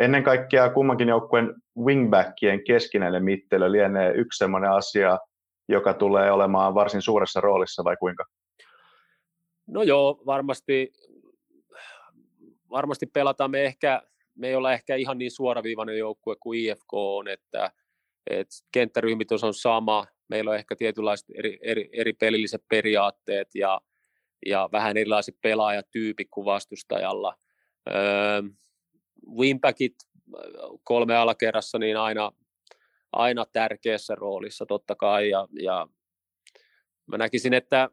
Ennen 0.00 0.22
kaikkea 0.22 0.70
kummankin 0.70 1.08
joukkueen 1.08 1.54
wingbackien 1.78 2.64
keskinäinen 2.64 3.24
mittelö 3.24 3.72
lienee 3.72 4.12
yksi 4.12 4.38
sellainen 4.38 4.70
asia, 4.70 5.18
joka 5.68 5.94
tulee 5.94 6.32
olemaan 6.32 6.74
varsin 6.74 7.02
suuressa 7.02 7.40
roolissa 7.40 7.84
vai 7.84 7.96
kuinka? 7.96 8.24
No 9.66 9.82
joo, 9.82 10.22
varmasti, 10.26 10.92
varmasti 12.70 13.06
pelataan. 13.06 13.50
Me, 13.50 13.64
ehkä, 13.64 14.02
me 14.34 14.48
ei 14.48 14.54
olla 14.54 14.72
ehkä 14.72 14.94
ihan 14.94 15.18
niin 15.18 15.30
suoraviivainen 15.30 15.98
joukkue 15.98 16.36
kuin 16.40 16.60
IFK 16.60 16.92
on, 16.92 17.28
että, 17.28 17.70
että 18.30 18.54
kenttäryhmitys 18.72 19.44
on 19.44 19.54
sama, 19.54 20.06
meillä 20.28 20.50
on 20.50 20.56
ehkä 20.56 20.76
tietynlaiset 20.76 21.26
eri, 21.34 21.58
eri, 21.62 21.90
eri 21.92 22.12
pelilliset 22.12 22.62
periaatteet 22.68 23.48
ja, 23.54 23.80
ja 24.46 24.68
vähän 24.72 24.96
erilaiset 24.96 25.36
pelaajatyypit 25.42 26.28
kuin 26.30 26.44
vastustajalla. 26.44 27.34
Öö, 27.90 28.42
Wimpackit 29.36 29.94
kolme 30.84 31.16
alakerrassa 31.16 31.78
niin 31.78 31.96
aina, 31.96 32.32
aina 33.12 33.46
tärkeässä 33.52 34.14
roolissa 34.14 34.66
totta 34.66 34.94
kai. 34.94 35.30
Ja, 35.30 35.48
ja 35.62 35.88
mä 37.06 37.18
näkisin, 37.18 37.54
että 37.54 37.90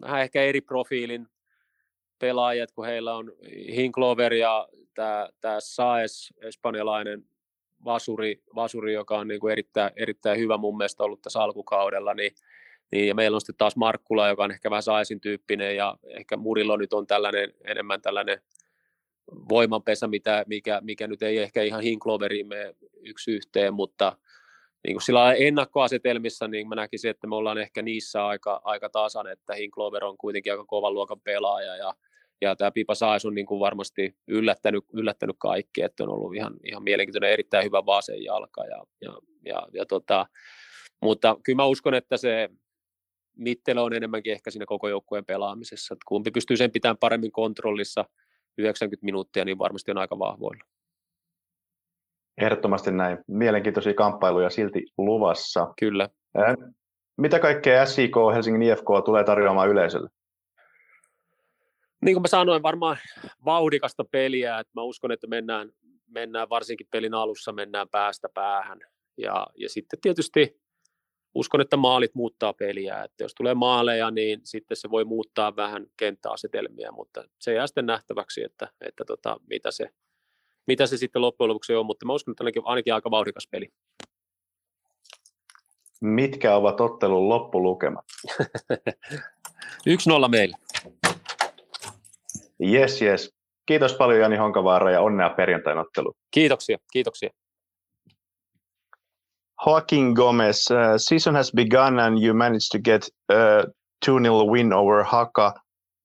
vähän 0.00 0.22
ehkä 0.22 0.42
eri 0.42 0.60
profiilin 0.60 1.26
pelaajat, 2.18 2.72
kun 2.72 2.86
heillä 2.86 3.14
on 3.14 3.32
Hinklover 3.76 4.34
ja 4.34 4.68
tämä, 5.40 5.56
Saes, 5.58 6.34
espanjalainen 6.42 7.24
vasuri, 7.84 8.42
vasuri 8.54 8.92
joka 8.92 9.18
on 9.18 9.28
niin 9.28 9.40
kuin 9.40 9.52
erittäin, 9.52 9.92
erittäin 9.96 10.38
hyvä 10.38 10.56
mun 10.56 10.76
mielestä 10.76 11.02
ollut 11.02 11.22
tässä 11.22 11.40
alkukaudella, 11.40 12.14
niin, 12.14 12.32
niin 12.92 13.08
ja 13.08 13.14
meillä 13.14 13.34
on 13.34 13.40
sitten 13.40 13.56
taas 13.56 13.76
Markkula, 13.76 14.28
joka 14.28 14.44
on 14.44 14.50
ehkä 14.50 14.70
vähän 14.70 14.82
Saisin 14.82 15.20
tyyppinen, 15.20 15.76
ja 15.76 15.96
ehkä 16.08 16.36
Murillo 16.36 16.76
nyt 16.76 16.92
on 16.92 17.06
tällainen, 17.06 17.54
enemmän 17.64 18.02
tällainen 18.02 18.40
voimanpesä, 19.48 20.08
mitä, 20.08 20.44
mikä, 20.46 20.80
mikä 20.84 21.06
nyt 21.06 21.22
ei 21.22 21.38
ehkä 21.38 21.62
ihan 21.62 21.82
Hinkloveriin 21.82 22.48
mene 22.48 22.74
yksi 23.00 23.30
yhteen, 23.30 23.74
mutta 23.74 24.16
niin 24.86 24.94
kuin 24.94 25.02
sillä 25.02 25.34
ennakkoasetelmissa, 25.34 26.48
niin 26.48 26.68
mä 26.68 26.74
näkisin, 26.74 27.10
että 27.10 27.26
me 27.26 27.36
ollaan 27.36 27.58
ehkä 27.58 27.82
niissä 27.82 28.26
aika, 28.26 28.60
aika 28.64 28.88
tasan, 28.88 29.26
että 29.26 29.54
Hinklover 29.54 30.04
on 30.04 30.18
kuitenkin 30.18 30.52
aika 30.52 30.64
kovan 30.64 30.94
luokan 30.94 31.20
pelaaja, 31.20 31.76
ja 31.76 31.94
ja 32.40 32.56
tämä 32.56 32.70
Pipa 32.70 32.94
Saes 32.94 33.24
on 33.24 33.34
niin 33.34 33.46
kuin 33.46 33.60
varmasti 33.60 34.16
yllättänyt, 34.28 34.84
yllättänyt 34.92 35.36
kaikki, 35.38 35.82
että 35.82 36.02
on 36.02 36.10
ollut 36.10 36.34
ihan, 36.34 36.54
ihan 36.64 36.82
mielenkiintoinen, 36.82 37.30
erittäin 37.30 37.64
hyvä 37.64 37.86
vasen 37.86 38.24
jalka. 38.24 38.64
Ja, 38.64 38.84
ja, 39.00 39.12
ja, 39.44 39.68
ja 39.72 39.86
tota, 39.86 40.26
mutta 41.02 41.36
kyllä 41.44 41.56
mä 41.56 41.66
uskon, 41.66 41.94
että 41.94 42.16
se 42.16 42.48
Mittele 43.36 43.80
on 43.80 43.92
enemmänkin 43.92 44.32
ehkä 44.32 44.50
siinä 44.50 44.66
koko 44.66 44.88
joukkueen 44.88 45.24
pelaamisessa. 45.24 45.94
Että 45.94 46.04
kumpi 46.06 46.30
pystyy 46.30 46.56
sen 46.56 46.70
pitämään 46.70 46.98
paremmin 46.98 47.32
kontrollissa 47.32 48.04
90 48.58 49.04
minuuttia, 49.04 49.44
niin 49.44 49.58
varmasti 49.58 49.90
on 49.90 49.98
aika 49.98 50.18
vahvoilla. 50.18 50.64
Ehdottomasti 52.38 52.90
näin. 52.90 53.18
Mielenkiintoisia 53.26 53.94
kamppailuja 53.94 54.50
silti 54.50 54.86
luvassa. 54.98 55.72
Kyllä. 55.78 56.08
Mitä 57.16 57.38
kaikkea 57.38 57.86
SIK 57.86 58.14
Helsingin 58.34 58.62
IFK 58.62 58.86
tulee 59.04 59.24
tarjoamaan 59.24 59.68
yleisölle? 59.68 60.08
niin 62.00 62.14
kuin 62.14 62.22
mä 62.22 62.28
sanoin, 62.28 62.62
varmaan 62.62 62.96
vauhdikasta 63.44 64.04
peliä, 64.04 64.58
että 64.58 64.70
mä 64.74 64.82
uskon, 64.82 65.12
että 65.12 65.26
mennään, 65.26 65.72
mennään 66.06 66.48
varsinkin 66.48 66.86
pelin 66.90 67.14
alussa 67.14 67.52
mennään 67.52 67.88
päästä 67.88 68.28
päähän. 68.34 68.80
Ja, 69.16 69.46
ja 69.54 69.68
sitten 69.68 70.00
tietysti 70.00 70.60
uskon, 71.34 71.60
että 71.60 71.76
maalit 71.76 72.14
muuttaa 72.14 72.52
peliä, 72.52 73.02
että 73.04 73.24
jos 73.24 73.34
tulee 73.34 73.54
maaleja, 73.54 74.10
niin 74.10 74.40
sitten 74.44 74.76
se 74.76 74.90
voi 74.90 75.04
muuttaa 75.04 75.56
vähän 75.56 75.86
kenttäasetelmia, 75.96 76.92
mutta 76.92 77.24
se 77.38 77.54
jää 77.54 77.66
sitten 77.66 77.86
nähtäväksi, 77.86 78.44
että, 78.44 78.68
että 78.80 79.04
tota, 79.04 79.40
mitä, 79.50 79.70
se, 79.70 79.88
mitä 80.66 80.86
se 80.86 80.96
sitten 80.96 81.22
loppujen 81.22 81.48
lopuksi 81.48 81.74
on, 81.74 81.86
mutta 81.86 82.06
mä 82.06 82.12
uskon, 82.12 82.32
että 82.32 82.44
ainakin, 82.44 82.62
ainakin 82.64 82.94
aika 82.94 83.10
vauhdikas 83.10 83.48
peli. 83.50 83.68
Mitkä 86.00 86.56
ovat 86.56 86.80
ottelun 86.80 87.28
loppulukemat? 87.28 88.04
1-0 90.26 90.28
meille. 90.28 90.56
Yes, 92.72 93.02
yes. 93.02 93.34
Kiitos 93.66 93.94
paljon 93.94 94.20
Jani 94.20 94.36
Honkavaara 94.36 94.90
ja 94.90 95.00
onnea 95.00 95.30
perjantain 95.30 95.78
ottelu. 95.78 96.16
Kiitoksia, 96.30 96.78
kiitoksia. 96.92 97.30
Joaquin 99.64 100.14
Gomez, 100.14 100.70
uh, 100.70 100.98
season 100.98 101.34
has 101.34 101.50
begun 101.50 101.98
and 101.98 102.18
you 102.18 102.34
managed 102.34 102.72
to 102.72 102.78
get 102.78 103.08
a 103.28 103.66
2-0 104.02 104.48
win 104.48 104.72
over 104.72 105.02
Haka. 105.02 105.54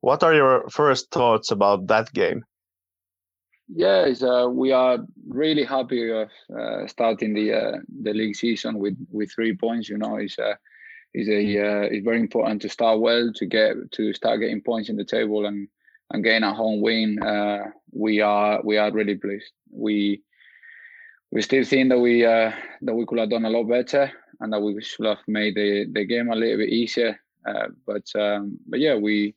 What 0.01 0.23
are 0.23 0.33
your 0.33 0.69
first 0.69 1.11
thoughts 1.11 1.51
about 1.51 1.87
that 1.87 2.11
game? 2.13 2.43
Yeah, 3.67 4.11
uh, 4.21 4.47
we 4.47 4.71
are 4.71 4.99
really 5.27 5.63
happy 5.63 6.11
of 6.11 6.29
uh, 6.55 6.87
starting 6.87 7.33
the 7.33 7.53
uh, 7.53 7.77
the 8.01 8.13
league 8.13 8.35
season 8.35 8.77
with 8.77 8.97
with 9.09 9.31
three 9.31 9.55
points. 9.55 9.87
You 9.87 9.97
know, 9.97 10.17
it's 10.17 10.37
uh, 10.37 10.55
it's 11.13 11.29
a 11.29 11.65
uh, 11.65 11.81
it's 11.89 12.03
very 12.03 12.19
important 12.19 12.61
to 12.63 12.69
start 12.69 12.99
well 12.99 13.31
to 13.33 13.45
get 13.45 13.75
to 13.93 14.13
start 14.13 14.41
getting 14.41 14.61
points 14.61 14.89
in 14.89 14.97
the 14.97 15.05
table 15.05 15.45
and 15.45 15.69
and 16.13 16.23
getting 16.23 16.43
a 16.43 16.53
home 16.53 16.81
win, 16.81 17.21
uh, 17.21 17.65
we 17.91 18.21
are 18.21 18.61
we 18.63 18.77
are 18.77 18.91
really 18.91 19.15
pleased. 19.15 19.51
We 19.71 20.21
we 21.33 21.41
still 21.41 21.63
think 21.65 21.89
that 21.89 21.99
we 21.99 22.23
uh, 22.23 22.51
that 22.83 22.93
we 22.93 23.05
could 23.07 23.17
have 23.17 23.31
done 23.31 23.45
a 23.45 23.49
lot 23.49 23.63
better 23.63 24.11
and 24.39 24.53
that 24.53 24.61
we 24.61 24.79
should 24.83 25.07
have 25.07 25.23
made 25.27 25.55
the, 25.55 25.87
the 25.91 26.05
game 26.05 26.29
a 26.29 26.35
little 26.35 26.57
bit 26.57 26.69
easier. 26.69 27.19
Uh, 27.47 27.69
but 27.87 28.03
um, 28.15 28.59
but 28.67 28.79
yeah, 28.79 28.95
we 28.95 29.35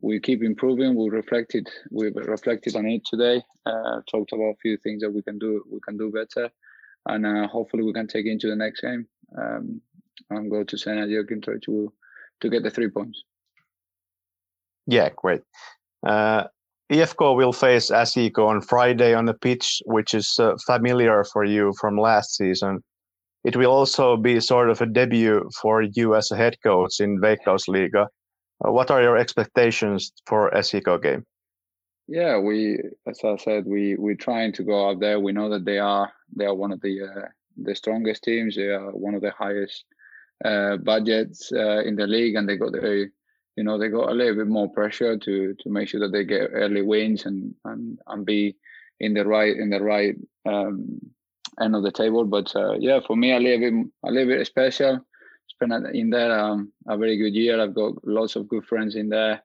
we 0.00 0.18
keep 0.18 0.42
improving. 0.42 0.94
We 0.94 1.10
reflected 1.10 1.68
we 1.90 2.10
reflected 2.10 2.74
on 2.74 2.86
it 2.86 3.02
today. 3.04 3.42
Uh, 3.66 4.00
talked 4.10 4.32
about 4.32 4.54
a 4.54 4.62
few 4.62 4.78
things 4.78 5.02
that 5.02 5.10
we 5.10 5.22
can 5.22 5.38
do 5.38 5.62
we 5.70 5.78
can 5.80 5.98
do 5.98 6.10
better, 6.10 6.50
and 7.06 7.26
uh, 7.26 7.46
hopefully 7.48 7.82
we 7.82 7.92
can 7.92 8.06
take 8.06 8.24
into 8.24 8.48
the 8.48 8.56
next 8.56 8.80
game 8.80 9.06
um, 9.36 9.82
and 10.30 10.50
go 10.50 10.64
to 10.64 10.78
San 10.78 11.06
Diego 11.06 11.34
and 11.34 11.44
try 11.44 11.54
to 11.66 11.92
to 12.40 12.48
get 12.48 12.62
the 12.62 12.70
three 12.70 12.88
points. 12.88 13.22
Yeah, 14.86 15.10
great. 15.14 15.42
Uh, 16.02 16.44
IFK 16.92 17.36
will 17.36 17.52
face 17.52 17.90
ASICO 17.90 18.46
on 18.46 18.60
Friday 18.60 19.12
on 19.12 19.24
the 19.24 19.34
pitch, 19.34 19.82
which 19.86 20.14
is 20.14 20.36
uh, 20.38 20.54
familiar 20.66 21.24
for 21.24 21.44
you 21.44 21.72
from 21.80 21.98
last 21.98 22.36
season. 22.36 22.80
It 23.44 23.56
will 23.56 23.72
also 23.72 24.16
be 24.16 24.40
sort 24.40 24.70
of 24.70 24.80
a 24.80 24.86
debut 24.86 25.48
for 25.60 25.82
you 25.82 26.14
as 26.14 26.30
a 26.30 26.36
head 26.36 26.56
coach 26.62 27.00
in 27.00 27.20
Veikkausliiga. 27.20 28.06
Uh, 28.64 28.72
what 28.72 28.90
are 28.90 29.02
your 29.02 29.16
expectations 29.16 30.12
for 30.26 30.50
ASICO 30.50 31.02
game? 31.02 31.24
Yeah, 32.08 32.38
we, 32.38 32.78
as 33.06 33.20
I 33.24 33.36
said, 33.36 33.64
we 33.66 33.96
we're 33.96 34.14
trying 34.14 34.52
to 34.52 34.62
go 34.62 34.88
out 34.88 35.00
there. 35.00 35.18
We 35.18 35.32
know 35.32 35.48
that 35.50 35.64
they 35.64 35.78
are 35.78 36.12
they 36.36 36.44
are 36.44 36.54
one 36.54 36.70
of 36.70 36.80
the 36.80 37.02
uh, 37.02 37.28
the 37.56 37.74
strongest 37.74 38.22
teams. 38.22 38.54
They 38.54 38.68
are 38.68 38.92
one 38.92 39.14
of 39.16 39.22
the 39.22 39.32
highest 39.32 39.84
uh, 40.44 40.76
budgets 40.76 41.50
uh, 41.52 41.82
in 41.82 41.96
the 41.96 42.06
league, 42.06 42.36
and 42.36 42.48
they 42.48 42.56
got 42.56 42.70
the 42.70 43.10
you 43.56 43.64
know 43.64 43.78
they 43.78 43.88
got 43.88 44.10
a 44.10 44.14
little 44.14 44.36
bit 44.36 44.46
more 44.46 44.68
pressure 44.68 45.16
to 45.16 45.54
to 45.54 45.70
make 45.70 45.88
sure 45.88 46.00
that 46.00 46.12
they 46.12 46.24
get 46.24 46.50
early 46.52 46.82
wins 46.82 47.26
and 47.26 47.54
and, 47.64 47.98
and 48.06 48.26
be 48.26 48.56
in 49.00 49.14
the 49.14 49.24
right 49.24 49.56
in 49.56 49.70
the 49.70 49.82
right 49.82 50.14
um, 50.46 51.00
end 51.60 51.74
of 51.74 51.82
the 51.82 51.92
table. 51.92 52.24
But 52.24 52.54
uh, 52.54 52.74
yeah, 52.78 53.00
for 53.06 53.16
me, 53.16 53.32
a 53.32 53.38
little 53.40 53.60
bit 53.60 53.90
a 54.04 54.10
little 54.10 54.36
bit 54.36 54.46
special. 54.46 55.00
Spent 55.48 55.72
in 55.94 56.10
there 56.10 56.38
um, 56.38 56.72
a 56.86 56.96
very 56.98 57.16
good 57.16 57.34
year. 57.34 57.60
I've 57.60 57.74
got 57.74 58.06
lots 58.06 58.36
of 58.36 58.48
good 58.48 58.66
friends 58.66 58.94
in 58.94 59.08
there, 59.08 59.42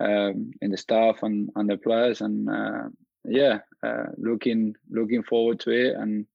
um, 0.00 0.50
in 0.60 0.70
the 0.70 0.76
staff 0.76 1.22
and, 1.22 1.50
and 1.54 1.70
the 1.70 1.76
players, 1.76 2.20
and 2.20 2.48
uh, 2.48 2.88
yeah, 3.24 3.58
uh, 3.82 4.06
looking 4.16 4.74
looking 4.90 5.22
forward 5.22 5.60
to 5.60 5.70
it. 5.70 5.94
And 5.94 6.26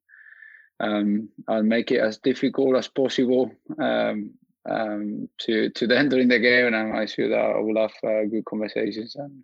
um, 0.79 1.29
I'll 1.47 1.63
make 1.63 1.91
it 1.91 1.99
as 1.99 2.19
difficult 2.19 2.77
as 2.77 2.87
possible 2.87 3.51
um, 3.79 4.31
um, 4.69 5.29
to 5.41 5.69
to 5.71 5.87
then 5.87 6.09
during 6.09 6.27
the 6.27 6.39
game, 6.39 6.67
and 6.67 6.75
I'm 6.75 7.07
sure 7.07 7.29
that 7.29 7.39
I 7.39 7.59
will 7.59 7.81
have 7.81 7.93
uh, 8.03 8.25
good 8.29 8.45
conversations 8.45 9.15
and 9.15 9.43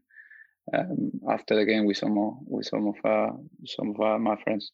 um, 0.73 1.11
after 1.29 1.55
the 1.55 1.65
game 1.65 1.85
with 1.85 1.97
some 1.97 2.13
more, 2.13 2.37
with 2.45 2.65
some 2.65 2.87
of 2.87 2.95
uh, 3.03 3.33
some 3.65 3.89
of 3.91 4.01
uh, 4.01 4.19
my 4.19 4.35
friends. 4.43 4.71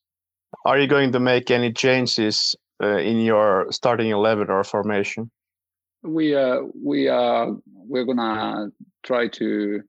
Are 0.65 0.79
you 0.79 0.87
going 0.87 1.11
to 1.11 1.19
make 1.19 1.51
any 1.51 1.71
changes 1.71 2.55
uh, 2.81 2.97
in 2.97 3.19
your 3.19 3.67
starting 3.71 4.09
eleven 4.09 4.49
or 4.49 4.63
formation? 4.63 5.29
We 6.03 6.35
uh 6.35 6.61
we 6.83 7.07
are 7.07 7.55
we're 7.65 8.05
gonna 8.05 8.69
try 9.03 9.29
to 9.29 9.81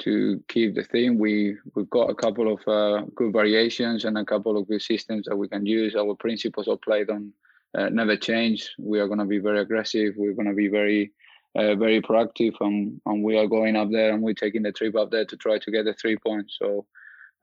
to 0.00 0.42
keep 0.48 0.74
the 0.74 0.84
theme. 0.84 1.18
We 1.18 1.56
we've 1.74 1.90
got 1.90 2.10
a 2.10 2.14
couple 2.14 2.52
of 2.52 2.60
uh, 2.68 3.06
good 3.14 3.32
variations 3.32 4.04
and 4.04 4.18
a 4.18 4.24
couple 4.24 4.56
of 4.56 4.68
good 4.68 4.82
systems 4.82 5.26
that 5.26 5.36
we 5.36 5.48
can 5.48 5.64
use. 5.64 5.94
Our 5.94 6.14
principles 6.14 6.68
are 6.68 6.76
played 6.76 7.10
on 7.10 7.32
uh, 7.76 7.88
never 7.88 8.16
change. 8.16 8.70
We 8.78 9.00
are 9.00 9.06
going 9.06 9.20
to 9.20 9.24
be 9.24 9.38
very 9.38 9.60
aggressive. 9.60 10.14
We're 10.16 10.34
going 10.34 10.48
to 10.48 10.54
be 10.54 10.68
very 10.68 11.12
uh, 11.56 11.74
very 11.74 12.00
proactive, 12.00 12.54
and, 12.60 13.00
and 13.06 13.24
we 13.24 13.36
are 13.36 13.46
going 13.46 13.74
up 13.74 13.90
there 13.90 14.12
and 14.12 14.22
we're 14.22 14.34
taking 14.34 14.62
the 14.62 14.70
trip 14.70 14.94
up 14.94 15.10
there 15.10 15.24
to 15.24 15.36
try 15.36 15.58
to 15.58 15.70
get 15.70 15.84
the 15.84 15.92
three 15.94 16.16
points. 16.16 16.56
So 16.60 16.86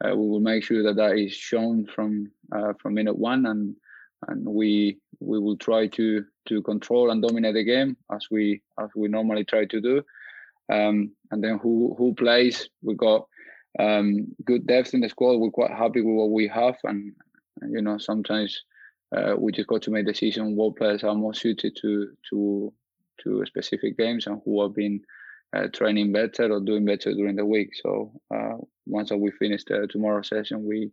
uh, 0.04 0.16
we 0.16 0.30
will 0.30 0.40
make 0.40 0.64
sure 0.64 0.82
that 0.84 0.96
that 0.96 1.18
is 1.18 1.34
shown 1.34 1.86
from 1.88 2.32
uh, 2.56 2.74
from 2.80 2.94
minute 2.94 3.18
one, 3.18 3.46
and 3.46 3.76
and 4.28 4.46
we 4.46 5.00
we 5.20 5.40
will 5.40 5.58
try 5.58 5.88
to 5.88 6.26
to 6.48 6.62
control 6.62 7.12
and 7.12 7.22
dominate 7.22 7.56
the 7.56 7.64
game 7.64 7.98
as 8.14 8.28
we 8.32 8.62
as 8.80 8.90
we 8.96 9.08
normally 9.08 9.44
try 9.44 9.66
to 9.66 9.82
do. 9.82 10.04
Um, 10.72 11.12
and 11.32 11.44
then 11.44 11.60
who 11.60 11.96
who 11.98 12.14
plays? 12.14 12.70
We 12.82 12.96
got 12.96 13.28
um, 13.80 14.28
good 14.46 14.68
depth 14.68 14.94
in 14.94 15.02
the 15.02 15.10
squad. 15.10 15.38
We're 15.38 15.52
quite 15.52 15.72
happy 15.72 16.02
with 16.02 16.16
what 16.16 16.32
we 16.32 16.48
have, 16.48 16.78
and, 16.84 17.14
and 17.62 17.74
you 17.74 17.82
know 17.82 17.98
sometimes 17.98 18.64
uh, 19.16 19.36
we 19.38 19.52
just 19.52 19.68
got 19.68 19.82
to 19.84 19.92
make 19.92 20.06
decision 20.06 20.56
what 20.56 20.76
players 20.76 21.04
are 21.04 21.16
more 21.16 21.34
suited 21.34 21.78
to 21.82 22.10
to 22.30 22.74
to 23.24 23.46
specific 23.46 23.98
games 23.98 24.28
and 24.28 24.42
who 24.46 24.62
have 24.62 24.76
been 24.76 25.02
uh, 25.56 25.68
training 25.74 26.12
better 26.12 26.52
or 26.52 26.60
doing 26.60 26.86
better 26.86 27.14
during 27.14 27.36
the 27.36 27.46
week. 27.46 27.70
So 27.76 28.12
uh, 28.34 28.58
once 28.86 29.12
we 29.12 29.32
finish 29.32 29.64
the 29.66 29.88
tomorrow 29.90 30.22
session, 30.22 30.66
we 30.68 30.92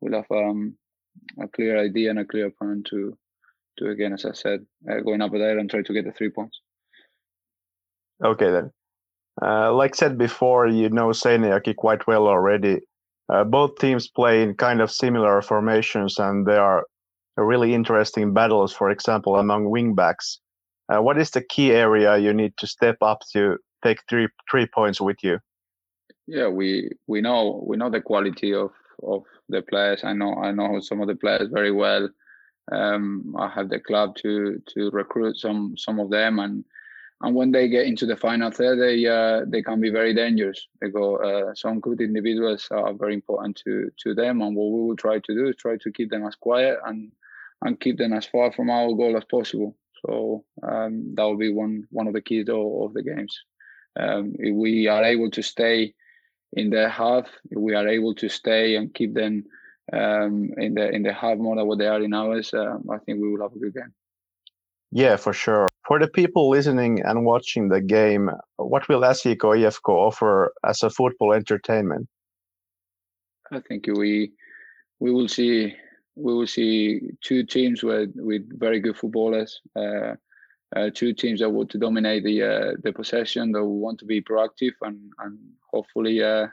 will 0.00 0.14
have 0.14 0.30
um, 0.30 0.76
a 1.40 1.48
clear 1.48 1.78
idea 1.78 2.10
and 2.10 2.20
a 2.20 2.24
clear 2.24 2.50
plan 2.50 2.82
to 2.90 3.16
to 3.78 3.90
again, 3.90 4.12
as 4.12 4.24
I 4.24 4.32
said, 4.32 4.64
uh, 4.90 5.00
going 5.00 5.20
up 5.20 5.32
there 5.32 5.58
and 5.58 5.68
try 5.68 5.82
to 5.82 5.92
get 5.92 6.04
the 6.04 6.12
three 6.12 6.30
points. 6.30 6.60
Okay 8.24 8.50
then. 8.50 8.70
Uh, 9.42 9.74
like 9.74 9.94
said 9.94 10.16
before, 10.16 10.66
you 10.66 10.88
know 10.88 11.08
Seinäjoki 11.08 11.76
quite 11.76 12.06
well 12.06 12.26
already. 12.26 12.80
Uh, 13.28 13.44
both 13.44 13.76
teams 13.78 14.08
play 14.08 14.42
in 14.42 14.54
kind 14.54 14.80
of 14.80 14.90
similar 14.90 15.42
formations, 15.42 16.18
and 16.18 16.46
they 16.46 16.56
are 16.56 16.86
really 17.44 17.74
interesting 17.74 18.32
battles. 18.32 18.72
For 18.72 18.90
example, 18.90 19.36
among 19.36 19.66
wingbacks. 19.66 20.38
Uh, 20.88 21.02
what 21.02 21.18
is 21.18 21.30
the 21.30 21.42
key 21.42 21.72
area 21.72 22.16
you 22.16 22.32
need 22.32 22.56
to 22.58 22.66
step 22.66 22.96
up 23.02 23.22
to 23.32 23.58
take 23.82 23.98
three 24.08 24.28
three 24.50 24.66
points 24.66 25.00
with 25.00 25.16
you? 25.22 25.38
Yeah, 26.26 26.48
we 26.48 26.90
we 27.06 27.20
know 27.20 27.64
we 27.66 27.76
know 27.76 27.90
the 27.90 28.00
quality 28.00 28.54
of 28.54 28.70
of 29.02 29.24
the 29.48 29.62
players. 29.62 30.04
I 30.04 30.12
know 30.12 30.34
I 30.34 30.52
know 30.52 30.80
some 30.80 31.00
of 31.00 31.08
the 31.08 31.16
players 31.16 31.48
very 31.52 31.72
well. 31.72 32.08
Um, 32.72 33.34
I 33.38 33.48
have 33.48 33.68
the 33.68 33.80
club 33.80 34.16
to 34.16 34.62
to 34.74 34.90
recruit 34.90 35.36
some 35.36 35.76
some 35.76 36.00
of 36.00 36.10
them, 36.10 36.38
and 36.38 36.64
and 37.20 37.34
when 37.34 37.50
they 37.52 37.68
get 37.68 37.86
into 37.86 38.06
the 38.06 38.16
final 38.16 38.50
third, 38.50 38.78
they 38.80 39.06
uh, 39.06 39.44
they 39.46 39.62
can 39.62 39.80
be 39.80 39.90
very 39.90 40.14
dangerous. 40.14 40.66
They 40.80 40.90
go 40.90 41.16
uh, 41.16 41.54
some 41.54 41.80
good 41.80 42.00
individuals 42.00 42.68
are 42.70 42.92
very 42.94 43.14
important 43.14 43.60
to 43.64 43.90
to 44.02 44.14
them, 44.14 44.40
and 44.42 44.56
what 44.56 44.70
we 44.70 44.88
will 44.88 44.96
try 44.96 45.18
to 45.18 45.34
do 45.34 45.48
is 45.48 45.56
try 45.56 45.76
to 45.78 45.92
keep 45.92 46.10
them 46.10 46.26
as 46.26 46.34
quiet 46.34 46.78
and 46.86 47.12
and 47.62 47.80
keep 47.80 47.98
them 47.98 48.12
as 48.12 48.26
far 48.26 48.52
from 48.52 48.70
our 48.70 48.92
goal 48.92 49.16
as 49.16 49.24
possible. 49.24 49.76
So 50.04 50.44
um, 50.62 51.14
that 51.14 51.24
will 51.24 51.36
be 51.36 51.52
one 51.52 51.86
one 51.90 52.06
of 52.06 52.14
the 52.14 52.20
keys 52.20 52.46
of, 52.48 52.92
the 52.94 53.02
games. 53.02 53.38
Um, 53.98 54.34
if 54.38 54.54
we 54.54 54.88
are 54.88 55.02
able 55.04 55.30
to 55.30 55.42
stay 55.42 55.94
in 56.52 56.70
the 56.70 56.88
half, 56.88 57.26
if 57.50 57.58
we 57.58 57.74
are 57.74 57.88
able 57.88 58.14
to 58.16 58.28
stay 58.28 58.76
and 58.76 58.94
keep 58.94 59.14
them 59.14 59.44
um, 59.92 60.50
in 60.58 60.74
the 60.74 60.90
in 60.90 61.02
the 61.02 61.12
half 61.12 61.38
more 61.38 61.56
than 61.56 61.66
what 61.66 61.78
they 61.78 61.86
are 61.86 62.02
in 62.02 62.12
ours, 62.12 62.52
uh, 62.52 62.76
I 62.90 62.98
think 62.98 63.20
we 63.20 63.30
will 63.30 63.42
have 63.42 63.56
a 63.56 63.58
good 63.58 63.74
game. 63.74 63.94
Yeah, 64.92 65.16
for 65.16 65.32
sure. 65.32 65.68
For 65.86 65.98
the 65.98 66.08
people 66.08 66.48
listening 66.48 67.02
and 67.02 67.24
watching 67.24 67.68
the 67.68 67.80
game, 67.80 68.30
what 68.56 68.88
will 68.88 69.00
SJK 69.00 69.38
IFK 69.38 69.88
offer 69.88 70.52
as 70.64 70.82
a 70.82 70.90
football 70.90 71.32
entertainment? 71.32 72.08
I 73.50 73.60
think 73.60 73.86
we 73.86 74.32
we 75.00 75.12
will 75.12 75.28
see 75.28 75.74
we 76.16 76.34
will 76.34 76.46
see 76.46 77.00
two 77.20 77.44
teams 77.44 77.82
with 77.82 78.10
with 78.16 78.58
very 78.58 78.80
good 78.80 78.96
footballers. 78.96 79.60
Uh, 79.76 80.14
uh, 80.74 80.90
two 80.92 81.12
teams 81.12 81.40
that 81.40 81.50
want 81.50 81.70
to 81.70 81.78
dominate 81.78 82.24
the 82.24 82.42
uh, 82.42 82.72
the 82.82 82.92
possession, 82.92 83.52
that 83.52 83.64
want 83.64 83.98
to 84.00 84.04
be 84.04 84.20
proactive, 84.20 84.72
and 84.82 85.12
and 85.18 85.38
hopefully 85.70 86.22
uh, 86.22 86.46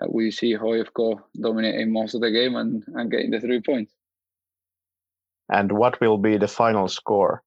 uh, 0.00 0.06
we 0.08 0.30
see 0.30 0.56
HoIFK 0.56 1.20
dominating 1.40 1.92
most 1.92 2.14
of 2.14 2.20
the 2.20 2.30
game 2.30 2.56
and, 2.56 2.84
and 2.94 3.10
getting 3.10 3.30
the 3.30 3.40
three 3.40 3.60
points. 3.60 3.92
And 5.50 5.72
what 5.72 6.00
will 6.00 6.18
be 6.18 6.36
the 6.36 6.48
final 6.48 6.88
score? 6.88 7.42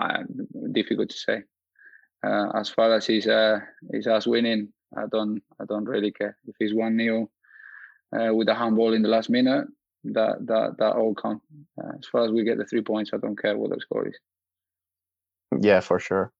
Uh, 0.00 0.24
difficult 0.72 1.10
to 1.10 1.16
say. 1.16 1.42
Uh, 2.26 2.50
as 2.54 2.68
far 2.68 2.92
as 2.94 3.06
he's 3.06 3.26
uh, 3.26 3.60
he's 3.92 4.06
us 4.06 4.26
winning, 4.26 4.72
I 4.96 5.04
don't 5.10 5.42
I 5.60 5.64
don't 5.66 5.84
really 5.84 6.10
care. 6.10 6.36
If 6.46 6.56
he's 6.58 6.74
one 6.74 6.98
0 6.98 7.30
uh, 8.12 8.34
with 8.34 8.48
a 8.48 8.54
handball 8.54 8.92
in 8.92 9.02
the 9.02 9.08
last 9.08 9.30
minute, 9.30 9.66
that 10.04 10.46
that 10.46 10.76
that 10.78 10.96
all 10.96 11.14
counts. 11.14 11.44
Uh, 11.80 11.92
as 11.98 12.06
far 12.12 12.24
as 12.24 12.30
we 12.30 12.44
get 12.44 12.58
the 12.58 12.64
three 12.64 12.82
points, 12.82 13.10
I 13.12 13.18
don't 13.18 13.38
care 13.40 13.56
what 13.56 13.70
the 13.70 13.80
score 13.80 14.08
is. 14.08 14.18
Yeah, 15.60 15.80
for 15.80 16.00
sure. 16.00 16.32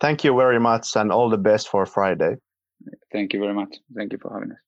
Thank 0.00 0.24
you 0.24 0.36
very 0.36 0.60
much, 0.60 0.96
and 0.96 1.12
all 1.12 1.30
the 1.30 1.38
best 1.38 1.68
for 1.68 1.86
Friday. 1.86 2.36
Thank 3.12 3.32
you 3.32 3.40
very 3.40 3.54
much. 3.54 3.76
Thank 3.94 4.12
you 4.12 4.18
for 4.18 4.32
having 4.32 4.52
us. 4.52 4.58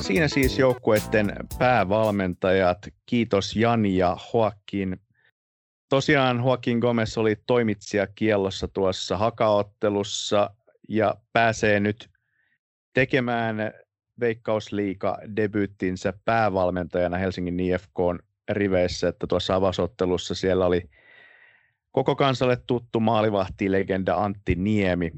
Siinä 0.00 0.28
siis 0.28 0.58
joukkueiden 0.58 1.32
päävalmentajat. 1.58 2.78
Kiitos 3.06 3.56
Jani 3.56 3.96
ja 3.96 4.16
Joaquin. 4.34 5.00
Tosiaan 5.92 6.36
Joaquin 6.44 6.78
Gomez 6.78 7.18
oli 7.18 7.36
toimitsija 7.46 8.06
kiellossa 8.06 8.68
tuossa 8.68 9.16
hakaottelussa 9.16 10.50
ja 10.88 11.14
pääsee 11.32 11.80
nyt 11.80 12.10
tekemään 12.94 13.72
Veikkausliiga 14.20 15.18
debyyttinsä 15.36 16.12
päävalmentajana 16.24 17.16
Helsingin 17.16 17.60
IFK 17.60 17.96
riveissä, 18.50 19.08
että 19.08 19.26
tuossa 19.26 19.54
avausottelussa 19.54 20.34
siellä 20.34 20.66
oli 20.66 20.90
koko 21.90 22.16
kansalle 22.16 22.56
tuttu 22.66 23.00
maalivahti-legenda 23.00 24.14
Antti 24.14 24.54
Niemi 24.54 25.12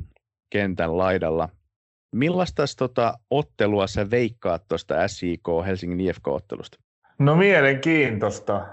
kentän 0.51 0.98
laidalla. 0.98 1.48
Millaista 2.12 2.62
tota 2.78 3.18
ottelua 3.30 3.86
sä 3.86 4.10
veikkaat 4.10 4.62
tuosta 4.68 5.09
SIK 5.09 5.44
Helsingin 5.66 6.01
IFK-ottelusta? 6.01 6.78
No 7.18 7.36
mielenkiintoista. 7.36 8.66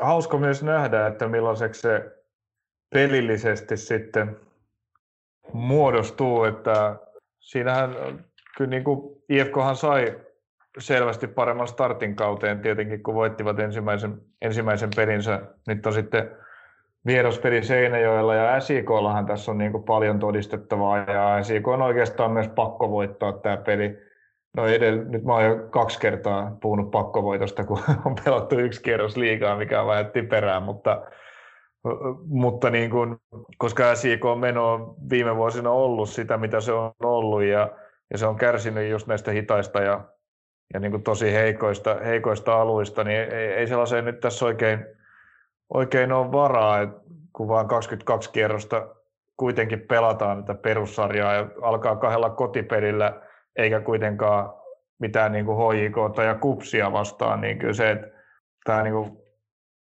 Hauska 0.00 0.38
myös 0.38 0.62
nähdä, 0.62 1.06
että 1.06 1.28
millaiseksi 1.28 1.80
se 1.80 2.12
pelillisesti 2.94 3.76
sitten 3.76 4.36
muodostuu, 5.52 6.44
että 6.44 6.96
siinähän 7.40 7.94
kyllä 8.56 8.70
niin 8.70 8.84
kuin 8.84 9.22
IFKhan 9.28 9.76
sai 9.76 10.20
selvästi 10.78 11.26
paremman 11.26 11.68
startin 11.68 12.16
kauteen 12.16 12.60
tietenkin, 12.60 13.02
kun 13.02 13.14
voittivat 13.14 13.58
ensimmäisen, 13.58 14.20
ensimmäisen 14.42 14.90
pelinsä. 14.96 15.42
Nyt 15.66 15.86
on 15.86 15.92
sitten 15.92 16.30
vieraspeli 17.06 17.62
Seinäjoella 17.62 18.34
ja 18.34 18.60
SIKllahan 18.60 19.26
tässä 19.26 19.50
on 19.50 19.58
niin 19.58 19.72
kuin 19.72 19.84
paljon 19.84 20.18
todistettavaa 20.18 20.98
ja 20.98 21.42
SIK 21.42 21.68
on 21.68 21.82
oikeastaan 21.82 22.32
myös 22.32 22.48
pakko 22.48 22.90
voittaa 22.90 23.32
tämä 23.32 23.56
peli. 23.56 24.05
No 24.56 24.66
edellä, 24.66 25.04
nyt 25.04 25.24
mä 25.24 25.32
oon 25.32 25.44
jo 25.44 25.56
kaksi 25.70 26.00
kertaa 26.00 26.56
puhunut 26.62 26.90
pakkovoitosta, 26.90 27.64
kun 27.64 27.80
on 28.06 28.14
pelattu 28.24 28.58
yksi 28.58 28.82
kierros 28.82 29.16
liikaa, 29.16 29.56
mikä 29.56 29.80
on 29.80 29.88
vähän 29.88 30.10
typerää, 30.10 30.60
mutta, 30.60 31.02
mutta 32.26 32.70
niin 32.70 32.90
kuin, 32.90 33.16
koska 33.58 33.94
SIK 33.94 34.24
on 34.24 34.38
meno 34.38 34.94
viime 35.10 35.36
vuosina 35.36 35.70
ollut 35.70 36.08
sitä, 36.08 36.36
mitä 36.36 36.60
se 36.60 36.72
on 36.72 36.92
ollut 37.02 37.42
ja 37.42 37.70
ja 38.10 38.18
se 38.18 38.26
on 38.26 38.36
kärsinyt 38.36 38.90
just 38.90 39.06
näistä 39.06 39.30
hitaista 39.30 39.80
ja, 39.80 40.04
ja 40.74 40.80
niin 40.80 41.02
tosi 41.02 41.32
heikoista, 41.32 41.94
heikoista 41.94 42.60
aluista, 42.60 43.04
niin 43.04 43.18
ei, 43.18 43.52
ei 43.52 43.66
sellaiseen 43.66 44.04
nyt 44.04 44.20
tässä 44.20 44.44
oikein, 44.44 44.86
oikein 45.74 46.12
ole 46.12 46.32
varaa, 46.32 46.80
että 46.80 47.00
kun 47.32 47.48
vaan 47.48 47.68
22 47.68 48.32
kierrosta 48.32 48.88
kuitenkin 49.36 49.80
pelataan 49.80 50.44
tätä 50.44 50.62
perussarjaa 50.62 51.34
ja 51.34 51.46
alkaa 51.62 51.96
kahdella 51.96 52.30
kotipelillä, 52.30 53.22
eikä 53.56 53.80
kuitenkaan 53.80 54.54
mitään 54.98 55.32
niin 55.32 55.46
kuin 55.46 55.58
HJK 55.58 55.96
ja 56.26 56.34
kupsia 56.34 56.92
vastaan, 56.92 57.40
niin 57.40 57.58
kyllä 57.58 57.72
se, 57.72 57.90
että 57.90 58.06
tämä 58.64 58.82
niin 58.82 58.94
kuin, 58.94 59.18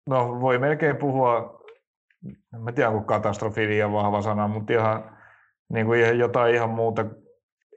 no 0.09 0.41
voi 0.41 0.57
melkein 0.57 0.97
puhua, 0.97 1.59
en 2.67 2.75
tiedä 2.75 2.89
onko 2.89 3.01
katastrofi 3.01 3.67
liian 3.67 3.93
vahva 3.93 4.21
sana, 4.21 4.47
mutta 4.47 4.73
ihan 4.73 5.17
niin 5.73 5.85
kuin 5.85 6.19
jotain 6.19 6.55
ihan 6.55 6.69
muuta 6.69 7.05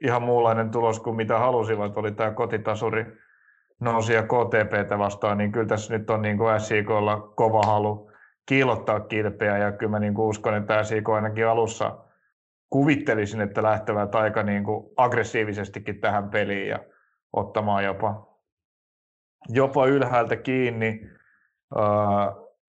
ihan 0.01 0.21
muunlainen 0.21 0.71
tulos 0.71 0.99
kuin 0.99 1.15
mitä 1.15 1.39
halusivat, 1.39 1.97
oli 1.97 2.11
tämä 2.11 2.31
kotitasuri 2.31 3.05
nousi 3.79 4.13
ja 4.13 4.23
KTPtä 4.23 4.97
vastaan, 4.97 5.37
niin 5.37 5.51
kyllä 5.51 5.67
tässä 5.67 5.97
nyt 5.97 6.09
on 6.09 6.21
niin 6.21 6.37
kuin 6.37 6.59
SIKlla 6.59 7.19
kova 7.35 7.61
halu 7.61 8.11
kiilottaa 8.45 8.99
kilpeä 8.99 9.57
ja 9.57 9.71
kyllä 9.71 9.89
mä 9.89 9.99
niin 9.99 10.13
kuin 10.13 10.27
uskon, 10.27 10.55
että 10.55 10.83
SIK 10.83 11.09
ainakin 11.09 11.47
alussa 11.47 11.97
kuvittelisin, 12.71 13.41
että 13.41 13.63
lähtevät 13.63 14.15
aika 14.15 14.43
niin 14.43 14.63
kuin 14.63 14.93
aggressiivisestikin 14.97 16.01
tähän 16.01 16.29
peliin 16.29 16.67
ja 16.67 16.79
ottamaan 17.33 17.83
jopa, 17.83 18.37
jopa 19.49 19.85
ylhäältä 19.85 20.35
kiinni, 20.35 21.09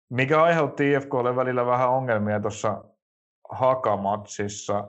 mikä 0.10 0.44
aiheutti 0.44 0.94
IFKlle 0.94 1.36
välillä 1.36 1.66
vähän 1.66 1.90
ongelmia 1.90 2.40
tuossa 2.40 2.84
Hakamatsissa. 3.50 4.88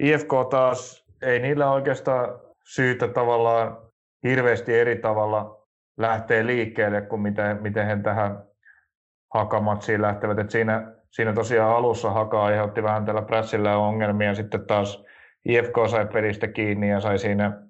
IFK 0.00 0.30
taas, 0.50 1.06
ei 1.22 1.38
niillä 1.38 1.70
oikeastaan 1.70 2.40
syytä 2.64 3.08
tavallaan 3.08 3.78
hirveästi 4.22 4.78
eri 4.78 4.96
tavalla 4.98 5.66
lähtee 5.96 6.46
liikkeelle 6.46 7.00
kuin 7.02 7.22
miten, 7.22 7.62
miten 7.62 7.86
he 7.86 7.96
tähän 8.02 8.44
Hakamatsiin 9.34 10.02
lähtevät. 10.02 10.38
Et 10.38 10.50
siinä, 10.50 10.91
siinä 11.12 11.32
tosiaan 11.32 11.76
alussa 11.76 12.10
Haka 12.10 12.44
aiheutti 12.44 12.82
vähän 12.82 13.04
tällä 13.04 13.22
prässillä 13.22 13.76
ongelmia, 13.76 14.34
sitten 14.34 14.66
taas 14.66 15.04
IFK 15.44 15.74
sai 15.90 16.06
pelistä 16.06 16.48
kiinni 16.48 16.90
ja 16.90 17.00
sai 17.00 17.18
siinä 17.18 17.62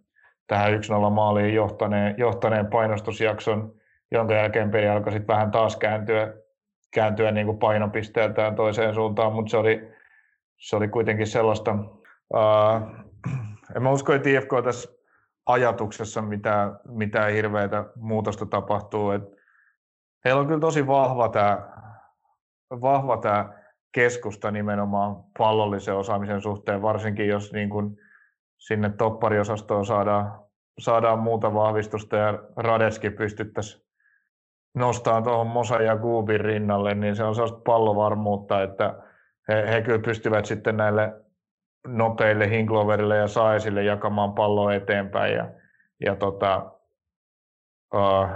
tähän 0.47 0.73
1-0 0.73 1.11
maaliin 1.11 1.55
johtaneen, 1.55 2.15
johtaneen 2.19 2.67
painostusjakson, 2.67 3.75
jonka 4.11 4.35
jälkeen 4.35 4.71
peli 4.71 4.89
alkoi 4.89 5.13
sitten 5.13 5.35
vähän 5.35 5.51
taas 5.51 5.77
kääntyä, 5.77 6.35
kääntyä 6.95 7.31
niin 7.31 7.47
kuin 7.47 7.59
painopisteeltään 7.59 8.55
toiseen 8.55 8.95
suuntaan, 8.95 9.33
mutta 9.33 9.51
se 9.51 9.57
oli, 9.57 9.93
se 10.57 10.77
oli 10.77 10.89
kuitenkin 10.89 11.27
sellaista, 11.27 11.73
uh, 12.35 12.83
en 13.77 13.83
mä 13.83 13.91
usko, 13.91 14.13
että 14.13 14.29
IFK 14.29 14.51
tässä 14.65 14.89
ajatuksessa 15.47 16.23
mitään, 16.23 16.79
mitään 16.89 17.33
hirveätä 17.33 17.85
muutosta 17.97 18.47
tapahtuu. 18.47 19.11
Et 19.11 19.23
heillä 20.25 20.41
on 20.41 20.47
kyllä 20.47 20.61
tosi 20.61 20.87
vahva 20.87 21.29
tämä 21.29 21.73
vahva 22.81 23.17
tää 23.17 23.63
keskusta 23.93 24.51
nimenomaan 24.51 25.17
pallollisen 25.39 25.97
osaamisen 25.97 26.41
suhteen, 26.41 26.83
varsinkin 26.83 27.29
jos 27.29 27.53
niin 27.53 27.71
kun 27.71 27.97
sinne 28.59 28.91
toppariosastoon 28.91 29.87
saadaan, 29.87 30.41
saadaan 30.79 31.19
muuta 31.19 31.55
vahvistusta 31.55 32.17
ja 32.17 32.39
Radeski 32.57 33.11
pystyttäisiin 33.11 33.83
nostaa 34.75 35.23
tuohon 35.23 35.47
Mosa 35.47 35.83
ja 35.83 35.97
Guubin 35.97 36.41
rinnalle, 36.41 36.95
niin 36.95 37.17
se 37.17 37.25
on 37.25 37.35
sellaista 37.35 37.61
pallovarmuutta, 37.65 38.63
että 38.63 38.95
he, 39.49 39.73
he 39.73 39.83
kyllä 39.83 39.99
pystyvät 39.99 40.47
sitten 40.47 40.77
näille 40.77 41.13
nopeille 41.87 42.51
Hinkloverille 42.51 43.17
ja 43.17 43.29
Saisille 43.29 43.83
jakamaan 43.83 44.33
palloa 44.33 44.75
eteenpäin. 44.75 45.35
Ja, 45.35 45.51
ja 46.01 46.17
tota, 46.17 46.73
uh, 47.95 48.29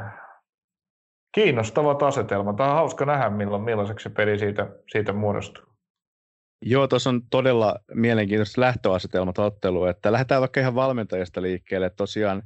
kiinnostavat 1.37 2.03
asetelmat. 2.03 2.57
Tämä 2.57 2.71
on 2.71 2.77
hauska 2.77 3.05
nähdä, 3.05 3.31
milloin, 3.31 3.63
millaiseksi 3.63 4.03
se 4.03 4.11
peli 4.11 4.39
siitä, 4.39 4.69
siitä 4.91 5.13
muodostuu. 5.13 5.65
Joo, 6.63 6.89
tuossa 6.89 7.11
on 7.11 7.23
todella 7.31 7.79
mielenkiintoista 7.95 8.61
lähtöasetelmat 8.61 9.39
ottelu, 9.39 9.85
että 9.85 10.13
lähdetään 10.13 10.41
vaikka 10.41 10.61
ihan 10.61 10.75
valmentajasta 10.75 11.43
liikkeelle. 11.43 11.91
Tosiaan 11.91 12.43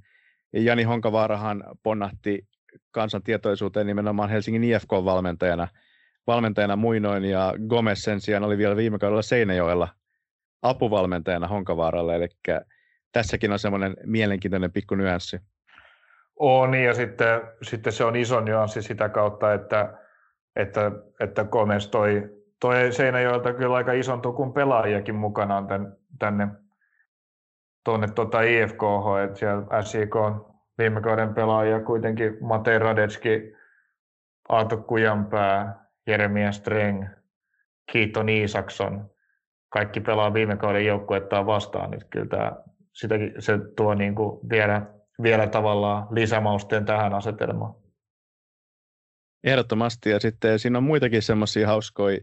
Jani 0.52 0.82
Honkavaarahan 0.82 1.64
ponnahti 1.82 2.48
kansan 2.90 3.22
tietoisuuteen 3.22 3.86
nimenomaan 3.86 4.30
Helsingin 4.30 4.64
IFK-valmentajana 4.64 5.68
valmentajana 6.26 6.76
muinoin, 6.76 7.24
ja 7.24 7.54
Gomez 7.68 7.98
sen 7.98 8.20
sijaan 8.20 8.44
oli 8.44 8.58
vielä 8.58 8.76
viime 8.76 8.98
kaudella 8.98 9.22
Seinäjoella 9.22 9.88
apuvalmentajana 10.62 11.48
Honkavaaralle, 11.48 12.16
eli 12.16 12.28
tässäkin 13.12 13.52
on 13.52 13.58
semmoinen 13.58 13.96
mielenkiintoinen 14.04 14.72
pikku 14.72 14.94
nyanssi. 14.94 15.40
On, 16.42 16.74
ja 16.74 16.94
sitten, 16.94 17.40
sitten 17.62 17.92
se 17.92 18.04
on 18.04 18.16
iso 18.16 18.40
nyanssi 18.40 18.82
sitä 18.82 19.08
kautta, 19.08 19.52
että, 19.52 19.98
että, 20.56 20.92
että 21.20 21.44
Gomez 21.44 21.88
toi, 21.88 22.30
toi 22.60 22.92
Seinäjoelta 22.92 23.52
kyllä 23.52 23.76
aika 23.76 23.92
ison 23.92 24.22
tukun 24.22 24.52
pelaajakin 24.52 25.14
mukanaan 25.14 25.66
tän, 25.66 25.96
tänne 26.18 26.48
tuonne 27.84 28.08
tuota 28.14 28.42
IFK, 28.42 28.80
että 29.24 29.38
siellä 29.38 29.82
SIK 29.82 30.16
on 30.16 30.54
viime 30.78 31.00
kauden 31.00 31.34
pelaajia 31.34 31.80
kuitenkin 31.80 32.36
Matei 32.40 32.78
Radetski, 32.78 33.52
Aato 34.48 34.76
Kujanpää, 34.76 35.84
Jeremia 36.06 36.52
Streng, 36.52 37.04
Kiiton 37.92 38.28
Isakson, 38.28 39.10
kaikki 39.68 40.00
pelaa 40.00 40.34
viime 40.34 40.56
kauden 40.56 40.86
joukkuettaan 40.86 41.46
vastaan, 41.46 41.90
niin 41.90 42.02
kyllä 42.10 42.26
tämä, 42.26 42.52
sitäkin, 42.92 43.32
se 43.38 43.58
tuo 43.76 43.94
niin 43.94 44.14
kuin 44.14 44.48
vielä, 44.50 44.99
vielä 45.22 45.47
tavallaan 45.47 46.06
lisämausteen 46.10 46.84
tähän 46.84 47.14
asetelmaan. 47.14 47.74
Ehdottomasti, 49.44 50.10
ja 50.10 50.20
sitten 50.20 50.59
siinä 50.59 50.78
on 50.78 50.84
muitakin 50.84 51.22
semmoisia 51.22 51.66
hauskoja 51.66 52.18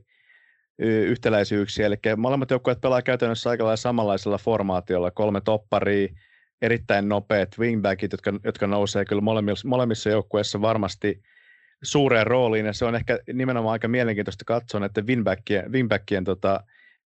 yhtäläisyyksiä, 0.80 1.86
eli 1.86 1.96
molemmat 2.18 2.52
joukkueet 2.52 2.82
pelaa 2.82 3.02
käytännössä 3.02 3.50
aika 3.50 3.64
lailla 3.64 3.76
samanlaisella 3.76 4.38
formaatiolla, 4.38 5.12
kolme 5.12 5.42
topparia, 5.42 6.08
erittäin 6.62 7.10
nopeat 7.10 7.50
wingbackit, 7.60 8.12
jotka, 8.12 8.34
jotka 8.44 8.68
nousee 8.68 9.06
kyllä 9.06 9.22
molemmissa, 9.22 9.68
molemmissa 9.68 10.10
joukkueissa 10.10 10.62
varmasti 10.62 11.22
suureen 11.84 12.28
rooliin, 12.28 12.66
ja 12.66 12.74
se 12.74 12.86
on 12.86 12.96
ehkä 12.96 13.20
nimenomaan 13.34 13.74
aika 13.74 13.88
mielenkiintoista 13.88 14.46
katsoa 14.46 14.86
että 14.86 15.02
wingbackien, 15.02 15.72
wingbackien 15.72 16.24
tota, 16.24 16.64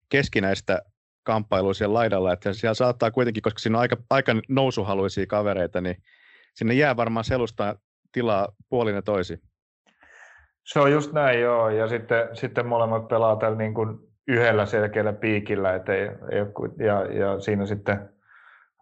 keskinäistä 0.09 0.81
kamppailua 1.23 1.73
siellä 1.73 1.93
laidalla, 1.93 2.33
että 2.33 2.53
siellä 2.53 2.73
saattaa 2.73 3.11
kuitenkin, 3.11 3.43
koska 3.43 3.59
siinä 3.59 3.77
on 3.77 3.81
aika, 3.81 3.97
aika 4.09 4.31
nousuhaluisia 4.49 5.25
kavereita, 5.27 5.81
niin 5.81 5.95
sinne 6.53 6.73
jää 6.73 6.97
varmaan 6.97 7.23
selusta 7.23 7.75
tilaa 8.11 8.47
puolin 8.69 8.95
ja 8.95 9.01
toisin. 9.01 9.41
Se 10.65 10.79
on 10.79 10.91
just 10.91 11.13
näin, 11.13 11.41
joo, 11.41 11.69
ja 11.69 11.87
sitten, 11.87 12.27
sitten 12.33 12.65
molemmat 12.65 13.07
pelaa 13.07 13.35
tällä 13.35 13.57
niin 13.57 13.73
kuin 13.73 13.99
yhdellä 14.27 14.65
selkeällä 14.65 15.13
piikillä, 15.13 15.75
et 15.75 15.89
ei, 15.89 16.09
ei 16.31 16.41
ole, 16.41 16.85
ja, 16.85 17.19
ja 17.19 17.39
siinä 17.39 17.65
sitten 17.65 18.09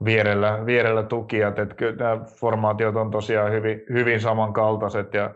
vierellä, 0.05 0.65
vierellä 0.65 1.03
tukijat, 1.03 1.59
että 1.59 1.76
kyllä 1.76 1.95
nämä 1.95 2.26
formaatiot 2.39 2.95
on 2.95 3.11
tosiaan 3.11 3.51
hyvin, 3.51 3.81
hyvin 3.93 4.22
samankaltaiset, 4.22 5.14
ja 5.14 5.35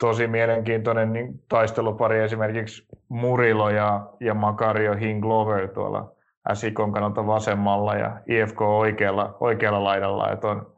tosi 0.00 0.26
mielenkiintoinen 0.26 1.12
niin 1.12 1.44
taistelupari 1.48 2.20
esimerkiksi 2.20 2.86
Murilo 3.08 3.70
ja, 3.70 4.06
ja 4.20 4.34
Makario 4.34 4.94
Hinglover 4.94 5.68
tuolla 5.68 6.12
SIKon 6.52 6.92
kannalta 6.92 7.26
vasemmalla 7.26 7.94
ja 7.94 8.20
IFK 8.26 8.60
oikealla, 8.60 9.36
oikealla 9.40 9.84
laidalla, 9.84 10.32
että 10.32 10.48
on 10.48 10.74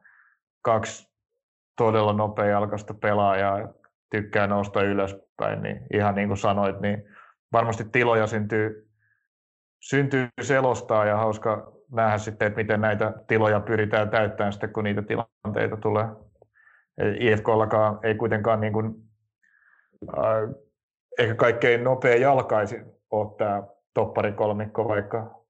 kaksi 0.63 1.13
todella 1.77 2.13
nopeajalkaista 2.13 2.95
pelaajaa, 2.95 3.69
tykkää 4.11 4.47
nousta 4.47 4.83
ylöspäin, 4.83 5.63
niin 5.63 5.87
ihan 5.93 6.15
niin 6.15 6.29
kuin 6.29 6.39
sanoit, 6.39 6.81
niin 6.81 7.05
varmasti 7.53 7.85
tiloja 7.93 8.27
syntyy, 8.27 8.89
syntyy 9.81 10.29
selostaa 10.41 11.05
ja 11.05 11.17
hauska 11.17 11.73
nähdä 11.93 12.19
sitten, 12.19 12.47
että 12.47 12.57
miten 12.57 12.81
näitä 12.81 13.13
tiloja 13.27 13.61
pyritään 13.61 14.11
täyttämään 14.11 14.53
sitten, 14.53 14.73
kun 14.73 14.85
niitä 14.85 15.03
tilanteita 15.03 15.77
tulee. 15.77 16.05
IFKllakaan 17.21 17.99
ei 18.03 18.15
kuitenkaan 18.15 18.61
niin 18.61 18.73
kuin 18.73 19.12
ehkä 21.19 21.35
kaikkein 21.35 21.85
nopea 21.85 22.17
jalkaisin 22.17 22.85
ole 23.11 23.37
tämä 23.39 23.63
topparikolmikko, 23.95 24.89
vaikka, 24.89 25.45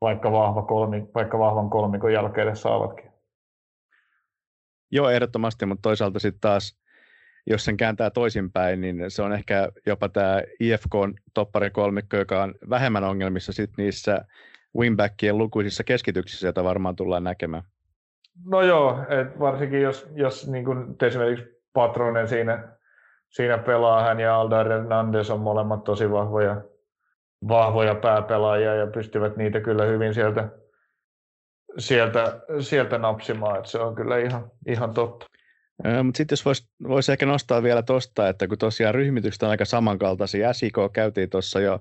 vaikka, 0.00 0.32
vahva 0.32 0.62
kolmi, 0.62 1.06
vaikka 1.14 1.38
vahvan 1.38 1.70
kolmikon 1.70 2.12
jälkeen 2.12 2.56
saavatkin. 2.56 3.10
Joo, 4.90 5.10
ehdottomasti, 5.10 5.66
mutta 5.66 5.82
toisaalta 5.82 6.18
sitten 6.18 6.40
taas, 6.40 6.78
jos 7.46 7.64
sen 7.64 7.76
kääntää 7.76 8.10
toisinpäin, 8.10 8.80
niin 8.80 9.04
se 9.08 9.22
on 9.22 9.32
ehkä 9.32 9.68
jopa 9.86 10.08
tämä 10.08 10.42
IFK 10.60 10.92
topparikolmikko, 11.34 12.16
joka 12.16 12.42
on 12.42 12.54
vähemmän 12.70 13.04
ongelmissa 13.04 13.52
sit 13.52 13.70
niissä 13.78 14.24
wingbackien 14.76 15.38
lukuisissa 15.38 15.84
keskityksissä, 15.84 16.46
joita 16.46 16.64
varmaan 16.64 16.96
tullaan 16.96 17.24
näkemään. 17.24 17.62
No 18.44 18.62
joo, 18.62 18.98
et 19.08 19.38
varsinkin 19.38 19.82
jos, 19.82 20.08
jos 20.14 20.48
niin 20.48 20.64
kun 20.64 20.96
esimerkiksi 21.02 21.62
Patronen 21.72 22.28
siinä 22.28 22.68
siinä 23.34 23.58
pelaa 23.58 24.02
hän 24.02 24.20
ja 24.20 24.36
Aldar 24.36 24.68
Hernandez 24.68 25.30
on 25.30 25.40
molemmat 25.40 25.84
tosi 25.84 26.10
vahvoja, 26.10 26.62
vahvoja 27.48 27.94
pääpelaajia 27.94 28.74
ja 28.74 28.86
pystyvät 28.86 29.36
niitä 29.36 29.60
kyllä 29.60 29.84
hyvin 29.84 30.14
sieltä, 30.14 30.48
sieltä, 31.78 32.40
sieltä 32.60 32.98
napsimaan, 32.98 33.58
että 33.58 33.70
se 33.70 33.78
on 33.78 33.94
kyllä 33.94 34.18
ihan, 34.18 34.50
ihan 34.66 34.94
totta. 34.94 35.26
Mutta 36.02 36.16
sitten 36.16 36.32
jos 36.32 36.44
voisi 36.44 36.68
vois 36.88 37.08
ehkä 37.08 37.26
nostaa 37.26 37.62
vielä 37.62 37.82
tuosta, 37.82 38.28
että 38.28 38.48
kun 38.48 38.58
tosiaan 38.58 38.94
ryhmitykset 38.94 39.42
on 39.42 39.48
aika 39.48 39.64
samankaltaisia, 39.64 40.52
SIK 40.52 40.76
käytiin 40.92 41.30
tuossa 41.30 41.60
jo 41.60 41.80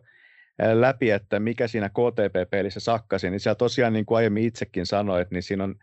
läpi, 0.74 1.12
että 1.12 1.40
mikä 1.40 1.68
siinä 1.68 1.90
KTP-pelissä 1.90 2.80
sakkasi, 2.80 3.30
niin 3.30 3.40
siellä 3.40 3.56
tosiaan 3.56 3.94
niin 3.94 4.06
kuin 4.06 4.18
aiemmin 4.18 4.44
itsekin 4.44 4.86
sanoit, 4.86 5.32
niin 5.32 5.44
siinä 5.44 5.64
on 5.64 5.76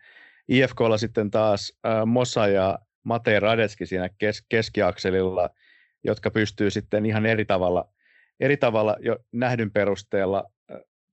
IFKlla 0.47 0.97
sitten 0.97 1.31
taas 1.31 1.79
Mosa 2.05 2.47
ja 2.47 2.79
Matei 3.03 3.39
Radetski 3.39 3.85
siinä 3.85 4.09
kes- 4.17 4.45
keskiakselilla, 4.49 5.49
jotka 6.03 6.31
pystyy 6.31 6.69
sitten 6.69 7.05
ihan 7.05 7.25
eri 7.25 7.45
tavalla, 7.45 7.89
eri 8.39 8.57
tavalla 8.57 8.95
jo 8.99 9.17
nähdyn 9.31 9.71
perusteella 9.71 10.51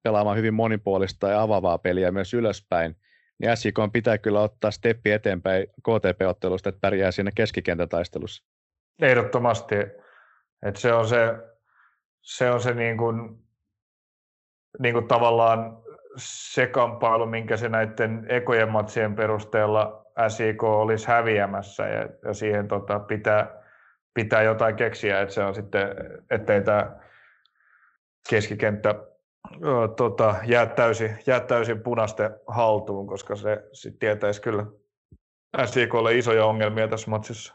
pelaamaan 0.03 0.37
hyvin 0.37 0.55
monipuolista 0.55 1.29
ja 1.29 1.43
avavaa 1.43 1.79
peliä 1.79 2.11
myös 2.11 2.35
ylöspäin, 2.35 2.97
niin 3.39 3.57
SJK 3.57 3.79
pitää 3.93 4.19
kyllä 4.19 4.41
ottaa 4.41 4.71
steppi 4.71 5.13
eteenpäin 5.13 5.67
KTP-ottelusta, 5.67 6.69
että 6.69 6.81
pärjää 6.81 7.11
siinä 7.11 7.31
keskikentätaistelussa. 7.35 8.45
Ehdottomasti. 9.03 9.75
Että 10.63 10.81
se 10.81 10.93
on 10.93 11.09
se, 11.09 11.35
se, 12.23 12.51
on 12.51 12.61
se 12.61 12.75
niin 12.75 12.99
kuin, 12.99 13.39
niin 14.79 14.93
kuin 14.93 15.09
tavallaan 15.09 15.83
se 16.17 16.67
kamppailu, 16.67 17.27
minkä 17.27 17.57
se 17.57 17.69
näiden 17.69 18.27
ekojen 18.29 18.69
matsien 18.69 19.15
perusteella 19.15 20.05
SIK 20.29 20.63
olisi 20.63 21.09
häviämässä 21.09 21.89
ja, 21.89 22.09
ja 22.25 22.35
siihen 22.35 22.69
tota, 22.69 22.99
pitää, 22.99 23.63
pitää 24.15 24.43
jotain 24.43 24.77
keksiä, 24.77 25.21
että 25.21 25.35
se 25.35 25.45
on 25.45 25.55
sitten, 25.55 25.89
ettei 26.31 26.63
tämä 26.63 26.97
keskikenttä 28.31 28.95
ö, 29.55 29.89
tota, 29.97 30.35
jää, 30.47 30.67
täysin, 30.67 31.19
jää 31.27 31.41
täysin 31.41 31.83
punaisten 31.83 32.31
haltuun, 32.47 33.07
koska 33.07 33.37
se 33.37 33.69
sitten 33.73 33.99
tietäisi 33.99 34.43
kyllä 34.43 34.67
SIKlle 35.65 36.15
isoja 36.15 36.45
ongelmia 36.45 36.89
tässä 36.89 37.11
matsissa. 37.11 37.55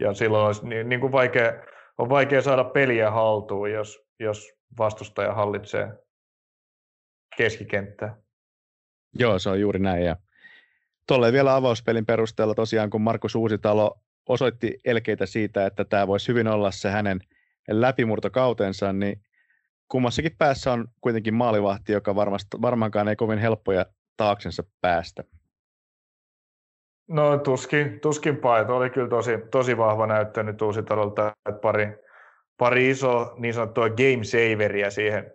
Ja 0.00 0.14
silloin 0.14 0.46
olisi 0.46 0.68
niin, 0.68 0.88
niin 0.88 1.00
kuin 1.00 1.12
vaikea, 1.12 1.52
on 1.98 2.08
vaikea 2.08 2.42
saada 2.42 2.64
peliä 2.64 3.10
haltuun, 3.10 3.72
jos, 3.72 4.06
jos 4.20 4.52
vastustaja 4.78 5.34
hallitsee 5.34 5.92
keskikenttää. 7.36 8.16
Joo, 9.18 9.38
se 9.38 9.50
on 9.50 9.60
juuri 9.60 9.78
näin. 9.78 10.04
Ja 10.04 10.16
tolleen 11.06 11.32
vielä 11.32 11.56
avauspelin 11.56 12.06
perusteella 12.06 12.54
tosiaan, 12.54 12.90
kun 12.90 13.00
Markus 13.00 13.34
Uusitalo 13.34 13.98
osoitti 14.28 14.78
elkeitä 14.84 15.26
siitä, 15.26 15.66
että 15.66 15.84
tämä 15.84 16.06
voisi 16.06 16.28
hyvin 16.28 16.48
olla 16.48 16.70
se 16.70 16.90
hänen 16.90 17.20
läpimurtokautensa, 17.70 18.92
niin 18.92 19.20
kummassakin 19.88 20.36
päässä 20.38 20.72
on 20.72 20.88
kuitenkin 21.00 21.34
maalivahti, 21.34 21.92
joka 21.92 22.14
varmasti, 22.14 22.62
varmaankaan 22.62 23.08
ei 23.08 23.16
kovin 23.16 23.38
helppoja 23.38 23.86
taaksensa 24.16 24.62
päästä. 24.80 25.24
No 27.08 27.38
tuskin, 27.38 28.00
tuskin 28.00 28.36
paito 28.36 28.76
oli 28.76 28.90
kyllä 28.90 29.08
tosi, 29.08 29.38
tosi 29.50 29.76
vahva 29.76 30.06
näyttö 30.06 30.42
nyt 30.42 30.62
Uusitalolta, 30.62 31.32
että 31.48 31.60
pari, 31.60 31.88
pari 32.58 32.90
iso 32.90 33.34
niin 33.38 33.54
sanottua 33.54 33.88
game 33.88 34.24
saveria 34.24 34.90
siihen, 34.90 35.32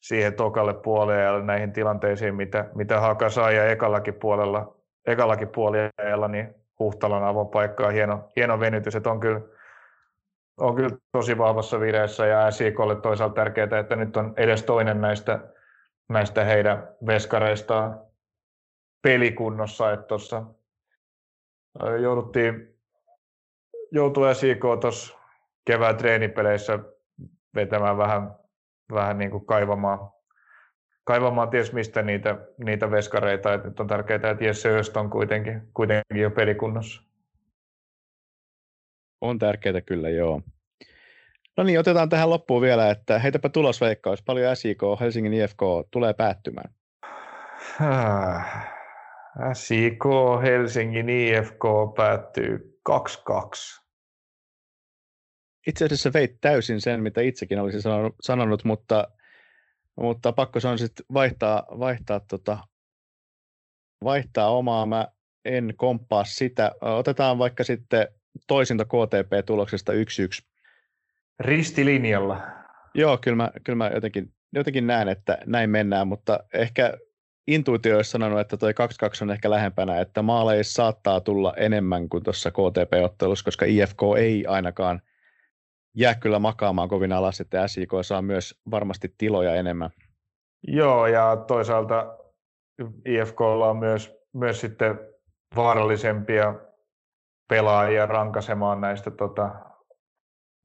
siihen 0.00 0.34
tokalle 0.34 0.74
puolelle 0.74 1.22
ja 1.22 1.42
näihin 1.42 1.72
tilanteisiin, 1.72 2.34
mitä, 2.34 2.70
mitä 2.74 3.00
Haka 3.00 3.30
sai 3.30 3.56
ja 3.56 3.70
ekallakin 3.70 4.14
puolella, 4.14 4.77
ekallakin 5.06 5.48
puolella, 5.48 6.28
niin 6.28 6.54
Huhtalan 6.78 7.24
avopaikka 7.24 7.86
on 7.86 7.92
hieno, 7.92 8.28
hieno 8.36 8.60
venytys, 8.60 8.96
että 8.96 9.10
on 9.10 9.20
kyllä, 9.20 9.40
on 10.60 10.74
kyllä 10.74 10.96
tosi 11.12 11.38
vahvassa 11.38 11.80
vireessä 11.80 12.26
ja 12.26 12.50
SIKlle 12.50 12.96
toisaalta 12.96 13.34
tärkeää, 13.34 13.78
että 13.80 13.96
nyt 13.96 14.16
on 14.16 14.34
edes 14.36 14.62
toinen 14.62 15.00
näistä, 15.00 15.40
näistä 16.08 16.44
heidän 16.44 16.88
veskareistaan 17.06 18.00
pelikunnossa, 19.02 19.92
että 19.92 20.06
tuossa 20.06 20.42
jouduttiin 22.00 22.78
joutua 23.90 24.34
SIK 24.34 24.60
tuossa 24.80 25.18
kevään 25.64 25.96
treenipeleissä 25.96 26.78
vetämään 27.54 27.96
vähän, 27.98 28.34
vähän 28.92 29.18
niin 29.18 29.30
kuin 29.30 29.46
kaivamaan, 29.46 30.10
kaivamaan 31.08 31.50
ties 31.50 31.72
mistä 31.72 32.02
niitä, 32.02 32.38
niitä 32.64 32.90
veskareita. 32.90 33.54
Et 33.54 33.64
nyt 33.64 33.80
on 33.80 33.86
tärkeää, 33.86 34.30
että 34.30 34.44
Jesse 34.44 34.68
Öst 34.68 34.96
on 34.96 35.10
kuitenkin, 35.10 35.62
kuitenkin 35.74 36.22
jo 36.22 36.30
pelikunnossa. 36.30 37.02
On 39.20 39.38
tärkeää 39.38 39.80
kyllä, 39.80 40.08
joo. 40.10 40.42
No 41.56 41.64
niin, 41.64 41.78
otetaan 41.78 42.08
tähän 42.08 42.30
loppuun 42.30 42.62
vielä, 42.62 42.90
että 42.90 43.18
heitäpä 43.18 43.48
tulosveikkaus. 43.48 44.22
Paljon 44.22 44.56
SIK, 44.56 44.82
Helsingin 45.00 45.34
IFK 45.34 45.60
tulee 45.90 46.14
päättymään? 46.14 46.74
SIK 49.52 50.04
Helsingin 50.42 51.08
IFK 51.08 51.64
päättyy 51.96 52.80
2-2. 52.90 52.92
Itse 55.66 55.84
asiassa 55.84 56.12
veit 56.12 56.40
täysin 56.40 56.80
sen, 56.80 57.02
mitä 57.02 57.20
itsekin 57.20 57.60
olisin 57.60 57.82
sanonut, 57.82 58.14
sanonut 58.20 58.64
mutta, 58.64 59.08
mutta 59.98 60.32
pakko 60.32 60.60
se 60.60 60.68
on 60.68 60.78
sitten 60.78 61.06
vaihtaa, 61.14 61.66
vaihtaa, 61.78 62.20
tota, 62.20 62.58
vaihtaa 64.04 64.50
omaa. 64.50 64.86
Mä 64.86 65.08
en 65.44 65.74
komppaa 65.76 66.24
sitä. 66.24 66.72
Otetaan 66.80 67.38
vaikka 67.38 67.64
sitten 67.64 68.08
toisinta 68.46 68.84
KTP-tuloksesta 68.84 69.92
1-1. 69.92 69.96
Ristilinjalla. 71.40 72.40
Joo, 72.94 73.18
kyllä 73.18 73.36
mä, 73.36 73.50
kyllä 73.64 73.76
mä 73.76 73.90
jotenkin, 73.94 74.32
jotenkin 74.52 74.86
näen, 74.86 75.08
että 75.08 75.38
näin 75.46 75.70
mennään, 75.70 76.08
mutta 76.08 76.40
ehkä 76.54 76.98
intuitio 77.46 77.96
olisi 77.96 78.10
sanonut, 78.10 78.40
että 78.40 78.56
toi 78.56 78.72
2-2 78.72 78.74
on 79.22 79.30
ehkä 79.30 79.50
lähempänä, 79.50 80.00
että 80.00 80.22
maaleissa 80.22 80.72
saattaa 80.72 81.20
tulla 81.20 81.54
enemmän 81.56 82.08
kuin 82.08 82.24
tuossa 82.24 82.50
KTP-ottelussa, 82.50 83.44
koska 83.44 83.66
IFK 83.66 84.00
ei 84.18 84.46
ainakaan 84.46 85.00
jää 85.94 86.14
kyllä 86.14 86.38
makaamaan 86.38 86.88
kovin 86.88 87.12
alas, 87.12 87.40
että 87.40 87.68
SIK 87.68 87.90
saa 88.02 88.22
myös 88.22 88.60
varmasti 88.70 89.14
tiloja 89.18 89.54
enemmän. 89.54 89.90
Joo, 90.66 91.06
ja 91.06 91.36
toisaalta 91.36 92.18
IFKlla 93.04 93.70
on 93.70 93.76
myös, 93.76 94.16
myös 94.32 94.60
sitten 94.60 94.98
vaarallisempia 95.56 96.54
pelaajia 97.48 98.06
rankasemaan 98.06 98.80
näistä, 98.80 99.10
tota, 99.10 99.50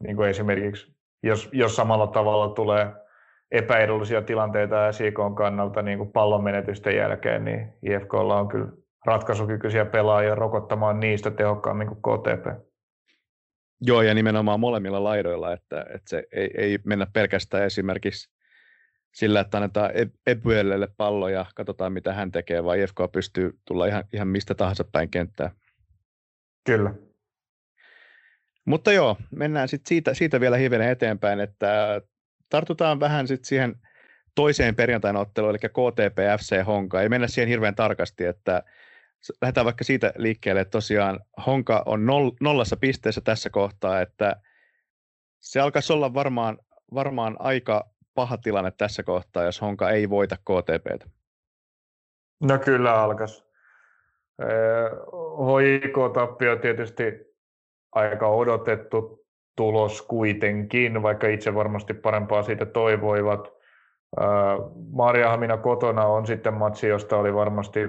niin 0.03 0.15
kuin 0.15 0.29
esimerkiksi 0.29 0.93
jos, 1.23 1.49
jos 1.51 1.75
samalla 1.75 2.07
tavalla 2.07 2.49
tulee 2.49 2.93
epäedullisia 3.51 4.21
tilanteita 4.21 4.91
SIKn 4.91 5.35
kannalta 5.35 5.81
niin 5.81 5.97
kuin 5.97 6.11
pallon 6.11 6.43
menetysten 6.43 6.95
jälkeen, 6.95 7.45
niin 7.45 7.73
IFKlla 7.83 8.39
on 8.39 8.47
kyllä 8.47 8.67
ratkaisukykyisiä 9.05 9.85
pelaajia 9.85 10.35
rokottamaan 10.35 10.99
niistä 10.99 11.31
tehokkaammin 11.31 11.87
kuin 11.87 11.99
KTP. 12.01 12.72
Joo, 13.85 14.01
ja 14.01 14.13
nimenomaan 14.13 14.59
molemmilla 14.59 15.03
laidoilla, 15.03 15.53
että, 15.53 15.81
että 15.81 16.09
se 16.09 16.23
ei, 16.31 16.51
ei 16.57 16.79
mennä 16.83 17.07
pelkästään 17.13 17.63
esimerkiksi 17.63 18.29
sillä, 19.13 19.39
että 19.39 19.57
annetaan 19.57 19.91
Ebyellelle 20.27 20.87
pallo 20.97 21.29
ja 21.29 21.45
katsotaan, 21.55 21.93
mitä 21.93 22.13
hän 22.13 22.31
tekee, 22.31 22.63
vaan 22.63 22.79
IFK 22.79 22.97
pystyy 23.11 23.59
tulla 23.65 23.85
ihan, 23.85 24.03
ihan 24.13 24.27
mistä 24.27 24.55
tahansa 24.55 24.83
päin 24.83 25.09
kenttää. 25.09 25.51
Kyllä. 26.65 26.93
Mutta 28.65 28.91
joo, 28.91 29.17
mennään 29.31 29.67
sitten 29.67 29.89
siitä, 29.89 30.13
siitä 30.13 30.39
vielä 30.39 30.57
hivenen 30.57 30.89
eteenpäin, 30.89 31.39
että 31.39 32.01
tartutaan 32.49 32.99
vähän 32.99 33.27
sitten 33.27 33.45
siihen 33.45 33.75
toiseen 34.35 34.75
perjantain 34.75 35.15
otteluun, 35.15 35.49
eli 35.49 35.59
KTP 35.59 36.17
FC 36.39 36.65
Honka. 36.65 37.01
Ei 37.01 37.09
mennä 37.09 37.27
siihen 37.27 37.49
hirveän 37.49 37.75
tarkasti, 37.75 38.25
että 38.25 38.63
lähdetään 39.41 39.65
vaikka 39.65 39.83
siitä 39.83 40.13
liikkeelle, 40.17 40.61
että 40.61 40.71
tosiaan 40.71 41.19
Honka 41.47 41.83
on 41.85 42.05
nollassa 42.41 42.77
pisteessä 42.77 43.21
tässä 43.21 43.49
kohtaa, 43.49 44.01
että 44.01 44.35
se 45.39 45.59
alkaisi 45.59 45.93
olla 45.93 46.13
varmaan, 46.13 46.57
varmaan 46.93 47.35
aika 47.39 47.89
paha 48.13 48.37
tilanne 48.37 48.71
tässä 48.71 49.03
kohtaa, 49.03 49.43
jos 49.43 49.61
Honka 49.61 49.89
ei 49.89 50.09
voita 50.09 50.37
KTPtä. 50.37 51.09
No 52.43 52.59
kyllä 52.59 53.01
alkaisi. 53.01 53.43
HIK-tappio 55.39 56.55
tietysti 56.55 57.03
aika 57.91 58.27
odotettu 58.27 59.25
tulos 59.55 60.01
kuitenkin, 60.01 61.03
vaikka 61.03 61.27
itse 61.27 61.55
varmasti 61.55 61.93
parempaa 61.93 62.43
siitä 62.43 62.65
toivoivat. 62.65 63.53
Hamina 65.29 65.57
kotona 65.57 66.05
on 66.05 66.27
sitten 66.27 66.53
matsi, 66.53 66.87
josta 66.87 67.17
oli 67.17 67.33
varmasti, 67.33 67.79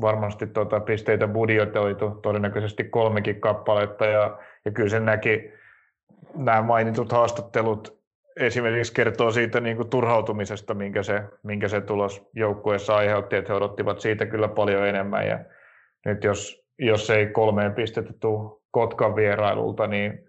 varmasti 0.00 0.46
tuota 0.46 0.80
pisteitä 0.80 1.28
budjetoitu, 1.28 2.10
todennäköisesti 2.10 2.84
kolmekin 2.84 3.40
kappaletta, 3.40 4.06
ja, 4.06 4.38
ja 4.64 4.70
kyllä 4.70 4.88
sen 4.88 5.04
näki 5.04 5.52
nämä 6.34 6.62
mainitut 6.62 7.12
haastattelut 7.12 7.98
esimerkiksi 8.36 8.94
kertoo 8.94 9.30
siitä 9.30 9.60
niin 9.60 9.76
kuin 9.76 9.90
turhautumisesta, 9.90 10.74
minkä 10.74 11.02
se, 11.02 11.24
minkä 11.42 11.68
se 11.68 11.80
tulos 11.80 12.28
joukkueessa 12.34 12.96
aiheutti, 12.96 13.36
että 13.36 13.52
he 13.52 13.56
odottivat 13.56 14.00
siitä 14.00 14.26
kyllä 14.26 14.48
paljon 14.48 14.86
enemmän, 14.86 15.26
ja 15.26 15.38
nyt 16.04 16.24
jos, 16.24 16.64
jos 16.78 17.10
ei 17.10 17.26
kolmeen 17.26 17.74
pistettä 17.74 18.12
tule 18.20 18.58
Kotkan 18.70 19.16
vierailulta, 19.16 19.86
niin 19.86 20.28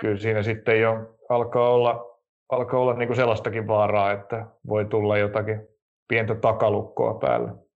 kyllä 0.00 0.16
siinä 0.16 0.42
sitten 0.42 0.80
jo 0.80 1.16
alkaa 1.28 1.68
olla, 1.68 2.18
alkaa 2.48 2.80
olla 2.80 2.94
niin 2.94 3.08
kuin 3.08 3.16
sellaistakin 3.16 3.66
vaaraa, 3.66 4.12
että 4.12 4.46
voi 4.68 4.84
tulla 4.84 5.18
jotakin 5.18 5.60
pientä 6.08 6.34
takalukkoa 6.34 7.14
päälle. 7.14 7.67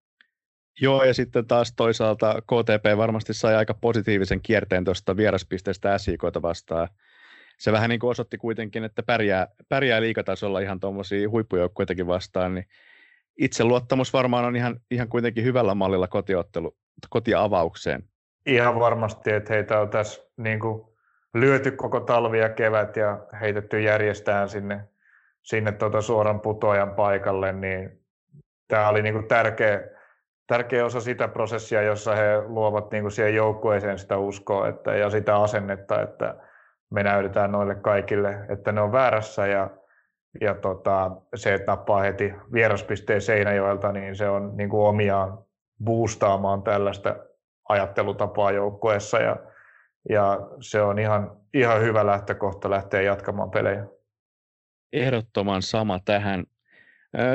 Joo, 0.80 1.04
ja 1.04 1.14
sitten 1.14 1.46
taas 1.46 1.72
toisaalta 1.76 2.34
KTP 2.42 2.96
varmasti 2.96 3.34
sai 3.34 3.54
aika 3.54 3.74
positiivisen 3.74 4.42
kierteen 4.42 4.84
tuosta 4.84 5.16
vieraspisteestä 5.16 5.98
SIKta 5.98 6.42
vastaan. 6.42 6.88
Se 7.58 7.72
vähän 7.72 7.90
niin 7.90 8.00
kuin 8.00 8.10
osoitti 8.10 8.38
kuitenkin, 8.38 8.84
että 8.84 9.02
pärjää, 9.02 9.46
pärjää 9.68 10.00
liikatasolla 10.00 10.60
ihan 10.60 10.80
tuommoisia 10.80 11.30
huippujoukkuitakin 11.30 12.06
vastaan, 12.06 12.54
niin 12.54 12.66
itseluottamus 13.38 14.12
varmaan 14.12 14.44
on 14.44 14.56
ihan, 14.56 14.80
ihan 14.90 15.08
kuitenkin 15.08 15.44
hyvällä 15.44 15.74
mallilla 15.74 16.08
kotiottelu, 16.08 16.76
kotiavaukseen. 17.10 18.04
Ihan 18.46 18.80
varmasti, 18.80 19.30
että 19.30 19.54
heitä 19.54 19.80
on 19.80 19.88
tässä 19.88 20.22
niin 20.36 20.60
kuin 20.60 20.84
lyöty 21.34 21.70
koko 21.70 22.00
talvi 22.00 22.38
ja 22.38 22.48
kevät 22.48 22.96
ja 22.96 23.26
heitetty 23.40 23.80
järjestään 23.80 24.48
sinne, 24.48 24.88
sinne 25.42 25.72
tuota 25.72 26.00
suoran 26.00 26.40
putoajan 26.40 26.94
paikalle, 26.94 27.52
niin 27.52 28.02
tämä 28.68 28.88
oli 28.88 29.02
niin 29.02 29.14
kuin 29.14 29.28
tärkeä, 29.28 29.80
tärkeä 30.52 30.84
osa 30.84 31.00
sitä 31.00 31.28
prosessia, 31.28 31.82
jossa 31.82 32.14
he 32.14 32.42
luovat 32.46 32.90
niin 32.90 33.02
kuin 33.02 33.12
siihen 33.12 33.34
joukkueeseen 33.34 33.98
sitä 33.98 34.18
uskoa 34.18 34.68
että, 34.68 34.94
ja 34.96 35.10
sitä 35.10 35.36
asennetta, 35.36 36.02
että 36.02 36.36
me 36.90 37.02
näytetään 37.02 37.52
noille 37.52 37.74
kaikille, 37.74 38.46
että 38.48 38.72
ne 38.72 38.80
on 38.80 38.92
väärässä 38.92 39.46
ja 39.46 39.70
ja 40.40 40.54
tota, 40.54 41.10
se, 41.34 41.54
että 41.54 41.72
nappaa 41.72 42.00
heti 42.00 42.34
vieraspisteen 42.52 43.20
Seinäjoelta, 43.20 43.92
niin 43.92 44.16
se 44.16 44.28
on 44.28 44.56
niin 44.56 44.68
kuin 44.68 44.86
omiaan 44.86 45.38
boostaamaan 45.84 46.62
tällaista 46.62 47.16
ajattelutapaa 47.68 48.50
joukkueessa 48.50 49.18
ja, 49.18 49.36
ja 50.08 50.38
se 50.60 50.82
on 50.82 50.98
ihan, 50.98 51.36
ihan 51.54 51.80
hyvä 51.82 52.06
lähtökohta 52.06 52.70
lähteä 52.70 53.02
jatkamaan 53.02 53.50
pelejä. 53.50 53.86
Ehdottoman 54.92 55.62
sama 55.62 55.98
tähän. 56.04 56.44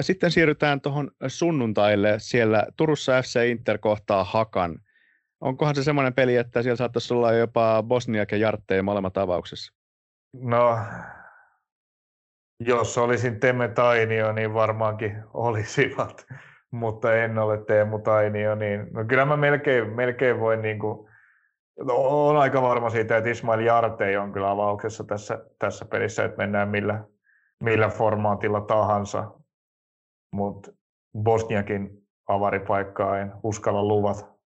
Sitten 0.01 0.31
siirrytään 0.31 0.81
tuohon 0.81 1.11
sunnuntaille. 1.27 2.15
Siellä 2.17 2.65
Turussa 2.77 3.21
FC 3.21 3.39
Inter 3.49 3.77
kohtaa 3.77 4.23
Hakan. 4.23 4.79
Onkohan 5.41 5.75
se 5.75 5.83
semmoinen 5.83 6.13
peli, 6.13 6.35
että 6.35 6.61
siellä 6.61 6.75
saattaisi 6.75 7.13
olla 7.13 7.31
jopa 7.31 7.83
Bosniak 7.83 8.31
ja 8.31 8.37
Jartteja 8.37 8.83
molemmat 8.83 9.17
avauksessa? 9.17 9.73
No, 10.33 10.77
jos 12.59 12.97
olisin 12.97 13.39
Temme 13.39 13.67
Tainio, 13.67 14.31
niin 14.31 14.53
varmaankin 14.53 15.23
olisivat, 15.33 16.25
mutta 16.71 17.15
en 17.15 17.37
ole 17.37 17.57
Teemu 17.57 17.99
Tainio, 17.99 18.55
niin 18.55 18.87
no 18.91 19.05
kyllä 19.05 19.25
mä 19.25 19.37
melkein, 19.37 19.89
melkein 19.89 20.39
voin 20.39 20.61
niin 20.61 20.79
kuin, 20.79 21.09
no, 21.83 21.93
on 21.95 22.37
aika 22.37 22.61
varma 22.61 22.89
siitä, 22.89 23.17
että 23.17 23.29
Ismail 23.29 23.59
Jartei 23.59 24.17
on 24.17 24.31
kyllä 24.31 24.51
avauksessa 24.51 25.03
tässä, 25.03 25.45
tässä 25.59 25.85
pelissä, 25.85 26.25
että 26.25 26.37
mennään 26.37 26.69
millä, 26.69 27.03
millä 27.63 27.89
formaatilla 27.89 28.61
tahansa, 28.61 29.31
mutta 30.31 30.71
Bosniakin 31.23 32.07
avaripaikkaa 32.27 33.19
en 33.19 33.31
uskalla 33.43 33.83
luvata. 33.83 34.37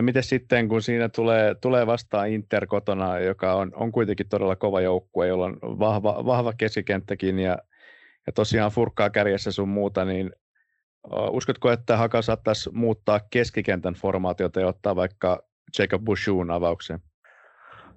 Miten 0.00 0.22
sitten, 0.22 0.68
kun 0.68 0.82
siinä 0.82 1.08
tulee, 1.08 1.54
tulee 1.54 1.86
vastaan 1.86 2.28
Inter 2.28 2.66
kotona, 2.66 3.18
joka 3.18 3.54
on, 3.54 3.72
on 3.74 3.92
kuitenkin 3.92 4.28
todella 4.28 4.56
kova 4.56 4.80
joukkue, 4.80 5.26
jolla 5.26 5.44
on 5.44 5.58
vahva, 5.62 6.24
vahva 6.26 6.52
keskikenttäkin 6.52 7.38
ja, 7.38 7.58
ja 8.26 8.32
tosiaan 8.32 8.70
furkkaa 8.70 9.10
kärjessä 9.10 9.52
sun 9.52 9.68
muuta, 9.68 10.04
niin 10.04 10.32
uskotko, 11.30 11.70
että 11.70 11.96
Haka 11.96 12.22
saattaisi 12.22 12.70
muuttaa 12.72 13.20
keskikentän 13.30 13.94
formaatiota 13.94 14.60
ja 14.60 14.66
ottaa 14.66 14.96
vaikka 14.96 15.42
Jacob 15.78 16.04
Bushun 16.04 16.50
avaukseen? 16.50 17.00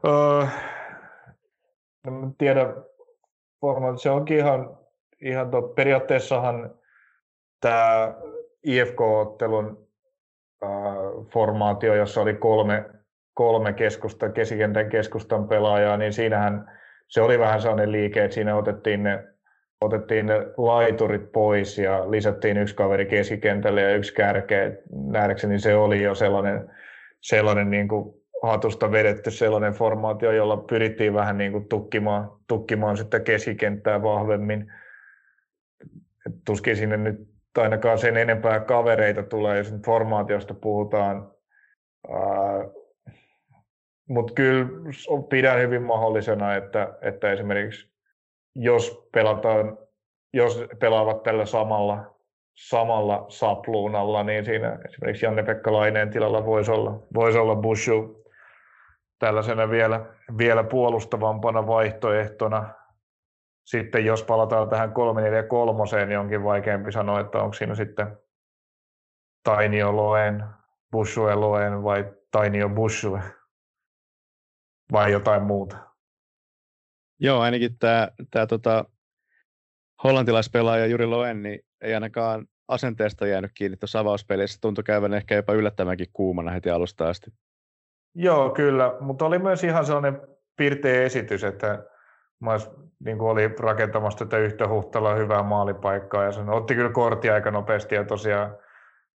Öö, 0.08 0.46
en 2.08 2.36
tiedä, 2.38 2.74
formaatio, 3.62 3.98
se 3.98 4.10
onkin 4.10 4.38
ihan, 4.38 4.78
ihan 5.22 5.52
tot, 5.52 5.76
periaatteessahan 5.76 6.76
tämä 7.62 8.14
IFK-ottelun 8.64 9.88
formaatio, 11.34 11.96
jossa 11.96 12.22
oli 12.22 12.34
kolme, 12.34 12.86
kolme 13.34 13.74
keskusta, 13.74 14.30
kesikentän 14.30 14.90
keskustan 14.90 15.48
pelaajaa, 15.48 15.98
niin 15.98 16.14
siinähän 16.14 16.72
se 17.08 17.22
oli 17.22 17.40
vähän 17.40 17.62
sellainen 17.62 17.92
liike, 17.92 18.24
että 18.24 18.36
siinä 18.36 18.56
otettiin 18.56 19.04
ne, 19.04 19.24
otettiin 19.82 20.26
ne 20.26 20.36
laiturit 20.58 21.32
pois 21.32 21.78
ja 21.78 22.12
lisättiin 22.12 22.58
yksi 22.58 22.76
kaveri 22.76 23.06
keskikentälle 23.06 23.82
ja 23.82 23.96
yksi 23.96 24.14
kärkeä. 24.14 24.72
Nähdäkseni 24.92 25.60
se 25.60 25.76
oli 25.76 26.04
jo 26.04 26.16
sellainen, 26.16 26.72
sellainen 27.22 27.70
niin 27.70 27.88
kuin 27.88 28.14
hatusta 28.44 28.92
vedetty 28.92 29.32
sellainen 29.32 29.74
formaatio, 29.74 30.32
jolla 30.32 30.58
pyrittiin 30.58 31.14
vähän 31.14 31.38
niin 31.38 31.52
kuin 31.52 31.70
tukkimaan, 31.70 32.32
tukkimaan 32.48 32.98
sitä 32.98 33.20
keskikenttää 33.20 34.04
vahvemmin. 34.04 34.74
Tuskin 36.46 36.76
sinne 36.76 36.98
nyt 36.98 37.30
ainakaan 37.58 37.98
sen 37.98 38.18
enempää 38.18 38.60
kavereita 38.60 39.24
tulee, 39.24 39.58
jos 39.58 39.72
nyt 39.72 39.86
formaatiosta 39.86 40.54
puhutaan. 40.54 41.32
Mutta 44.10 44.34
kyllä 44.34 44.68
pidän 45.30 45.60
hyvin 45.60 45.84
mahdollisena, 45.84 46.56
että, 46.56 46.98
että 47.02 47.32
esimerkiksi 47.32 47.92
jos 48.56 49.10
pelataan, 49.14 49.78
jos 50.34 50.64
pelaavat 50.80 51.24
tällä 51.24 51.46
samalla, 51.46 52.16
samalla 52.56 53.26
sapluunalla, 53.30 54.24
niin 54.24 54.46
siinä 54.46 54.80
esimerkiksi 54.86 55.26
Janne-Pekka 55.26 55.74
Laineen 55.74 56.10
tilalla 56.10 56.46
voisi 56.46 56.72
olla, 56.72 57.04
voisi 57.14 57.38
olla 57.38 57.56
Bushu 57.56 58.24
tällaisena 59.20 59.70
vielä, 59.70 60.06
vielä 60.38 60.64
puolustavampana 60.64 61.68
vaihtoehtona 61.68 62.79
sitten 63.70 64.06
jos 64.06 64.24
palataan 64.24 64.70
tähän 64.70 64.94
343, 64.94 66.06
niin 66.06 66.20
onkin 66.20 66.44
vaikeampi 66.44 66.92
sanoa, 66.92 67.20
että 67.20 67.38
onko 67.38 67.54
siinä 67.54 67.76
sitten 67.76 68.18
Tainio 69.44 69.96
Loen, 69.96 70.44
Bushue 70.92 71.36
Loen 71.36 71.84
vai 71.84 72.14
Tainio 72.32 72.70
Bushue 72.70 73.22
vai 74.92 75.12
jotain 75.12 75.44
muuta. 75.44 75.78
Joo, 77.20 77.40
ainakin 77.40 77.78
tämä, 77.80 78.08
tämä 78.32 78.48
tota, 78.48 78.86
hollantilaispelaaja 80.04 80.86
Juri 80.86 81.06
Loen 81.06 81.44
niin 81.44 81.60
ei 81.82 81.94
ainakaan 81.94 82.48
asenteesta 82.68 83.28
jäänyt 83.28 83.52
kiinni 83.54 83.78
tuossa 83.78 84.00
avauspelissä. 84.00 84.58
Tuntui 84.62 84.84
käyvän 84.84 85.14
ehkä 85.14 85.36
jopa 85.36 85.54
yllättävänkin 85.54 86.08
kuumana 86.14 86.52
heti 86.52 86.70
alusta 86.70 87.10
asti. 87.10 87.32
Joo, 88.16 88.50
kyllä, 88.50 88.98
mutta 89.00 89.26
oli 89.26 89.40
myös 89.40 89.64
ihan 89.64 89.86
sellainen 89.86 90.22
pirteä 90.58 91.04
esitys, 91.04 91.44
että 91.44 91.84
Mas, 92.40 92.72
niin 93.00 93.18
kuin 93.18 93.32
oli 93.32 93.48
rakentamassa 93.60 94.26
tätä 94.26 94.38
yhtä 94.38 94.68
huhtalla 94.68 95.16
hyvää 95.16 95.44
maalipaikkaa 95.44 96.24
ja 96.24 96.32
sen 96.32 96.50
otti 96.50 96.76
kyllä 96.76 96.92
kortti 96.92 97.30
aika 97.30 97.52
nopeasti 97.52 97.96
ja 97.96 98.04
tosiaan, 98.04 98.58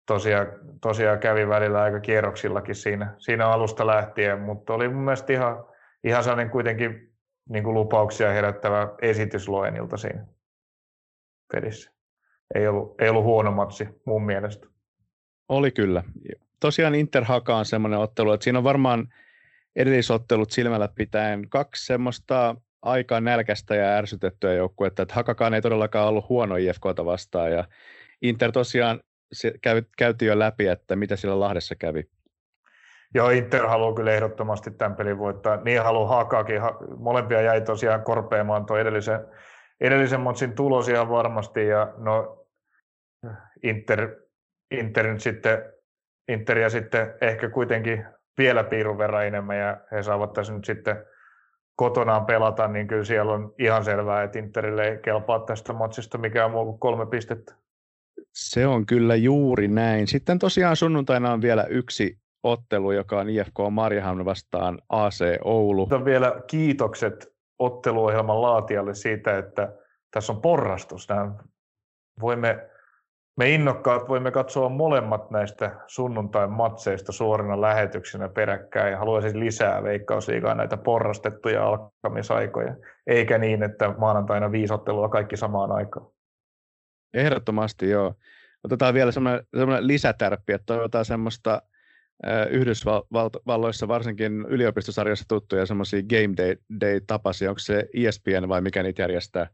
tosiaan, 0.06 0.48
tosiaan 0.82 1.20
kävi 1.20 1.48
välillä 1.48 1.82
aika 1.82 2.00
kierroksillakin 2.00 2.76
siinä, 2.76 3.16
siinä 3.18 3.48
alusta 3.48 3.88
lähtien, 3.88 4.40
mutta 4.40 4.74
oli 4.74 4.90
mun 4.90 5.04
mielestä 5.04 5.34
ihan, 5.34 5.66
ihan 6.04 6.24
sellainen 6.24 6.50
kuitenkin 6.50 7.14
niin 7.50 7.64
kuin 7.64 7.74
lupauksia 7.74 8.32
herättävä 8.32 8.90
esitys 9.02 9.50
Loenilta 9.50 9.98
siinä 9.98 10.26
pelissä. 11.54 11.92
Ei 12.56 12.68
ollut, 12.68 13.02
ei 13.02 13.10
ollut 13.10 13.24
huono 13.24 13.52
matsi 13.52 13.88
mun 14.06 14.26
mielestä. 14.26 14.68
Oli 15.50 15.72
kyllä. 15.72 16.04
Tosiaan 16.60 16.96
Inter 16.96 17.24
Haka 17.24 17.58
on 17.58 17.66
semmoinen 17.66 18.00
ottelu, 18.00 18.32
että 18.32 18.44
siinä 18.44 18.60
on 18.60 18.64
varmaan 18.64 19.08
edellisottelut 19.76 20.52
silmällä 20.52 20.90
pitäen 20.96 21.50
kaksi 21.50 21.86
semmoista 21.86 22.56
aika 22.82 23.22
nälkästä 23.22 23.76
ja 23.76 23.98
ärsytettyä 23.98 24.54
joukkuetta, 24.54 25.04
että 25.04 25.16
Hakakaan 25.16 25.54
ei 25.54 25.62
todellakaan 25.62 26.08
ollut 26.08 26.30
huono 26.30 26.56
IFKta 26.56 27.06
vastaan 27.06 27.52
ja 27.52 27.64
Inter 28.22 28.52
tosiaan 28.52 29.00
käy, 29.62 29.84
käytiin 29.98 30.30
jo 30.30 30.40
läpi, 30.40 30.68
että 30.68 30.96
mitä 30.96 31.16
sillä 31.16 31.40
Lahdessa 31.40 31.76
kävi. 31.76 32.04
Joo, 33.14 33.30
Inter 33.30 33.68
haluaa 33.68 33.96
kyllä 33.96 34.12
ehdottomasti 34.12 34.72
tämän 34.72 34.96
pelin 34.96 35.18
voittaa. 35.18 35.58
Niin 35.64 35.84
haluaa 35.84 36.08
Hakaakin. 36.08 36.62
Molempia 36.98 37.42
jäi 37.42 37.62
tosiaan 37.62 38.04
korpeamaan 38.04 38.66
tuo 38.66 38.78
edellisen, 38.78 39.20
edellisen 39.82 40.22
matsin 40.22 40.56
tulos 40.56 40.90
ihan 40.90 41.10
varmasti. 41.10 41.68
Ja 41.68 41.94
no, 41.98 42.46
Inter, 43.64 44.16
Inter 44.72 45.08
nyt 45.08 45.22
sitten, 45.22 45.74
Interia 46.28 46.70
sitten 46.70 47.14
ehkä 47.22 47.50
kuitenkin 47.50 48.06
vielä 48.38 48.64
piirun 48.64 48.98
verran 48.98 49.26
enemmän 49.26 49.58
ja 49.58 49.78
he 49.92 50.04
saavat 50.04 50.34
tässä 50.34 50.54
nyt 50.54 50.66
sitten 50.66 51.06
kotonaan 51.80 52.26
pelata, 52.26 52.68
niin 52.68 52.88
kyllä 52.88 53.04
siellä 53.04 53.32
on 53.32 53.54
ihan 53.60 53.86
selvää, 53.86 54.24
että 54.24 54.40
Interille 54.40 54.88
ei 54.88 54.98
kelpaa 54.98 55.40
tästä 55.40 55.74
matsista 55.74 56.18
mikään 56.18 56.52
muu 56.52 56.66
kuin 56.66 56.80
kolme 56.80 57.06
pistettä. 57.06 57.56
Se 58.34 58.68
on 58.68 58.86
kyllä 58.86 59.16
juuri 59.16 59.68
näin. 59.68 60.08
Sitten 60.08 60.40
tosiaan 60.40 60.76
sunnuntaina 60.76 61.32
on 61.32 61.42
vielä 61.42 61.64
yksi 61.64 62.18
ottelu, 62.44 62.92
joka 62.92 63.20
on 63.20 63.30
IFK 63.30 63.54
Marjahamn 63.72 64.26
vastaan 64.26 64.80
AC 64.90 65.24
Oulu. 65.44 65.88
On 65.92 66.06
vielä 66.06 66.42
kiitokset 66.48 67.34
otteluohjelman 67.60 68.42
laatijalle 68.42 68.94
siitä, 68.94 69.38
että 69.38 69.74
tässä 70.12 70.34
on 70.34 70.42
porrastus. 70.42 71.10
Nämä 71.10 71.32
voimme 72.22 72.70
me 73.40 73.50
innokkaat 73.50 74.10
voimme 74.10 74.32
katsoa 74.32 74.70
molemmat 74.70 75.32
näistä 75.32 75.76
sunnuntain 75.88 76.52
matseista 76.52 77.12
suorina 77.12 77.62
lähetyksinä 77.62 78.30
peräkkäin. 78.30 78.98
Haluaisin 78.98 79.40
lisää 79.40 79.84
veikkausliigaa 79.84 80.56
näitä 80.56 80.78
porrastettuja 80.78 81.68
alkamisaikoja, 81.68 82.76
eikä 83.08 83.38
niin, 83.38 83.64
että 83.64 83.96
maanantaina 83.98 84.52
viisottelua 84.52 85.10
kaikki 85.10 85.38
samaan 85.38 85.72
aikaan. 85.72 86.08
Ehdottomasti 87.14 87.90
joo. 87.90 88.14
Otetaan 88.64 88.94
vielä 88.94 89.12
semmoinen, 89.12 89.44
semmoinen 89.58 89.88
lisätärppi, 89.88 90.54
että 90.54 90.66
toivotaan 90.66 91.06
semmoista 91.06 91.62
Yhdysvalloissa 92.50 93.88
varsinkin 93.88 94.46
yliopistosarjassa 94.50 95.26
tuttuja 95.28 95.66
semmoisia 95.66 96.02
game 96.04 96.34
day, 96.38 96.56
day 96.82 97.02
tapasia, 97.08 97.50
onko 97.50 97.60
se 97.60 97.86
ESPN 97.94 98.50
vai 98.50 98.62
mikä 98.62 98.84
niitä 98.84 99.02
järjestää, 99.02 99.48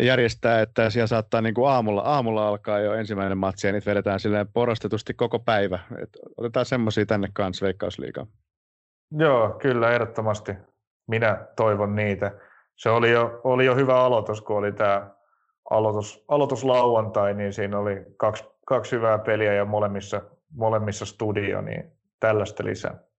järjestää, 0.00 0.60
että 0.60 0.90
siellä 0.90 1.06
saattaa 1.06 1.40
niin 1.40 1.54
kuin 1.54 1.68
aamulla, 1.68 2.02
aamulla 2.02 2.48
alkaa 2.48 2.78
jo 2.78 2.94
ensimmäinen 2.94 3.38
matsi 3.38 3.66
ja 3.66 3.72
niitä 3.72 3.90
vedetään 3.90 4.20
silleen 4.20 4.48
porostetusti 4.52 5.14
koko 5.14 5.38
päivä. 5.38 5.78
Et 6.02 6.08
otetaan 6.36 6.66
semmoisia 6.66 7.06
tänne 7.06 7.28
kanssa 7.32 7.64
Veikkausliigaan. 7.64 8.26
Joo, 9.10 9.50
kyllä 9.50 9.90
ehdottomasti. 9.90 10.52
Minä 11.06 11.46
toivon 11.56 11.94
niitä. 11.94 12.32
Se 12.76 12.90
oli 12.90 13.10
jo, 13.10 13.40
oli 13.44 13.64
jo 13.64 13.74
hyvä 13.74 13.96
aloitus, 13.96 14.42
kun 14.42 14.56
oli 14.56 14.72
tämä 14.72 15.10
aloitus, 15.70 16.24
aloitus 16.28 16.64
lauantai, 16.64 17.34
niin 17.34 17.52
siinä 17.52 17.78
oli 17.78 18.04
kaksi, 18.16 18.44
kaksi 18.66 18.96
hyvää 18.96 19.18
peliä 19.18 19.52
ja 19.52 19.64
molemmissa, 19.64 20.22
molemmissa 20.52 21.06
studio, 21.06 21.60
niin 21.60 21.92
tällaista 22.20 22.64
lisää. 22.64 23.09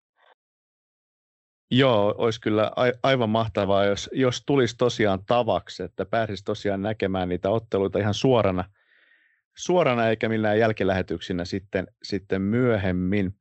Joo, 1.72 2.16
olisi 2.18 2.42
kyllä 2.42 2.72
aivan 3.04 3.30
mahtavaa, 3.30 3.86
jos, 3.86 4.10
jos 4.14 4.44
tulisi 4.46 4.78
tosiaan 4.78 5.26
tavaksi, 5.26 5.84
että 5.84 6.06
pääsisi 6.06 6.44
tosiaan 6.44 6.82
näkemään 6.82 7.30
niitä 7.30 7.50
otteluita 7.50 8.00
ihan 8.00 8.14
suorana, 8.14 8.64
suorana 9.58 10.10
eikä 10.10 10.30
millään 10.30 10.60
jälkilähetyksinä 10.60 11.46
sitten, 11.46 11.88
sitten 12.04 12.42
myöhemmin. 12.42 13.36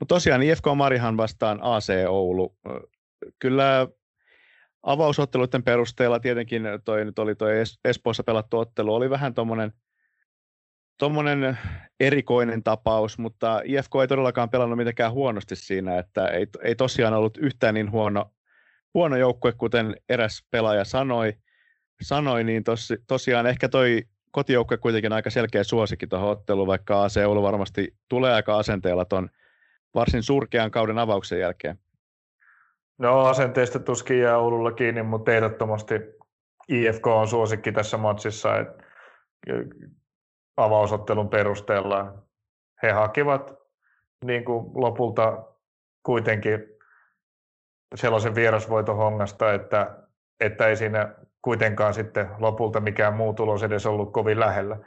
Mutta 0.00 0.14
tosiaan 0.14 0.42
IFK 0.42 0.64
Marihan 0.76 1.16
vastaan 1.16 1.58
AC 1.62 1.92
Oulu. 2.08 2.56
Kyllä 3.38 3.88
avausotteluiden 4.82 5.62
perusteella 5.62 6.20
tietenkin 6.20 6.62
toi 6.84 7.04
nyt 7.04 7.18
oli 7.18 7.34
toi 7.34 7.52
Espoossa 7.84 8.24
pelattu 8.24 8.58
ottelu, 8.58 8.94
oli 8.94 9.10
vähän 9.10 9.34
tuommoinen– 9.34 9.72
tuommoinen 10.98 11.58
erikoinen 12.00 12.62
tapaus, 12.62 13.18
mutta 13.18 13.60
IFK 13.64 13.90
ei 14.00 14.08
todellakaan 14.08 14.50
pelannut 14.50 14.76
mitenkään 14.76 15.12
huonosti 15.12 15.56
siinä, 15.56 15.98
että 15.98 16.28
ei, 16.28 16.46
ei 16.62 16.74
tosiaan 16.74 17.14
ollut 17.14 17.36
yhtään 17.36 17.74
niin 17.74 17.90
huono, 17.90 18.30
huono 18.94 19.16
joukkue, 19.16 19.52
kuten 19.52 19.96
eräs 20.08 20.44
pelaaja 20.50 20.84
sanoi, 20.84 21.32
sanoi 22.02 22.44
niin 22.44 22.64
tos, 22.64 22.92
tosiaan 23.06 23.46
ehkä 23.46 23.68
toi 23.68 24.02
kotijoukkue 24.30 24.76
kuitenkin 24.76 25.12
aika 25.12 25.30
selkeä 25.30 25.64
suosikki 25.64 26.06
tuohon 26.06 26.30
otteluun, 26.30 26.66
vaikka 26.66 27.04
AC 27.04 27.16
Oulu 27.26 27.42
varmasti 27.42 27.94
tulee 28.08 28.32
aika 28.32 28.58
asenteella 28.58 29.04
ton 29.04 29.30
varsin 29.94 30.22
surkean 30.22 30.70
kauden 30.70 30.98
avauksen 30.98 31.40
jälkeen. 31.40 31.78
No 32.98 33.20
asenteesta 33.20 33.78
tuskin 33.78 34.20
jää 34.20 34.38
Oululla 34.38 34.72
kiinni, 34.72 35.02
mutta 35.02 35.32
ehdottomasti 35.32 35.94
IFK 36.68 37.06
on 37.06 37.28
suosikki 37.28 37.72
tässä 37.72 37.96
matsissa. 37.96 38.58
Et 38.58 38.68
avausottelun 40.56 41.28
perusteella. 41.28 42.14
He 42.82 42.92
hakivat 42.92 43.54
niin 44.24 44.44
kuin 44.44 44.70
lopulta 44.74 45.44
kuitenkin 46.02 46.58
sellaisen 47.94 48.34
vierasvoiton 48.34 48.96
hongasta, 48.96 49.54
että, 49.54 49.98
että 50.40 50.66
ei 50.66 50.76
siinä 50.76 51.14
kuitenkaan 51.42 51.94
sitten 51.94 52.28
lopulta 52.38 52.80
mikään 52.80 53.14
muu 53.14 53.34
tulos 53.34 53.62
edes 53.62 53.86
ollut 53.86 54.12
kovin 54.12 54.40
lähellä. 54.40 54.78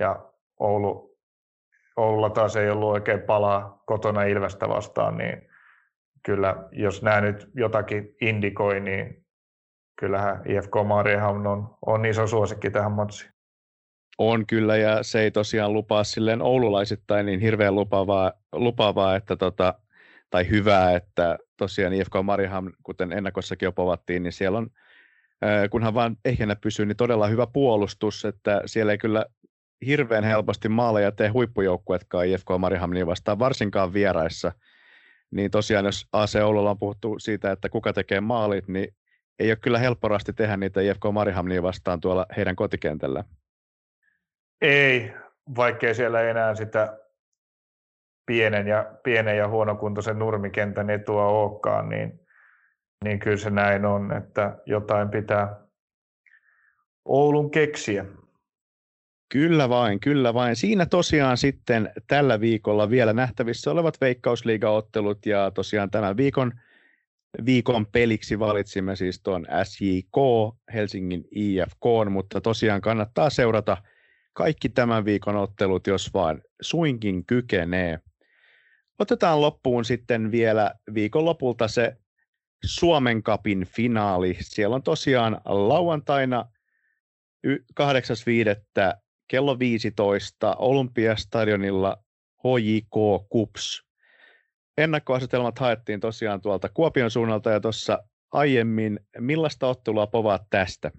Ja 0.00 0.30
Oulu, 0.60 1.16
Oululla 1.96 2.30
taas 2.30 2.56
ei 2.56 2.70
ollut 2.70 2.92
oikein 2.92 3.22
palaa 3.22 3.82
kotona 3.86 4.22
Ilvestä 4.22 4.68
vastaan, 4.68 5.18
niin 5.18 5.48
kyllä 6.26 6.56
jos 6.72 7.02
nämä 7.02 7.20
nyt 7.20 7.50
jotakin 7.54 8.16
indikoi, 8.20 8.80
niin 8.80 9.26
kyllähän 10.00 10.42
IFK 10.44 10.72
Mariehamn 10.86 11.46
on, 11.46 11.76
on 11.86 12.06
iso 12.06 12.26
suosikki 12.26 12.70
tähän 12.70 12.92
matsiin. 12.92 13.35
On 14.18 14.46
kyllä, 14.46 14.76
ja 14.76 15.02
se 15.02 15.20
ei 15.20 15.30
tosiaan 15.30 15.72
lupaa 15.72 16.04
silleen 16.04 16.42
oululaisittain 16.42 17.26
niin 17.26 17.40
hirveän 17.40 17.74
lupaavaa, 17.74 18.32
lupaavaa 18.52 19.16
että 19.16 19.36
tota, 19.36 19.74
tai 20.30 20.48
hyvää, 20.50 20.96
että 20.96 21.38
tosiaan 21.56 21.92
IFK 21.92 22.12
Mariham, 22.22 22.72
kuten 22.82 23.12
ennakossakin 23.12 23.66
jo 23.66 23.72
povattiin, 23.72 24.22
niin 24.22 24.32
siellä 24.32 24.58
on, 24.58 24.70
kunhan 25.70 25.94
vaan 25.94 26.16
ehjänä 26.24 26.56
pysyy, 26.56 26.86
niin 26.86 26.96
todella 26.96 27.26
hyvä 27.26 27.46
puolustus, 27.46 28.24
että 28.24 28.62
siellä 28.66 28.92
ei 28.92 28.98
kyllä 28.98 29.26
hirveän 29.86 30.24
helposti 30.24 30.68
maaleja 30.68 31.12
tee 31.12 31.28
huippujoukkuetkaan 31.28 32.26
IFK 32.26 32.46
Mariham 32.58 32.90
niin 32.90 33.06
vastaan, 33.06 33.38
varsinkaan 33.38 33.92
vieraissa. 33.92 34.52
Niin 35.30 35.50
tosiaan, 35.50 35.84
jos 35.84 36.06
AC 36.12 36.36
Oululla 36.44 36.70
on 36.70 36.78
puhuttu 36.78 37.18
siitä, 37.18 37.52
että 37.52 37.68
kuka 37.68 37.92
tekee 37.92 38.20
maalit, 38.20 38.68
niin 38.68 38.94
ei 39.38 39.50
ole 39.50 39.56
kyllä 39.56 39.78
helpporasti 39.78 40.32
tehdä 40.32 40.56
niitä 40.56 40.80
IFK 40.80 41.02
Marihamnia 41.12 41.62
vastaan 41.62 42.00
tuolla 42.00 42.26
heidän 42.36 42.56
kotikentällä. 42.56 43.24
Ei, 44.60 45.12
vaikkei 45.56 45.94
siellä 45.94 46.22
enää 46.22 46.54
sitä 46.54 46.98
pienen 48.26 48.66
ja, 48.66 48.94
pienen 49.02 49.36
ja 49.36 49.48
huonokuntoisen 49.48 50.18
nurmikentän 50.18 50.90
etua 50.90 51.26
olekaan, 51.26 51.88
niin, 51.88 52.20
niin 53.04 53.18
kyllä 53.18 53.36
se 53.36 53.50
näin 53.50 53.84
on, 53.84 54.12
että 54.12 54.58
jotain 54.66 55.08
pitää 55.08 55.66
Oulun 57.04 57.50
keksiä. 57.50 58.04
Kyllä 59.32 59.68
vain, 59.68 60.00
kyllä 60.00 60.34
vain. 60.34 60.56
Siinä 60.56 60.86
tosiaan 60.86 61.36
sitten 61.36 61.92
tällä 62.06 62.40
viikolla 62.40 62.90
vielä 62.90 63.12
nähtävissä 63.12 63.70
olevat 63.70 64.00
veikkausliigaottelut 64.00 65.26
ja 65.26 65.50
tosiaan 65.50 65.90
tämän 65.90 66.16
viikon, 66.16 66.52
viikon 67.44 67.86
peliksi 67.86 68.38
valitsimme 68.38 68.96
siis 68.96 69.20
tuon 69.22 69.46
SJK, 69.64 70.16
Helsingin 70.74 71.24
IFK, 71.30 72.10
mutta 72.10 72.40
tosiaan 72.40 72.80
kannattaa 72.80 73.30
seurata– 73.30 73.76
kaikki 74.36 74.68
tämän 74.68 75.04
viikon 75.04 75.36
ottelut, 75.36 75.86
jos 75.86 76.14
vaan 76.14 76.42
suinkin 76.60 77.26
kykenee. 77.26 77.98
Otetaan 78.98 79.40
loppuun 79.40 79.84
sitten 79.84 80.30
vielä 80.30 80.74
viikon 80.94 81.24
lopulta 81.24 81.68
se 81.68 81.96
Suomen 82.64 83.22
kapin 83.22 83.66
finaali. 83.66 84.36
Siellä 84.40 84.76
on 84.76 84.82
tosiaan 84.82 85.40
lauantaina 85.44 86.44
8.5. 87.46 87.86
kello 89.28 89.58
15 89.58 90.56
Olympiastadionilla 90.58 91.96
HJK 92.38 93.26
Kups. 93.28 93.82
Ennakkoasetelmat 94.78 95.58
haettiin 95.58 96.00
tosiaan 96.00 96.40
tuolta 96.40 96.68
Kuopion 96.68 97.10
suunnalta 97.10 97.50
ja 97.50 97.60
tuossa 97.60 97.98
aiemmin. 98.32 99.00
Millaista 99.18 99.66
ottelua 99.66 100.06
povaat 100.06 100.42
tästä? 100.50 100.90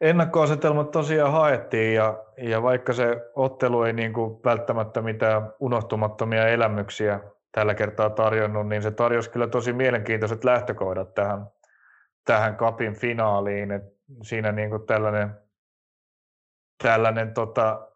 Ennakkoasetelmat 0.00 0.90
tosiaan 0.90 1.32
haettiin 1.32 1.94
ja, 1.94 2.24
ja 2.36 2.62
vaikka 2.62 2.92
se 2.92 3.30
ottelu 3.34 3.82
ei 3.82 3.92
niin 3.92 4.12
kuin 4.12 4.40
välttämättä 4.44 5.02
mitään 5.02 5.52
unohtumattomia 5.60 6.48
elämyksiä 6.48 7.20
tällä 7.52 7.74
kertaa 7.74 8.10
tarjonnut, 8.10 8.68
niin 8.68 8.82
se 8.82 8.90
tarjosi 8.90 9.30
kyllä 9.30 9.46
tosi 9.46 9.72
mielenkiintoiset 9.72 10.44
lähtökohdat 10.44 11.14
tähän, 11.14 11.46
tähän 12.24 12.56
kapin 12.56 12.94
finaaliin. 12.94 13.70
Et 13.70 13.82
siinä 14.22 14.52
niin 14.52 14.70
kuin 14.70 14.86
tällainen, 14.86 15.30
tällainen 16.82 17.34
tota, 17.34 17.88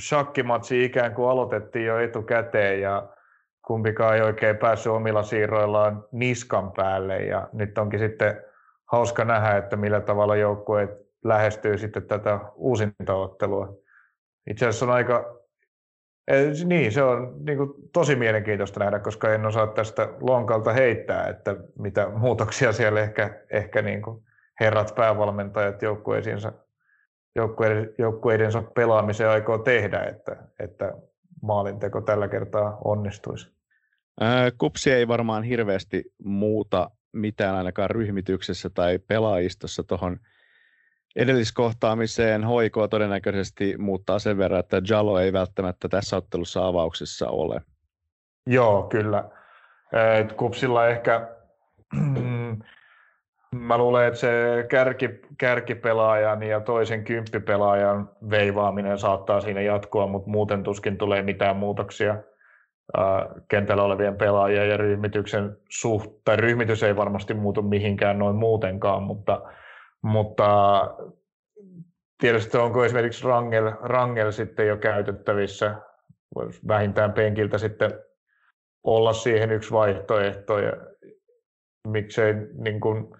shakkimatsi 0.00 0.84
ikään 0.84 1.14
kuin 1.14 1.30
aloitettiin 1.30 1.86
jo 1.86 1.98
etukäteen 1.98 2.80
ja 2.80 3.08
kumpikaan 3.66 4.14
ei 4.14 4.22
oikein 4.22 4.56
päässyt 4.56 4.92
omilla 4.92 5.22
siirroillaan 5.22 6.04
niskan 6.12 6.72
päälle 6.72 7.18
ja 7.22 7.48
nyt 7.52 7.78
onkin 7.78 8.00
sitten 8.00 8.44
hauska 8.92 9.24
nähdä, 9.24 9.56
että 9.56 9.76
millä 9.76 10.00
tavalla 10.00 10.36
joukkueet 10.36 10.90
lähestyy 11.24 11.78
sitten 11.78 12.02
tätä 12.02 12.40
uusintaottelua. 12.54 13.74
Itse 14.50 14.66
asiassa 14.66 14.86
on 14.86 14.92
aika, 14.92 15.38
eh, 16.28 16.64
niin 16.64 16.92
se 16.92 17.02
on 17.02 17.44
niin 17.46 17.58
kuin, 17.58 17.70
tosi 17.92 18.16
mielenkiintoista 18.16 18.80
nähdä, 18.80 18.98
koska 18.98 19.34
en 19.34 19.46
osaa 19.46 19.66
tästä 19.66 20.08
lonkalta 20.20 20.72
heittää, 20.72 21.26
että 21.26 21.56
mitä 21.78 22.08
muutoksia 22.08 22.72
siellä 22.72 23.00
ehkä, 23.00 23.40
ehkä 23.50 23.82
niin 23.82 24.02
kuin 24.02 24.22
herrat 24.60 24.94
päävalmentajat 24.94 25.82
joukkueisiinsa 25.82 26.52
joukkueiden, 27.36 27.94
joukkueidensa 27.98 28.62
pelaamiseen 28.62 29.30
aikoo 29.30 29.58
tehdä, 29.58 30.00
että, 30.04 30.36
että 30.58 30.92
maalinteko 31.42 32.00
tällä 32.00 32.28
kertaa 32.28 32.78
onnistuisi. 32.84 33.52
Kupsi 34.58 34.92
ei 34.92 35.08
varmaan 35.08 35.42
hirveästi 35.42 36.04
muuta 36.24 36.90
mitään 37.12 37.54
ainakaan 37.54 37.90
ryhmityksessä 37.90 38.70
tai 38.70 38.98
pelaajistossa 38.98 39.84
tuohon 39.84 40.16
edelliskohtaamiseen. 41.16 42.44
Hoikoa 42.44 42.88
todennäköisesti 42.88 43.74
muuttaa 43.78 44.18
sen 44.18 44.38
verran, 44.38 44.60
että 44.60 44.82
Jalo 44.90 45.18
ei 45.18 45.32
välttämättä 45.32 45.88
tässä 45.88 46.16
ottelussa 46.16 46.66
avauksessa 46.66 47.28
ole. 47.28 47.60
Joo, 48.46 48.82
kyllä. 48.82 49.30
Kupsilla 50.36 50.88
ehkä, 50.88 51.28
mä 53.68 53.78
luulen, 53.78 54.06
että 54.06 54.20
se 54.20 54.66
kärki, 54.68 55.10
kärkipelaajan 55.38 56.42
ja 56.42 56.60
toisen 56.60 57.04
kymppipelaajan 57.04 58.10
veivaaminen 58.30 58.98
saattaa 58.98 59.40
siinä 59.40 59.60
jatkua, 59.60 60.06
mutta 60.06 60.30
muuten 60.30 60.62
tuskin 60.62 60.98
tulee 60.98 61.22
mitään 61.22 61.56
muutoksia 61.56 62.16
kentällä 63.48 63.82
olevien 63.82 64.16
pelaajien 64.16 64.68
ja 64.68 64.76
ryhmityksen 64.76 65.56
suhteen. 65.68 66.38
Ryhmitys 66.38 66.82
ei 66.82 66.96
varmasti 66.96 67.34
muutu 67.34 67.62
mihinkään 67.62 68.18
noin 68.18 68.36
muutenkaan, 68.36 69.02
mutta, 69.02 69.42
mutta 70.02 70.80
tietysti 72.20 72.58
onko 72.58 72.84
esimerkiksi 72.84 73.24
Rangel, 73.24 73.72
Rangel 73.80 74.30
sitten 74.30 74.66
jo 74.66 74.76
käytettävissä, 74.76 75.74
voisi 76.34 76.60
vähintään 76.68 77.12
penkiltä 77.12 77.58
sitten 77.58 77.90
olla 78.84 79.12
siihen 79.12 79.52
yksi 79.52 79.70
vaihtoehto 79.70 80.58
ja 80.58 80.72
miksei 81.88 82.34
niin 82.58 82.80
kuin, 82.80 83.14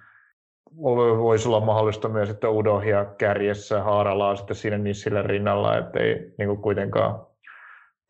voisi 1.18 1.48
olla 1.48 1.60
mahdollista 1.60 2.08
myös, 2.08 2.30
että 2.30 2.50
Udohia 2.50 3.04
kärjessä 3.04 3.82
Haaralaa 3.82 4.36
sitten 4.36 4.56
siinä 4.56 4.78
Nissillä 4.78 5.22
rinnalla, 5.22 5.78
ettei 5.78 6.34
niin 6.38 6.48
kuin 6.48 6.62
kuitenkaan 6.62 7.26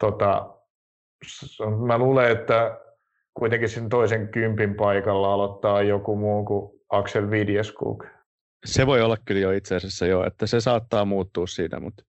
tota, 0.01 0.52
mä 1.87 1.99
luulen, 1.99 2.31
että 2.31 2.81
kuitenkin 3.35 3.69
sen 3.69 3.89
toisen 3.89 4.29
kympin 4.29 4.75
paikalla 4.75 5.35
aloittaa 5.35 5.83
joku 5.83 6.17
muu 6.17 6.45
kuin 6.45 6.81
Axel 6.89 7.31
Vidjeskuk. 7.31 8.07
Se 8.65 8.87
voi 8.87 9.03
olla 9.03 9.17
kyllä 9.25 9.41
jo 9.41 9.51
itse 9.51 9.77
asiassa 9.77 10.07
jo, 10.07 10.27
että 10.27 10.47
se 10.47 10.61
saattaa 10.61 11.05
muuttua 11.05 11.47
siinä, 11.47 11.81
mutta 11.81 12.05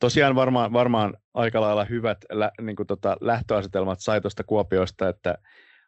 tosiaan 0.00 0.34
varmaan, 0.34 0.72
varmaan 0.72 1.16
aika 1.34 1.60
lailla 1.60 1.84
hyvät 1.84 2.18
lä, 2.32 2.50
niin 2.60 2.76
kuin 2.76 2.86
tota, 2.86 3.16
lähtöasetelmat 3.20 4.00
sai 4.00 4.20
tuosta 4.20 4.44
Kuopiosta, 4.44 5.08
että 5.08 5.38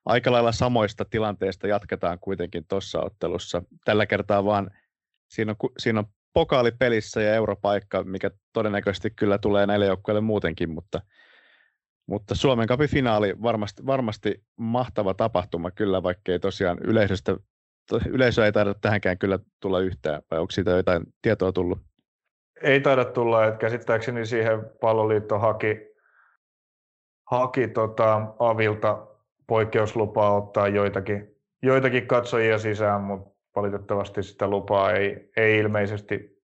aika 0.05 0.32
lailla 0.32 0.52
samoista 0.52 1.05
tilanteista 1.05 1.66
jatketaan 1.66 2.18
kuitenkin 2.20 2.64
tuossa 2.68 3.01
ottelussa. 3.01 3.62
Tällä 3.85 4.06
kertaa 4.06 4.44
vaan 4.44 4.70
siinä 5.31 5.55
on, 5.62 5.70
siinä 5.78 5.98
on 5.98 6.06
pokaali 6.32 6.72
pelissä 6.78 7.22
ja 7.22 7.35
europaikka, 7.35 8.05
mikä 8.05 8.31
todennäköisesti 8.52 9.10
kyllä 9.10 9.39
tulee 9.39 9.66
näille 9.66 9.86
joukkueille 9.86 10.20
muutenkin, 10.20 10.70
mutta, 10.70 11.01
mutta 12.06 12.35
Suomen 12.35 12.66
kapin 12.66 12.89
finaali 12.89 13.43
varmasti, 13.43 13.86
varmasti 13.86 14.44
mahtava 14.56 15.14
tapahtuma 15.14 15.70
kyllä, 15.70 16.02
vaikkei 16.02 16.39
tosiaan 16.39 16.78
yleisöstä, 16.85 17.36
yleisö 18.09 18.44
ei 18.44 18.52
taida 18.52 18.74
tähänkään 18.74 19.18
kyllä 19.18 19.39
tulla 19.60 19.81
yhtään, 19.81 20.22
vai 20.31 20.39
onko 20.39 20.51
siitä 20.51 20.70
jotain 20.70 21.02
tietoa 21.22 21.52
tullut? 21.52 21.78
Ei 22.62 22.81
taida 22.81 23.05
tulla, 23.05 23.47
että 23.47 23.59
käsittääkseni 23.59 24.26
siihen 24.26 24.70
palloliitto 24.81 25.39
haki, 25.39 25.76
haki 27.31 27.68
tota 27.68 28.35
Avilta 28.39 29.06
poikkeuslupaa 29.47 30.36
ottaa 30.36 30.68
joitakin, 30.68 31.36
joitakin 31.62 32.06
katsojia 32.06 32.59
sisään, 32.59 33.01
mutta 33.01 33.31
valitettavasti 33.56 34.22
sitä 34.22 34.48
lupaa 34.48 34.93
ei, 34.93 35.31
ei 35.36 35.59
ilmeisesti 35.59 36.43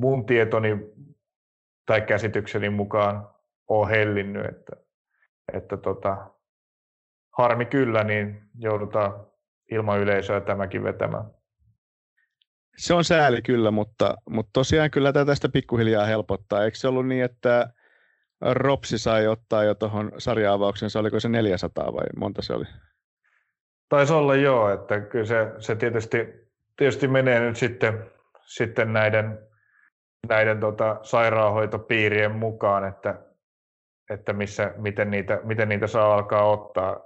mun 0.00 0.26
tietoni 0.26 0.76
tai 1.86 2.00
käsitykseni 2.00 2.70
mukaan 2.70 3.33
ole 3.68 3.90
hellinnyt, 3.90 4.46
että, 4.46 4.72
että 5.52 5.76
tota, 5.76 6.30
harmi 7.38 7.64
kyllä, 7.66 8.04
niin 8.04 8.42
joudutaan 8.58 9.26
ilman 9.70 10.00
yleisöä 10.00 10.40
tämäkin 10.40 10.84
vetämään. 10.84 11.24
Se 12.76 12.94
on 12.94 13.04
sääli 13.04 13.42
kyllä, 13.42 13.70
mutta, 13.70 14.14
mutta 14.30 14.50
tosiaan 14.52 14.90
kyllä 14.90 15.12
tästä 15.12 15.48
pikkuhiljaa 15.48 16.06
helpottaa. 16.06 16.64
Eikö 16.64 16.76
se 16.76 16.88
ollut 16.88 17.06
niin, 17.06 17.24
että 17.24 17.72
Ropsi 18.40 18.98
sai 18.98 19.26
ottaa 19.26 19.64
jo 19.64 19.74
tuohon 19.74 20.12
sarja-avauksensa, 20.18 21.00
oliko 21.00 21.20
se 21.20 21.28
400 21.28 21.92
vai 21.92 22.04
monta 22.16 22.42
se 22.42 22.52
oli? 22.52 22.64
Taisi 23.88 24.12
olla 24.12 24.34
joo, 24.34 24.70
että 24.70 25.00
kyllä 25.00 25.24
se, 25.24 25.52
se 25.58 25.76
tietysti, 25.76 26.26
tietysti 26.76 27.08
menee 27.08 27.40
nyt 27.40 27.56
sitten, 27.56 28.10
sitten 28.46 28.92
näiden, 28.92 29.38
näiden 30.28 30.60
tota 30.60 30.98
sairaanhoitopiirien 31.02 32.32
mukaan, 32.32 32.88
että, 32.88 33.23
että 34.10 34.32
missä, 34.32 34.74
miten, 34.76 35.10
niitä, 35.10 35.40
miten 35.44 35.68
niitä 35.68 35.86
saa 35.86 36.14
alkaa 36.14 36.44
ottaa. 36.44 37.00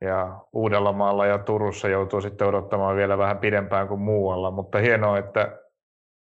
Ja 0.00 0.40
Uudellamaalla 0.52 1.26
ja 1.26 1.38
Turussa 1.38 1.88
joutuu 1.88 2.20
sitten 2.20 2.46
odottamaan 2.46 2.96
vielä 2.96 3.18
vähän 3.18 3.38
pidempään 3.38 3.88
kuin 3.88 4.00
muualla, 4.00 4.50
mutta 4.50 4.78
hienoa, 4.78 5.18
että 5.18 5.58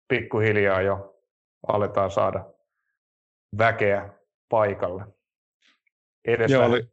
pikkuhiljaa 0.07 0.81
jo 0.81 1.21
aletaan 1.67 2.11
saada 2.11 2.45
väkeä 3.57 4.09
paikalle. 4.49 5.03
Edes 6.25 6.51
Joo, 6.51 6.65
oli, 6.65 6.83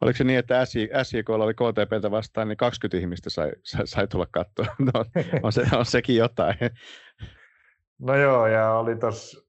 oliko 0.00 0.16
se 0.16 0.24
niin, 0.24 0.38
että 0.38 0.64
SJK 1.02 1.30
oli 1.30 1.54
KTPtä 1.54 2.10
vastaan, 2.10 2.48
niin 2.48 2.56
20 2.56 2.96
ihmistä 3.00 3.30
sai, 3.30 3.52
sai, 3.62 3.86
sai 3.86 4.08
tulla 4.08 4.26
katsoa. 4.30 4.66
No, 4.78 5.04
on, 5.42 5.52
se, 5.52 5.62
on 5.76 5.86
sekin 5.86 6.16
jotain. 6.16 6.56
No 7.98 8.16
joo, 8.16 8.46
ja 8.46 8.72
oli 8.72 8.96
tuossa, 8.96 9.47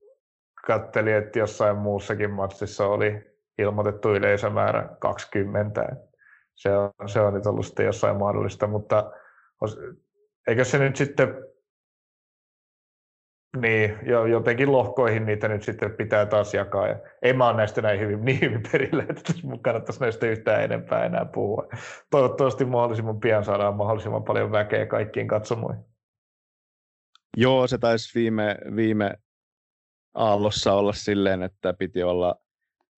katteli, 0.65 1.11
että 1.11 1.39
jossain 1.39 1.77
muussakin 1.77 2.31
matsissa 2.31 2.87
oli 2.87 3.29
ilmoitettu 3.57 4.15
yleisömäärä 4.15 4.89
20. 4.99 5.95
Se 6.55 6.77
on, 6.77 6.91
se 7.05 7.19
on 7.19 7.33
nyt 7.33 7.45
ollut 7.45 7.65
sitten 7.65 7.85
jossain 7.85 8.17
mahdollista, 8.17 8.67
mutta 8.67 9.11
eikö 10.47 10.63
se 10.63 10.77
nyt 10.77 10.95
sitten 10.95 11.35
niin, 13.57 13.97
jo, 14.03 14.25
jotenkin 14.25 14.71
lohkoihin 14.71 15.25
niitä 15.25 15.47
nyt 15.47 15.63
sitten 15.63 15.91
pitää 15.91 16.25
taas 16.25 16.53
jakaa. 16.53 16.87
Ja 16.87 16.99
en 17.21 17.37
mä 17.37 17.47
ole 17.47 17.57
näistä 17.57 17.81
näin 17.81 17.99
hyvin, 17.99 18.21
niin 18.25 18.41
hyvin 18.41 18.63
perillä, 18.71 19.03
että 19.09 19.33
mun 19.43 19.59
kannattaisi 19.59 20.01
näistä 20.01 20.27
yhtään 20.27 20.63
enempää 20.63 21.05
enää 21.05 21.25
puhua. 21.25 21.67
Toivottavasti 22.11 22.65
mahdollisimman 22.65 23.19
pian 23.19 23.45
saadaan 23.45 23.75
mahdollisimman 23.75 24.23
paljon 24.23 24.51
väkeä 24.51 24.85
kaikkiin 24.85 25.27
katsomoihin. 25.27 25.83
Joo, 27.37 27.67
se 27.67 27.77
taisi 27.77 28.19
viime, 28.19 28.57
viime 28.75 29.13
aallossa 30.13 30.73
olla 30.73 30.93
silleen, 30.93 31.43
että 31.43 31.73
piti 31.73 32.03
olla 32.03 32.35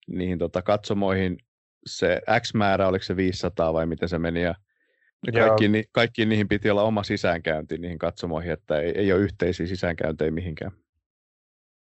niihin 0.06 0.38
tota, 0.38 0.62
katsomoihin 0.62 1.38
se 1.86 2.20
X 2.40 2.54
määrä, 2.54 2.88
oliko 2.88 3.02
se 3.02 3.16
500 3.16 3.72
vai 3.72 3.86
miten 3.86 4.08
se 4.08 4.18
meni, 4.18 4.42
ja 4.42 4.54
kaikki, 5.32 5.68
ni, 5.68 5.84
kaikki 5.92 6.26
niihin 6.26 6.48
piti 6.48 6.70
olla 6.70 6.82
oma 6.82 7.02
sisäänkäynti 7.02 7.78
niihin 7.78 7.98
katsomoihin, 7.98 8.52
että 8.52 8.80
ei, 8.80 8.98
ei 8.98 9.12
ole 9.12 9.20
yhteisiä 9.20 9.66
sisäänkäyntejä 9.66 10.30
mihinkään. 10.30 10.72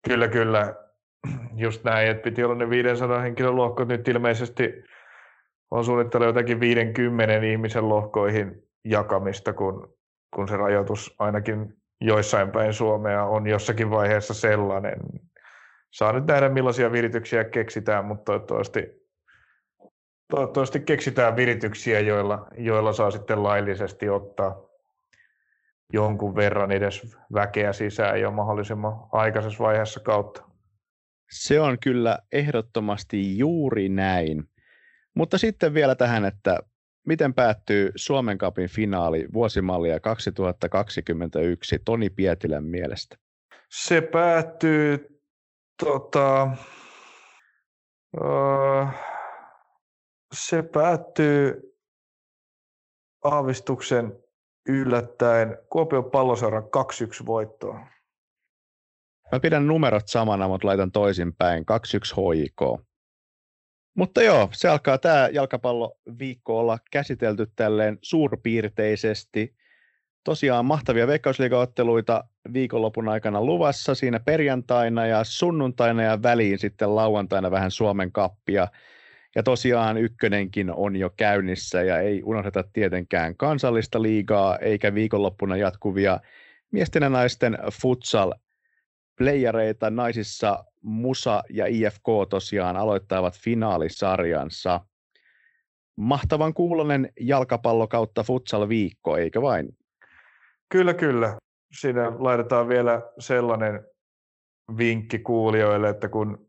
Kyllä, 0.09 0.28
kyllä. 0.28 0.74
Just 1.65 1.85
näin, 1.85 2.11
että 2.11 2.23
piti 2.23 2.44
olla 2.44 2.55
ne 2.55 2.70
500 2.70 3.20
henkilön 3.20 3.57
lohkot. 3.57 3.89
Nyt 3.89 4.09
ilmeisesti 4.09 4.85
on 5.70 5.85
suunnittelu 5.85 6.24
jotakin 6.24 6.61
50 6.61 7.36
ihmisen 7.36 7.89
lohkoihin 7.89 8.62
jakamista, 8.85 9.53
kun, 9.53 9.97
kun 10.35 10.48
se 10.48 10.57
rajoitus 10.57 11.15
ainakin 11.19 11.77
joissain 12.01 12.51
päin 12.51 12.73
Suomea 12.73 13.24
on 13.24 13.47
jossakin 13.47 13.90
vaiheessa 13.90 14.35
sellainen. 14.35 14.98
Saa 15.90 16.12
nyt 16.12 16.27
nähdä, 16.27 16.48
millaisia 16.48 16.93
virityksiä 16.93 17.44
keksitään, 17.44 18.05
mutta 18.05 18.24
toivottavasti 18.24 19.06
toivottavasti 20.28 20.81
keksitään 20.81 21.36
virityksiä, 21.36 22.01
joilla, 22.01 22.47
joilla 22.59 22.93
saa 22.93 23.10
sitten 23.10 23.43
laillisesti 23.43 24.09
ottaa 24.09 24.66
jonkun 25.93 26.36
verran 26.36 26.73
edes 26.73 27.16
väkeä 27.35 27.73
sisään 27.73 28.20
jo 28.20 28.31
mahdollisimman 28.31 28.93
aikaisessa 29.12 29.64
vaiheessa 29.64 30.01
kautta. 30.01 30.43
Se 31.31 31.60
on 31.60 31.78
kyllä 31.82 32.18
ehdottomasti 32.32 33.39
juuri 33.39 33.89
näin. 33.89 34.44
Mutta 35.14 35.39
sitten 35.39 35.74
vielä 35.74 35.94
tähän, 35.94 36.24
että 36.24 36.59
miten 37.07 37.35
päättyy 37.35 37.93
Suomen 37.97 38.39
Cupin 38.39 38.69
finaali 38.69 39.27
vuosimallia 39.33 40.01
2021 40.01 41.78
Toni 41.85 42.11
Pietilän 42.11 42.65
mielestä? 42.65 43.16
Se 43.70 44.01
päättyy 44.01 45.20
tota, 45.85 46.49
uh, 48.20 48.89
se 50.35 50.62
päättyy 50.62 51.62
aavistuksen 53.24 54.23
yllättäen 54.69 55.59
Kuopion 55.70 56.11
palloseuran 56.11 56.62
2-1 56.62 57.27
voittoon. 57.27 57.81
Mä 59.33 59.41
pidän 59.41 59.66
numerot 59.66 60.09
samana, 60.09 60.49
mutta 60.49 60.66
laitan 60.69 60.93
toisinpäin. 60.93 61.65
2-1 61.65 62.35
HIK. 62.37 62.85
Mutta 63.97 64.23
joo, 64.23 64.48
se 64.52 64.68
alkaa 64.68 64.98
tämä 64.98 65.28
jalkapalloviikko 65.32 66.59
olla 66.60 66.78
käsitelty 66.90 67.47
tälleen 67.56 67.98
suurpiirteisesti. 68.02 69.55
Tosiaan 70.24 70.64
mahtavia 70.64 71.06
veikkausliigaotteluita 71.06 72.24
viikonlopun 72.52 73.09
aikana 73.09 73.44
luvassa 73.44 73.94
siinä 73.94 74.20
perjantaina 74.20 75.06
ja 75.06 75.24
sunnuntaina 75.24 76.02
ja 76.02 76.23
väliin 76.23 76.59
sitten 76.59 76.97
lauantaina 76.97 77.51
vähän 77.51 77.70
Suomen 77.70 78.12
kappia. 78.12 78.68
Ja 79.35 79.43
tosiaan 79.43 79.98
ykkönenkin 79.98 80.70
on 80.70 80.97
jo 80.97 81.10
käynnissä 81.16 81.82
ja 81.82 81.98
ei 82.01 82.23
unohdeta 82.24 82.64
tietenkään 82.73 83.36
kansallista 83.36 84.02
liigaa 84.02 84.59
eikä 84.59 84.94
viikonloppuna 84.94 85.56
jatkuvia 85.56 86.20
miesten 86.70 87.02
ja 87.02 87.09
naisten 87.09 87.59
futsal 87.73 88.32
playereita 89.18 89.90
naisissa 89.90 90.64
Musa 90.86 91.42
ja 91.50 91.66
IFK 91.66 92.06
tosiaan 92.30 92.76
aloittavat 92.76 93.38
finaalisarjansa. 93.38 94.80
Mahtavan 95.96 96.54
kuulonen 96.54 97.12
jalkapallo 97.20 97.88
kautta 97.88 98.22
futsal 98.22 98.68
viikko, 98.68 99.16
eikö 99.16 99.42
vain? 99.42 99.76
Kyllä, 100.68 100.94
kyllä. 100.94 101.36
Siinä 101.80 102.12
laitetaan 102.18 102.68
vielä 102.68 103.02
sellainen 103.18 103.86
vinkki 104.78 105.18
kuulijoille, 105.18 105.88
että 105.88 106.08
kun 106.08 106.48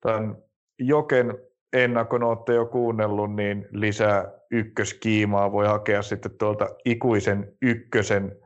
tämän 0.00 0.36
Joken 0.78 1.38
ennakon 1.72 2.22
olette 2.22 2.54
jo 2.54 2.66
kuunnellut, 2.66 3.34
niin 3.34 3.68
lisää 3.70 4.32
ykköskiimaa 4.50 5.52
voi 5.52 5.66
hakea 5.66 6.02
sitten 6.02 6.38
tuolta 6.38 6.68
ikuisen 6.84 7.52
ykkösen 7.62 8.36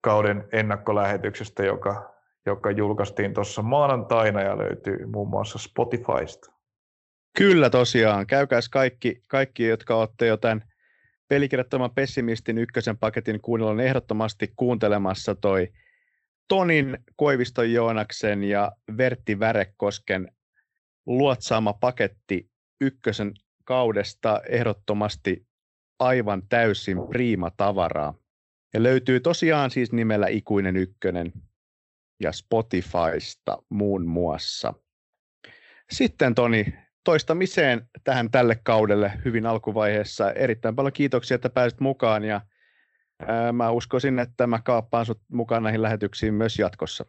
kauden 0.00 0.48
ennakkolähetyksestä, 0.52 1.64
joka, 1.64 2.14
joka 2.50 2.70
julkaistiin 2.70 3.34
tuossa 3.34 3.62
maanantaina 3.62 4.42
ja 4.42 4.58
löytyy 4.58 5.06
muun 5.06 5.28
muassa 5.28 5.58
Spotifysta. 5.58 6.52
Kyllä 7.38 7.70
tosiaan. 7.70 8.26
Käykääs 8.26 8.68
kaikki, 8.68 9.22
kaikki 9.26 9.66
jotka 9.66 9.96
olette 9.96 10.26
jo 10.26 10.36
tämän 10.36 10.64
pelikirjattoman 11.28 11.90
pessimistin 11.90 12.58
ykkösen 12.58 12.98
paketin 12.98 13.40
kuunnella, 13.40 13.72
on 13.72 13.80
ehdottomasti 13.80 14.52
kuuntelemassa 14.56 15.34
toi 15.34 15.68
Tonin, 16.48 16.98
Koiviston 17.16 17.72
Joonaksen 17.72 18.44
ja 18.44 18.72
Vertti 18.96 19.38
Värekosken 19.40 20.32
luotsaama 21.06 21.72
paketti 21.72 22.50
ykkösen 22.80 23.32
kaudesta 23.64 24.40
ehdottomasti 24.48 25.46
aivan 25.98 26.42
täysin 26.48 26.98
priima 27.08 27.50
tavaraa. 27.56 28.14
Ja 28.74 28.82
löytyy 28.82 29.20
tosiaan 29.20 29.70
siis 29.70 29.92
nimellä 29.92 30.26
Ikuinen 30.26 30.76
ykkönen 30.76 31.32
ja 32.20 32.32
Spotifysta 32.32 33.62
muun 33.68 34.06
muassa. 34.06 34.74
Sitten 35.90 36.34
Toni, 36.34 36.74
toistamiseen 37.04 37.88
tähän 38.04 38.30
tälle 38.30 38.60
kaudelle 38.62 39.12
hyvin 39.24 39.46
alkuvaiheessa. 39.46 40.32
Erittäin 40.32 40.76
paljon 40.76 40.92
kiitoksia, 40.92 41.34
että 41.34 41.50
pääsit 41.50 41.80
mukaan 41.80 42.24
ja 42.24 42.40
ää, 43.26 43.52
mä 43.52 43.70
uskoisin, 43.70 44.18
että 44.18 44.46
mä 44.46 44.60
kaappaan 44.64 45.06
sut 45.06 45.20
mukaan 45.32 45.62
näihin 45.62 45.82
lähetyksiin 45.82 46.34
myös 46.34 46.58
jatkossa. 46.58 47.04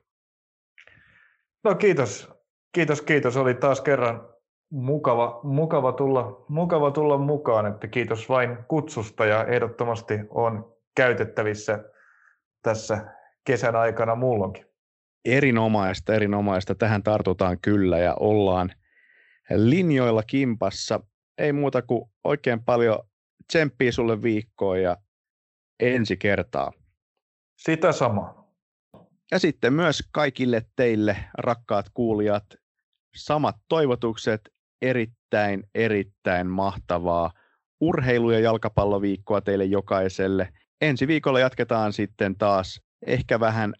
No 1.63 1.75
kiitos, 1.75 2.29
kiitos, 2.71 3.01
kiitos. 3.01 3.37
Oli 3.37 3.53
taas 3.53 3.81
kerran 3.81 4.31
mukava, 4.71 5.39
mukava, 5.43 5.91
tulla, 5.91 6.45
mukava 6.47 6.91
tulla 6.91 7.17
mukaan, 7.17 7.65
että 7.65 7.87
kiitos 7.87 8.29
vain 8.29 8.57
kutsusta 8.67 9.25
ja 9.25 9.45
ehdottomasti 9.45 10.19
on 10.29 10.75
käytettävissä 10.95 11.83
tässä 12.61 13.15
kesän 13.43 13.75
aikana 13.75 14.15
mullonkin. 14.15 14.70
Erinomaista, 15.25 16.13
erinomaista. 16.13 16.75
Tähän 16.75 17.03
tartutaan 17.03 17.57
kyllä 17.61 17.99
ja 17.99 18.15
ollaan 18.19 18.71
linjoilla 19.55 20.23
kimpassa. 20.23 20.99
Ei 21.37 21.53
muuta 21.53 21.81
kuin 21.81 22.11
oikein 22.23 22.63
paljon 22.63 22.99
tsemppiä 23.47 23.91
sulle 23.91 24.21
viikkoon 24.21 24.81
ja 24.81 24.97
ensi 25.79 26.17
kertaa. 26.17 26.71
Sitä 27.57 27.91
samaa. 27.91 28.41
Ja 29.31 29.39
sitten 29.39 29.73
myös 29.73 30.03
kaikille 30.11 30.65
teille, 30.75 31.17
rakkaat 31.37 31.85
kuulijat, 31.93 32.45
samat 33.15 33.55
toivotukset, 33.69 34.41
erittäin, 34.81 35.63
erittäin 35.75 36.47
mahtavaa 36.47 37.31
urheilu- 37.81 38.31
ja 38.31 38.39
jalkapalloviikkoa 38.39 39.41
teille 39.41 39.65
jokaiselle. 39.65 40.53
Ensi 40.81 41.07
viikolla 41.07 41.39
jatketaan 41.39 41.93
sitten 41.93 42.37
taas 42.37 42.81
ehkä 43.07 43.39
vähän 43.39 43.73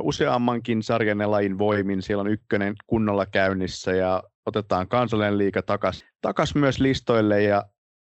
useammankin 0.00 0.82
sarjan 0.82 1.30
lajin 1.30 1.58
voimin. 1.58 2.02
Siellä 2.02 2.20
on 2.20 2.30
ykkönen 2.30 2.74
kunnolla 2.86 3.26
käynnissä 3.26 3.92
ja 3.92 4.22
otetaan 4.46 4.88
kansallinen 4.88 5.38
liiga 5.38 5.62
takas, 5.62 6.04
takas 6.20 6.54
myös 6.54 6.80
listoille 6.80 7.42
ja 7.42 7.64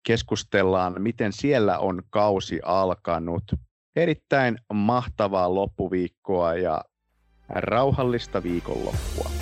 keskustellaan, 0.07 0.95
miten 0.99 1.33
siellä 1.33 1.79
on 1.79 2.03
kausi 2.11 2.61
alkanut. 2.65 3.43
Erittäin 3.97 4.59
mahtavaa 4.73 5.55
loppuviikkoa 5.55 6.55
ja 6.55 6.85
rauhallista 7.49 8.43
viikonloppua. 8.43 9.36